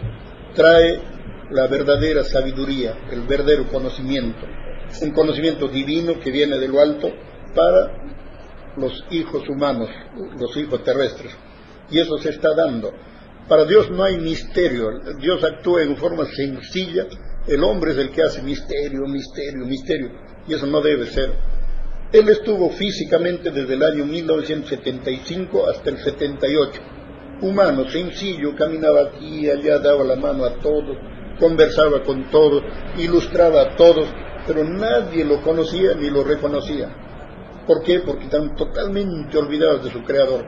trae 0.55 1.01
la 1.51 1.67
verdadera 1.67 2.23
sabiduría, 2.23 2.97
el 3.11 3.23
verdadero 3.23 3.67
conocimiento, 3.67 4.47
un 5.03 5.11
conocimiento 5.11 5.67
divino 5.67 6.21
que 6.21 6.31
viene 6.31 6.57
de 6.57 6.69
lo 6.69 6.81
alto 6.81 7.11
para 7.57 7.91
los 8.77 9.05
hijos 9.11 9.49
humanos, 9.49 9.89
los 10.39 10.57
hijos 10.57 10.85
terrestres. 10.85 11.37
Y 11.91 11.99
eso 11.99 12.19
se 12.19 12.31
está 12.31 12.55
dando. 12.55 12.93
Para 13.49 13.65
Dios 13.65 13.91
no 13.91 14.05
hay 14.05 14.17
misterio, 14.17 15.01
Dios 15.19 15.43
actúa 15.43 15.83
en 15.83 15.97
forma 15.97 16.25
sencilla, 16.27 17.07
el 17.49 17.65
hombre 17.65 17.91
es 17.91 17.99
el 17.99 18.11
que 18.11 18.23
hace 18.23 18.43
misterio, 18.43 19.09
misterio, 19.09 19.67
misterio, 19.67 20.11
y 20.47 20.55
eso 20.55 20.67
no 20.67 20.81
debe 20.81 21.07
ser. 21.07 21.33
Él 22.15 22.29
estuvo 22.29 22.71
físicamente 22.71 23.51
desde 23.51 23.75
el 23.75 23.83
año 23.83 24.07
1975 24.07 25.69
hasta 25.69 25.91
el 25.91 25.99
78. 25.99 26.81
Humano, 27.41 27.91
sencillo, 27.91 28.55
caminaba 28.55 29.09
aquí 29.09 29.41
y 29.41 29.51
allá, 29.51 29.81
daba 29.81 30.05
la 30.05 30.15
mano 30.15 30.45
a 30.45 30.55
todos, 30.61 30.97
conversaba 31.41 32.05
con 32.05 32.31
todos, 32.31 32.63
ilustraba 32.97 33.63
a 33.63 33.75
todos, 33.75 34.07
pero 34.47 34.63
nadie 34.63 35.25
lo 35.25 35.43
conocía 35.43 35.95
ni 35.95 36.09
lo 36.09 36.23
reconocía. 36.23 36.89
¿Por 37.67 37.83
qué? 37.83 37.99
Porque 37.99 38.27
están 38.27 38.55
totalmente 38.55 39.37
olvidados 39.37 39.83
de 39.83 39.91
su 39.91 40.05
creador. 40.05 40.45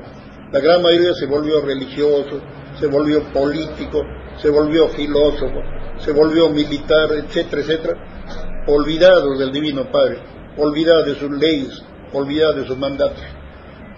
La 0.52 0.60
gran 0.60 0.80
mayoría 0.80 1.14
se 1.14 1.26
volvió 1.26 1.60
religioso, 1.62 2.42
se 2.78 2.86
volvió 2.86 3.24
político, 3.32 4.02
se 4.40 4.50
volvió 4.50 4.88
filósofo, 4.90 5.60
se 5.98 6.12
volvió 6.12 6.48
militar, 6.48 7.10
etcétera, 7.10 7.62
etcétera, 7.62 8.64
olvidados 8.68 9.40
del 9.40 9.50
Divino 9.50 9.90
Padre, 9.90 10.35
olvidados 10.56 11.06
de 11.06 11.14
sus 11.14 11.30
leyes, 11.30 11.82
olvidados 12.12 12.56
de 12.56 12.66
sus 12.66 12.78
mandatos. 12.78 13.22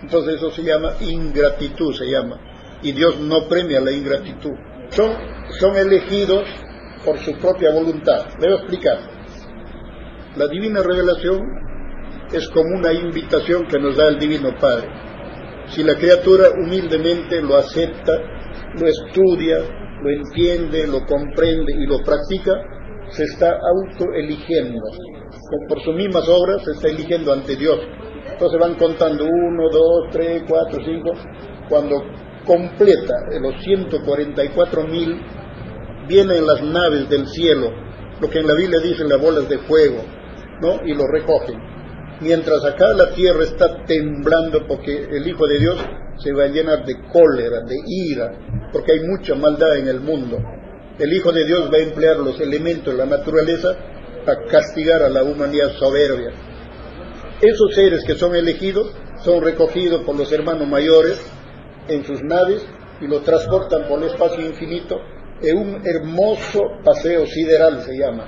Entonces 0.03 0.37
eso 0.37 0.51
se 0.51 0.63
llama 0.63 0.93
ingratitud, 1.01 1.95
se 1.95 2.07
llama. 2.07 2.39
Y 2.83 2.93
Dios 2.93 3.19
no 3.21 3.49
premia 3.49 3.81
la 3.81 3.91
ingratitud. 3.91 4.53
Son, 4.91 5.13
son 5.59 5.77
elegidos 5.77 6.45
por 7.05 7.19
su 7.19 7.33
propia 7.39 7.73
voluntad. 7.73 8.27
Le 8.41 8.49
voy 8.49 8.57
a 8.57 8.61
explicar. 8.61 8.99
La 10.37 10.47
divina 10.47 10.83
revelación 10.83 11.41
es 12.33 12.49
como 12.49 12.77
una 12.77 12.93
invitación 12.93 13.67
que 13.67 13.79
nos 13.79 13.97
da 13.97 14.09
el 14.09 14.19
Divino 14.19 14.51
Padre. 14.61 14.89
Si 15.69 15.83
la 15.83 15.97
criatura 15.97 16.45
humildemente 16.51 17.43
lo 17.43 17.57
acepta, 17.57 18.13
lo 18.75 18.87
estudia, 18.87 19.59
lo 20.03 20.11
entiende, 20.11 20.87
lo 20.87 21.05
comprende 21.05 21.73
y 21.73 21.87
lo 21.87 21.99
practica, 21.99 22.53
se 23.11 23.25
está 23.25 23.59
autoeligiendo. 23.59 24.81
Por 25.69 25.83
sus 25.83 25.95
mismas 25.95 26.29
obras 26.29 26.63
se 26.65 26.73
está 26.73 26.89
eligiendo 26.89 27.33
ante 27.33 27.57
Dios. 27.57 27.79
Entonces 28.31 28.61
van 28.61 28.75
contando 28.75 29.25
uno, 29.25 29.69
dos, 29.71 30.11
tres, 30.13 30.43
cuatro, 30.49 30.81
cinco. 30.85 31.13
Cuando 31.69 32.03
completa 32.45 33.15
los 33.41 33.63
144 33.63 34.85
mil, 34.85 35.21
vienen 36.07 36.47
las 36.47 36.63
naves 36.63 37.09
del 37.11 37.27
cielo, 37.27 37.71
lo 38.21 38.31
que 38.31 38.39
en 38.39 38.47
la 38.47 38.55
Biblia 38.55 38.81
dicen 38.81 39.09
las 39.09 39.21
bolas 39.21 39.49
de 39.49 39.59
fuego, 39.59 40.03
¿no? 40.61 40.87
Y 40.87 40.95
lo 40.95 41.07
recogen 41.07 41.79
mientras 42.21 42.65
acá 42.65 42.89
la 42.95 43.11
tierra 43.11 43.45
está 43.45 43.85
temblando 43.85 44.67
porque 44.67 45.05
el 45.11 45.27
Hijo 45.27 45.47
de 45.47 45.59
Dios 45.59 45.77
se 46.19 46.33
va 46.33 46.45
a 46.45 46.49
llenar 46.49 46.85
de 46.85 46.95
cólera, 47.13 47.61
de 47.61 47.77
ira, 47.87 48.33
porque 48.73 48.93
hay 48.93 49.01
mucha 49.07 49.35
maldad 49.35 49.77
en 49.77 49.89
el 49.89 50.01
mundo. 50.01 50.39
El 50.99 51.13
Hijo 51.13 51.33
de 51.33 51.45
Dios 51.45 51.71
va 51.73 51.79
a 51.79 51.83
emplear 51.83 52.17
los 52.17 52.41
elementos 52.41 52.93
de 52.93 52.99
la 52.99 53.07
naturaleza 53.07 53.77
para 54.25 54.45
castigar 54.47 55.03
a 55.03 55.09
la 55.09 55.23
humanidad 55.23 55.73
soberbia. 55.79 56.33
Esos 57.41 57.75
seres 57.75 58.03
que 58.05 58.15
son 58.15 58.35
elegidos 58.35 58.93
son 59.25 59.43
recogidos 59.43 60.03
por 60.05 60.17
los 60.17 60.31
hermanos 60.33 60.67
mayores 60.69 61.21
en 61.89 62.05
sus 62.05 62.23
naves 62.23 62.67
y 63.01 63.07
los 63.07 63.23
transportan 63.23 63.87
por 63.87 64.03
el 64.03 64.11
espacio 64.11 64.45
infinito 64.45 64.97
en 65.41 65.57
un 65.57 65.87
hermoso 65.87 66.61
paseo 66.85 67.27
sideral 67.27 67.83
se 67.83 67.97
llama, 67.97 68.27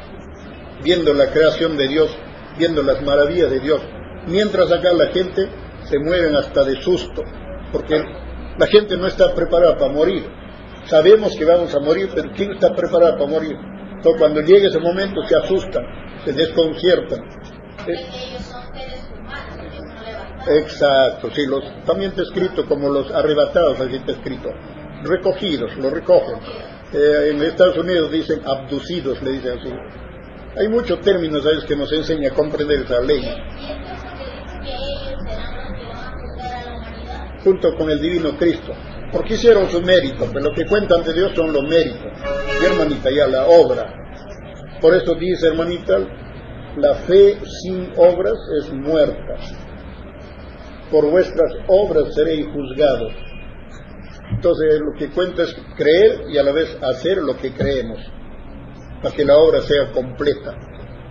viendo 0.85 1.13
la 1.13 1.33
creación 1.33 1.77
de 1.77 1.89
Dios 1.89 2.17
viendo 2.61 2.83
las 2.83 3.03
maravillas 3.03 3.51
de 3.51 3.61
Dios. 3.61 3.81
Mientras 4.27 4.71
acá 4.71 4.93
la 4.93 5.09
gente 5.09 5.49
se 5.85 5.99
mueven 5.99 6.37
hasta 6.37 6.63
de 6.65 6.81
susto, 6.83 7.23
porque 7.73 8.01
la 8.59 8.67
gente 8.67 8.97
no 8.97 9.07
está 9.07 9.35
preparada 9.35 9.79
para 9.79 9.93
morir. 9.93 10.25
Sabemos 10.87 11.37
que 11.37 11.45
vamos 11.45 11.75
a 11.75 11.81
morir, 11.81 12.11
pero 12.15 12.31
¿quién 12.35 12.53
está 12.53 12.75
preparado 12.75 13.19
para 13.19 13.31
morir? 13.31 13.57
Entonces 13.97 14.19
cuando 14.19 14.41
llegue 14.41 14.69
ese 14.69 14.81
momento 14.81 15.23
se 15.29 15.37
asustan, 15.37 15.85
se 16.25 16.33
desconciertan. 16.33 17.21
Exacto, 20.49 21.31
sí, 21.33 21.47
los, 21.47 21.63
también 21.85 22.11
está 22.11 22.23
escrito 22.23 22.67
como 22.67 22.89
los 22.89 23.11
arrebatados, 23.13 23.79
así 23.79 23.97
está 23.97 24.13
escrito, 24.13 24.51
recogidos, 25.05 25.77
los 25.77 25.93
recogen. 25.93 26.37
Eh, 26.93 27.31
en 27.31 27.43
Estados 27.43 27.77
Unidos 27.79 28.11
dicen 28.11 28.41
abducidos, 28.45 29.23
le 29.23 29.33
dicen 29.33 29.59
así. 29.59 29.71
Hay 30.59 30.69
muchos 30.69 31.01
términos 31.01 31.45
¿sabes? 31.45 31.65
que 31.65 31.77
nos 31.77 31.93
enseña 31.93 32.31
a 32.31 32.35
comprender 32.35 32.81
esa 32.81 33.01
ley. 33.01 33.23
Junto 37.45 37.77
con 37.77 37.91
el 37.91 38.01
divino 38.01 38.37
Cristo. 38.37 38.75
Porque 39.13 39.35
hicieron 39.35 39.69
su 39.69 39.81
mérito, 39.83 40.27
pero 40.33 40.51
lo 40.51 40.55
que 40.55 40.67
cuenta 40.67 40.97
ante 40.97 41.13
Dios 41.13 41.33
son 41.35 41.53
los 41.53 41.63
méritos. 41.65 42.13
Y 42.61 42.65
hermanita, 42.65 43.11
ya 43.11 43.27
la 43.27 43.47
obra. 43.47 43.93
Por 44.81 44.95
eso 44.95 45.15
dice, 45.15 45.49
hermanita, 45.49 45.99
la 46.77 46.95
fe 46.95 47.39
sin 47.63 47.93
obras 47.97 48.39
es 48.61 48.73
muerta. 48.73 49.37
Por 50.91 51.11
vuestras 51.11 51.53
obras 51.67 52.15
seréis 52.15 52.47
juzgados. 52.47 53.13
Entonces 54.33 54.81
lo 54.81 54.93
que 54.99 55.11
cuenta 55.11 55.43
es 55.43 55.55
creer 55.77 56.23
y 56.29 56.39
a 56.39 56.43
la 56.43 56.53
vez 56.53 56.77
hacer 56.83 57.19
lo 57.19 57.37
que 57.37 57.53
creemos 57.53 57.99
para 59.03 59.15
que 59.15 59.25
la 59.25 59.37
obra 59.37 59.61
sea 59.63 59.91
completa, 59.93 60.57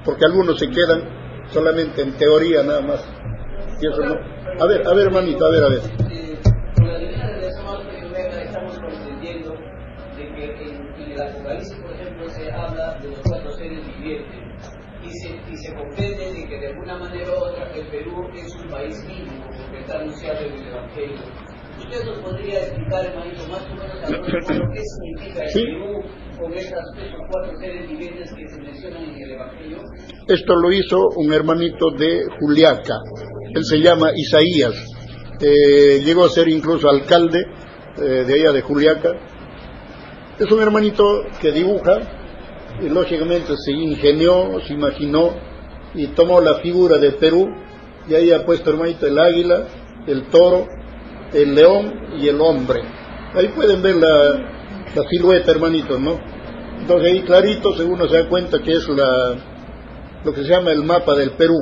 porque 0.05 0.25
algunos 0.25 0.59
se 0.59 0.69
quedan 0.69 1.47
solamente 1.51 2.01
en 2.01 2.15
teoría 2.17 2.63
nada 2.63 2.81
más. 2.81 3.03
A 4.59 4.65
ver, 4.65 4.87
a 4.87 4.93
ver, 4.93 5.07
hermanito, 5.07 5.45
a 5.45 5.49
ver, 5.49 5.63
a 5.63 5.69
ver. 5.69 6.08
Manera 16.97 17.31
u 17.31 17.43
otra 17.43 17.71
el 17.73 17.87
Perú 17.87 18.27
es 18.33 18.55
un 18.55 18.69
país 18.69 18.95
mínimo 19.07 19.49
está 19.79 19.99
anunciado 19.99 20.45
en 20.45 20.53
el 20.53 20.67
Evangelio. 20.67 21.17
¿Usted 21.79 22.05
nos 22.05 22.19
podría 22.19 22.59
explicar, 22.59 23.05
hermanito, 23.05 23.47
más 23.47 23.61
o 23.61 23.75
menos 23.75 24.03
a 24.03 24.09
lo 24.09 24.71
qué 24.73 24.81
significa 24.83 25.45
el 25.45 25.53
Perú? 25.53 26.03
con 26.39 26.53
estos 26.53 26.79
cuatro 27.29 27.59
seres 27.59 27.89
vivientes 27.89 28.33
que 28.33 28.47
se 28.47 28.61
mencionan 28.61 29.03
en 29.03 29.21
el 29.21 29.31
Evangelio? 29.31 29.77
Esto 30.27 30.55
lo 30.55 30.71
hizo 30.71 30.97
un 31.17 31.33
hermanito 31.33 31.91
de 31.97 32.25
Juliaca, 32.39 32.95
él 33.53 33.63
se 33.65 33.77
llama 33.77 34.11
Isaías, 34.15 34.73
eh, 35.41 36.01
llegó 36.03 36.25
a 36.25 36.29
ser 36.29 36.47
incluso 36.49 36.89
alcalde 36.89 37.45
eh, 37.97 38.23
de 38.25 38.33
allá 38.33 38.51
de 38.51 38.61
Juliaca. 38.61 39.11
Es 40.37 40.49
un 40.51 40.61
hermanito 40.61 41.03
que 41.41 41.51
dibuja 41.51 41.99
y 42.81 42.89
lógicamente 42.89 43.53
se 43.57 43.71
ingenió, 43.71 44.59
se 44.65 44.73
imaginó 44.73 45.33
y 45.93 46.07
tomó 46.07 46.39
la 46.41 46.55
figura 46.55 46.97
de 46.97 47.11
Perú 47.13 47.47
y 48.07 48.15
ahí 48.15 48.31
ha 48.31 48.45
puesto 48.45 48.71
hermanito 48.71 49.05
el 49.05 49.19
águila, 49.19 49.67
el 50.07 50.27
toro, 50.29 50.67
el 51.33 51.53
león 51.53 51.93
y 52.19 52.27
el 52.27 52.39
hombre. 52.41 52.81
Ahí 53.35 53.49
pueden 53.49 53.81
ver 53.81 53.95
la, 53.95 55.05
silueta, 55.09 55.51
hermanitos, 55.51 55.99
¿no? 55.99 56.19
Entonces 56.79 57.11
ahí 57.11 57.21
clarito, 57.21 57.75
según 57.75 57.99
se 58.09 58.15
da 58.15 58.27
cuenta 58.27 58.59
que 58.59 58.71
es 58.71 58.87
la, 58.89 59.35
lo 60.23 60.33
que 60.33 60.43
se 60.43 60.49
llama 60.49 60.71
el 60.71 60.83
mapa 60.83 61.13
del 61.15 61.31
Perú, 61.31 61.57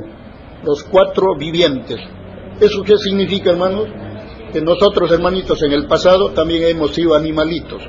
los 0.63 0.83
cuatro 0.83 1.35
vivientes. 1.37 1.99
¿Eso 2.59 2.81
qué 2.83 2.97
significa, 2.97 3.51
hermanos? 3.51 3.87
Que 4.53 4.61
nosotros, 4.61 5.11
hermanitos, 5.11 5.61
en 5.63 5.73
el 5.73 5.87
pasado 5.87 6.31
también 6.31 6.63
hemos 6.63 6.93
sido 6.93 7.13
animalitos. 7.15 7.83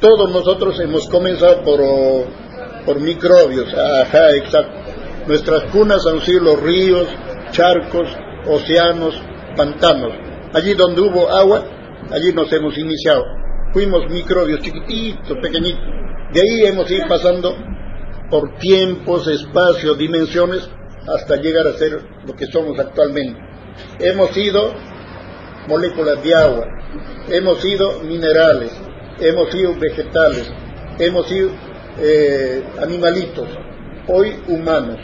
Todos 0.00 0.30
nosotros 0.30 0.78
hemos 0.80 1.08
comenzado 1.08 1.62
por, 1.62 1.80
por 2.86 3.00
microbios, 3.00 3.74
ajá, 3.74 4.30
exacto. 4.36 4.79
Nuestras 5.26 5.64
cunas 5.72 6.06
han 6.06 6.20
sido 6.20 6.40
los 6.40 6.60
ríos, 6.60 7.06
charcos, 7.52 8.08
océanos, 8.46 9.20
pantanos. 9.56 10.12
Allí 10.52 10.74
donde 10.74 11.02
hubo 11.02 11.30
agua, 11.30 11.64
allí 12.10 12.32
nos 12.32 12.52
hemos 12.52 12.76
iniciado 12.76 13.24
fuimos 13.72 14.08
microbios 14.10 14.60
chiquititos, 14.60 15.38
pequeñitos. 15.40 15.84
De 16.32 16.40
ahí 16.40 16.64
hemos 16.64 16.90
ido 16.90 17.06
pasando 17.08 17.56
por 18.30 18.56
tiempos, 18.58 19.26
espacios, 19.26 19.98
dimensiones, 19.98 20.68
hasta 21.06 21.36
llegar 21.36 21.66
a 21.66 21.72
ser 21.74 22.00
lo 22.24 22.34
que 22.34 22.46
somos 22.46 22.78
actualmente. 22.78 23.40
Hemos 23.98 24.30
sido 24.30 24.72
moléculas 25.68 26.22
de 26.22 26.34
agua, 26.34 26.66
hemos 27.28 27.60
sido 27.60 28.00
minerales, 28.00 28.72
hemos 29.18 29.50
sido 29.50 29.74
vegetales, 29.78 30.50
hemos 30.98 31.26
sido 31.26 31.50
eh, 32.00 32.62
animalitos, 32.80 33.48
hoy 34.08 34.42
humanos. 34.48 34.98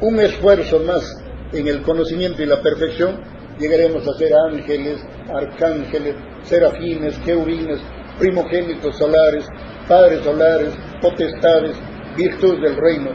Un 0.00 0.20
esfuerzo 0.20 0.80
más 0.80 1.04
en 1.52 1.66
el 1.66 1.82
conocimiento 1.82 2.42
y 2.42 2.46
la 2.46 2.60
perfección, 2.62 3.20
llegaremos 3.58 4.06
a 4.06 4.14
ser 4.14 4.32
ángeles, 4.34 5.00
arcángeles, 5.32 6.14
serafines, 6.44 7.18
querubines, 7.18 7.80
primogénitos 8.18 8.96
solares, 8.96 9.46
padres 9.86 10.22
solares, 10.24 10.72
potestades, 11.00 11.76
virtudes 12.16 12.60
del 12.60 12.76
reino, 12.76 13.10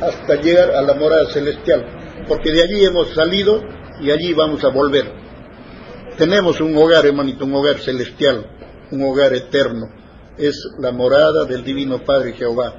hasta 0.00 0.40
llegar 0.40 0.70
a 0.70 0.82
la 0.82 0.94
morada 0.94 1.26
celestial, 1.30 1.86
porque 2.28 2.52
de 2.52 2.62
allí 2.62 2.84
hemos 2.84 3.14
salido 3.14 3.62
y 4.00 4.10
allí 4.10 4.34
vamos 4.34 4.62
a 4.64 4.68
volver. 4.68 5.10
Tenemos 6.18 6.60
un 6.60 6.76
hogar, 6.76 7.04
hermanito, 7.06 7.44
un 7.44 7.54
hogar 7.54 7.78
celestial, 7.78 8.46
un 8.90 9.02
hogar 9.02 9.34
eterno. 9.34 9.86
Es 10.38 10.62
la 10.78 10.92
morada 10.92 11.44
del 11.44 11.62
Divino 11.62 12.02
Padre 12.04 12.32
Jehová. 12.32 12.74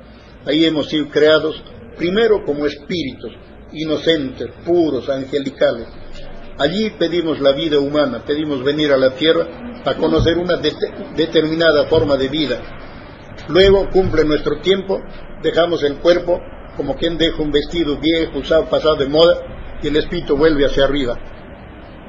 Ahí 0.45 0.65
hemos 0.65 0.89
sido 0.89 1.09
creados 1.09 1.61
primero 1.97 2.43
como 2.45 2.65
espíritus, 2.65 3.33
inocentes, 3.73 4.47
puros, 4.65 5.09
angelicales. 5.09 5.87
Allí 6.59 6.89
pedimos 6.91 7.39
la 7.39 7.51
vida 7.51 7.79
humana, 7.79 8.23
pedimos 8.25 8.63
venir 8.63 8.91
a 8.91 8.97
la 8.97 9.11
tierra 9.11 9.47
a 9.85 9.93
conocer 9.95 10.37
una 10.37 10.57
determinada 11.15 11.85
forma 11.85 12.17
de 12.17 12.27
vida. 12.29 12.59
Luego 13.49 13.89
cumple 13.91 14.25
nuestro 14.25 14.59
tiempo, 14.61 14.99
dejamos 15.41 15.83
el 15.83 15.97
cuerpo 15.97 16.39
como 16.75 16.95
quien 16.95 17.17
deja 17.17 17.41
un 17.41 17.51
vestido 17.51 17.97
viejo, 17.99 18.39
usado, 18.39 18.65
pasado 18.69 18.95
de 18.95 19.07
moda, 19.07 19.35
y 19.81 19.87
el 19.87 19.95
espíritu 19.95 20.37
vuelve 20.37 20.65
hacia 20.65 20.85
arriba. 20.85 21.17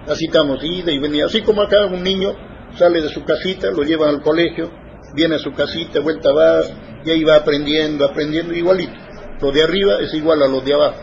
Así 0.07 0.27
estamos, 0.27 0.63
ida 0.63 0.93
y 0.93 0.99
venida. 0.99 1.27
Así 1.27 1.43
como 1.43 1.63
acá 1.63 1.87
un 1.87 2.03
niño 2.03 2.35
sale 2.77 3.01
de 3.03 3.09
su 3.09 3.25
casita, 3.25 3.71
lo 3.71 3.83
llevan 3.83 4.11
al 4.11 4.23
colegio, 4.23 4.71
viene 5.15 5.37
a 5.37 5.39
su 5.39 5.53
casita, 5.53 6.01
vuelta 6.01 6.33
va, 6.33 6.61
y 7.05 7.11
ahí 7.11 7.25
va 7.25 7.37
aprendiendo, 7.37 8.05
aprendiendo 8.05 8.55
igualito. 8.55 9.08
Lo 9.41 9.53
de 9.53 9.63
arriba 9.63 9.99
es 10.01 10.13
igual 10.15 10.43
a 10.43 10.49
lo 10.49 10.61
de 10.61 10.75
abajo. 10.75 11.03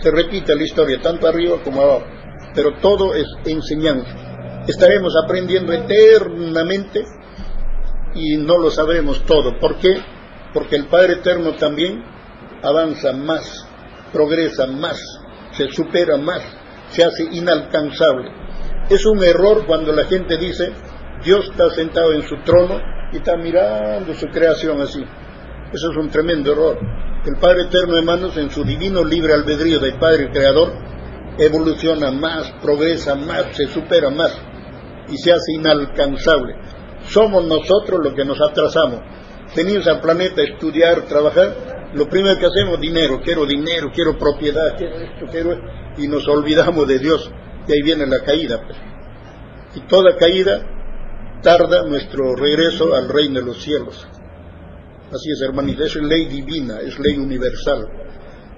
Se 0.00 0.10
repite 0.10 0.54
la 0.54 0.64
historia, 0.64 1.00
tanto 1.00 1.26
arriba 1.26 1.62
como 1.62 1.82
abajo. 1.82 2.04
Pero 2.54 2.78
todo 2.80 3.14
es 3.14 3.26
enseñanza. 3.44 4.64
Estaremos 4.66 5.14
aprendiendo 5.24 5.72
eternamente 5.72 7.04
y 8.14 8.36
no 8.36 8.58
lo 8.58 8.70
sabremos 8.70 9.24
todo. 9.24 9.58
¿Por 9.58 9.78
qué? 9.78 10.00
Porque 10.52 10.76
el 10.76 10.86
Padre 10.86 11.14
Eterno 11.14 11.54
también 11.56 12.02
avanza 12.62 13.12
más, 13.12 13.66
progresa 14.12 14.66
más, 14.66 14.98
se 15.52 15.68
supera 15.68 16.16
más, 16.16 16.42
se 16.90 17.04
hace 17.04 17.24
inalcanzable. 17.30 18.30
Es 18.90 19.04
un 19.06 19.22
error 19.22 19.66
cuando 19.66 19.92
la 19.92 20.04
gente 20.04 20.36
dice, 20.38 20.72
Dios 21.24 21.48
está 21.50 21.70
sentado 21.70 22.12
en 22.12 22.22
su 22.22 22.36
trono 22.44 22.80
y 23.12 23.18
está 23.18 23.36
mirando 23.36 24.14
su 24.14 24.26
creación 24.26 24.80
así. 24.80 25.02
Eso 25.72 25.90
es 25.90 25.96
un 25.96 26.08
tremendo 26.08 26.52
error. 26.52 26.78
El 27.26 27.36
Padre 27.36 27.64
Eterno, 27.64 27.98
hermanos, 27.98 28.36
en 28.36 28.50
su 28.50 28.64
divino 28.64 29.04
libre 29.04 29.34
albedrío 29.34 29.80
del 29.80 29.98
Padre 29.98 30.30
Creador, 30.30 30.72
evoluciona 31.36 32.12
más, 32.12 32.52
progresa 32.62 33.16
más, 33.16 33.56
se 33.56 33.66
supera 33.66 34.08
más 34.10 34.36
y 35.08 35.16
se 35.18 35.32
hace 35.32 35.52
inalcanzable. 35.52 36.54
Somos 37.08 37.44
nosotros 37.44 38.00
los 38.04 38.14
que 38.14 38.24
nos 38.24 38.40
atrasamos. 38.40 39.00
Venimos 39.56 39.86
al 39.88 40.00
planeta 40.00 40.42
a 40.42 40.44
estudiar, 40.44 41.02
trabajar, 41.02 41.90
lo 41.94 42.08
primero 42.08 42.38
que 42.38 42.46
hacemos, 42.46 42.80
dinero, 42.80 43.20
quiero 43.22 43.46
dinero, 43.46 43.90
quiero 43.92 44.16
propiedad, 44.16 44.76
quiero 44.76 44.96
esto, 44.96 45.26
quiero 45.30 45.52
esto, 45.52 45.66
y 45.96 46.06
nos 46.06 46.26
olvidamos 46.28 46.86
de 46.86 46.98
Dios, 46.98 47.30
y 47.66 47.72
ahí 47.72 47.82
viene 47.82 48.06
la 48.06 48.22
caída. 48.22 48.62
Pues. 48.64 48.78
Y 49.74 49.80
toda 49.88 50.16
caída 50.16 50.60
tarda 51.42 51.82
nuestro 51.82 52.36
regreso 52.36 52.94
al 52.94 53.08
reino 53.08 53.40
de 53.40 53.46
los 53.46 53.62
cielos. 53.62 54.06
Así 55.12 55.30
es, 55.30 55.40
hermanita, 55.40 55.84
es 55.84 55.96
ley 55.96 56.26
divina, 56.26 56.80
es 56.80 56.98
ley 56.98 57.16
universal. 57.16 57.88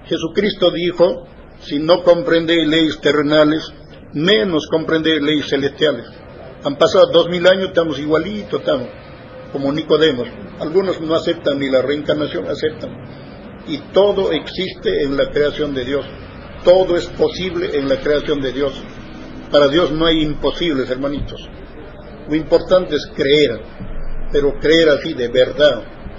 Jesucristo 0.05 0.71
dijo, 0.71 1.27
si 1.61 1.79
no 1.79 2.03
comprendéis 2.03 2.67
leyes 2.67 2.99
terrenales, 2.99 3.71
menos 4.13 4.67
comprendéis 4.69 5.21
leyes 5.21 5.47
celestiales. 5.47 6.07
Han 6.63 6.75
pasado 6.75 7.11
dos 7.11 7.29
mil 7.29 7.47
años, 7.47 7.69
estamos 7.69 7.97
igualitos, 7.99 8.59
estamos 8.59 8.87
como 9.51 9.71
Nicodemos. 9.71 10.27
Algunos 10.59 10.99
no 11.01 11.15
aceptan 11.15 11.59
ni 11.59 11.69
la 11.69 11.81
reencarnación, 11.81 12.47
aceptan. 12.47 12.91
Y 13.67 13.77
todo 13.93 14.31
existe 14.31 15.03
en 15.03 15.17
la 15.17 15.29
creación 15.29 15.73
de 15.73 15.85
Dios. 15.85 16.05
Todo 16.63 16.95
es 16.95 17.07
posible 17.07 17.77
en 17.77 17.89
la 17.89 17.99
creación 17.99 18.41
de 18.41 18.51
Dios. 18.51 18.73
Para 19.51 19.67
Dios 19.67 19.91
no 19.91 20.05
hay 20.05 20.21
imposibles, 20.21 20.89
hermanitos. 20.89 21.41
Lo 22.29 22.35
importante 22.35 22.95
es 22.95 23.09
creer, 23.15 23.61
pero 24.31 24.53
creer 24.59 24.89
así 24.89 25.13
de 25.13 25.27
verdad, 25.27 25.83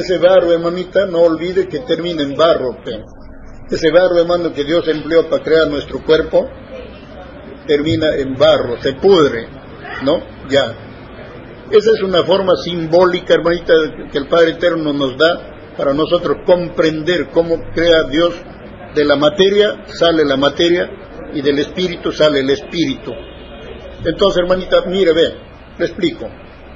ese 0.00 0.18
barro, 0.18 0.52
hermanita, 0.52 1.06
no 1.06 1.20
olvide 1.20 1.68
que 1.68 1.80
termina 1.80 2.22
en 2.22 2.36
barro. 2.36 2.76
Ese 3.70 3.90
barro, 3.90 4.18
hermano, 4.18 4.52
que 4.52 4.64
Dios 4.64 4.86
empleó 4.88 5.28
para 5.28 5.42
crear 5.42 5.68
nuestro 5.68 6.02
cuerpo, 6.04 6.48
termina 7.66 8.14
en 8.14 8.34
barro, 8.34 8.80
se 8.80 8.92
pudre, 8.94 9.48
¿no? 10.04 10.22
Ya. 10.48 10.74
Esa 11.70 11.90
es 11.90 12.02
una 12.02 12.22
forma 12.22 12.54
simbólica, 12.56 13.34
hermanita, 13.34 13.74
que 14.12 14.18
el 14.18 14.28
Padre 14.28 14.52
Eterno 14.52 14.92
nos 14.92 15.16
da 15.18 15.74
para 15.76 15.92
nosotros 15.92 16.38
comprender 16.46 17.28
cómo 17.30 17.56
crea 17.74 18.04
Dios 18.04 18.34
de 18.94 19.04
la 19.04 19.16
materia 19.16 19.84
sale 19.86 20.24
la 20.24 20.36
materia 20.36 20.88
y 21.34 21.42
del 21.42 21.58
espíritu 21.58 22.12
sale 22.12 22.40
el 22.40 22.50
espíritu. 22.50 23.12
Entonces, 24.04 24.42
hermanita, 24.42 24.84
mire, 24.86 25.12
ve, 25.12 25.34
le 25.78 25.84
explico. 25.84 26.26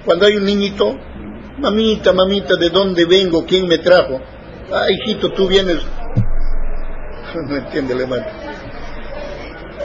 Cuando 0.05 0.27
hay 0.27 0.37
un 0.37 0.45
niñito, 0.45 0.95
mamita, 1.61 2.13
mamita, 2.13 2.57
¿de 2.57 2.71
dónde 2.71 3.05
vengo? 3.05 3.45
¿Quién 3.45 3.69
me 3.69 3.79
trajo? 3.79 4.21
Ah, 4.73 4.87
hijito, 4.91 5.33
tú 5.33 5.47
vienes. 5.49 5.79
No 7.33 7.57
entiende 7.57 7.95
el 7.95 8.01
hermano. 8.01 8.27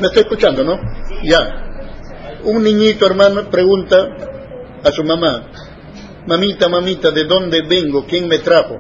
¿Me 0.02 0.07
está 0.07 0.22
escuchando, 0.22 0.64
no? 0.64 0.80
Ya. 1.23 2.41
Un 2.43 2.64
niñito, 2.64 3.06
hermano, 3.06 3.49
pregunta 3.52 4.07
a 4.84 4.91
su 4.91 5.03
mamá, 5.03 5.47
mamita, 6.27 6.69
mamita, 6.69 7.11
¿de 7.11 7.26
dónde 7.26 7.61
vengo? 7.68 8.06
¿Quién 8.07 8.27
me 8.27 8.39
trajo? 8.39 8.80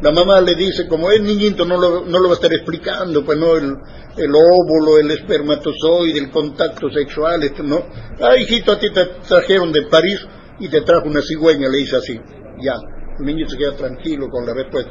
La 0.00 0.12
mamá 0.12 0.40
le 0.40 0.54
dice, 0.54 0.86
como 0.88 1.10
es 1.10 1.20
niñito, 1.20 1.64
no 1.64 1.76
lo, 1.76 2.04
no 2.04 2.18
lo 2.18 2.28
va 2.28 2.34
a 2.34 2.36
estar 2.36 2.52
explicando, 2.52 3.24
pues 3.24 3.38
no, 3.38 3.56
el, 3.56 3.76
el 4.16 4.30
óvulo, 4.34 4.98
el 4.98 5.10
espermatozoide, 5.10 6.18
el 6.18 6.30
contacto 6.30 6.88
sexual, 6.90 7.42
esto, 7.42 7.62
¿no? 7.62 7.84
Ah, 8.20 8.36
hijito, 8.36 8.72
a 8.72 8.78
ti 8.78 8.90
te 8.92 9.06
trajeron 9.26 9.72
de 9.72 9.82
París 9.82 10.26
y 10.60 10.68
te 10.68 10.82
trajo 10.82 11.08
una 11.08 11.20
cigüeña, 11.22 11.68
le 11.68 11.78
dice 11.78 11.96
así. 11.96 12.20
Ya, 12.60 12.74
el 13.18 13.24
niño 13.24 13.48
se 13.48 13.56
queda 13.56 13.76
tranquilo 13.76 14.28
con 14.28 14.46
la 14.46 14.54
respuesta. 14.54 14.90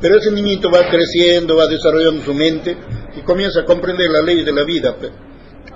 Pero 0.00 0.16
ese 0.18 0.32
niñito 0.32 0.70
va 0.70 0.88
creciendo, 0.90 1.56
va 1.56 1.66
desarrollando 1.66 2.22
su 2.22 2.34
mente 2.34 2.76
y 3.16 3.20
comienza 3.20 3.60
a 3.60 3.64
comprender 3.64 4.10
la 4.10 4.22
ley 4.22 4.42
de 4.44 4.52
la 4.52 4.64
vida. 4.64 4.94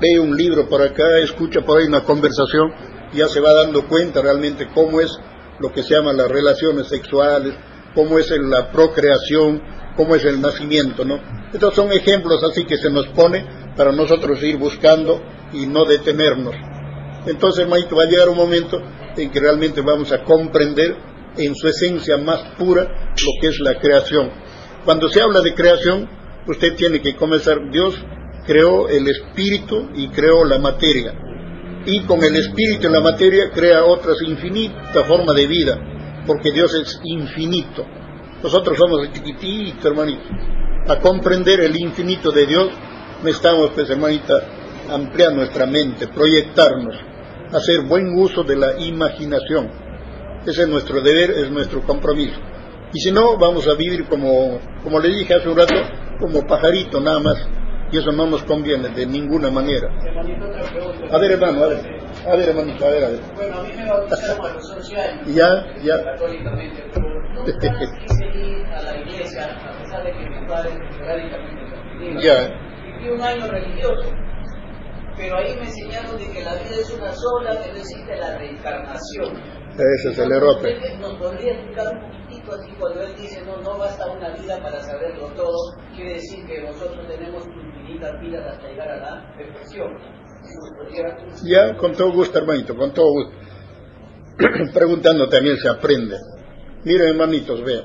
Lee 0.00 0.18
un 0.18 0.36
libro 0.36 0.68
por 0.68 0.82
acá, 0.82 1.18
escucha 1.22 1.60
por 1.62 1.78
ahí 1.78 1.86
una 1.86 2.04
conversación, 2.04 2.72
ya 3.12 3.28
se 3.28 3.40
va 3.40 3.52
dando 3.52 3.86
cuenta 3.86 4.20
realmente 4.20 4.68
cómo 4.74 5.00
es 5.00 5.10
lo 5.60 5.72
que 5.72 5.82
se 5.82 5.94
llama 5.94 6.12
las 6.12 6.28
relaciones 6.28 6.88
sexuales, 6.88 7.54
cómo 7.94 8.18
es 8.18 8.30
la 8.30 8.70
procreación, 8.70 9.60
cómo 9.96 10.14
es 10.14 10.24
el 10.24 10.40
nacimiento, 10.40 11.04
¿no? 11.04 11.18
Estos 11.52 11.74
son 11.74 11.90
ejemplos 11.90 12.42
así 12.44 12.64
que 12.64 12.76
se 12.76 12.90
nos 12.90 13.08
pone 13.08 13.44
para 13.76 13.92
nosotros 13.92 14.42
ir 14.42 14.56
buscando 14.56 15.20
y 15.52 15.66
no 15.66 15.84
detenernos. 15.84 16.54
Entonces, 17.28 17.64
hermanito, 17.64 17.94
va 17.94 18.04
a 18.04 18.06
llegar 18.06 18.28
un 18.28 18.36
momento 18.36 18.80
en 19.16 19.30
que 19.30 19.40
realmente 19.40 19.80
vamos 19.82 20.10
a 20.12 20.24
comprender 20.24 20.96
en 21.36 21.54
su 21.54 21.68
esencia 21.68 22.16
más 22.16 22.40
pura 22.58 22.82
lo 22.82 23.32
que 23.40 23.48
es 23.48 23.60
la 23.60 23.78
creación. 23.78 24.30
Cuando 24.84 25.08
se 25.08 25.20
habla 25.20 25.40
de 25.40 25.54
creación, 25.54 26.08
usted 26.46 26.74
tiene 26.74 27.00
que 27.00 27.14
comenzar, 27.14 27.70
Dios 27.70 27.94
creó 28.46 28.88
el 28.88 29.06
espíritu 29.08 29.90
y 29.94 30.08
creó 30.08 30.44
la 30.44 30.58
materia. 30.58 31.12
Y 31.84 32.00
con 32.02 32.22
el 32.24 32.34
espíritu 32.34 32.88
y 32.88 32.92
la 32.92 33.00
materia 33.00 33.50
crea 33.50 33.84
otras 33.84 34.16
infinitas 34.22 35.06
formas 35.06 35.36
de 35.36 35.46
vida 35.46 35.78
porque 36.28 36.52
Dios 36.52 36.72
es 36.74 37.00
infinito. 37.04 37.84
Nosotros 38.42 38.76
somos 38.76 39.10
chiquititos, 39.12 39.84
hermanito. 39.84 40.28
A 40.86 41.00
comprender 41.00 41.60
el 41.60 41.74
infinito 41.74 42.30
de 42.30 42.46
Dios, 42.46 42.68
necesitamos, 43.24 43.70
pues, 43.74 43.90
hermanita, 43.90 44.34
ampliar 44.90 45.32
nuestra 45.32 45.66
mente, 45.66 46.06
proyectarnos. 46.08 46.94
Hacer 47.52 47.82
buen 47.82 48.16
uso 48.18 48.42
de 48.44 48.56
la 48.56 48.78
imaginación. 48.80 49.70
Ese 50.46 50.62
es 50.62 50.68
nuestro 50.68 51.00
deber, 51.00 51.30
es 51.30 51.50
nuestro 51.50 51.82
compromiso. 51.82 52.38
Y 52.92 53.00
si 53.00 53.10
no, 53.10 53.36
vamos 53.38 53.68
a 53.68 53.74
vivir 53.74 54.06
como, 54.06 54.58
como 54.82 54.98
le 54.98 55.08
dije 55.08 55.34
hace 55.34 55.48
un 55.48 55.56
rato, 55.56 55.74
como 56.20 56.46
pajarito 56.46 57.00
nada 57.00 57.20
más. 57.20 57.48
Y 57.90 57.98
eso 57.98 58.12
no 58.12 58.26
nos 58.26 58.42
conviene 58.44 58.88
de 58.90 59.06
ninguna 59.06 59.50
manera. 59.50 59.88
A 61.10 61.18
ver, 61.18 61.32
hermano, 61.32 61.64
a 61.64 61.68
ver. 61.68 61.98
A 62.26 62.36
ver, 62.36 62.48
hermanito, 62.48 62.84
a 62.84 62.90
ver, 62.90 63.04
a 63.04 63.08
ver. 63.08 63.20
Bueno, 63.34 63.58
a 63.58 63.62
mí 63.62 63.72
me 63.76 63.86
bautizaron 63.86 64.46
a 64.46 64.54
los 64.54 64.70
11 64.70 64.96
años. 64.96 65.28
Ya, 65.34 65.64
ya. 65.82 66.02
Católicamente, 66.04 66.84
pero 66.92 67.08
más 67.32 67.44
quise 68.00 68.24
ir 68.26 68.66
a 68.66 68.82
la 68.82 68.96
iglesia, 68.98 69.44
a 69.44 69.78
pesar 69.78 70.04
de 70.04 70.12
que 70.12 70.30
mi 70.30 70.46
padre 70.46 70.70
radicalmente 70.98 71.64
católico. 71.70 72.20
Ya. 72.20 72.48
Viví 72.98 73.10
un 73.10 73.22
año 73.22 73.46
religioso, 73.46 74.12
pero 75.16 75.36
ahí 75.36 75.54
me 75.56 75.66
enseñaron 75.66 76.18
de 76.18 76.30
que 76.30 76.37
es 76.80 76.90
una 76.90 77.12
sola, 77.12 77.60
que 77.62 77.72
no 77.72 77.78
existe 77.78 78.16
la 78.16 78.38
reencarnación. 78.38 79.36
Ese 79.72 80.10
es 80.10 80.18
el. 80.18 80.32
Entonces, 80.32 80.98
¿Nos 80.98 81.14
podría 81.18 81.52
explicar 81.52 81.86
un 81.94 82.00
poquitito 82.10 82.52
así 82.52 82.72
cuando 82.78 83.02
él 83.02 83.14
dice 83.16 83.42
no, 83.44 83.56
no 83.58 83.78
basta 83.78 84.10
una 84.10 84.30
vida 84.34 84.60
para 84.60 84.80
saberlo 84.80 85.28
todo? 85.36 85.56
Quiere 85.94 86.14
decir 86.14 86.44
que 86.46 86.62
nosotros 86.62 87.06
tenemos 87.06 87.44
infinitas 87.46 88.20
vidas 88.20 88.46
hasta 88.54 88.68
llegar 88.68 88.88
a 88.90 88.96
la 88.96 89.36
perfección. 89.36 89.92
¿Nos 89.92 90.76
podría- 90.76 91.16
Ya, 91.44 91.76
con 91.76 91.92
todo 91.92 92.12
gusto, 92.12 92.38
hermanito, 92.38 92.74
con 92.74 92.92
todo 92.92 93.06
gusto. 93.12 93.32
Preguntando 94.74 95.28
también 95.28 95.56
se 95.58 95.68
aprende. 95.68 96.16
Miren, 96.84 97.08
hermanitos, 97.10 97.62
vean, 97.64 97.84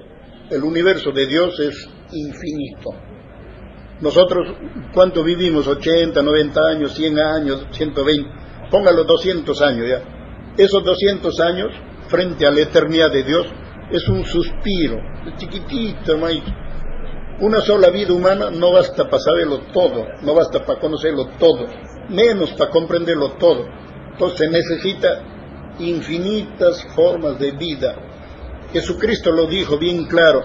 el 0.49 0.63
universo 0.63 1.11
de 1.11 1.25
Dios 1.27 1.59
es 1.59 1.89
infinito. 2.11 2.91
Nosotros, 4.01 4.55
¿cuánto 4.93 5.23
vivimos? 5.23 5.67
80, 5.67 6.21
90 6.21 6.61
años, 6.61 6.93
100 6.93 7.19
años, 7.19 7.67
120, 7.71 8.29
póngalo 8.73 9.03
200 9.03 9.61
años 9.61 9.87
ya. 9.87 10.01
Esos 10.57 10.83
200 10.83 11.39
años, 11.41 11.71
frente 12.07 12.47
a 12.47 12.51
la 12.51 12.61
eternidad 12.61 13.11
de 13.11 13.23
Dios, 13.23 13.45
es 13.91 14.09
un 14.09 14.25
suspiro, 14.25 14.97
chiquitito, 15.37 16.13
hermanito. 16.13 16.51
Una 17.41 17.61
sola 17.61 17.91
vida 17.91 18.13
humana 18.13 18.49
no 18.49 18.71
basta 18.71 19.03
para 19.07 19.19
saberlo 19.19 19.59
todo, 19.71 20.07
no 20.23 20.33
basta 20.33 20.65
para 20.65 20.79
conocerlo 20.79 21.27
todo, 21.37 21.67
menos 22.09 22.51
para 22.53 22.71
comprenderlo 22.71 23.33
todo. 23.33 23.63
Entonces 24.11 24.39
se 24.39 24.49
necesita 24.49 25.21
infinitas 25.77 26.83
formas 26.95 27.37
de 27.37 27.51
vida. 27.51 27.95
Jesucristo 28.71 29.31
lo 29.31 29.45
dijo 29.45 29.77
bien 29.77 30.05
claro, 30.05 30.41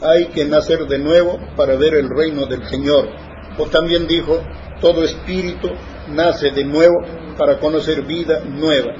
hay 0.00 0.28
que 0.28 0.46
nacer 0.46 0.86
de 0.86 0.98
nuevo 0.98 1.38
para 1.54 1.76
ver 1.76 1.94
el 1.94 2.08
reino 2.08 2.46
del 2.46 2.64
Señor. 2.64 3.10
O 3.58 3.66
también 3.66 4.06
dijo, 4.06 4.40
todo 4.80 5.04
espíritu 5.04 5.68
nace 6.08 6.50
de 6.50 6.64
nuevo 6.64 7.27
para 7.38 7.58
conocer 7.58 8.02
vida 8.02 8.40
nueva. 8.44 8.92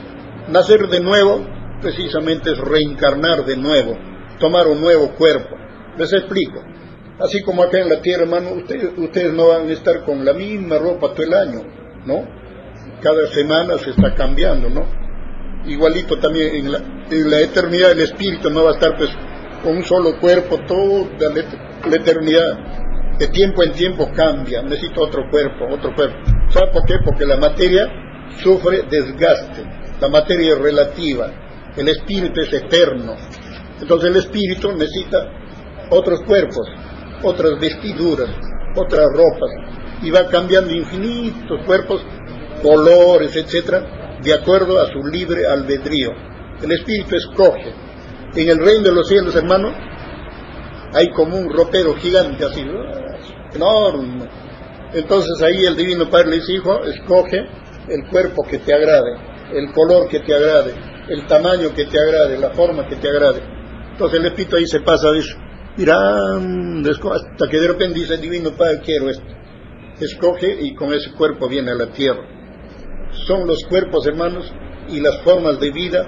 Nacer 0.49 0.89
de 0.89 1.01
nuevo 1.01 1.45
precisamente 1.83 2.53
es 2.53 2.59
reencarnar 2.59 3.45
de 3.45 3.57
nuevo, 3.57 3.97
tomar 4.39 4.67
un 4.67 4.81
nuevo 4.81 5.11
cuerpo. 5.15 5.57
Les 5.99 6.13
explico. 6.13 6.63
Así 7.21 7.43
como 7.43 7.63
acá 7.65 7.81
en 7.81 7.89
la 7.89 8.01
tierra, 8.01 8.23
hermano, 8.23 8.53
ustedes, 8.53 8.91
ustedes 8.97 9.33
no 9.33 9.49
van 9.49 9.69
a 9.69 9.73
estar 9.73 10.05
con 10.05 10.25
la 10.25 10.33
misma 10.33 10.79
ropa 10.79 11.13
todo 11.13 11.27
el 11.27 11.35
año, 11.35 11.61
¿no? 12.07 12.25
Cada 13.03 13.27
semana 13.27 13.77
se 13.79 13.91
está 13.91 14.15
cambiando, 14.15 14.71
¿no? 14.71 14.87
Igualito 15.67 16.19
también 16.19 16.55
en 16.55 17.31
la, 17.31 17.41
eternidad 17.41 17.91
el 17.93 18.01
espíritu 18.01 18.49
no 18.51 18.65
va 18.65 18.71
a 18.71 18.75
estar 18.75 18.97
pues 18.97 19.11
con 19.63 19.77
un 19.77 19.83
solo 19.83 20.19
cuerpo 20.21 20.59
toda 20.67 21.31
la, 21.35 21.41
et- 21.41 21.87
la 21.91 21.97
eternidad. 21.97 22.59
De 23.19 23.27
tiempo 23.29 23.65
en 23.65 23.73
tiempo 23.73 24.09
cambia, 24.15 24.63
necesita 24.63 25.01
otro 25.01 25.29
cuerpo, 25.29 25.67
otro 25.69 25.93
cuerpo. 25.97 26.17
¿Sabe 26.51 26.71
por 26.73 26.85
qué? 26.87 26.95
Porque 27.05 27.27
la 27.27 27.37
materia 27.37 27.91
sufre 28.43 28.83
desgaste, 28.91 29.65
la 30.01 30.09
materia 30.09 30.55
es 30.55 30.59
relativa, 30.59 31.31
el 31.77 31.89
espíritu 31.89 32.41
es 32.41 32.53
eterno. 32.53 33.15
Entonces 33.81 34.11
el 34.11 34.17
espíritu 34.17 34.73
necesita 34.73 35.19
otros 35.91 36.21
cuerpos, 36.27 36.69
otras 37.23 37.59
vestiduras, 37.61 38.29
otras 38.77 39.07
ropas, 39.13 39.51
y 40.03 40.11
va 40.11 40.27
cambiando 40.27 40.73
infinitos 40.73 41.65
cuerpos, 41.65 42.05
colores, 42.63 43.35
etcétera, 43.37 44.19
de 44.23 44.35
acuerdo 44.35 44.81
a 44.81 44.87
su 44.87 44.99
libre 45.07 45.47
albedrío. 45.47 46.11
El 46.63 46.73
espíritu 46.73 47.17
escoge. 47.17 47.73
En 48.35 48.49
el 48.49 48.59
reino 48.59 48.83
de 48.83 48.93
los 48.93 49.09
cielos, 49.09 49.35
hermano, 49.35 49.73
hay 50.93 51.11
como 51.11 51.37
un 51.37 51.53
ropero 51.53 51.95
gigante 51.95 52.45
así, 52.45 52.63
enorme. 53.55 54.29
Entonces 54.93 55.43
ahí 55.43 55.67
el 55.67 55.77
Divino 55.77 56.09
Padre 56.09 56.31
le 56.31 56.37
dice, 56.37 56.53
hijo, 56.55 56.85
escoge 56.85 57.47
el 57.91 58.07
cuerpo 58.09 58.43
que 58.49 58.59
te 58.59 58.73
agrade, 58.75 59.13
el 59.53 59.73
color 59.73 60.09
que 60.09 60.21
te 60.21 60.35
agrade, 60.35 60.75
el 61.09 61.27
tamaño 61.27 61.75
que 61.75 61.85
te 61.87 61.99
agrade, 61.99 62.39
la 62.39 62.51
forma 62.51 62.87
que 62.87 62.97
te 62.97 63.09
agrade. 63.09 63.41
Entonces 63.93 64.21
el 64.21 64.27
espíritu 64.27 64.57
ahí 64.57 64.67
se 64.67 64.81
pasa, 64.81 65.11
dice, 65.13 65.35
mirando, 65.77 66.91
esco- 66.91 67.13
hasta 67.15 67.49
que 67.49 67.59
de 67.59 67.69
repente 67.69 67.99
dice, 68.01 68.17
Divino 68.19 68.51
Padre, 68.53 68.81
quiero 68.85 69.09
esto. 69.11 69.25
Escoge 70.01 70.57
y 70.61 70.75
con 70.75 70.93
ese 70.93 71.13
cuerpo 71.13 71.49
viene 71.49 71.73
a 71.73 71.75
la 71.75 71.87
tierra. 71.93 72.23
Son 73.27 73.47
los 73.47 73.65
cuerpos, 73.69 74.07
hermanos, 74.07 74.53
y 74.89 75.01
las 75.01 75.21
formas 75.23 75.59
de 75.59 75.71
vida 75.71 76.07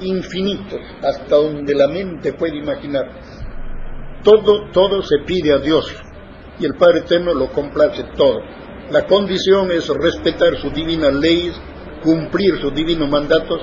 infinitos, 0.00 0.80
hasta 1.02 1.36
donde 1.36 1.74
la 1.74 1.88
mente 1.88 2.32
puede 2.34 2.58
imaginar. 2.58 3.04
Todo, 4.22 4.70
todo 4.72 5.02
se 5.02 5.18
pide 5.26 5.52
a 5.54 5.58
Dios 5.58 5.92
y 6.60 6.66
el 6.66 6.74
Padre 6.74 7.00
Eterno 7.00 7.32
lo 7.34 7.50
complace 7.50 8.04
todo. 8.16 8.40
La 8.90 9.06
condición 9.06 9.70
es 9.70 9.86
respetar 9.88 10.56
sus 10.56 10.72
divinas 10.72 11.12
leyes, 11.12 11.54
cumplir 12.02 12.58
sus 12.58 12.74
divinos 12.74 13.10
mandatos 13.10 13.60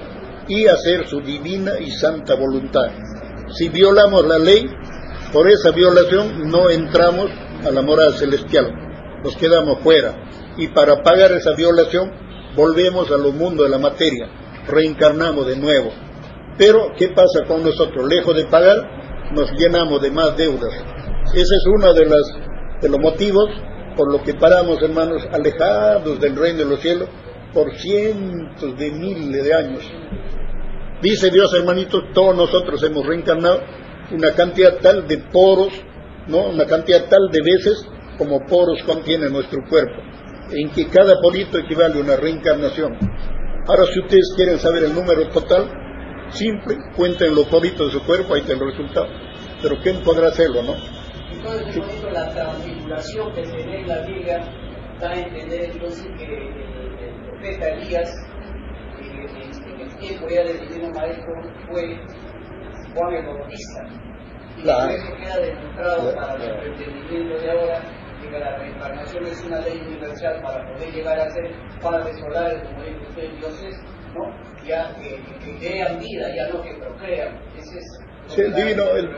y 0.48 0.68
hacer 0.68 1.08
su 1.08 1.20
divina 1.20 1.80
y 1.80 1.90
santa 1.90 2.36
voluntad. 2.36 2.92
Si 3.56 3.70
violamos 3.70 4.24
la 4.28 4.38
ley, 4.38 4.68
por 5.34 5.50
esa 5.50 5.72
violación 5.72 6.48
no 6.52 6.70
entramos 6.70 7.32
a 7.66 7.72
la 7.72 7.82
morada 7.82 8.12
celestial, 8.12 8.72
nos 9.24 9.36
quedamos 9.38 9.80
fuera. 9.80 10.16
Y 10.58 10.68
para 10.68 11.02
pagar 11.02 11.32
esa 11.32 11.56
violación, 11.56 12.12
volvemos 12.56 13.10
a 13.12 13.18
los 13.18 13.34
mundos 13.34 13.66
de 13.66 13.72
la 13.72 13.80
materia, 13.80 14.28
reencarnamos 14.68 15.48
de 15.48 15.58
nuevo. 15.58 15.90
Pero, 16.56 16.92
¿qué 16.96 17.10
pasa 17.10 17.46
con 17.48 17.64
nosotros? 17.64 18.08
Lejos 18.08 18.36
de 18.36 18.46
pagar, 18.46 18.78
nos 19.34 19.52
llenamos 19.54 20.04
de 20.04 20.12
más 20.12 20.38
deudas. 20.38 20.72
Ese 21.34 21.56
es 21.56 21.64
uno 21.66 21.94
de, 21.96 22.06
de 22.82 22.90
los 22.90 23.00
motivos 23.00 23.50
por 23.96 24.12
lo 24.12 24.22
que 24.24 24.34
paramos, 24.34 24.82
hermanos, 24.82 25.28
alejados 25.32 26.20
del 26.20 26.36
reino 26.36 26.60
de 26.60 26.66
los 26.66 26.80
cielos 26.80 27.10
por 27.54 27.74
cientos 27.76 28.78
de 28.78 28.92
miles 28.92 29.44
de 29.44 29.54
años. 29.54 29.84
Dice 31.02 31.30
Dios, 31.30 31.54
hermanitos, 31.54 32.04
todos 32.14 32.36
nosotros 32.36 32.82
hemos 32.84 33.06
reencarnado 33.06 33.62
una 34.12 34.32
cantidad 34.34 34.78
tal 34.78 35.08
de 35.08 35.18
poros, 35.18 35.74
¿no? 36.28 36.50
Una 36.50 36.66
cantidad 36.66 37.08
tal 37.10 37.30
de 37.32 37.42
veces 37.42 37.88
como 38.18 38.46
poros 38.46 38.82
contiene 38.84 39.30
nuestro 39.30 39.60
cuerpo, 39.70 40.02
en 40.52 40.70
que 40.72 40.88
cada 40.88 41.20
porito 41.22 41.58
equivale 41.58 41.96
a 41.96 42.04
una 42.04 42.16
reencarnación. 42.16 42.98
Ahora, 43.68 43.86
si 43.92 44.00
ustedes 44.00 44.34
quieren 44.36 44.60
saber 44.60 44.84
el 44.84 44.94
número 44.94 45.28
total, 45.30 45.70
simple, 46.30 46.78
cuenten 46.96 47.36
los 47.36 47.46
poritos 47.48 47.88
de 47.88 48.00
su 48.00 48.06
cuerpo, 48.06 48.34
ahí 48.34 48.42
está 48.42 48.54
el 48.54 48.60
resultado. 48.60 49.08
Pero 49.62 49.76
¿quién 49.82 50.02
podrá 50.02 50.28
hacerlo, 50.28 50.62
no? 50.64 50.76
Entonces, 51.46 51.78
por 51.78 51.86
ejemplo, 51.88 52.10
la 52.12 52.30
transfiguración 52.30 53.34
que 53.36 53.46
se 53.46 53.56
ve 53.56 53.80
en 53.82 53.88
la 53.88 54.00
Biblia 54.02 54.40
da 55.00 55.12
a 55.12 55.14
entender 55.14 55.70
entonces 55.72 56.08
que 56.18 56.24
el, 56.24 56.42
el 57.00 57.30
profeta 57.30 57.70
Elías, 57.70 58.12
en, 59.00 59.74
en 59.74 59.82
el 59.82 59.96
tiempo 59.98 60.28
ya 60.28 60.44
del 60.44 60.60
divino 60.68 60.90
maestro, 60.92 61.34
fue 61.70 62.00
Juan 62.96 63.14
el 63.14 63.26
Bautista. 63.28 63.86
Y 64.58 64.62
Claro. 64.64 64.90
eso 64.90 65.16
queda 65.18 65.38
demostrado 65.38 66.16
para 66.16 66.34
el 66.36 66.72
entendimiento 66.72 67.38
de 67.40 67.52
ahora 67.52 67.80
de 68.22 68.30
que 68.30 68.40
la 68.40 68.58
reencarnación 68.58 69.26
es 69.26 69.44
una 69.44 69.60
ley 69.60 69.82
universal 69.86 70.42
para 70.42 70.66
poder 70.74 70.94
llegar 70.94 71.20
a 71.20 71.30
ser 71.30 71.52
padres 71.82 72.18
solares, 72.20 72.64
como 72.64 72.82
dice 72.84 73.06
usted, 73.10 73.32
dioses, 73.38 73.76
¿no? 74.16 74.34
Ya 74.66 74.96
que, 74.96 75.22
que 75.44 75.58
crean 75.60 76.00
vida, 76.00 76.34
ya 76.36 76.48
no 76.48 76.62
que 76.64 76.74
procrean. 76.80 77.38
Ese 77.56 77.78
es 77.78 78.00
Sí, 78.28 78.42
el 78.42 78.56
divino, 78.56 78.84
el-. 78.96 79.12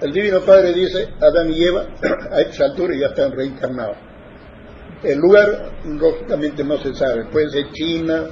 El 0.00 0.12
Divino 0.12 0.40
Padre 0.40 0.72
dice, 0.72 1.08
Adán 1.20 1.50
y 1.50 1.64
Eva 1.64 1.86
a 2.32 2.40
esta 2.40 2.64
altura 2.66 2.94
ya 2.98 3.06
están 3.06 3.32
reencarnados. 3.32 3.96
El 5.02 5.18
lugar, 5.18 5.72
lógicamente, 5.84 6.64
no 6.64 6.76
se 6.78 6.94
sabe. 6.94 7.26
Puede 7.26 7.50
ser 7.50 7.70
China, 7.72 8.24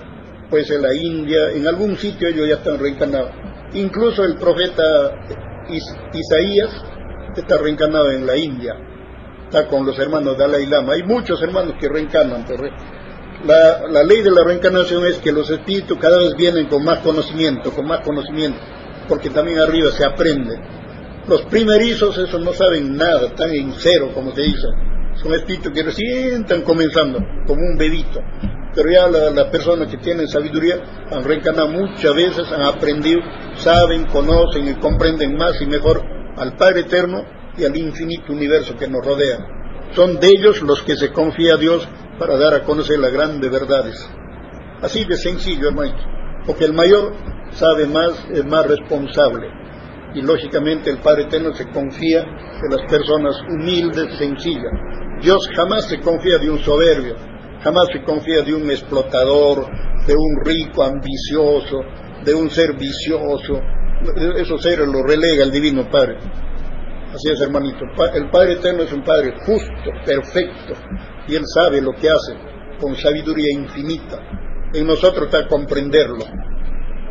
puede 0.51 0.65
ser 0.65 0.81
la 0.81 0.95
India, 0.95 1.51
en 1.53 1.67
algún 1.67 1.97
sitio 1.97 2.29
ellos 2.29 2.49
ya 2.49 2.55
están 2.57 2.79
reencarnados. 2.79 3.31
Incluso 3.75 4.25
el 4.25 4.37
profeta 4.37 4.83
Is- 5.69 5.97
Isaías 6.13 6.71
está 7.37 7.59
reencarnado 7.59 8.11
en 8.11 8.27
la 8.27 8.37
India. 8.37 8.75
Está 9.45 9.67
con 9.69 9.87
los 9.87 9.99
hermanos 9.99 10.37
Dalai 10.37 10.67
Lama. 10.67 10.95
Hay 10.95 11.03
muchos 11.03 11.41
hermanos 11.43 11.75
que 11.81 11.89
reencarnan. 11.89 12.45
pero 12.47 12.65
la 13.45 14.03
ley 14.05 14.23
de 14.23 14.31
la 14.31 14.43
reencarnación 14.45 15.05
es 15.07 15.19
que 15.19 15.31
los 15.33 15.51
espíritus 15.51 15.99
cada 15.99 16.19
vez 16.19 16.35
vienen 16.37 16.67
con 16.67 16.83
más 16.85 17.01
conocimiento, 17.01 17.71
con 17.73 17.87
más 17.87 18.01
conocimiento, 18.01 18.59
porque 19.09 19.29
también 19.31 19.59
arriba 19.59 19.91
se 19.91 20.05
aprende. 20.05 20.57
Los 21.27 21.43
primerizos, 21.47 22.19
esos 22.19 22.41
no 22.43 22.53
saben 22.53 22.97
nada, 22.97 23.29
están 23.29 23.51
en 23.51 23.73
cero, 23.79 24.11
como 24.13 24.35
se 24.35 24.43
dice. 24.43 24.69
Son 25.15 25.33
espíritus 25.33 25.73
que 25.73 25.83
recién 25.83 26.43
están 26.43 26.63
comenzando, 26.63 27.19
como 27.47 27.63
un 27.63 27.79
bebito. 27.79 28.21
pero 28.75 28.91
ya 28.91 29.09
las 29.09 29.47
personas 29.51 29.89
que 29.89 29.99
tienen 29.99 30.27
sabiduría 30.27 30.77
han 31.11 31.23
reencarnado 31.23 31.69
muchas 31.69 32.15
veces, 32.15 32.51
han 32.51 32.63
aprendido, 32.63 33.21
saben, 33.55 34.05
conocen 34.07 34.67
y 34.69 34.75
comprenden 34.75 35.37
más 35.37 35.63
y 35.63 35.67
mejor 35.67 36.03
al 36.37 36.57
Padre 36.57 36.81
Eterno 36.81 37.25
y 37.57 37.65
al 37.65 37.77
infinito 37.77 38.33
universo 38.33 38.77
que 38.77 38.89
nos 38.89 39.07
rodea. 39.07 39.39
Son 39.93 40.19
de 40.19 40.29
ellos 40.29 40.61
los 40.63 40.83
que 40.83 40.97
se 40.97 41.13
confía 41.13 41.55
a 41.55 41.57
Dios 41.57 41.89
para 42.19 42.37
dar 42.37 42.53
a 42.55 42.65
conocer 42.65 42.99
las 42.99 43.13
grandes 43.13 43.49
verdades. 43.49 44.11
Así 44.83 45.05
de 45.05 45.17
sencillo, 45.17 45.69
hermano, 45.69 45.95
porque 46.45 46.65
el 46.65 46.73
mayor 46.75 47.15
sabe 47.53 47.87
más, 47.87 48.27
es 48.33 48.45
más 48.45 48.67
responsable. 48.67 49.64
Y 50.15 50.23
lógicamente 50.23 50.91
el 50.91 50.99
Padre 50.99 51.25
Eterno 51.25 51.53
se 51.55 51.69
confía 51.71 52.21
de 52.21 52.77
las 52.77 52.91
personas 52.91 53.35
humildes, 53.51 54.17
sencillas. 54.17 54.73
Dios 55.21 55.49
jamás 55.57 55.87
se 55.89 56.01
confía 56.01 56.39
de 56.39 56.51
un 56.51 56.59
soberbio, 56.59 57.17
jamás 57.63 57.89
se 57.93 58.03
confía 58.03 58.43
de 58.43 58.55
un 58.55 58.71
explotador, 58.71 59.67
de 60.07 60.15
un 60.15 60.45
rico 60.45 60.83
ambicioso, 60.83 61.79
de 62.25 62.35
un 62.35 62.51
ser 62.51 62.77
vicioso. 62.77 63.61
Esos 64.37 64.63
seres 64.63 64.87
los 64.87 65.03
relega 65.03 65.45
el 65.45 65.51
Divino 65.51 65.89
Padre. 65.91 66.19
Así 67.15 67.31
es, 67.31 67.41
hermanito. 67.41 67.85
El 68.15 68.31
Padre 68.31 68.55
Eterno 68.55 68.83
es 68.83 68.93
un 68.93 69.03
Padre 69.03 69.35
justo, 69.47 69.91
perfecto, 70.05 70.75
y 71.29 71.37
Él 71.37 71.43
sabe 71.47 71.81
lo 71.81 71.93
que 71.93 72.09
hace 72.09 72.35
con 72.81 72.95
sabiduría 72.97 73.53
infinita. 73.53 74.19
En 74.73 74.87
nosotros 74.87 75.27
está 75.27 75.47
comprenderlo. 75.47 76.25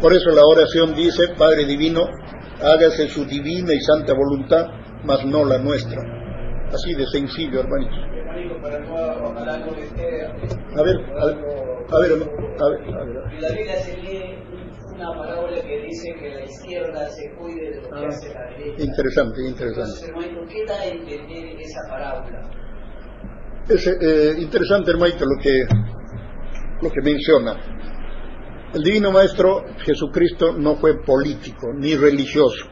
Por 0.04 0.12
eso 0.12 0.32
la 0.32 0.44
oración 0.46 0.94
dice, 0.96 1.30
Padre 1.38 1.64
Divino, 1.64 2.02
hágase 2.62 3.08
su 3.08 3.24
divina 3.24 3.74
y 3.74 3.80
santa 3.80 4.14
voluntad, 4.14 4.68
mas 5.06 5.26
no 5.26 5.46
la 5.46 5.60
nuestra. 5.60 6.02
Así 6.74 6.94
de 6.94 7.08
sencillo, 7.08 7.62
hermanito. 7.62 7.96
A 7.96 8.36
ver, 10.84 10.98
a 11.18 11.26
ver, 11.26 11.38
a 11.90 12.00
ver, 12.00 12.12
a 12.12 12.18
ver. 12.18 12.30
A 12.60 12.70
ver. 12.70 13.16
La 13.40 13.50
Biblia 13.56 13.76
se 13.78 13.96
lee 13.96 14.44
una 14.94 15.18
parábola 15.18 15.62
que 15.62 15.82
dice 15.84 16.14
que 16.20 16.36
la 16.36 16.44
izquierda 16.44 17.08
se 17.08 17.34
cuide 17.36 17.76
de 17.76 17.82
lo 17.84 17.90
que 17.90 18.06
hace 18.06 18.34
la 18.34 18.44
derecha. 18.58 18.84
Interesante, 18.84 19.42
interesante. 19.42 19.70
Entonces, 19.70 20.10
hermanito, 20.10 20.42
¿qué 20.50 20.66
da 20.66 20.80
a 20.82 20.86
entender 20.86 21.62
esa 21.62 21.80
parábola? 21.90 22.52
Es 23.70 23.88
eh, 23.88 24.36
interesante, 24.38 24.92
hermanito, 24.92 25.24
lo 25.24 25.42
que, 25.42 25.66
lo 26.82 26.92
que 26.92 27.02
menciona. 27.02 27.56
El 28.74 28.82
Divino 28.82 29.12
Maestro 29.12 29.66
Jesucristo 29.86 30.52
no 30.52 30.78
fue 30.78 31.04
político 31.04 31.68
ni 31.76 31.96
religioso. 31.96 32.66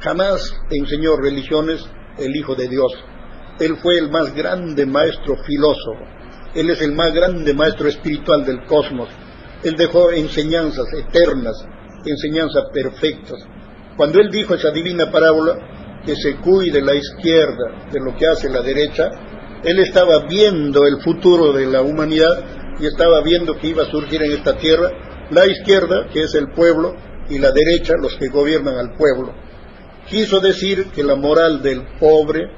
Jamás 0.00 0.54
enseñó 0.70 1.16
religiones 1.16 1.82
el 2.18 2.36
Hijo 2.36 2.54
de 2.54 2.68
Dios. 2.68 2.92
Él 3.58 3.78
fue 3.82 3.96
el 3.96 4.10
más 4.10 4.34
grande 4.34 4.84
maestro 4.84 5.36
filósofo. 5.46 6.04
Él 6.54 6.68
es 6.68 6.82
el 6.82 6.92
más 6.92 7.14
grande 7.14 7.54
maestro 7.54 7.88
espiritual 7.88 8.44
del 8.44 8.66
cosmos. 8.66 9.08
Él 9.64 9.76
dejó 9.76 10.10
enseñanzas 10.10 10.92
eternas, 10.92 11.56
enseñanzas 12.04 12.64
perfectas. 12.74 13.42
Cuando 13.96 14.20
él 14.20 14.30
dijo 14.30 14.54
esa 14.54 14.70
divina 14.70 15.10
parábola, 15.10 15.56
que 16.04 16.16
se 16.16 16.36
cuide 16.36 16.82
la 16.82 16.94
izquierda 16.94 17.88
de 17.90 18.00
lo 18.00 18.14
que 18.14 18.26
hace 18.26 18.50
la 18.50 18.60
derecha, 18.60 19.10
él 19.64 19.78
estaba 19.78 20.26
viendo 20.26 20.84
el 20.84 21.00
futuro 21.00 21.50
de 21.52 21.64
la 21.64 21.80
humanidad 21.80 22.76
y 22.78 22.84
estaba 22.84 23.22
viendo 23.22 23.56
que 23.56 23.68
iba 23.68 23.84
a 23.84 23.90
surgir 23.90 24.22
en 24.22 24.32
esta 24.32 24.56
tierra 24.58 24.90
la 25.30 25.46
izquierda, 25.46 26.08
que 26.12 26.22
es 26.22 26.34
el 26.34 26.50
pueblo, 26.52 26.94
y 27.28 27.38
la 27.38 27.52
derecha, 27.52 27.94
los 28.00 28.16
que 28.16 28.28
gobiernan 28.28 28.76
al 28.76 28.94
pueblo. 28.94 29.32
Quiso 30.08 30.40
decir 30.40 30.86
que 30.94 31.04
la 31.04 31.14
moral 31.14 31.62
del 31.62 31.86
pobre 31.98 32.50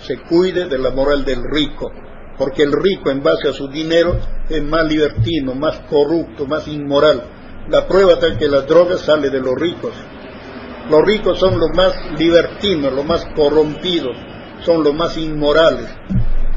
se 0.00 0.18
cuide 0.22 0.66
de 0.66 0.78
la 0.78 0.90
moral 0.90 1.24
del 1.24 1.42
rico, 1.42 1.92
porque 2.38 2.62
el 2.62 2.72
rico 2.72 3.10
en 3.10 3.22
base 3.22 3.48
a 3.48 3.52
su 3.52 3.68
dinero 3.68 4.18
es 4.48 4.62
más 4.62 4.86
libertino, 4.88 5.54
más 5.54 5.80
corrupto, 5.90 6.46
más 6.46 6.66
inmoral. 6.66 7.22
La 7.68 7.86
prueba 7.86 8.18
tal 8.18 8.38
que 8.38 8.48
las 8.48 8.66
drogas 8.66 9.00
sale 9.00 9.30
de 9.30 9.40
los 9.40 9.54
ricos. 9.54 9.92
Los 10.90 11.02
ricos 11.02 11.38
son 11.38 11.58
los 11.58 11.70
más 11.74 11.94
libertinos, 12.18 12.92
los 12.92 13.04
más 13.04 13.24
corrompidos, 13.34 14.16
son 14.64 14.82
los 14.82 14.94
más 14.94 15.16
inmorales. 15.16 15.88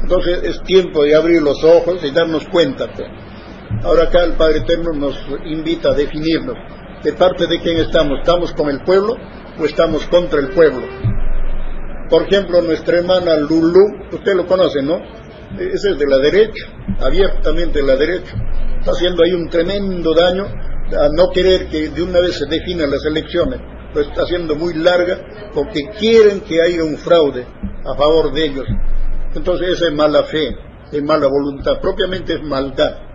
Entonces 0.02 0.40
es 0.42 0.62
tiempo 0.62 1.02
de 1.02 1.14
abrir 1.14 1.42
los 1.42 1.62
ojos 1.64 2.02
y 2.02 2.10
darnos 2.10 2.46
cuenta. 2.48 2.90
Pues. 2.92 3.08
Ahora 3.82 4.04
acá 4.04 4.24
el 4.24 4.32
Padre 4.32 4.58
Eterno 4.58 4.92
nos 4.92 5.14
invita 5.44 5.90
a 5.90 5.94
definirnos. 5.94 6.56
¿De 7.02 7.12
parte 7.12 7.46
de 7.46 7.60
quién 7.60 7.76
estamos? 7.76 8.18
¿Estamos 8.20 8.52
con 8.54 8.68
el 8.70 8.82
pueblo 8.82 9.14
o 9.58 9.64
estamos 9.64 10.04
contra 10.08 10.40
el 10.40 10.48
pueblo? 10.48 10.86
Por 12.10 12.22
ejemplo, 12.22 12.62
nuestra 12.62 12.98
hermana 12.98 13.36
Lulu, 13.36 14.08
usted 14.12 14.34
lo 14.34 14.46
conoce, 14.46 14.82
¿no? 14.82 14.98
Ese 15.58 15.90
es 15.90 15.98
de 15.98 16.06
la 16.06 16.18
derecha, 16.18 16.64
abiertamente 17.00 17.80
de 17.80 17.86
la 17.86 17.96
derecha. 17.96 18.34
Está 18.80 18.92
haciendo 18.92 19.22
ahí 19.22 19.32
un 19.32 19.48
tremendo 19.48 20.14
daño 20.14 20.46
a 20.46 21.08
no 21.14 21.30
querer 21.30 21.68
que 21.68 21.90
de 21.90 22.02
una 22.02 22.20
vez 22.20 22.36
se 22.38 22.46
definan 22.46 22.90
las 22.90 23.04
elecciones. 23.04 23.60
Lo 23.94 24.00
está 24.00 24.22
haciendo 24.22 24.56
muy 24.56 24.74
larga 24.74 25.50
porque 25.54 25.90
quieren 25.98 26.40
que 26.40 26.60
haya 26.60 26.82
un 26.82 26.96
fraude 26.96 27.46
a 27.84 27.94
favor 27.94 28.32
de 28.32 28.44
ellos. 28.44 28.66
Entonces 29.34 29.68
esa 29.74 29.88
es 29.88 29.94
mala 29.94 30.24
fe, 30.24 30.56
es 30.90 31.02
mala 31.02 31.26
voluntad, 31.28 31.80
propiamente 31.80 32.34
es 32.34 32.42
maldad 32.42 33.07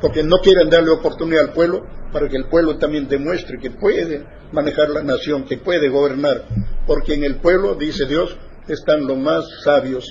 porque 0.00 0.22
no 0.22 0.36
quieren 0.42 0.70
darle 0.70 0.90
oportunidad 0.90 1.48
al 1.48 1.52
pueblo 1.52 1.84
para 2.12 2.28
que 2.28 2.36
el 2.36 2.48
pueblo 2.48 2.78
también 2.78 3.08
demuestre 3.08 3.58
que 3.58 3.70
puede 3.70 4.24
manejar 4.52 4.88
la 4.90 5.02
nación, 5.02 5.44
que 5.44 5.58
puede 5.58 5.88
gobernar, 5.88 6.44
porque 6.86 7.14
en 7.14 7.24
el 7.24 7.36
pueblo, 7.36 7.74
dice 7.74 8.06
Dios, 8.06 8.36
están 8.68 9.06
los 9.06 9.18
más 9.18 9.44
sabios. 9.64 10.04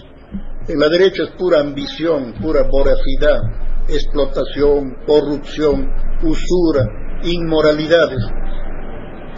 En 0.68 0.80
la 0.80 0.90
derecha 0.90 1.24
es 1.24 1.30
pura 1.38 1.62
ambición, 1.62 2.34
pura 2.42 2.64
voracidad, 2.64 3.40
explotación, 3.88 4.98
corrupción, 5.06 5.90
usura, 6.24 6.86
inmoralidades. 7.24 8.20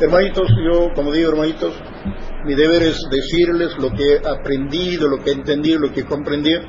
Hermanitos, 0.02 0.48
yo, 0.64 0.88
como 0.96 1.12
digo, 1.12 1.30
hermanitos, 1.30 1.74
mi 2.46 2.56
deber 2.56 2.84
es 2.84 3.00
decirles 3.12 3.78
lo 3.80 3.92
que 3.92 4.14
he 4.14 4.28
aprendido, 4.28 5.08
lo 5.08 5.18
que 5.18 5.32
he 5.32 5.34
entendido, 5.34 5.80
lo 5.80 5.92
que 5.92 6.02
he 6.02 6.06
comprendido, 6.06 6.62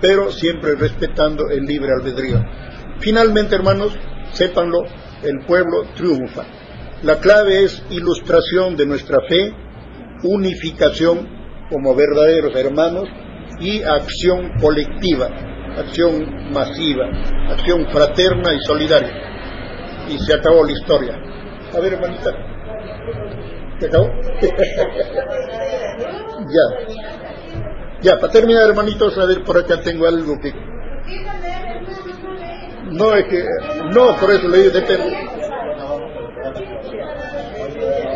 pero 0.00 0.30
siempre 0.30 0.76
respetando 0.76 1.48
el 1.50 1.64
libre 1.64 1.92
albedrío. 1.92 2.38
Finalmente, 3.00 3.54
hermanos, 3.54 3.96
sépanlo, 4.32 4.84
el 5.22 5.44
pueblo 5.46 5.84
triunfa. 5.94 6.44
La 7.02 7.20
clave 7.20 7.64
es 7.64 7.82
ilustración 7.90 8.76
de 8.76 8.86
nuestra 8.86 9.18
fe, 9.28 9.52
unificación 10.24 11.28
como 11.70 11.94
verdaderos 11.94 12.56
hermanos 12.56 13.08
y 13.60 13.82
acción 13.82 14.52
colectiva, 14.60 15.28
acción 15.76 16.52
masiva, 16.52 17.06
acción 17.50 17.86
fraterna 17.90 18.52
y 18.52 18.60
solidaria. 18.66 19.12
Y 20.08 20.18
se 20.18 20.34
acabó 20.34 20.64
la 20.64 20.72
historia. 20.72 21.14
A 21.72 21.80
ver, 21.80 21.92
hermanita. 21.92 22.30
¿Se 23.78 23.86
acabó? 23.86 24.06
ya. 26.50 26.64
Ya, 28.00 28.16
para 28.18 28.32
terminar, 28.32 28.68
hermanitos, 28.68 29.18
a 29.18 29.26
ver, 29.26 29.42
por 29.44 29.58
acá 29.58 29.80
tengo 29.82 30.06
algo 30.06 30.38
que 30.40 30.52
no 32.90 33.14
es 33.14 33.24
que, 33.28 33.44
no, 33.94 34.16
por 34.18 34.30
eso 34.30 34.48
le 34.48 34.58
digo, 34.58 34.70
depende. 34.70 35.16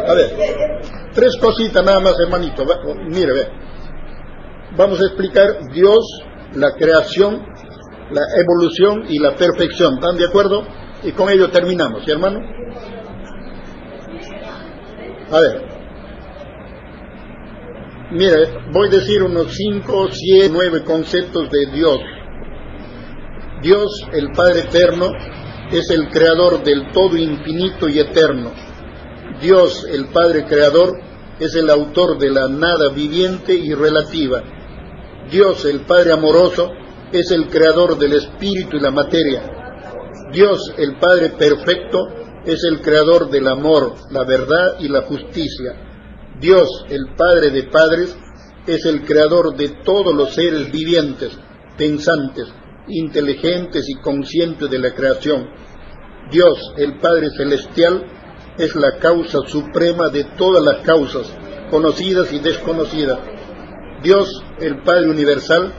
A 0.08 0.14
ver, 0.14 0.30
tres 1.14 1.36
cositas 1.36 1.84
nada 1.84 2.00
más, 2.00 2.14
hermanito. 2.20 2.64
Mire, 3.08 3.32
ve. 3.32 3.48
Vamos 4.76 5.00
a 5.00 5.04
explicar 5.04 5.68
Dios, 5.72 6.00
la 6.54 6.74
creación, 6.74 7.46
la 8.10 8.22
evolución 8.40 9.04
y 9.08 9.18
la 9.18 9.36
perfección. 9.36 9.94
¿Están 9.94 10.16
de 10.16 10.26
acuerdo? 10.26 10.64
Y 11.02 11.12
con 11.12 11.28
ello 11.28 11.50
terminamos, 11.50 12.04
¿sí, 12.04 12.10
hermano? 12.10 12.40
A 15.30 15.40
ver. 15.40 15.72
Mire, 18.12 18.36
voy 18.72 18.88
a 18.88 18.90
decir 18.90 19.22
unos 19.22 19.54
cinco, 19.54 20.08
siete, 20.10 20.50
nueve 20.52 20.84
conceptos 20.84 21.48
de 21.50 21.66
Dios 21.72 21.98
Dios, 23.62 23.90
el 24.12 24.32
Padre 24.32 24.60
Eterno, 24.60 25.08
es 25.70 25.88
el 25.90 26.08
creador 26.08 26.62
del 26.64 26.90
todo 26.92 27.16
infinito 27.16 27.88
y 27.88 28.00
eterno. 28.00 28.52
Dios, 29.40 29.86
el 29.88 30.08
Padre 30.08 30.44
Creador, 30.44 30.98
es 31.38 31.54
el 31.54 31.70
autor 31.70 32.18
de 32.18 32.30
la 32.30 32.48
nada 32.48 32.90
viviente 32.94 33.54
y 33.54 33.72
relativa. 33.72 34.42
Dios, 35.30 35.64
el 35.64 35.82
Padre 35.86 36.12
amoroso, 36.12 36.68
es 37.12 37.30
el 37.30 37.48
creador 37.48 37.98
del 37.98 38.14
espíritu 38.14 38.76
y 38.76 38.80
la 38.80 38.90
materia. 38.90 39.42
Dios, 40.32 40.74
el 40.76 40.98
Padre 40.98 41.30
perfecto, 41.30 42.00
es 42.44 42.64
el 42.64 42.80
creador 42.80 43.30
del 43.30 43.46
amor, 43.46 43.94
la 44.10 44.24
verdad 44.24 44.76
y 44.80 44.88
la 44.88 45.02
justicia. 45.02 45.92
Dios, 46.40 46.68
el 46.88 47.14
Padre 47.16 47.50
de 47.50 47.64
padres, 47.64 48.16
es 48.66 48.84
el 48.86 49.02
creador 49.04 49.56
de 49.56 49.68
todos 49.84 50.14
los 50.14 50.34
seres 50.34 50.70
vivientes, 50.72 51.38
pensantes, 51.76 52.52
inteligentes 52.88 53.88
y 53.88 53.94
conscientes 53.94 54.70
de 54.70 54.78
la 54.78 54.94
creación. 54.94 55.48
Dios, 56.30 56.58
el 56.76 56.98
Padre 56.98 57.30
Celestial, 57.36 58.04
es 58.58 58.74
la 58.74 58.98
causa 58.98 59.38
suprema 59.46 60.08
de 60.08 60.24
todas 60.36 60.62
las 60.62 60.78
causas, 60.84 61.34
conocidas 61.70 62.32
y 62.32 62.38
desconocidas. 62.38 63.18
Dios, 64.02 64.42
el 64.60 64.82
Padre 64.82 65.10
Universal, 65.10 65.72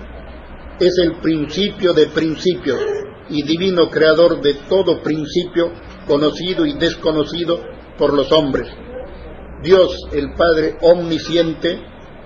es 0.80 0.98
el 0.98 1.20
principio 1.22 1.94
de 1.94 2.08
principios, 2.08 2.80
y 3.30 3.44
divino 3.44 3.90
creador 3.90 4.42
de 4.42 4.56
todo 4.68 5.02
principio 5.02 5.72
conocido 6.08 6.66
y 6.66 6.74
desconocido 6.74 7.60
por 7.98 8.14
los 8.14 8.32
hombres. 8.32 8.68
Dios, 9.62 9.98
el 10.12 10.34
Padre 10.34 10.78
omnisciente, 10.82 11.80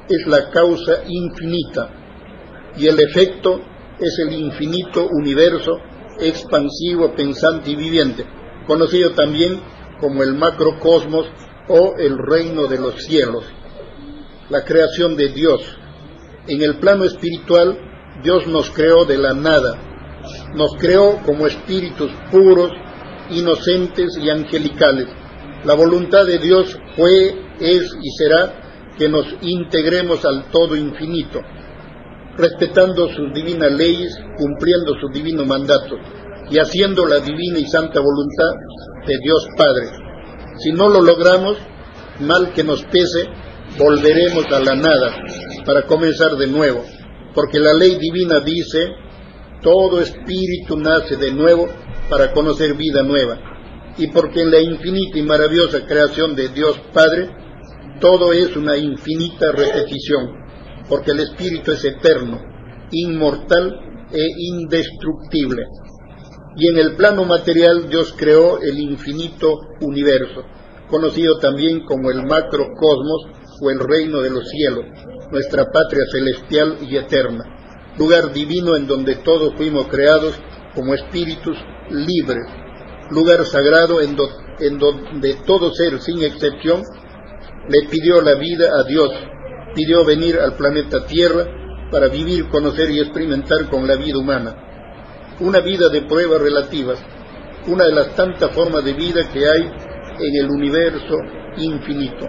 es 0.09 0.27
la 0.27 0.49
causa 0.49 1.03
infinita 1.07 1.89
y 2.77 2.87
el 2.87 2.99
efecto 2.99 3.59
es 3.99 4.19
el 4.19 4.33
infinito 4.33 5.07
universo 5.11 5.79
expansivo, 6.19 7.13
pensante 7.15 7.71
y 7.71 7.75
viviente, 7.75 8.25
conocido 8.65 9.11
también 9.11 9.59
como 9.99 10.23
el 10.23 10.35
macrocosmos 10.35 11.27
o 11.67 11.95
el 11.97 12.17
reino 12.17 12.67
de 12.67 12.79
los 12.79 13.03
cielos. 13.03 13.45
La 14.49 14.63
creación 14.63 15.15
de 15.15 15.29
Dios. 15.29 15.61
En 16.47 16.61
el 16.61 16.79
plano 16.79 17.03
espiritual, 17.03 17.77
Dios 18.23 18.47
nos 18.47 18.69
creó 18.71 19.05
de 19.05 19.17
la 19.17 19.33
nada, 19.33 19.77
nos 20.55 20.75
creó 20.75 21.21
como 21.25 21.45
espíritus 21.45 22.11
puros, 22.31 22.71
inocentes 23.29 24.17
y 24.21 24.29
angelicales. 24.29 25.07
La 25.65 25.73
voluntad 25.73 26.25
de 26.25 26.37
Dios 26.39 26.77
fue, 26.95 27.35
es 27.59 27.91
y 28.01 28.09
será 28.17 28.93
que 28.97 29.09
nos 29.09 29.25
integremos 29.41 30.23
al 30.25 30.49
todo 30.51 30.75
infinito, 30.75 31.41
respetando 32.37 33.07
sus 33.09 33.33
divinas 33.33 33.71
leyes, 33.71 34.15
cumpliendo 34.37 34.93
su 34.99 35.07
divino 35.11 35.45
mandato 35.45 35.95
y 36.49 36.59
haciendo 36.59 37.05
la 37.05 37.19
divina 37.19 37.59
y 37.59 37.65
santa 37.65 37.99
voluntad 37.99 38.53
de 39.05 39.17
Dios 39.21 39.47
Padre. 39.57 39.87
Si 40.59 40.71
no 40.71 40.87
lo 40.89 41.01
logramos, 41.01 41.57
mal 42.19 42.53
que 42.53 42.63
nos 42.63 42.83
pese, 42.85 43.27
volveremos 43.77 44.45
a 44.51 44.59
la 44.59 44.75
nada 44.75 45.17
para 45.65 45.83
comenzar 45.83 46.31
de 46.37 46.47
nuevo, 46.47 46.83
porque 47.33 47.59
la 47.59 47.73
ley 47.73 47.97
divina 47.97 48.39
dice, 48.39 48.87
todo 49.61 49.99
espíritu 49.99 50.77
nace 50.77 51.17
de 51.17 51.31
nuevo 51.33 51.67
para 52.09 52.31
conocer 52.31 52.75
vida 52.75 53.03
nueva, 53.03 53.37
y 53.97 54.07
porque 54.07 54.41
en 54.41 54.51
la 54.51 54.59
infinita 54.59 55.17
y 55.17 55.23
maravillosa 55.23 55.85
creación 55.85 56.35
de 56.35 56.49
Dios 56.49 56.79
Padre, 56.93 57.29
todo 57.99 58.31
es 58.31 58.55
una 58.55 58.77
infinita 58.77 59.51
repetición, 59.51 60.36
porque 60.89 61.11
el 61.11 61.19
espíritu 61.19 61.71
es 61.71 61.83
eterno, 61.85 62.39
inmortal 62.91 64.07
e 64.11 64.25
indestructible. 64.37 65.63
Y 66.55 66.69
en 66.69 66.77
el 66.77 66.95
plano 66.95 67.25
material 67.25 67.87
Dios 67.89 68.13
creó 68.17 68.59
el 68.59 68.79
infinito 68.79 69.53
universo, 69.81 70.43
conocido 70.89 71.37
también 71.39 71.85
como 71.85 72.09
el 72.09 72.23
macrocosmos 72.23 73.27
o 73.61 73.69
el 73.69 73.79
reino 73.79 74.21
de 74.21 74.29
los 74.29 74.47
cielos, 74.49 74.85
nuestra 75.31 75.65
patria 75.65 76.03
celestial 76.11 76.77
y 76.81 76.95
eterna, 76.95 77.43
lugar 77.97 78.31
divino 78.31 78.75
en 78.75 78.87
donde 78.87 79.15
todos 79.15 79.53
fuimos 79.55 79.87
creados 79.87 80.39
como 80.73 80.93
espíritus 80.93 81.57
libres, 81.89 82.45
lugar 83.11 83.45
sagrado 83.45 84.01
en, 84.01 84.15
donde 84.15 85.33
todo 85.45 85.73
ser, 85.73 85.99
sin 86.01 86.23
excepción, 86.23 86.83
le 87.69 87.89
pidió 87.89 88.21
la 88.21 88.35
vida 88.35 88.69
a 88.79 88.83
Dios, 88.83 89.09
pidió 89.77 90.03
venir 90.03 90.39
al 90.39 90.55
planeta 90.55 91.05
Tierra 91.05 91.45
para 91.91 92.07
vivir, 92.07 92.49
conocer 92.49 92.89
y 92.89 92.99
experimentar 92.99 93.69
con 93.69 93.87
la 93.87 93.95
vida 93.95 94.17
humana. 94.17 94.55
Una 95.39 95.59
vida 95.59 95.87
de 95.89 96.01
pruebas 96.01 96.41
relativas, 96.41 96.97
una 97.67 97.85
de 97.85 97.93
las 97.93 98.15
tantas 98.15 98.51
formas 98.55 98.83
de 98.83 98.93
vida 98.93 99.29
que 99.31 99.47
hay 99.47 99.61
en 99.61 100.43
el 100.43 100.49
universo 100.49 101.15
infinito. 101.57 102.27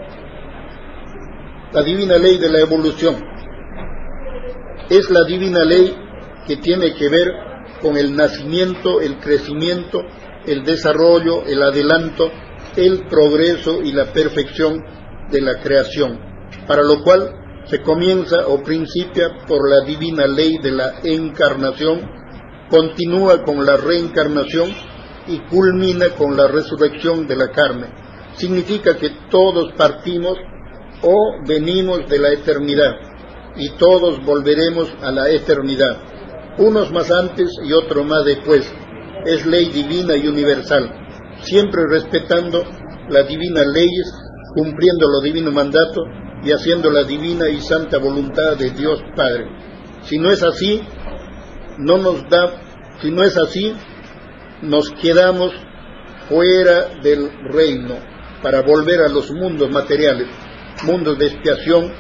La 1.72 1.82
divina 1.82 2.18
ley 2.18 2.36
de 2.36 2.50
la 2.50 2.60
evolución 2.60 3.16
es 4.90 5.08
la 5.08 5.24
divina 5.24 5.64
ley 5.64 5.96
que 6.46 6.58
tiene 6.58 6.94
que 6.94 7.08
ver 7.08 7.28
con 7.80 7.96
el 7.96 8.14
nacimiento, 8.14 9.00
el 9.00 9.16
crecimiento, 9.20 10.02
el 10.46 10.64
desarrollo, 10.64 11.46
el 11.46 11.62
adelanto, 11.62 12.30
el 12.76 13.06
progreso 13.08 13.80
y 13.82 13.92
la 13.92 14.12
perfección 14.12 14.84
de 15.30 15.40
la 15.40 15.60
creación, 15.62 16.27
para 16.68 16.82
lo 16.82 17.02
cual 17.02 17.64
se 17.64 17.82
comienza 17.82 18.46
o 18.46 18.62
principia 18.62 19.30
por 19.46 19.68
la 19.68 19.84
divina 19.84 20.26
ley 20.26 20.58
de 20.58 20.70
la 20.70 21.00
encarnación, 21.02 22.00
continúa 22.70 23.42
con 23.42 23.64
la 23.64 23.76
reencarnación 23.76 24.70
y 25.26 25.38
culmina 25.50 26.10
con 26.16 26.36
la 26.36 26.46
resurrección 26.46 27.26
de 27.26 27.36
la 27.36 27.48
carne. 27.48 27.86
Significa 28.36 28.96
que 28.96 29.10
todos 29.30 29.72
partimos 29.76 30.38
o 31.02 31.44
venimos 31.46 32.08
de 32.08 32.18
la 32.18 32.32
eternidad 32.32 32.92
y 33.56 33.70
todos 33.70 34.24
volveremos 34.24 34.92
a 35.02 35.10
la 35.10 35.30
eternidad, 35.30 35.98
unos 36.58 36.92
más 36.92 37.10
antes 37.10 37.50
y 37.64 37.72
otros 37.72 38.06
más 38.06 38.24
después. 38.24 38.70
Es 39.24 39.44
ley 39.46 39.70
divina 39.70 40.16
y 40.16 40.28
universal, 40.28 40.90
siempre 41.40 41.82
respetando 41.88 42.62
las 43.08 43.26
divinas 43.26 43.66
leyes 43.66 44.12
cumpliendo 44.54 45.08
lo 45.08 45.20
divino 45.20 45.52
mandato 45.52 46.02
y 46.44 46.52
haciendo 46.52 46.90
la 46.90 47.04
divina 47.04 47.48
y 47.48 47.60
santa 47.60 47.98
voluntad 47.98 48.56
de 48.56 48.70
Dios 48.70 49.00
Padre. 49.16 49.46
Si 50.02 50.18
no 50.18 50.30
es 50.30 50.42
así, 50.42 50.80
no 51.78 51.98
nos 51.98 52.28
da, 52.28 52.60
si 53.00 53.10
no 53.10 53.22
es 53.22 53.36
así, 53.36 53.74
nos 54.62 54.90
quedamos 54.90 55.52
fuera 56.28 56.88
del 57.02 57.30
reino 57.50 57.96
para 58.42 58.62
volver 58.62 59.00
a 59.00 59.08
los 59.08 59.30
mundos 59.32 59.70
materiales, 59.70 60.28
mundos 60.84 61.18
de 61.18 61.26
expiación, 61.26 61.92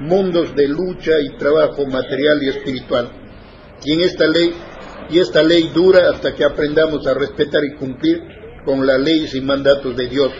mundos 0.00 0.54
de 0.54 0.68
lucha 0.68 1.12
y 1.20 1.36
trabajo 1.36 1.86
material 1.86 2.42
y 2.42 2.48
espiritual. 2.48 3.10
Y 3.84 3.92
en 3.92 4.00
esta 4.00 4.26
ley, 4.26 4.54
y 5.10 5.18
esta 5.18 5.42
ley 5.42 5.70
dura 5.74 6.10
hasta 6.10 6.34
que 6.34 6.44
aprendamos 6.44 7.06
a 7.06 7.14
respetar 7.14 7.62
y 7.64 7.76
cumplir 7.76 8.22
con 8.64 8.86
las 8.86 9.00
leyes 9.00 9.34
y 9.34 9.40
mandatos 9.40 9.96
de 9.96 10.08
Dios 10.08 10.32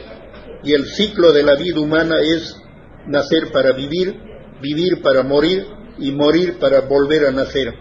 y 0.64 0.74
el 0.74 0.86
ciclo 0.86 1.32
de 1.32 1.42
la 1.42 1.56
vida 1.56 1.80
humana 1.80 2.16
es 2.20 2.56
nacer 3.06 3.50
para 3.52 3.72
vivir, 3.72 4.14
vivir 4.60 5.02
para 5.02 5.22
morir 5.22 5.66
y 5.98 6.12
morir 6.12 6.58
para 6.58 6.80
volver 6.82 7.26
a 7.26 7.32
nacer. 7.32 7.74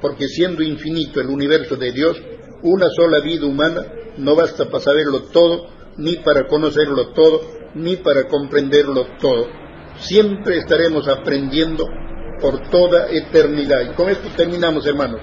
Porque 0.00 0.28
siendo 0.28 0.62
infinito 0.62 1.20
el 1.20 1.28
universo 1.28 1.76
de 1.76 1.92
Dios, 1.92 2.20
una 2.62 2.88
sola 2.90 3.20
vida 3.20 3.46
humana 3.46 3.84
no 4.18 4.34
basta 4.34 4.66
para 4.66 4.80
saberlo 4.80 5.22
todo, 5.32 5.68
ni 5.96 6.16
para 6.16 6.46
conocerlo 6.46 7.12
todo, 7.12 7.40
ni 7.74 7.96
para 7.96 8.26
comprenderlo 8.28 9.06
todo. 9.20 9.46
Siempre 9.96 10.58
estaremos 10.58 11.06
aprendiendo 11.08 11.86
por 12.40 12.68
toda 12.70 13.08
eternidad. 13.10 13.92
Y 13.92 13.94
con 13.94 14.08
esto 14.08 14.28
terminamos, 14.36 14.86
hermanos. 14.86 15.20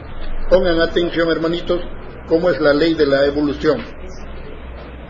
Pongan 0.49 0.80
atención, 0.80 1.30
hermanitos, 1.30 1.80
cómo 2.27 2.49
es 2.49 2.59
la 2.61 2.73
ley 2.73 2.93
de 2.93 3.05
la 3.05 3.26
evolución. 3.26 3.84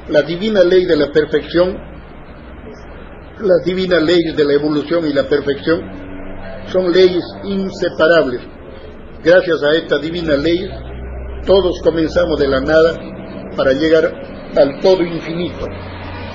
La 0.10 0.24
divina 0.24 0.64
ley 0.64 0.86
de 0.86 0.98
la 0.98 1.12
perfección 1.12 1.78
las 3.42 3.64
divinas 3.64 4.02
leyes 4.04 4.36
de 4.36 4.46
la 4.46 4.54
evolución 4.54 5.06
y 5.08 5.14
la 5.14 5.24
perfección 5.28 5.82
son 6.68 6.92
leyes 6.92 7.24
inseparables. 7.46 8.42
Gracias 9.24 9.64
a 9.64 9.76
esta 9.76 9.98
divina 10.00 10.36
ley, 10.36 10.60
todos 11.46 11.80
comenzamos 11.84 12.40
de 12.40 12.48
la 12.48 12.60
nada 12.60 12.96
para 13.56 13.74
llegar 13.74 14.14
al 14.56 14.80
todo 14.82 15.04
infinito. 15.04 15.66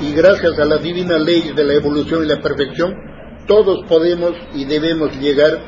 Y 0.01 0.13
gracias 0.15 0.59
a 0.59 0.65
la 0.65 0.79
divina 0.79 1.19
ley 1.19 1.53
de 1.55 1.65
la 1.65 1.75
evolución 1.75 2.25
y 2.25 2.29
la 2.29 2.41
perfección, 2.41 2.95
todos 3.47 3.87
podemos 3.89 4.33
y 4.55 4.65
debemos 4.65 5.17
llegar 5.19 5.59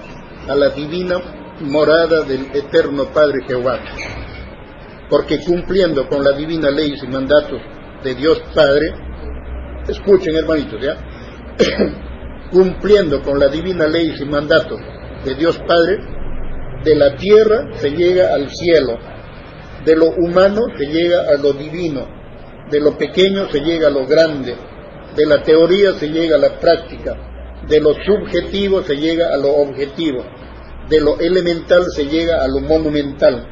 a 0.49 0.55
la 0.55 0.71
divina 0.71 1.17
morada 1.61 2.23
del 2.23 2.47
eterno 2.55 3.05
Padre 3.15 3.41
Jehová. 3.47 3.79
Porque 5.09 5.39
cumpliendo 5.45 6.09
con 6.09 6.25
la 6.25 6.33
divina 6.33 6.71
ley 6.71 6.95
y 7.01 7.07
mandatos 7.07 7.61
de 8.03 8.15
Dios 8.15 8.43
Padre, 8.55 8.93
escuchen 9.89 10.35
hermanitos, 10.37 10.83
¿ya? 10.83 10.97
cumpliendo 12.51 13.23
con 13.23 13.39
la 13.39 13.49
divina 13.49 13.87
ley 13.87 14.15
y 14.19 14.25
mandato 14.25 14.77
de 15.25 15.35
Dios 15.35 15.59
Padre, 15.67 15.99
de 16.85 16.95
la 16.95 17.17
tierra 17.17 17.69
se 17.75 17.91
llega 17.91 18.33
al 18.35 18.51
cielo, 18.51 18.99
de 19.85 19.97
lo 19.97 20.07
humano 20.11 20.63
se 20.77 20.87
llega 20.87 21.23
a 21.29 21.37
lo 21.37 21.53
divino, 21.53 22.07
de 22.71 22.81
lo 22.81 22.97
pequeño 22.97 23.49
se 23.51 23.61
llega 23.61 23.89
a 23.89 23.91
lo 23.91 24.07
grande, 24.07 24.55
de 25.17 25.27
la 25.27 25.43
teoría 25.43 25.95
se 25.95 26.09
llega 26.09 26.37
a 26.37 26.41
la 26.41 26.59
práctica, 26.61 27.17
de 27.69 27.81
lo 27.81 27.95
subjetivo 27.95 28.83
se 28.83 28.97
llega 28.97 29.33
a 29.33 29.37
lo 29.37 29.49
objetivo, 29.49 30.25
de 30.89 31.01
lo 31.01 31.19
elemental 31.19 31.85
se 31.95 32.07
llega 32.07 32.43
a 32.43 32.49
lo 32.49 32.61
monumental, 32.61 33.47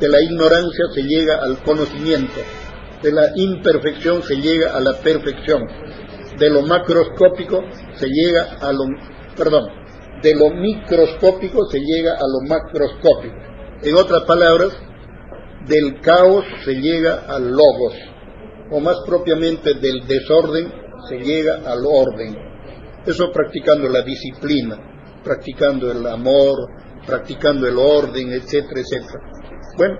de 0.00 0.08
la 0.08 0.20
ignorancia 0.20 0.86
se 0.92 1.02
llega 1.02 1.36
al 1.42 1.62
conocimiento, 1.62 2.40
de 3.02 3.12
la 3.12 3.28
imperfección 3.36 4.22
se 4.22 4.36
llega 4.36 4.76
a 4.76 4.80
la 4.80 4.94
perfección, 4.94 5.62
de 6.38 6.50
lo 6.50 6.62
macroscópico 6.62 7.62
se 7.94 8.06
llega 8.08 8.58
a 8.60 8.72
lo, 8.72 8.84
perdón, 9.36 9.68
de 10.22 10.34
lo 10.34 10.50
microscópico 10.50 11.66
se 11.66 11.80
llega 11.80 12.14
a 12.14 12.26
lo 12.26 12.48
macroscópico. 12.48 13.34
En 13.82 13.94
otras 13.96 14.22
palabras, 14.22 14.72
del 15.66 16.00
caos 16.00 16.44
se 16.64 16.74
llega 16.74 17.24
al 17.28 17.50
logos, 17.50 17.94
o 18.70 18.80
más 18.80 18.96
propiamente 19.06 19.74
del 19.74 20.06
desorden 20.06 20.72
se 21.08 21.18
llega 21.18 21.60
al 21.66 21.84
orden. 21.84 22.36
Eso 23.04 23.30
practicando 23.32 23.88
la 23.88 24.02
disciplina, 24.02 24.76
practicando 25.24 25.90
el 25.90 26.06
amor, 26.06 26.68
practicando 27.06 27.66
el 27.66 27.76
orden, 27.76 28.32
etcétera, 28.32 28.80
etcétera. 28.80 29.20
Bueno, 29.76 29.98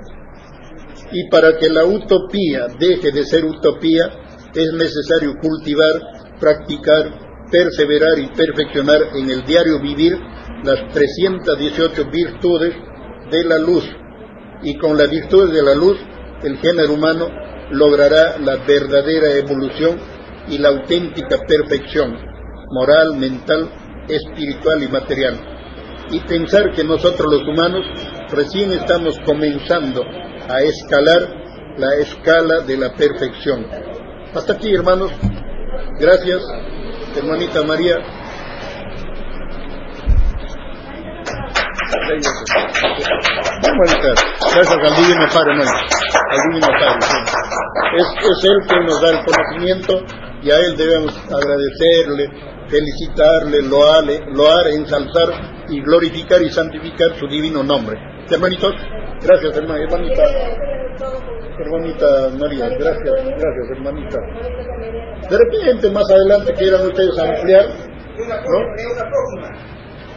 Y 1.14 1.28
para 1.28 1.58
que 1.58 1.68
la 1.68 1.84
utopía 1.84 2.68
deje 2.78 3.10
de 3.12 3.24
ser 3.24 3.44
utopía, 3.44 4.06
es 4.54 4.72
necesario 4.72 5.34
cultivar, 5.40 6.00
practicar, 6.42 7.46
perseverar 7.50 8.18
y 8.18 8.26
perfeccionar 8.34 9.00
en 9.14 9.30
el 9.30 9.44
diario 9.44 9.80
vivir 9.80 10.18
las 10.64 10.92
318 10.92 12.10
virtudes 12.10 12.74
de 13.30 13.44
la 13.44 13.58
luz. 13.58 13.84
Y 14.64 14.76
con 14.76 14.98
las 14.98 15.08
virtudes 15.08 15.52
de 15.52 15.62
la 15.62 15.74
luz, 15.74 15.98
el 16.42 16.58
género 16.58 16.94
humano 16.94 17.28
logrará 17.70 18.38
la 18.38 18.56
verdadera 18.66 19.36
evolución 19.36 19.98
y 20.48 20.58
la 20.58 20.70
auténtica 20.70 21.38
perfección 21.46 22.16
moral, 22.72 23.16
mental, 23.16 23.70
espiritual 24.08 24.82
y 24.82 24.88
material. 24.88 25.38
Y 26.10 26.20
pensar 26.20 26.72
que 26.72 26.82
nosotros 26.82 27.32
los 27.32 27.42
humanos 27.42 27.86
recién 28.30 28.72
estamos 28.72 29.16
comenzando 29.24 30.02
a 30.48 30.60
escalar 30.62 31.28
la 31.78 31.94
escala 32.00 32.60
de 32.66 32.76
la 32.76 32.92
perfección. 32.94 33.66
Hasta 34.34 34.54
aquí, 34.54 34.74
hermanos. 34.74 35.12
Gracias, 35.98 36.42
hermanita 37.16 37.62
María. 37.64 37.96
Gracias 44.54 44.70
al 44.70 44.96
Divino 44.96 45.26
Padre 45.32 45.52
al 46.32 46.38
Divino 46.48 46.66
Padre. 46.66 47.06
Es, 47.96 48.06
es 48.20 48.44
Él 48.44 48.58
quien 48.68 48.84
nos 48.86 49.00
da 49.00 49.10
el 49.10 49.24
conocimiento 49.24 50.04
y 50.42 50.50
a 50.50 50.56
Él 50.56 50.76
debemos 50.76 51.16
agradecerle, 51.30 52.28
felicitarle, 52.68 53.62
loarle, 53.62 54.20
loar, 54.32 54.68
ensalzar 54.68 55.64
y 55.68 55.80
glorificar 55.82 56.42
y 56.42 56.50
santificar 56.50 57.18
su 57.18 57.26
divino 57.28 57.62
nombre. 57.62 57.98
Hermanitos, 58.32 58.74
gracias 59.22 59.56
hermanita. 59.58 60.22
Hermanita 61.58 62.06
María, 62.38 62.68
gracias, 62.68 63.24
gracias 63.24 63.70
hermanita. 63.76 64.18
De 65.28 65.38
repente 65.38 65.90
más 65.90 66.10
adelante 66.10 66.52
quieran 66.54 66.86
ustedes 66.86 67.18
ampliar, 67.18 67.66
¿no? 68.18 68.58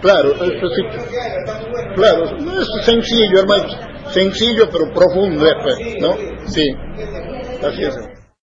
Claro, 0.02 0.30
esto 0.32 0.70
sí. 0.70 0.84
Claro, 1.96 2.24
es 2.26 2.86
sencillo, 2.86 3.40
hermano. 3.42 3.66
Sencillo 4.12 4.70
pero 4.72 4.94
profundo, 4.94 5.46
¿no? 6.00 6.14
Sí. 6.48 6.76
Así 7.64 7.84
es. 7.84 8.15